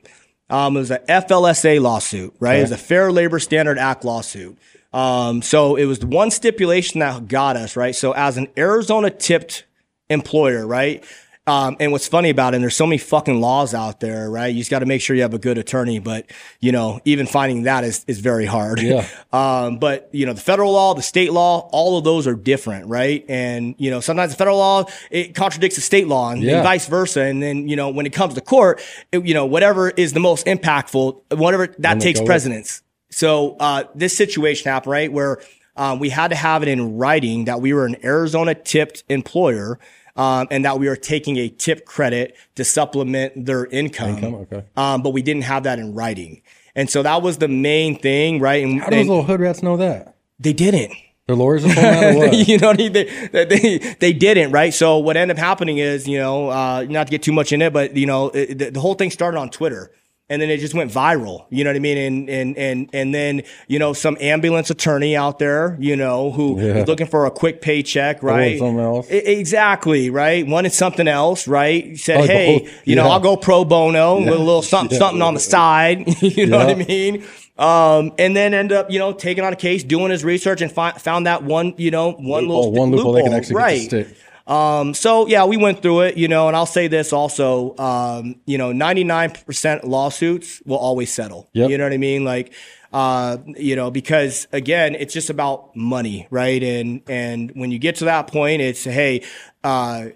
Um, 0.50 0.76
it 0.76 0.80
was 0.80 0.90
a 0.90 0.98
FLSA 0.98 1.80
lawsuit, 1.80 2.34
right? 2.38 2.58
It 2.58 2.62
was 2.62 2.70
a 2.70 2.76
Fair 2.76 3.10
Labor 3.10 3.38
Standard 3.38 3.78
Act 3.78 4.04
lawsuit. 4.04 4.58
Um, 4.92 5.42
so 5.42 5.74
it 5.76 5.86
was 5.86 5.98
the 5.98 6.06
one 6.06 6.30
stipulation 6.30 7.00
that 7.00 7.26
got 7.26 7.56
us, 7.56 7.76
right? 7.76 7.94
So 7.94 8.12
as 8.12 8.36
an 8.36 8.48
Arizona 8.56 9.10
tipped 9.10 9.64
employer, 10.08 10.66
right? 10.66 11.02
Um, 11.46 11.76
and 11.78 11.92
what's 11.92 12.08
funny 12.08 12.30
about 12.30 12.54
it, 12.54 12.56
and 12.56 12.62
there's 12.62 12.74
so 12.74 12.86
many 12.86 12.96
fucking 12.96 13.38
laws 13.38 13.74
out 13.74 14.00
there, 14.00 14.30
right? 14.30 14.46
You 14.46 14.60
just 14.62 14.70
got 14.70 14.78
to 14.78 14.86
make 14.86 15.02
sure 15.02 15.14
you 15.14 15.20
have 15.20 15.34
a 15.34 15.38
good 15.38 15.58
attorney, 15.58 15.98
but 15.98 16.24
you 16.58 16.72
know, 16.72 17.00
even 17.04 17.26
finding 17.26 17.64
that 17.64 17.84
is, 17.84 18.02
is 18.08 18.18
very 18.20 18.46
hard. 18.46 18.80
Yeah. 18.80 19.06
Um, 19.34 19.78
but 19.80 20.08
you 20.12 20.26
know, 20.26 20.32
the 20.32 20.40
federal 20.40 20.72
law, 20.72 20.94
the 20.94 21.02
state 21.02 21.32
law, 21.32 21.68
all 21.72 21.98
of 21.98 22.04
those 22.04 22.28
are 22.28 22.36
different, 22.36 22.86
right? 22.86 23.24
And 23.28 23.74
you 23.78 23.90
know, 23.90 23.98
sometimes 23.98 24.30
the 24.30 24.38
federal 24.38 24.58
law, 24.58 24.84
it 25.10 25.34
contradicts 25.34 25.74
the 25.74 25.82
state 25.82 26.06
law 26.06 26.30
and, 26.30 26.40
Yeah. 26.40 26.54
and 26.54 26.62
vice 26.62 26.86
versa. 26.86 27.22
And 27.22 27.42
then, 27.42 27.66
you 27.68 27.74
know, 27.74 27.90
when 27.90 28.06
it 28.06 28.12
comes 28.12 28.34
to 28.34 28.40
court, 28.40 28.80
it, 29.10 29.26
you 29.26 29.34
know, 29.34 29.44
whatever 29.44 29.90
is 29.90 30.12
the 30.12 30.20
most 30.20 30.46
impactful, 30.46 31.20
whatever 31.36 31.66
that 31.78 31.98
takes 32.00 32.20
go 32.20 32.22
with. 32.22 32.28
precedence. 32.28 32.82
So, 33.10 33.56
uh, 33.58 33.84
this 33.96 34.16
situation 34.16 34.70
happened, 34.70 34.92
right? 34.92 35.12
Where, 35.12 35.40
um, 35.76 35.98
we 35.98 36.10
had 36.10 36.28
to 36.28 36.36
have 36.36 36.62
it 36.62 36.68
in 36.68 36.96
writing 36.96 37.46
that 37.46 37.60
we 37.60 37.72
were 37.74 37.86
an 37.86 37.96
Arizona 38.04 38.54
tipped 38.54 39.02
employer. 39.08 39.80
Um, 40.16 40.46
and 40.52 40.64
that 40.64 40.78
we 40.78 40.88
were 40.88 40.96
taking 40.96 41.36
a 41.38 41.48
tip 41.48 41.84
credit 41.86 42.36
to 42.54 42.64
supplement 42.64 43.46
their 43.46 43.66
income. 43.66 44.18
Income, 44.18 44.34
okay. 44.34 44.64
Um, 44.76 45.02
but 45.02 45.10
we 45.10 45.22
didn't 45.22 45.42
have 45.42 45.64
that 45.64 45.80
in 45.80 45.92
writing. 45.92 46.42
And 46.76 46.88
so 46.88 47.02
that 47.02 47.20
was 47.22 47.38
the 47.38 47.48
main 47.48 47.98
thing, 47.98 48.38
right? 48.38 48.62
And, 48.62 48.80
How 48.80 48.90
do 48.90 48.96
those 48.96 49.08
little 49.08 49.24
hood 49.24 49.40
rats 49.40 49.62
know 49.62 49.76
that? 49.76 50.16
they 50.38 50.52
didn't. 50.52 50.92
Their 51.26 51.36
lawyers 51.36 51.64
are 51.64 51.74
told 51.74 51.78
them 51.78 51.94
that 51.94 52.14
or 52.14 52.18
what? 52.28 52.48
you 52.48 52.58
know 52.58 52.68
what 52.68 52.76
I 52.78 52.82
mean? 52.82 52.92
They, 52.92 53.44
they, 53.44 53.78
they 53.98 54.12
didn't, 54.12 54.52
right? 54.52 54.74
So 54.74 54.98
what 54.98 55.16
ended 55.16 55.38
up 55.38 55.40
happening 55.42 55.78
is, 55.78 56.06
you 56.06 56.18
know, 56.18 56.50
uh, 56.50 56.86
not 56.88 57.06
to 57.06 57.10
get 57.10 57.22
too 57.22 57.32
much 57.32 57.52
in 57.52 57.62
it, 57.62 57.72
but 57.72 57.96
you 57.96 58.06
know, 58.06 58.28
it, 58.28 58.58
the, 58.58 58.70
the 58.70 58.80
whole 58.80 58.94
thing 58.94 59.10
started 59.10 59.38
on 59.38 59.48
Twitter. 59.48 59.90
And 60.30 60.40
then 60.40 60.48
it 60.48 60.56
just 60.56 60.72
went 60.72 60.90
viral, 60.90 61.44
you 61.50 61.64
know 61.64 61.70
what 61.70 61.76
I 61.76 61.80
mean? 61.80 61.98
And, 61.98 62.30
and, 62.30 62.56
and, 62.56 62.88
and 62.94 63.14
then, 63.14 63.42
you 63.68 63.78
know, 63.78 63.92
some 63.92 64.16
ambulance 64.22 64.70
attorney 64.70 65.14
out 65.14 65.38
there, 65.38 65.76
you 65.78 65.96
know, 65.96 66.30
who 66.32 66.58
Yeah. 66.58 66.76
is 66.78 66.88
looking 66.88 67.06
for 67.06 67.26
a 67.26 67.30
quick 67.30 67.60
paycheck, 67.60 68.22
right? 68.22 68.58
something 68.58 68.80
else. 68.82 69.06
Exactly, 69.10 70.08
right? 70.08 70.46
Wanted 70.46 70.72
something 70.72 71.06
else, 71.08 71.46
right? 71.46 71.94
Said, 71.98 72.20
Oh, 72.22 72.26
hey, 72.26 72.70
you 72.86 72.96
know, 72.96 73.06
I'll 73.06 73.20
go 73.20 73.36
pro 73.36 73.66
bono 73.66 74.18
with 74.20 74.28
a 74.28 74.38
little 74.38 74.62
something, 74.74 74.94
Yeah. 74.94 74.98
something 74.98 75.20
on 75.20 75.34
the 75.34 75.40
side. 75.40 76.22
you 76.22 76.46
know 76.46 76.56
what 76.56 76.70
I 76.70 76.74
mean? 76.74 77.24
Um, 77.58 78.12
and 78.18 78.34
then 78.34 78.52
end 78.54 78.72
up, 78.72 78.90
you 78.90 78.98
know, 78.98 79.12
taking 79.12 79.44
on 79.44 79.52
a 79.52 79.56
case, 79.56 79.84
doing 79.84 80.10
his 80.10 80.24
research 80.24 80.60
and 80.62 80.72
fi- 80.72 80.92
found 80.92 81.26
that 81.26 81.44
one, 81.44 81.74
you 81.76 81.90
know, 81.90 82.12
one 82.12 82.44
Loophole, 82.48 82.70
little 82.70 82.72
one 82.72 82.90
loophole 82.90 83.12
they 83.12 83.22
can 83.22 83.32
actually 83.34 83.56
right. 83.56 84.16
Get 84.44 84.50
to 84.50 84.50
stick. 84.50 84.50
Um, 84.50 84.94
so 84.94 85.26
yeah, 85.26 85.44
we 85.44 85.56
went 85.56 85.82
through 85.82 86.02
it, 86.02 86.16
you 86.16 86.28
know, 86.28 86.48
and 86.48 86.56
I'll 86.56 86.66
say 86.66 86.88
this 86.88 87.12
also, 87.12 87.76
um, 87.78 88.36
you 88.46 88.58
know, 88.58 88.72
99% 88.72 89.84
lawsuits 89.84 90.62
will 90.66 90.76
always 90.76 91.12
settle. 91.12 91.48
Yep. 91.52 91.70
You 91.70 91.78
know 91.78 91.84
what 91.84 91.92
I 91.92 91.98
mean? 91.98 92.24
Like, 92.24 92.52
uh, 92.92 93.38
you 93.56 93.74
know, 93.74 93.90
because 93.90 94.46
again, 94.52 94.94
it's 94.94 95.12
just 95.12 95.30
about 95.30 95.74
money, 95.74 96.28
right? 96.30 96.62
And, 96.62 97.02
and 97.08 97.50
when 97.54 97.70
you 97.70 97.78
get 97.78 97.96
to 97.96 98.04
that 98.04 98.28
point, 98.28 98.62
it's, 98.62 98.84
hey, 98.84 99.24
uh, 99.64 100.08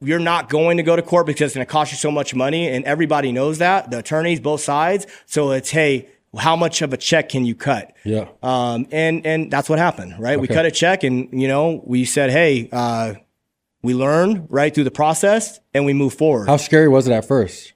you're 0.00 0.18
not 0.18 0.48
going 0.48 0.76
to 0.76 0.82
go 0.82 0.94
to 0.94 1.02
court 1.02 1.26
because 1.26 1.46
it's 1.46 1.54
going 1.54 1.66
to 1.66 1.70
cost 1.70 1.90
you 1.90 1.98
so 1.98 2.10
much 2.10 2.34
money. 2.34 2.68
And 2.68 2.84
everybody 2.84 3.32
knows 3.32 3.58
that 3.58 3.90
the 3.90 3.98
attorneys, 3.98 4.40
both 4.40 4.60
sides. 4.60 5.06
So 5.24 5.52
it's, 5.52 5.70
hey, 5.70 6.08
how 6.38 6.54
much 6.54 6.82
of 6.82 6.92
a 6.92 6.96
check 6.96 7.30
can 7.30 7.46
you 7.46 7.54
cut? 7.54 7.92
Yeah. 8.04 8.28
Um, 8.42 8.86
and, 8.92 9.26
and 9.26 9.50
that's 9.50 9.68
what 9.68 9.78
happened, 9.78 10.14
right? 10.18 10.38
We 10.38 10.48
cut 10.48 10.66
a 10.66 10.70
check 10.70 11.02
and, 11.02 11.28
you 11.32 11.48
know, 11.48 11.82
we 11.84 12.04
said, 12.04 12.30
Hey, 12.30 12.68
uh, 12.70 13.14
we 13.86 13.94
learn 13.94 14.46
right 14.50 14.74
through 14.74 14.84
the 14.84 14.90
process 14.90 15.60
and 15.72 15.86
we 15.86 15.92
move 15.92 16.12
forward. 16.12 16.48
How 16.48 16.56
scary 16.56 16.88
was 16.88 17.06
it 17.06 17.12
at 17.12 17.24
first? 17.24 17.72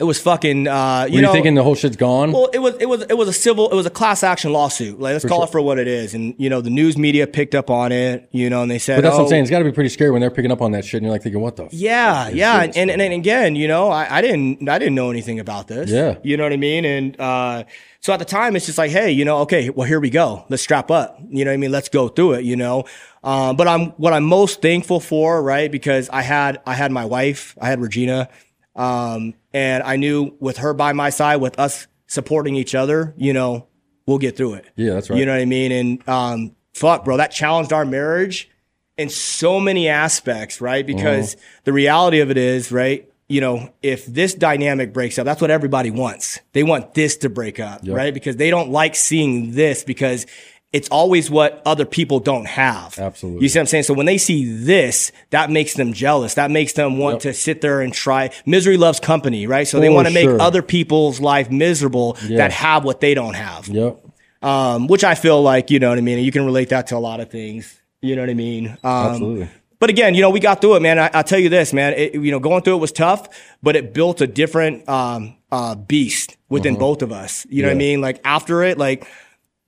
It 0.00 0.04
was 0.04 0.18
fucking, 0.18 0.66
uh, 0.66 1.04
you 1.04 1.12
Were 1.12 1.16
you, 1.16 1.22
know, 1.22 1.32
thinking 1.32 1.54
the 1.54 1.62
whole 1.62 1.74
shit's 1.74 1.96
gone? 1.96 2.32
well, 2.32 2.46
it 2.54 2.58
was 2.58 2.74
it 2.80 2.88
was 2.88 3.02
it 3.02 3.18
was 3.18 3.28
a 3.28 3.34
civil 3.34 3.70
it 3.70 3.74
was 3.74 3.84
a 3.84 3.90
class 3.90 4.22
action 4.22 4.50
lawsuit. 4.50 4.98
Like 4.98 5.12
let's 5.12 5.26
call 5.26 5.40
sure. 5.40 5.44
it 5.44 5.52
for 5.52 5.60
what 5.60 5.78
it 5.78 5.86
is. 5.86 6.14
And 6.14 6.34
you 6.38 6.48
know, 6.48 6.62
the 6.62 6.70
news 6.70 6.96
media 6.96 7.26
picked 7.26 7.54
up 7.54 7.68
on 7.68 7.92
it. 7.92 8.26
You 8.32 8.48
know, 8.48 8.62
and 8.62 8.70
they 8.70 8.78
said, 8.78 8.96
but 8.96 9.02
that's 9.02 9.12
what 9.12 9.20
oh, 9.20 9.24
I'm 9.24 9.28
saying. 9.28 9.42
It's 9.42 9.50
got 9.50 9.58
to 9.58 9.64
be 9.66 9.72
pretty 9.72 9.90
scary 9.90 10.10
when 10.10 10.22
they're 10.22 10.30
picking 10.30 10.50
up 10.50 10.62
on 10.62 10.72
that 10.72 10.86
shit 10.86 10.98
and 10.98 11.04
you're 11.04 11.12
like 11.12 11.22
thinking, 11.22 11.42
what 11.42 11.56
the? 11.56 11.68
Yeah, 11.70 12.30
yeah, 12.30 12.62
and, 12.62 12.74
and 12.74 12.90
and 12.90 13.12
again, 13.12 13.56
you 13.56 13.68
know, 13.68 13.90
I, 13.90 14.16
I 14.16 14.22
didn't 14.22 14.66
I 14.70 14.78
didn't 14.78 14.94
know 14.94 15.10
anything 15.10 15.38
about 15.38 15.68
this. 15.68 15.90
Yeah. 15.90 16.16
you 16.22 16.38
know 16.38 16.44
what 16.44 16.54
I 16.54 16.56
mean. 16.56 16.86
And 16.86 17.20
uh, 17.20 17.64
so 18.00 18.14
at 18.14 18.20
the 18.20 18.24
time, 18.24 18.56
it's 18.56 18.64
just 18.64 18.78
like, 18.78 18.90
hey, 18.90 19.10
you 19.10 19.26
know, 19.26 19.40
okay, 19.40 19.68
well, 19.68 19.86
here 19.86 20.00
we 20.00 20.08
go. 20.08 20.46
Let's 20.48 20.62
strap 20.62 20.90
up. 20.90 21.20
You 21.28 21.44
know 21.44 21.50
what 21.50 21.56
I 21.56 21.58
mean? 21.58 21.72
Let's 21.72 21.90
go 21.90 22.08
through 22.08 22.34
it. 22.34 22.44
You 22.44 22.56
know, 22.56 22.86
um, 23.22 23.56
but 23.56 23.68
I'm 23.68 23.88
what 23.98 24.14
I'm 24.14 24.24
most 24.24 24.62
thankful 24.62 24.98
for, 24.98 25.42
right? 25.42 25.70
Because 25.70 26.08
I 26.08 26.22
had 26.22 26.62
I 26.66 26.72
had 26.72 26.90
my 26.90 27.04
wife, 27.04 27.54
I 27.60 27.68
had 27.68 27.82
Regina, 27.82 28.30
um, 28.74 29.34
and 29.52 29.82
I 29.82 29.96
knew 29.96 30.36
with 30.40 30.58
her 30.58 30.72
by 30.74 30.92
my 30.92 31.10
side, 31.10 31.36
with 31.36 31.58
us 31.58 31.86
supporting 32.06 32.54
each 32.56 32.74
other, 32.74 33.14
you 33.16 33.32
know, 33.32 33.66
we'll 34.06 34.18
get 34.18 34.36
through 34.36 34.54
it. 34.54 34.66
Yeah, 34.76 34.94
that's 34.94 35.10
right. 35.10 35.18
You 35.18 35.26
know 35.26 35.32
what 35.32 35.40
I 35.40 35.44
mean? 35.44 35.72
And 35.72 36.08
um, 36.08 36.56
fuck, 36.74 37.04
bro, 37.04 37.16
that 37.18 37.30
challenged 37.30 37.72
our 37.72 37.84
marriage 37.84 38.50
in 38.96 39.08
so 39.08 39.58
many 39.60 39.88
aspects, 39.88 40.60
right? 40.60 40.86
Because 40.86 41.34
Uh-huh. 41.34 41.44
the 41.64 41.72
reality 41.72 42.20
of 42.20 42.30
it 42.30 42.36
is, 42.36 42.70
right? 42.72 43.06
You 43.28 43.40
know, 43.40 43.72
if 43.82 44.06
this 44.06 44.34
dynamic 44.34 44.92
breaks 44.92 45.16
up, 45.18 45.24
that's 45.24 45.40
what 45.40 45.50
everybody 45.52 45.90
wants. 45.90 46.40
They 46.52 46.64
want 46.64 46.94
this 46.94 47.16
to 47.18 47.28
break 47.30 47.60
up, 47.60 47.82
right? 47.94 48.12
Because 48.12 48.36
they 48.36 48.50
don't 48.50 48.70
like 48.70 48.96
seeing 48.96 49.52
this 49.52 49.84
because 49.84 50.26
it's 50.72 50.88
always 50.90 51.30
what 51.30 51.60
other 51.66 51.84
people 51.84 52.20
don't 52.20 52.46
have. 52.46 52.96
Absolutely. 52.98 53.42
You 53.42 53.48
see 53.48 53.58
what 53.58 53.62
I'm 53.62 53.66
saying? 53.66 53.82
So 53.84 53.94
when 53.94 54.06
they 54.06 54.18
see 54.18 54.44
this, 54.44 55.10
that 55.30 55.50
makes 55.50 55.74
them 55.74 55.92
jealous. 55.92 56.34
That 56.34 56.50
makes 56.52 56.74
them 56.74 56.98
want 56.98 57.22
to 57.22 57.34
sit 57.34 57.60
there 57.60 57.80
and 57.80 57.92
try. 57.92 58.30
Misery 58.46 58.76
loves 58.76 59.00
company, 59.00 59.46
right? 59.48 59.66
So 59.66 59.80
they 59.80 59.88
want 59.88 60.06
to 60.06 60.14
make 60.14 60.28
other 60.28 60.62
people's 60.62 61.20
life 61.20 61.50
miserable 61.50 62.12
that 62.28 62.52
have 62.52 62.84
what 62.84 63.00
they 63.00 63.14
don't 63.14 63.34
have 63.34 63.66
Yep. 63.66 63.98
um, 64.42 64.86
which 64.86 65.02
I 65.04 65.14
feel 65.16 65.42
like, 65.42 65.70
you 65.70 65.78
know 65.80 65.88
what 65.88 65.98
I 65.98 66.02
mean? 66.02 66.22
You 66.24 66.30
can 66.32 66.44
relate 66.44 66.68
that 66.68 66.86
to 66.88 66.96
a 66.96 66.98
lot 66.98 67.18
of 67.20 67.30
things. 67.30 67.76
You 68.00 68.14
know 68.16 68.22
what 68.22 68.30
I 68.30 68.34
mean? 68.34 68.68
Um, 68.68 68.78
Absolutely. 68.84 69.48
But 69.80 69.90
again, 69.90 70.14
you 70.14 70.20
know, 70.20 70.30
we 70.30 70.40
got 70.40 70.60
through 70.60 70.76
it, 70.76 70.82
man. 70.82 70.98
I, 70.98 71.10
I'll 71.14 71.24
tell 71.24 71.38
you 71.38 71.48
this, 71.48 71.72
man. 71.72 71.94
It, 71.94 72.14
you 72.14 72.30
know, 72.30 72.38
going 72.38 72.62
through 72.62 72.74
it 72.76 72.80
was 72.80 72.92
tough, 72.92 73.28
but 73.62 73.76
it 73.76 73.92
built 73.94 74.20
a 74.20 74.26
different 74.26 74.86
um, 74.88 75.36
uh, 75.50 75.74
beast 75.74 76.36
within 76.48 76.76
both 76.76 77.02
of 77.02 77.12
us. 77.12 77.46
You 77.50 77.62
know 77.62 77.68
what 77.68 77.72
I 77.72 77.74
Uh-huh. 77.74 77.78
Mean? 77.78 78.00
Like 78.00 78.20
after 78.24 78.62
it, 78.62 78.78
like 78.78 79.06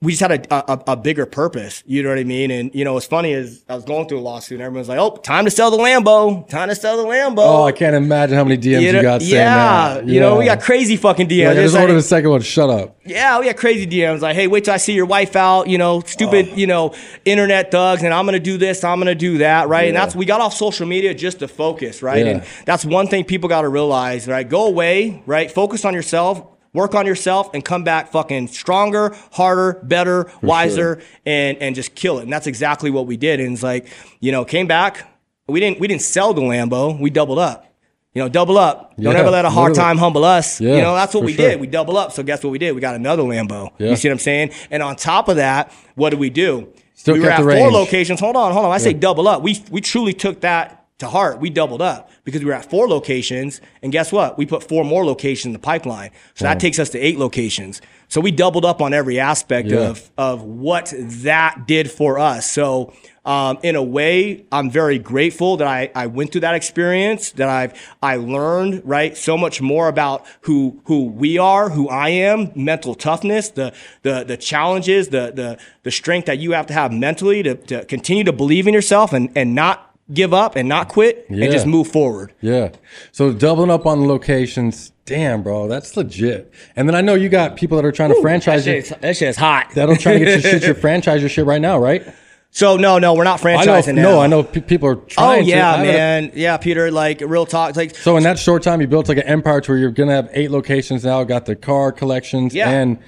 we 0.03 0.11
just 0.11 0.21
had 0.21 0.45
a, 0.51 0.71
a, 0.71 0.83
a 0.91 0.95
bigger 0.97 1.25
purpose. 1.25 1.81
You 1.87 2.03
know 2.03 2.09
what 2.09 2.19
I 2.19 2.23
mean? 2.25 2.51
And 2.51 2.73
you 2.75 2.83
know, 2.85 2.93
what's 2.93 3.05
funny 3.05 3.31
is 3.33 3.63
I 3.67 3.75
was 3.75 3.85
going 3.85 4.07
through 4.07 4.19
a 4.19 4.21
lawsuit, 4.21 4.57
and 4.57 4.61
everyone's 4.63 4.89
like, 4.89 4.99
"Oh, 4.99 5.15
time 5.17 5.45
to 5.45 5.51
sell 5.51 5.71
the 5.71 5.77
Lambo! 5.77 6.47
Time 6.49 6.69
to 6.69 6.75
sell 6.75 6.97
the 6.97 7.03
Lambo!" 7.03 7.39
Oh, 7.39 7.63
I 7.63 7.71
can't 7.71 7.95
imagine 7.95 8.35
how 8.35 8.43
many 8.43 8.57
DMs 8.61 8.81
you, 8.81 8.91
know- 8.91 9.01
got 9.01 9.21
saying 9.21 9.33
yeah, 9.33 9.93
that. 9.95 10.07
you 10.07 10.19
know, 10.19 10.37
we 10.37 10.45
got 10.45 10.61
crazy 10.61 10.97
fucking 10.97 11.27
DMs. 11.27 11.47
Like, 11.47 11.57
I 11.57 11.61
just 11.61 11.73
like- 11.73 11.81
ordered 11.81 11.93
the 11.95 12.01
second 12.03 12.29
one. 12.29 12.41
Shut 12.41 12.69
up. 12.69 12.97
yeah, 13.05 13.39
we 13.39 13.45
got 13.45 13.57
crazy 13.57 13.87
DMs 13.87 14.21
like, 14.21 14.35
hey, 14.35 14.47
wait 14.47 14.65
till 14.65 14.73
I 14.73 14.77
see 14.77 14.93
your 14.93 15.05
wife 15.05 15.35
out, 15.35 15.67
you 15.67 15.77
know, 15.77 16.01
stupid, 16.05 16.49
Oh. 16.51 16.55
you 16.55 16.67
know, 16.67 16.93
internet 17.25 17.71
thugs, 17.71 18.03
and 18.03 18.13
I'm 18.13 18.25
gonna 18.25 18.39
do 18.39 18.57
this, 18.57 18.83
I'm 18.83 18.99
gonna 18.99 19.15
do 19.15 19.39
that, 19.39 19.67
right? 19.69 19.87
And 19.87 19.95
that's 19.95 20.15
we 20.15 20.25
got 20.25 20.41
off 20.41 20.53
social 20.53 20.85
media 20.85 21.13
just 21.13 21.39
to 21.39 21.47
focus, 21.47 22.01
right? 22.03 22.25
Yeah. 22.25 22.31
And 22.31 22.43
that's 22.65 22.83
one 22.85 23.07
thing 23.07 23.23
people 23.23 23.47
gotta 23.49 23.69
realize, 23.69 24.27
right? 24.27 24.47
Go 24.47 24.65
away, 24.67 25.23
right? 25.25 25.49
Focus 25.49 25.85
on 25.85 25.93
yourself, 25.93 26.43
work 26.73 26.95
on 26.95 27.05
yourself, 27.05 27.49
and 27.53 27.63
come 27.63 27.83
back 27.83 28.11
fucking 28.11 28.47
stronger, 28.47 29.15
harder, 29.31 29.79
better, 29.83 30.31
wiser, 30.41 31.01
and 31.25 31.57
and 31.59 31.75
just 31.75 31.95
kill 31.95 32.19
it. 32.19 32.23
And 32.23 32.33
that's 32.33 32.47
exactly 32.47 32.89
what 32.91 33.07
we 33.07 33.17
did. 33.17 33.39
And 33.39 33.53
it's 33.53 33.63
like, 33.63 33.87
you 34.19 34.31
know, 34.31 34.43
came 34.45 34.67
back. 34.67 35.07
We 35.47 35.59
didn't 35.59 35.79
we 35.79 35.87
didn't 35.87 36.01
sell 36.01 36.33
the 36.33 36.41
Lambo, 36.41 36.99
we 36.99 37.09
doubled 37.09 37.39
up. 37.39 37.69
You 38.13 38.21
know, 38.21 38.29
double 38.29 38.59
up. 38.59 38.95
Don't 38.95 39.13
Yeah, 39.15 39.21
ever 39.21 39.31
let 39.31 39.43
a 39.43 39.49
hard 39.49 39.71
literally. 39.71 39.87
time 39.87 39.97
humble 39.97 40.23
us. 40.23 40.61
Yeah, 40.61 40.75
you 40.75 40.81
know, 40.83 40.93
that's 40.93 41.15
what 41.15 41.23
we 41.23 41.33
sure. 41.33 41.49
did. 41.49 41.59
We 41.59 41.65
double 41.65 41.97
up. 41.97 42.11
So 42.11 42.21
guess 42.21 42.43
what 42.43 42.51
we 42.51 42.59
did? 42.59 42.73
We 42.73 42.79
got 42.79 42.93
another 42.93 43.23
Lambo. 43.23 43.71
Yeah. 43.79 43.89
You 43.89 43.95
see 43.95 44.07
what 44.07 44.13
I'm 44.13 44.19
saying? 44.19 44.51
And 44.69 44.83
on 44.83 44.95
top 44.95 45.29
of 45.29 45.37
that, 45.37 45.71
what 45.95 46.11
did 46.11 46.19
we 46.19 46.29
do? 46.29 46.71
Still 46.93 47.15
we 47.15 47.21
were 47.21 47.31
at 47.31 47.41
four 47.41 47.71
locations. 47.71 48.19
Hold 48.19 48.35
on, 48.35 48.53
hold 48.53 48.65
on. 48.65 48.71
I 48.71 48.77
say 48.77 48.93
double 48.93 49.27
up. 49.27 49.41
We 49.41 49.63
we 49.71 49.81
truly 49.81 50.13
took 50.13 50.41
that 50.41 50.82
to 50.99 51.07
heart, 51.07 51.39
we 51.39 51.49
doubled 51.49 51.81
up 51.81 52.09
because 52.23 52.41
we 52.41 52.45
were 52.45 52.53
at 52.53 52.69
four 52.69 52.87
locations. 52.87 53.59
And 53.81 53.91
guess 53.91 54.11
what? 54.11 54.37
We 54.37 54.45
put 54.45 54.63
four 54.63 54.85
more 54.85 55.05
locations 55.05 55.47
in 55.47 55.53
the 55.53 55.59
pipeline. 55.59 56.11
So 56.35 56.45
that 56.45 56.59
takes 56.59 56.79
us 56.79 56.89
to 56.91 56.99
eight 56.99 57.17
locations. 57.17 57.81
So 58.07 58.21
we 58.21 58.31
doubled 58.31 58.63
up 58.63 58.81
on 58.81 58.93
every 58.93 59.19
aspect 59.19 59.69
Yeah. 59.69 59.89
of, 59.89 60.11
of 60.17 60.43
what 60.43 60.93
that 60.97 61.65
did 61.67 61.89
for 61.89 62.19
us. 62.19 62.49
So, 62.49 62.93
um, 63.25 63.57
in 63.63 63.75
a 63.77 63.81
way, 63.81 64.45
I'm 64.51 64.69
very 64.69 64.99
grateful 64.99 65.55
that 65.57 65.67
I, 65.67 65.89
I 65.95 66.07
went 66.07 66.31
through 66.33 66.41
that 66.41 66.55
experience, 66.55 67.31
that 67.31 67.47
I've, 67.47 67.73
I 68.03 68.17
learned, 68.17 68.81
right, 68.83 69.15
so 69.17 69.37
much 69.37 69.61
more 69.61 69.87
about 69.87 70.25
who, 70.41 70.81
who 70.85 71.05
we 71.05 71.37
are, 71.37 71.69
who 71.69 71.87
I 71.87 72.09
am, 72.09 72.51
mental 72.53 72.93
toughness, 72.95 73.49
the, 73.49 73.73
the, 74.01 74.25
the 74.25 74.35
challenges, 74.35 75.07
the, 75.07 75.31
the, 75.33 75.57
the 75.83 75.91
strength 75.91 76.25
that 76.25 76.37
you 76.39 76.51
have 76.51 76.67
to 76.67 76.73
have 76.73 76.91
mentally 76.91 77.41
to, 77.43 77.55
to 77.55 77.85
continue 77.85 78.25
to 78.25 78.33
believe 78.33 78.67
in 78.67 78.73
yourself 78.73 79.13
and, 79.13 79.31
and 79.35 79.55
not 79.55 79.92
give 80.11 80.33
up 80.33 80.55
and 80.55 80.67
not 80.67 80.89
quit 80.89 81.25
Yeah. 81.29 81.45
and 81.45 81.53
just 81.53 81.65
move 81.65 81.87
forward. 81.87 82.33
Yeah. 82.41 82.69
So 83.11 83.31
doubling 83.31 83.69
up 83.71 83.85
on 83.85 84.01
the 84.01 84.07
locations. 84.07 84.91
Damn, 85.05 85.43
bro, 85.43 85.67
that's 85.67 85.95
legit. 85.97 86.51
And 86.75 86.87
then 86.87 86.95
I 86.95 87.01
know 87.01 87.13
you 87.15 87.27
got 87.29 87.55
people 87.57 87.75
that 87.77 87.85
are 87.85 87.91
trying 87.91 88.13
to 88.13 88.21
franchise 88.21 88.65
That 88.65 88.75
you. 88.75 88.81
shit, 88.83 89.01
that 89.01 89.17
shit 89.17 89.29
is 89.29 89.35
hot. 89.37 89.71
That'll 89.75 89.95
try 89.97 90.13
to 90.13 90.19
get 90.19 90.29
your 90.29 90.39
shit, 90.41 90.63
your 90.63 90.75
franchise 90.87 91.21
your 91.21 91.29
shit 91.29 91.45
right 91.45 91.59
now, 91.61 91.77
right? 91.77 92.05
So 92.51 92.77
no, 92.77 92.99
no, 92.99 93.13
we're 93.15 93.23
not 93.23 93.43
I 93.45 93.51
know. 93.65 93.71
franchising 93.73 93.95
now. 93.95 94.01
No, 94.03 94.19
I 94.21 94.27
know. 94.27 94.43
P- 94.43 94.61
people 94.61 94.87
are 94.87 94.95
oh, 94.97 95.05
trying. 95.07 95.43
Oh 95.43 95.45
yeah, 95.45 95.55
to. 95.71 95.77
Gotta- 95.77 95.83
man. 95.91 96.31
Yeah, 96.35 96.55
Peter. 96.57 96.91
Like 96.91 97.19
real 97.25 97.45
talk. 97.47 97.75
Like 97.75 97.95
So 97.95 98.15
in 98.15 98.23
that 98.23 98.37
short 98.37 98.61
time, 98.61 98.79
you 98.79 98.87
built 98.87 99.09
like 99.09 99.17
an 99.17 99.23
empire 99.23 99.59
to 99.59 99.71
where 99.71 99.79
you're 99.79 99.89
gonna 99.91 100.11
have 100.13 100.29
eight 100.33 100.51
locations 100.51 101.03
now. 101.03 101.23
Got 101.23 101.47
the 101.47 101.55
car 101.55 101.91
collections, 101.91 102.53
Yeah. 102.53 102.69
and 102.69 102.99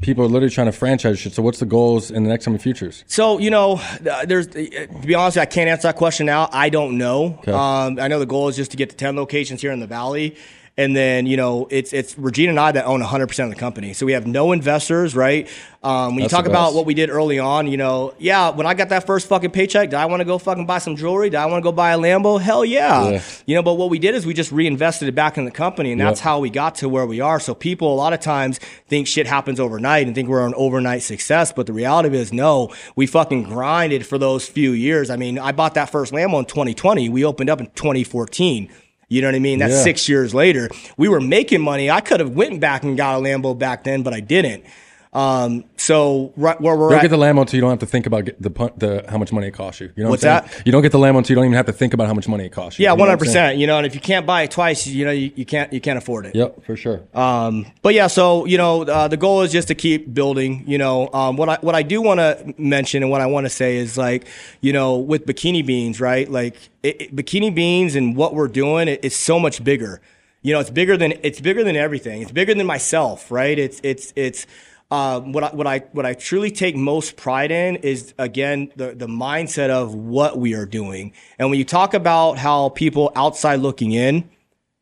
people 0.00 0.24
are 0.24 0.28
literally 0.28 0.50
trying 0.50 0.66
to 0.66 0.72
franchise 0.72 1.18
shit. 1.18 1.34
So 1.34 1.42
what's 1.42 1.58
the 1.58 1.66
goals 1.66 2.10
in 2.10 2.22
the 2.22 2.28
next 2.28 2.44
coming 2.44 2.58
futures? 2.58 3.04
So 3.06 3.38
you 3.38 3.50
know, 3.50 3.80
there's 4.26 4.46
to 4.48 4.88
be 5.04 5.14
honest, 5.14 5.38
I 5.38 5.46
can't 5.46 5.68
answer 5.68 5.88
that 5.88 5.96
question 5.96 6.26
now. 6.26 6.48
I 6.52 6.68
don't 6.68 6.98
know. 6.98 7.40
Um, 7.46 7.98
I 7.98 8.08
know 8.08 8.18
the 8.18 8.26
goal 8.26 8.48
is 8.48 8.56
just 8.56 8.70
to 8.72 8.76
get 8.76 8.90
to 8.90 8.96
ten 8.96 9.16
locations 9.16 9.60
here 9.60 9.72
in 9.72 9.80
the 9.80 9.86
valley, 9.86 10.36
and 10.78 10.96
then 10.96 11.26
you 11.26 11.36
know, 11.36 11.66
it's 11.70 11.92
it's 11.92 12.16
Regina 12.16 12.50
and 12.50 12.60
I 12.60 12.72
that 12.72 12.86
own 12.86 13.00
100 13.00 13.26
percent 13.26 13.50
of 13.50 13.54
the 13.54 13.60
company. 13.60 13.92
So 13.92 14.06
we 14.06 14.12
have 14.12 14.26
no 14.26 14.52
investors, 14.52 15.14
right? 15.14 15.46
Um, 15.82 16.14
when 16.16 16.22
That's 16.22 16.32
you 16.32 16.36
talk 16.36 16.46
about 16.46 16.74
what 16.74 16.86
we 16.86 16.94
did 16.94 17.08
early 17.08 17.38
on, 17.38 17.68
you 17.68 17.76
know, 17.76 18.12
yeah, 18.18 18.50
when 18.50 18.66
I 18.66 18.74
got 18.74 18.88
that 18.88 19.06
first 19.06 19.28
fucking 19.28 19.50
paycheck, 19.50 19.90
did 19.90 19.96
I 19.96 20.06
want 20.06 20.20
to 20.20 20.24
go 20.24 20.36
fucking 20.38 20.66
buy 20.66 20.78
some 20.78 20.96
jewelry? 20.96 21.30
Did 21.30 21.36
I 21.36 21.46
want 21.46 21.62
to 21.62 21.68
go 21.68 21.70
buy 21.72 21.92
a 21.92 21.98
Lambo? 21.98 22.40
Hell 22.40 22.64
yeah. 22.64 23.10
Yeah. 23.10 23.22
You 23.46 23.54
know, 23.54 23.62
but 23.62 23.74
what 23.74 23.88
we 23.90 23.98
did 24.00 24.14
is 24.16 24.26
we 24.26 24.34
just 24.34 24.50
reinvested 24.50 25.08
it 25.08 25.14
back 25.14 25.38
in 25.38 25.44
the 25.44 25.50
company, 25.52 25.92
and 25.92 26.00
that's 26.00 26.18
Yep. 26.20 26.24
how 26.24 26.40
we 26.40 26.50
got 26.50 26.74
to 26.76 26.88
where 26.88 27.06
we 27.06 27.20
are. 27.20 27.38
So 27.38 27.54
people 27.54 27.92
a 27.92 27.96
lot 27.96 28.12
of 28.12 28.20
times 28.20 28.58
think 28.88 29.06
shit 29.06 29.26
happens 29.28 29.60
overnight 29.60 30.06
and 30.06 30.14
think 30.16 30.28
we're 30.28 30.46
an 30.46 30.54
overnight 30.56 31.02
success, 31.02 31.52
but 31.52 31.66
the 31.66 31.72
reality 31.72 32.16
is 32.16 32.32
no. 32.32 32.72
We 32.96 33.06
fucking 33.06 33.44
grinded 33.44 34.04
for 34.06 34.18
those 34.18 34.48
few 34.48 34.72
years. 34.72 35.10
I 35.10 35.16
mean, 35.16 35.38
I 35.38 35.52
bought 35.52 35.74
that 35.74 35.90
first 35.90 36.12
Lambo 36.12 36.38
in 36.40 36.44
2020. 36.46 37.08
We 37.08 37.24
opened 37.24 37.50
up 37.50 37.60
in 37.60 37.66
2014. 37.74 38.68
You 39.08 39.22
know 39.22 39.28
what 39.28 39.34
I 39.34 39.38
mean? 39.38 39.58
That's 39.58 39.72
Yeah. 39.74 39.82
six 39.84 40.08
years 40.08 40.34
later. 40.34 40.68
We 40.98 41.08
were 41.08 41.20
making 41.20 41.62
money. 41.62 41.90
I 41.90 42.00
could 42.00 42.20
have 42.20 42.30
went 42.30 42.60
back 42.60 42.82
and 42.82 42.96
got 42.96 43.18
a 43.18 43.22
Lambo 43.22 43.58
back 43.58 43.84
then, 43.84 44.02
but 44.02 44.12
I 44.12 44.20
didn't. 44.20 44.64
Um, 45.10 45.64
so 45.78 46.34
right 46.36 46.60
where 46.60 46.76
we're 46.76 46.90
don't 46.90 46.98
at, 46.98 47.02
get 47.02 47.08
the 47.08 47.16
Lambo 47.16 47.40
until 47.40 47.56
you 47.56 47.62
don't 47.62 47.70
have 47.70 47.78
to 47.78 47.86
think 47.86 48.04
about 48.06 48.26
get 48.26 48.42
the 48.42 48.50
the 48.76 49.04
how 49.08 49.16
much 49.16 49.32
money 49.32 49.46
it 49.46 49.52
costs 49.52 49.80
you. 49.80 49.90
You 49.96 50.04
know 50.04 50.10
What's 50.10 50.22
I'm 50.22 50.42
saying? 50.44 50.50
that? 50.58 50.66
You 50.66 50.72
don't 50.72 50.82
get 50.82 50.92
the 50.92 50.98
Lambo 50.98 51.16
until 51.18 51.32
you 51.32 51.36
don't 51.36 51.44
even 51.46 51.56
have 51.56 51.64
to 51.66 51.72
think 51.72 51.94
about 51.94 52.08
how 52.08 52.14
much 52.14 52.28
money 52.28 52.44
it 52.44 52.50
costs 52.52 52.78
you. 52.78 52.84
yeah, 52.84 52.90
one 52.92 53.00
what 53.00 53.08
hundred 53.08 53.20
percent. 53.20 53.56
You 53.58 53.66
know, 53.66 53.78
and 53.78 53.86
if 53.86 53.94
you 53.94 54.02
can't 54.02 54.26
buy 54.26 54.42
it 54.42 54.50
twice, 54.50 54.86
you 54.86 55.06
know, 55.06 55.10
you, 55.10 55.32
you 55.34 55.46
can't 55.46 55.72
you 55.72 55.80
can't 55.80 55.96
afford 55.96 56.26
it. 56.26 56.34
Yep, 56.34 56.64
for 56.66 56.76
sure. 56.76 57.00
Um, 57.14 57.66
but 57.80 57.94
yeah, 57.94 58.06
so 58.08 58.44
you 58.44 58.58
know, 58.58 58.82
uh, 58.82 59.08
the 59.08 59.16
goal 59.16 59.40
is 59.42 59.50
just 59.50 59.68
to 59.68 59.74
keep 59.74 60.12
building. 60.12 60.64
You 60.66 60.76
know, 60.76 61.08
um, 61.14 61.38
what 61.38 61.48
I 61.48 61.56
what 61.62 61.74
I 61.74 61.82
do 61.82 62.02
want 62.02 62.20
to 62.20 62.54
mention 62.58 63.02
and 63.02 63.10
what 63.10 63.22
I 63.22 63.26
want 63.26 63.46
to 63.46 63.50
say 63.50 63.76
is 63.78 63.96
like, 63.96 64.26
you 64.60 64.74
know, 64.74 64.98
with 64.98 65.24
bikini 65.24 65.64
beans, 65.64 66.00
right? 66.02 66.30
Like 66.30 66.56
it, 66.82 67.00
it- 67.00 67.16
bikini 67.16 67.54
beans 67.54 67.94
and 67.94 68.14
what 68.14 68.34
we're 68.34 68.46
doing, 68.48 68.88
it, 68.88 69.00
it's 69.02 69.16
so 69.16 69.38
much 69.38 69.64
bigger. 69.64 70.02
You 70.42 70.52
know, 70.52 70.60
it's 70.60 70.70
bigger 70.70 70.96
than 70.98 71.14
it's 71.22 71.40
bigger 71.40 71.64
than 71.64 71.76
everything. 71.76 72.20
It's 72.22 72.30
bigger 72.30 72.54
than 72.54 72.66
myself, 72.66 73.30
right? 73.30 73.58
It's 73.58 73.80
it's 73.82 74.12
it's. 74.14 74.46
Um, 74.90 75.32
what 75.32 75.44
I 75.44 75.48
what 75.48 75.66
I 75.66 75.78
what 75.92 76.06
I 76.06 76.14
truly 76.14 76.50
take 76.50 76.74
most 76.74 77.16
pride 77.16 77.50
in 77.50 77.76
is 77.76 78.14
again 78.18 78.72
the 78.76 78.94
the 78.94 79.06
mindset 79.06 79.68
of 79.68 79.94
what 79.94 80.38
we 80.38 80.54
are 80.54 80.64
doing. 80.64 81.12
And 81.38 81.50
when 81.50 81.58
you 81.58 81.64
talk 81.66 81.92
about 81.92 82.38
how 82.38 82.70
people 82.70 83.12
outside 83.14 83.56
looking 83.60 83.92
in, 83.92 84.30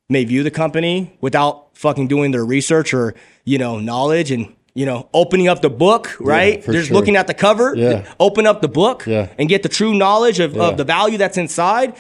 may 0.09 0.25
view 0.25 0.45
the 0.45 0.51
company 0.53 1.17
without 1.21 1.77
fucking 1.77 2.07
doing 2.07 2.31
their 2.31 2.45
research 2.45 2.95
or 2.95 3.15
you 3.45 3.59
know 3.59 3.81
knowledge 3.81 4.31
and 4.31 4.55
you 4.75 4.87
know 4.87 5.09
opening 5.13 5.49
up 5.49 5.61
the 5.61 5.71
book 5.71 6.15
right 6.21 6.63
for 6.63 6.73
just 6.73 6.89
sure. 6.89 6.95
looking 6.97 7.17
at 7.17 7.27
the 7.27 7.35
cover 7.35 7.75
Yeah. 7.75 8.07
open 8.21 8.47
up 8.47 8.63
the 8.63 8.69
book 8.69 9.07
Yeah. 9.07 9.29
and 9.39 9.49
get 9.49 9.65
the 9.65 9.69
true 9.69 9.93
knowledge 9.93 10.39
of, 10.39 10.55
Yeah. 10.55 10.69
of 10.69 10.77
the 10.77 10.85
value 10.85 11.19
that's 11.19 11.37
inside 11.37 11.95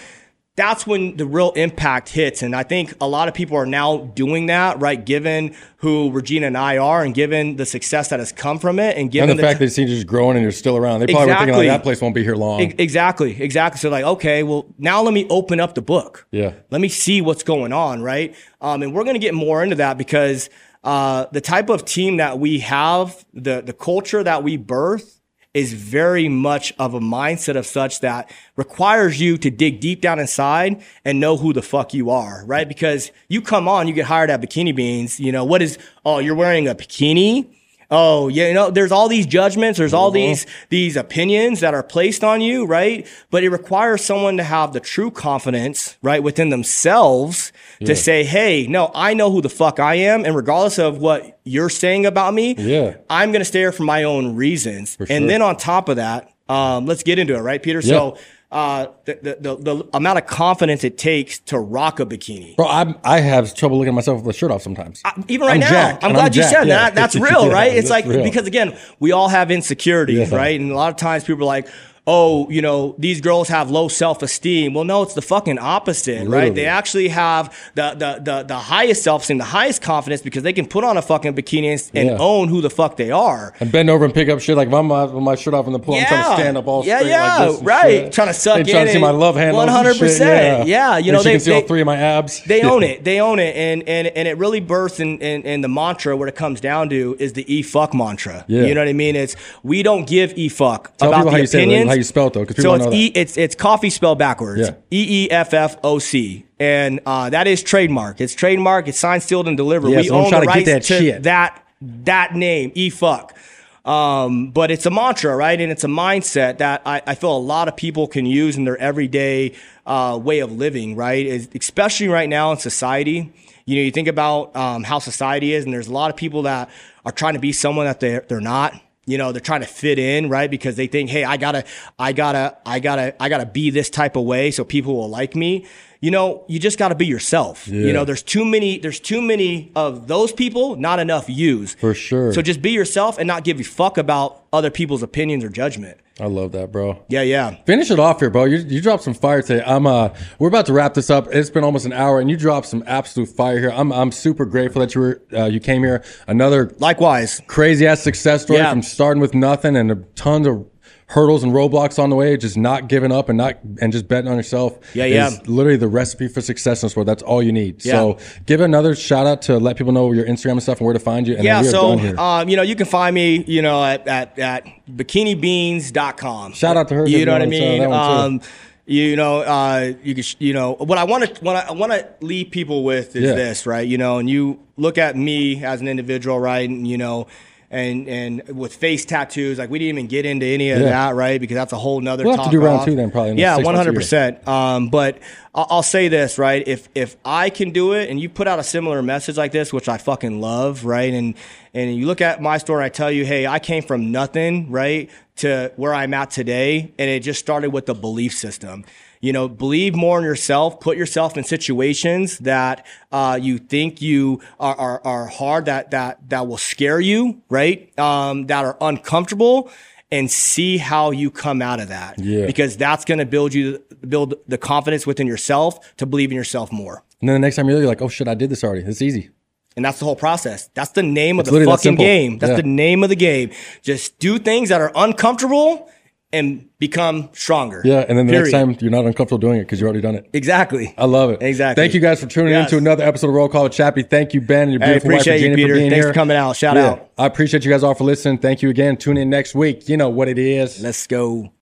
that's 0.56 0.86
when 0.86 1.16
the 1.18 1.26
real 1.26 1.52
impact 1.52 2.08
hits 2.08 2.42
and 2.42 2.56
i 2.56 2.62
think 2.62 2.94
a 3.00 3.06
lot 3.06 3.28
of 3.28 3.34
people 3.34 3.56
are 3.56 3.66
now 3.66 3.98
doing 3.98 4.46
that 4.46 4.80
right 4.80 5.04
given 5.04 5.54
who 5.78 6.10
regina 6.10 6.46
and 6.46 6.56
i 6.56 6.78
are 6.78 7.04
and 7.04 7.14
given 7.14 7.56
the 7.56 7.66
success 7.66 8.08
that 8.08 8.18
has 8.18 8.32
come 8.32 8.58
from 8.58 8.78
it 8.78 8.96
and 8.96 9.10
given 9.10 9.30
and 9.30 9.38
the, 9.38 9.42
fact 9.42 9.58
that 9.58 9.66
you 9.66 9.70
see 9.70 9.82
you 9.82 9.88
just 9.88 10.06
growing 10.06 10.36
and 10.36 10.42
you're 10.42 10.50
still 10.52 10.76
around. 10.76 11.00
They 11.00 11.06
probably 11.06 11.26
were 11.26 11.32
thinking 11.34 11.48
Exactly. 11.50 11.68
like 11.68 11.78
that 11.78 11.82
place 11.82 12.00
won't 12.00 12.14
be 12.14 12.22
here 12.24 12.34
long. 12.36 12.60
E- 12.60 12.74
Exactly, 12.78 13.40
exactly. 13.40 13.78
So 13.78 13.90
like, 13.90 14.04
okay, 14.04 14.42
well, 14.42 14.66
now 14.78 15.02
let 15.02 15.12
me 15.12 15.26
open 15.28 15.60
up 15.60 15.74
the 15.74 15.82
book. 15.82 16.26
Yeah. 16.30 16.54
Let 16.70 16.80
me 16.80 16.88
see 16.88 17.20
what's 17.20 17.42
going 17.42 17.72
on, 17.72 18.02
right? 18.02 18.34
Um, 18.60 18.82
and 18.82 18.94
we're 18.94 19.04
going 19.04 19.14
to 19.14 19.20
get 19.20 19.34
more 19.34 19.62
into 19.62 19.76
that 19.76 19.98
because 19.98 20.48
uh, 20.84 21.26
the 21.32 21.40
type 21.40 21.68
of 21.68 21.84
team 21.84 22.16
that 22.18 22.38
we 22.38 22.60
have, 22.60 23.24
the 23.34 23.60
the 23.60 23.72
culture 23.72 24.22
that 24.24 24.42
we 24.42 24.56
birth, 24.56 25.15
is 25.56 25.72
very 25.72 26.28
much 26.28 26.74
of 26.78 26.92
a 26.92 27.00
mindset 27.00 27.56
of 27.56 27.64
such 27.64 28.00
that 28.00 28.30
requires 28.56 29.18
you 29.18 29.38
to 29.38 29.50
dig 29.50 29.80
deep 29.80 30.02
down 30.02 30.18
inside 30.18 30.82
and 31.02 31.18
know 31.18 31.38
who 31.38 31.54
the 31.54 31.62
fuck 31.62 31.94
you 31.94 32.10
are, 32.10 32.44
right? 32.44 32.68
Because 32.68 33.10
you 33.28 33.40
come 33.40 33.66
on, 33.66 33.88
you 33.88 33.94
get 33.94 34.04
hired 34.04 34.28
at 34.28 34.42
Bikini 34.42 34.76
Beans. 34.76 35.18
You 35.18 35.32
know 35.32 35.46
what 35.46 35.62
is? 35.62 35.78
Oh, 36.04 36.18
you're 36.18 36.34
wearing 36.34 36.68
a 36.68 36.74
bikini. 36.74 37.55
Oh, 37.90 38.28
yeah, 38.28 38.48
you 38.48 38.54
know, 38.54 38.70
there's 38.70 38.90
all 38.90 39.08
these 39.08 39.26
judgments, 39.26 39.78
there's 39.78 39.94
all 39.94 40.10
these 40.10 40.44
these 40.70 40.96
opinions 40.96 41.60
that 41.60 41.72
are 41.72 41.82
placed 41.82 42.24
on 42.24 42.40
you, 42.40 42.64
right? 42.66 43.06
But 43.30 43.44
it 43.44 43.50
requires 43.50 44.04
someone 44.04 44.36
to 44.38 44.42
have 44.42 44.72
the 44.72 44.80
true 44.80 45.10
confidence, 45.10 45.96
right, 46.02 46.22
within 46.22 46.50
themselves 46.50 47.52
to 47.84 47.94
say, 47.94 48.24
"Hey, 48.24 48.66
no, 48.66 48.90
I 48.94 49.14
know 49.14 49.30
who 49.30 49.40
the 49.40 49.48
fuck 49.48 49.78
I 49.78 49.96
am, 49.96 50.24
and 50.24 50.34
regardless 50.34 50.78
of 50.78 50.98
what 50.98 51.38
you're 51.44 51.68
saying 51.70 52.06
about 52.06 52.34
me, 52.34 52.54
Yeah. 52.58 52.96
I'm 53.08 53.30
going 53.30 53.40
to 53.40 53.44
stay 53.44 53.60
here 53.60 53.72
for 53.72 53.84
my 53.84 54.02
own 54.02 54.34
reasons." 54.34 54.96
sure. 54.96 55.06
And 55.08 55.30
then 55.30 55.40
on 55.42 55.56
top 55.56 55.88
of 55.88 55.96
that, 55.96 56.28
um, 56.48 56.86
let's 56.86 57.02
get 57.02 57.18
into 57.18 57.34
it, 57.34 57.40
right, 57.40 57.62
Peter? 57.62 57.82
So, 57.82 58.16
uh, 58.52 58.86
the, 59.04 59.18
the 59.22 59.36
the 59.56 59.74
the 59.74 59.88
amount 59.92 60.18
of 60.18 60.26
confidence 60.26 60.84
it 60.84 60.96
takes 60.98 61.38
to 61.40 61.58
rock 61.58 61.98
a 62.00 62.06
bikini. 62.06 62.54
Bro, 62.56 62.66
I 62.68 62.94
I 63.04 63.20
have 63.20 63.54
trouble 63.54 63.76
looking 63.78 63.88
at 63.88 63.94
myself 63.94 64.22
with 64.22 64.34
a 64.34 64.38
shirt 64.38 64.50
off 64.50 64.62
sometimes. 64.62 65.02
even 65.28 65.46
right 65.46 65.54
I'm 65.54 65.60
now, 65.60 65.68
jacked, 65.70 66.04
I'm 66.04 66.12
glad 66.12 66.36
you 66.36 66.42
jacked, 66.42 66.54
said 66.54 66.68
yeah. 66.68 66.76
that. 66.76 66.94
That's 66.94 67.16
real, 67.28 67.46
Yeah, 67.46 67.52
right? 67.52 67.72
It's 67.74 67.90
like 67.90 68.06
real. 68.06 68.22
because 68.22 68.46
again, 68.46 68.76
we 69.00 69.10
all 69.12 69.28
have 69.28 69.50
insecurities, 69.50 70.30
Yeah. 70.30 70.36
right? 70.36 70.58
And 70.60 70.70
a 70.70 70.74
lot 70.76 70.90
of 70.90 70.96
times 70.96 71.24
people 71.24 71.42
are 71.42 71.46
like, 71.46 71.66
"Oh, 72.06 72.48
you 72.50 72.62
know, 72.62 72.94
these 72.98 73.20
girls 73.20 73.48
have 73.48 73.70
low 73.70 73.88
self-esteem." 73.88 74.74
Well, 74.74 74.84
no, 74.84 75.02
it's 75.02 75.14
the 75.14 75.22
fucking 75.22 75.58
opposite, 75.58 76.28
right? 76.28 76.54
They 76.54 76.66
actually 76.66 77.08
have 77.08 77.54
the 77.74 77.90
the 77.96 78.20
the, 78.22 78.42
the 78.44 78.58
highest 78.58 79.02
self-esteem, 79.02 79.38
the 79.38 79.44
highest 79.44 79.82
confidence 79.82 80.22
because 80.22 80.42
they 80.42 80.52
can 80.52 80.66
put 80.66 80.84
on 80.84 80.96
a 80.96 81.02
fucking 81.02 81.34
bikini 81.34 81.72
and, 81.72 81.82
and 81.94 82.08
Yeah. 82.10 82.16
own 82.18 82.48
who 82.48 82.60
the 82.60 82.70
fuck 82.70 82.96
they 82.96 83.10
are. 83.10 83.52
and 83.60 83.70
bend 83.72 83.90
over 83.90 84.04
and 84.04 84.14
pick 84.14 84.28
up 84.28 84.40
shit 84.40 84.56
like 84.56 84.68
if 84.68 84.74
I'm 84.74 84.90
uh, 84.90 85.06
with 85.06 85.22
my 85.22 85.34
shirt 85.34 85.54
off 85.54 85.66
in 85.66 85.72
the 85.72 85.78
pool, 85.78 85.94
I'm 85.94 86.06
trying 86.06 86.24
to 86.24 86.42
stand 86.42 86.56
up 86.56 86.66
all 86.66 86.84
yeah, 86.84 86.98
straight 86.98 87.10
yeah, 87.10 87.36
like 87.38 87.50
this 87.50 87.62
right. 87.62 87.90
shit. 88.04 88.12
Trying 88.12 88.28
to 88.28 88.34
suck 88.34 88.56
They 88.56 88.70
trying 88.72 88.82
in 88.82 88.86
to 88.88 88.92
see 88.94 88.98
my 89.00 89.10
love 89.10 89.36
handles. 89.36 89.68
100%, 89.68 90.16
shit, 90.18 90.66
yeah, 90.68 90.98
you 90.98 91.12
know, 91.12 91.22
they- 91.22 91.32
can 91.32 91.40
see 91.40 91.50
they- 91.50 91.56
all 91.60 91.66
three 91.66 91.80
of 91.80 91.86
my 91.86 91.96
abs. 91.96 92.42
They 92.44 92.62
own 92.62 92.82
it. 92.90 93.04
They 93.04 93.20
own 93.20 93.38
it, 93.38 93.54
and 93.56 93.82
and 93.88 94.06
and 94.08 94.28
it 94.28 94.38
really 94.38 94.60
births 94.60 95.00
in, 95.00 95.18
in, 95.18 95.42
in 95.42 95.60
the 95.60 95.68
mantra. 95.68 96.16
What 96.16 96.28
it 96.28 96.34
comes 96.36 96.60
down 96.60 96.88
to 96.90 97.16
is 97.18 97.32
the 97.34 97.44
e 97.52 97.62
fuck 97.62 97.94
mantra. 97.94 98.44
Yeah. 98.48 98.62
You 98.62 98.74
know 98.74 98.80
what 98.80 98.88
I 98.88 98.92
mean? 98.92 99.16
It's 99.16 99.36
we 99.62 99.82
don't 99.82 100.06
give 100.06 100.32
e 100.36 100.48
fuck 100.48 100.92
about 101.00 101.24
the 101.24 101.30
how 101.30 101.36
you 101.38 101.46
say 101.46 101.62
opinions. 101.64 101.95
You 101.96 102.04
spell 102.04 102.28
it, 102.28 102.32
though, 102.32 102.44
so 102.46 102.74
it's 102.74 102.86
e 102.94 103.12
it's 103.14 103.36
it's 103.36 103.54
coffee 103.54 103.90
spelled 103.90 104.18
backwards. 104.18 104.70
E 104.90 105.24
E 105.24 105.30
F 105.30 105.54
F 105.54 105.76
O 105.82 105.98
C, 105.98 106.46
and 106.58 107.00
uh, 107.06 107.30
that 107.30 107.46
is 107.46 107.62
trademark. 107.62 108.20
It's 108.20 108.34
trademark. 108.34 108.88
It's 108.88 108.98
signed, 108.98 109.22
sealed, 109.22 109.48
and 109.48 109.56
delivered. 109.56 109.90
Yeah, 109.90 109.98
we 109.98 110.08
so 110.08 110.14
own 110.16 110.30
the 110.30 110.40
to 110.40 110.46
get 110.46 110.64
that 110.66 110.82
to 110.84 110.98
shit. 110.98 111.22
that 111.24 111.64
that 111.80 112.34
name 112.34 112.72
e 112.74 112.90
fuck. 112.90 113.36
Um, 113.84 114.50
but 114.50 114.72
it's 114.72 114.84
a 114.84 114.90
mantra, 114.90 115.36
right? 115.36 115.60
And 115.60 115.70
it's 115.70 115.84
a 115.84 115.88
mindset 115.88 116.58
that 116.58 116.82
I, 116.84 117.02
I 117.06 117.14
feel 117.14 117.36
a 117.36 117.38
lot 117.38 117.68
of 117.68 117.76
people 117.76 118.08
can 118.08 118.26
use 118.26 118.56
in 118.56 118.64
their 118.64 118.76
everyday 118.76 119.54
uh, 119.86 120.18
way 120.20 120.40
of 120.40 120.50
living, 120.50 120.96
right? 120.96 121.24
Is, 121.24 121.48
especially 121.54 122.08
right 122.08 122.28
now 122.28 122.50
in 122.50 122.58
society. 122.58 123.32
You 123.64 123.76
know, 123.76 123.82
you 123.82 123.92
think 123.92 124.08
about 124.08 124.54
um, 124.56 124.82
how 124.82 124.98
society 124.98 125.52
is, 125.52 125.64
and 125.64 125.72
there's 125.72 125.86
a 125.86 125.92
lot 125.92 126.10
of 126.10 126.16
people 126.16 126.42
that 126.42 126.68
are 127.04 127.12
trying 127.12 127.34
to 127.34 127.40
be 127.40 127.52
someone 127.52 127.86
that 127.86 128.00
they're 128.00 128.24
they're 128.28 128.40
not. 128.40 128.74
You 129.06 129.18
know, 129.18 129.32
they're 129.32 129.40
trying 129.40 129.60
to 129.60 129.66
fit 129.66 129.98
in, 129.98 130.28
right? 130.28 130.50
Because 130.50 130.76
they 130.76 130.88
think, 130.88 131.10
hey, 131.10 131.24
I 131.24 131.36
gotta, 131.36 131.64
I 131.98 132.12
gotta, 132.12 132.58
I 132.66 132.80
gotta, 132.80 133.14
I 133.22 133.28
gotta 133.28 133.46
be 133.46 133.70
this 133.70 133.88
type 133.88 134.16
of 134.16 134.24
way 134.24 134.50
so 134.50 134.64
people 134.64 134.96
will 134.96 135.08
like 135.08 135.36
me. 135.36 135.66
You 136.00 136.10
know, 136.10 136.44
you 136.48 136.58
just 136.58 136.78
got 136.78 136.88
to 136.88 136.94
be 136.94 137.06
yourself. 137.06 137.66
You 137.68 137.92
know, 137.92 138.04
there's 138.04 138.22
too 138.22 138.44
many, 138.44 138.78
there's 138.78 139.00
too 139.00 139.20
many 139.22 139.72
of 139.74 140.08
those 140.08 140.32
people, 140.32 140.76
not 140.76 140.98
enough 140.98 141.28
yous. 141.28 141.74
For 141.74 141.94
sure. 141.94 142.32
So 142.32 142.42
just 142.42 142.62
be 142.62 142.70
yourself 142.70 143.18
and 143.18 143.26
not 143.26 143.44
give 143.44 143.58
a 143.60 143.62
fuck 143.64 143.98
about 143.98 144.44
other 144.52 144.70
people's 144.70 145.02
opinions 145.02 145.42
or 145.44 145.48
judgment. 145.48 145.98
I 146.18 146.26
love 146.26 146.52
that, 146.52 146.72
bro. 146.72 147.04
Yeah, 147.08 147.20
yeah. 147.20 147.56
Finish 147.66 147.90
it 147.90 147.98
off 147.98 148.20
here, 148.20 148.30
bro. 148.30 148.44
You, 148.46 148.56
you 148.56 148.80
dropped 148.80 149.02
some 149.02 149.12
fire 149.12 149.42
today. 149.42 149.62
I'm 149.66 149.86
uh, 149.86 150.14
we're 150.38 150.48
about 150.48 150.64
to 150.66 150.72
wrap 150.72 150.94
this 150.94 151.10
up. 151.10 151.26
It's 151.30 151.50
been 151.50 151.62
almost 151.62 151.84
an 151.84 151.92
hour, 151.92 152.20
and 152.20 152.30
you 152.30 152.38
dropped 152.38 152.66
some 152.68 152.82
absolute 152.86 153.28
fire 153.28 153.58
here. 153.58 153.70
I'm 153.70 153.92
I'm 153.92 154.10
super 154.10 154.46
grateful 154.46 154.80
that 154.80 154.94
you 154.94 155.00
were 155.02 155.22
uh, 155.34 155.44
you 155.44 155.60
came 155.60 155.82
here. 155.82 156.02
Another 156.26 156.74
Likewise. 156.78 157.42
crazy 157.48 157.86
ass 157.86 158.00
success 158.02 158.44
story 158.44 158.60
Yeah. 158.60 158.70
from 158.70 158.80
starting 158.80 159.20
with 159.20 159.34
nothing 159.34 159.76
and 159.76 159.90
a 159.90 159.96
tons 160.14 160.46
of 160.46 160.64
hurdles 161.08 161.44
and 161.44 161.52
roadblocks 161.52 162.02
on 162.02 162.10
the 162.10 162.16
way, 162.16 162.36
just 162.36 162.56
not 162.56 162.88
giving 162.88 163.12
up 163.12 163.28
and 163.28 163.38
not 163.38 163.58
and 163.80 163.92
just 163.92 164.08
betting 164.08 164.28
on 164.28 164.36
yourself. 164.36 164.78
Yeah, 164.94 165.04
is 165.04 165.14
yeah. 165.34 165.40
Literally 165.46 165.78
the 165.78 165.86
recipe 165.88 166.26
for 166.26 166.40
success 166.40 166.82
in 166.82 166.86
this 166.86 166.96
world. 166.96 167.06
That's 167.06 167.22
all 167.22 167.42
you 167.42 167.52
need. 167.52 167.84
Yeah. 167.84 167.92
So 167.92 168.18
give 168.46 168.60
another 168.60 168.94
shout 168.96 169.26
out 169.26 169.42
to 169.42 169.58
let 169.58 169.76
people 169.76 169.92
know 169.92 170.10
your 170.12 170.24
Instagram 170.26 170.52
and 170.52 170.62
stuff 170.62 170.78
and 170.78 170.86
where 170.86 170.94
to 170.94 170.98
find 170.98 171.28
you. 171.28 171.36
And 171.36 171.44
Yeah, 171.44 171.62
then 171.62 171.98
we 171.98 172.08
are 172.08 172.16
so 172.16 172.22
um, 172.22 172.48
you 172.48 172.56
know, 172.56 172.62
you 172.62 172.74
can 172.74 172.86
find 172.86 173.14
me, 173.14 173.44
you 173.46 173.62
know, 173.62 173.84
at 173.84 174.06
at, 174.08 174.38
at 174.38 174.66
bikinibeans.com. 174.90 176.52
Shout 176.52 176.76
out 176.76 176.88
to 176.88 176.94
her, 176.94 177.06
You 177.06 177.24
know 177.24 177.32
what 177.32 177.42
I 177.42 177.46
mean? 177.46 177.82
Um, 177.82 178.40
you 178.88 179.16
know, 179.16 179.40
uh, 179.40 179.94
you 180.04 180.14
can, 180.14 180.24
you 180.38 180.52
know, 180.52 180.74
what 180.74 180.96
I 180.96 181.04
want 181.04 181.24
to, 181.36 181.44
what 181.44 181.56
I 181.56 181.72
want 181.72 181.90
to 181.92 182.08
leave 182.20 182.50
people 182.52 182.84
with 182.84 183.16
is 183.16 183.24
Yeah. 183.24 183.32
this, 183.34 183.66
right? 183.66 183.86
You 183.86 183.98
know, 183.98 184.18
and 184.18 184.30
you 184.30 184.60
look 184.76 184.96
at 184.96 185.16
me 185.16 185.64
as 185.64 185.80
an 185.80 185.88
individual, 185.88 186.38
right? 186.38 186.68
And 186.68 186.86
you 186.86 186.96
know, 186.96 187.26
and 187.70 188.08
and 188.08 188.48
with 188.48 188.74
face 188.74 189.04
tattoos, 189.04 189.58
like 189.58 189.70
we 189.70 189.78
didn't 189.78 189.98
even 189.98 190.06
get 190.06 190.24
into 190.24 190.46
any 190.46 190.70
of 190.70 190.80
Yeah. 190.80 190.88
that, 190.90 191.14
right? 191.14 191.40
Because 191.40 191.56
that's 191.56 191.72
a 191.72 191.76
whole 191.78 192.00
nother. 192.00 192.24
We'll 192.24 192.36
have 192.36 192.44
to 192.46 192.50
do 192.50 192.60
round 192.60 192.78
off. 192.80 192.84
two 192.84 192.94
then, 192.94 193.10
probably 193.10 193.34
Yeah, 193.40 193.56
one 193.58 193.74
hundred 193.74 193.94
percent. 193.94 194.46
Um, 194.46 194.88
but 194.88 195.18
I'll, 195.54 195.66
I'll 195.70 195.82
say 195.82 196.08
this, 196.08 196.38
right? 196.38 196.66
If 196.66 196.88
if 196.94 197.16
I 197.24 197.50
can 197.50 197.70
do 197.70 197.92
it, 197.92 198.08
and 198.08 198.20
you 198.20 198.28
put 198.28 198.46
out 198.46 198.58
a 198.58 198.64
similar 198.64 199.02
message 199.02 199.36
like 199.36 199.52
this, 199.52 199.72
which 199.72 199.88
I 199.88 199.98
fucking 199.98 200.40
love, 200.40 200.84
right? 200.84 201.12
And 201.12 201.34
and 201.74 201.94
you 201.96 202.06
look 202.06 202.20
at 202.20 202.40
my 202.40 202.58
story, 202.58 202.84
I 202.84 202.88
tell 202.88 203.10
you, 203.10 203.24
hey, 203.24 203.46
I 203.46 203.58
came 203.58 203.82
from 203.82 204.10
nothing, 204.12 204.70
right, 204.70 205.10
to 205.36 205.72
where 205.76 205.92
I'm 205.92 206.14
at 206.14 206.30
today, 206.30 206.92
and 206.98 207.10
it 207.10 207.20
just 207.20 207.40
started 207.40 207.70
with 207.70 207.86
the 207.86 207.94
belief 207.94 208.32
system. 208.32 208.84
You 209.20 209.32
know, 209.32 209.48
believe 209.48 209.94
more 209.94 210.18
in 210.18 210.24
yourself. 210.24 210.80
Put 210.80 210.96
yourself 210.96 211.36
in 211.36 211.44
situations 211.44 212.38
that 212.38 212.86
uh, 213.12 213.38
you 213.40 213.58
think 213.58 214.00
you 214.02 214.40
are, 214.60 214.74
are 214.76 215.00
are 215.04 215.26
hard, 215.26 215.64
that 215.66 215.90
that 215.92 216.28
that 216.28 216.46
will 216.46 216.58
scare 216.58 217.00
you, 217.00 217.42
right? 217.48 217.96
Um, 217.98 218.46
that 218.46 218.64
are 218.64 218.76
uncomfortable, 218.80 219.70
and 220.10 220.30
see 220.30 220.76
how 220.78 221.10
you 221.10 221.30
come 221.30 221.62
out 221.62 221.80
of 221.80 221.88
that. 221.88 222.18
Yeah. 222.18 222.46
Because 222.46 222.76
that's 222.76 223.04
going 223.04 223.18
to 223.18 223.26
build 223.26 223.54
you 223.54 223.82
build 224.06 224.34
the 224.46 224.58
confidence 224.58 225.06
within 225.06 225.26
yourself 225.26 225.96
to 225.96 226.06
believe 226.06 226.30
in 226.30 226.36
yourself 226.36 226.70
more. 226.70 227.02
and 227.20 227.28
then 227.28 227.34
the 227.34 227.38
next 227.40 227.56
time 227.56 227.68
you're 227.68 227.84
like, 227.86 228.02
oh 228.02 228.08
shit, 228.08 228.28
I 228.28 228.34
did 228.34 228.50
this 228.50 228.62
already. 228.62 228.82
It's 228.82 229.02
easy. 229.02 229.30
And 229.74 229.84
that's 229.84 229.98
the 229.98 230.04
whole 230.06 230.16
process. 230.16 230.68
That's 230.74 230.92
the 230.92 231.02
name 231.02 231.38
of 231.38 231.44
the 231.46 231.52
literally 231.52 231.72
that 231.72 231.78
fucking 231.78 231.96
game. 231.96 232.38
That's 232.38 232.50
Yeah. 232.52 232.56
the 232.56 232.62
name 232.62 233.02
of 233.02 233.08
the 233.10 233.16
game. 233.16 233.50
Just 233.82 234.18
do 234.18 234.38
things 234.38 234.68
that 234.70 234.80
are 234.80 234.90
uncomfortable 234.94 235.90
and 236.32 236.68
become 236.78 237.30
stronger. 237.32 237.82
Yeah, 237.84 238.04
and 238.08 238.18
then 238.18 238.26
the 238.26 238.32
next 238.32 238.50
time 238.50 238.76
you're 238.80 238.90
not 238.90 239.06
uncomfortable 239.06 239.38
doing 239.38 239.58
it 239.58 239.64
because 239.64 239.80
you've 239.80 239.86
already 239.86 240.00
done 240.00 240.14
it. 240.16 240.28
Exactly. 240.32 240.94
I 240.98 241.04
love 241.06 241.30
it. 241.30 241.42
Exactly. 241.42 241.82
Thank 241.82 241.94
you 241.94 242.00
guys 242.00 242.20
for 242.20 242.26
tuning 242.26 242.54
in 242.54 242.66
to 242.66 242.76
another 242.78 243.04
episode 243.04 243.28
of 243.28 243.34
Roll 243.34 243.48
Call 243.48 243.64
with 243.64 243.72
Chappie. 243.72 244.02
Thank 244.02 244.34
you, 244.34 244.40
Ben, 244.40 244.62
and 244.64 244.72
your 244.72 244.80
beautiful 244.80 245.10
wife 245.10 245.20
appreciate 245.20 245.40
you, 245.40 245.50
Regina, 245.50 245.56
Peter. 245.56 245.68
for 245.74 245.78
being 245.78 245.90
Thanks 245.90 246.04
here. 246.04 246.12
for 246.12 246.14
coming 246.14 246.36
out. 246.36 246.56
Shout 246.56 246.76
out. 246.76 247.10
I 247.16 247.26
appreciate 247.26 247.64
you 247.64 247.70
guys 247.70 247.82
all 247.82 247.94
for 247.94 248.04
listening. 248.04 248.38
Thank 248.38 248.62
you 248.62 248.68
again. 248.70 248.96
Tune 248.96 249.16
in 249.16 249.30
next 249.30 249.54
week. 249.54 249.88
You 249.88 249.96
know 249.96 250.10
what 250.10 250.28
it 250.28 250.38
is. 250.38 250.80
Let's 250.82 251.06
go. 251.06 251.52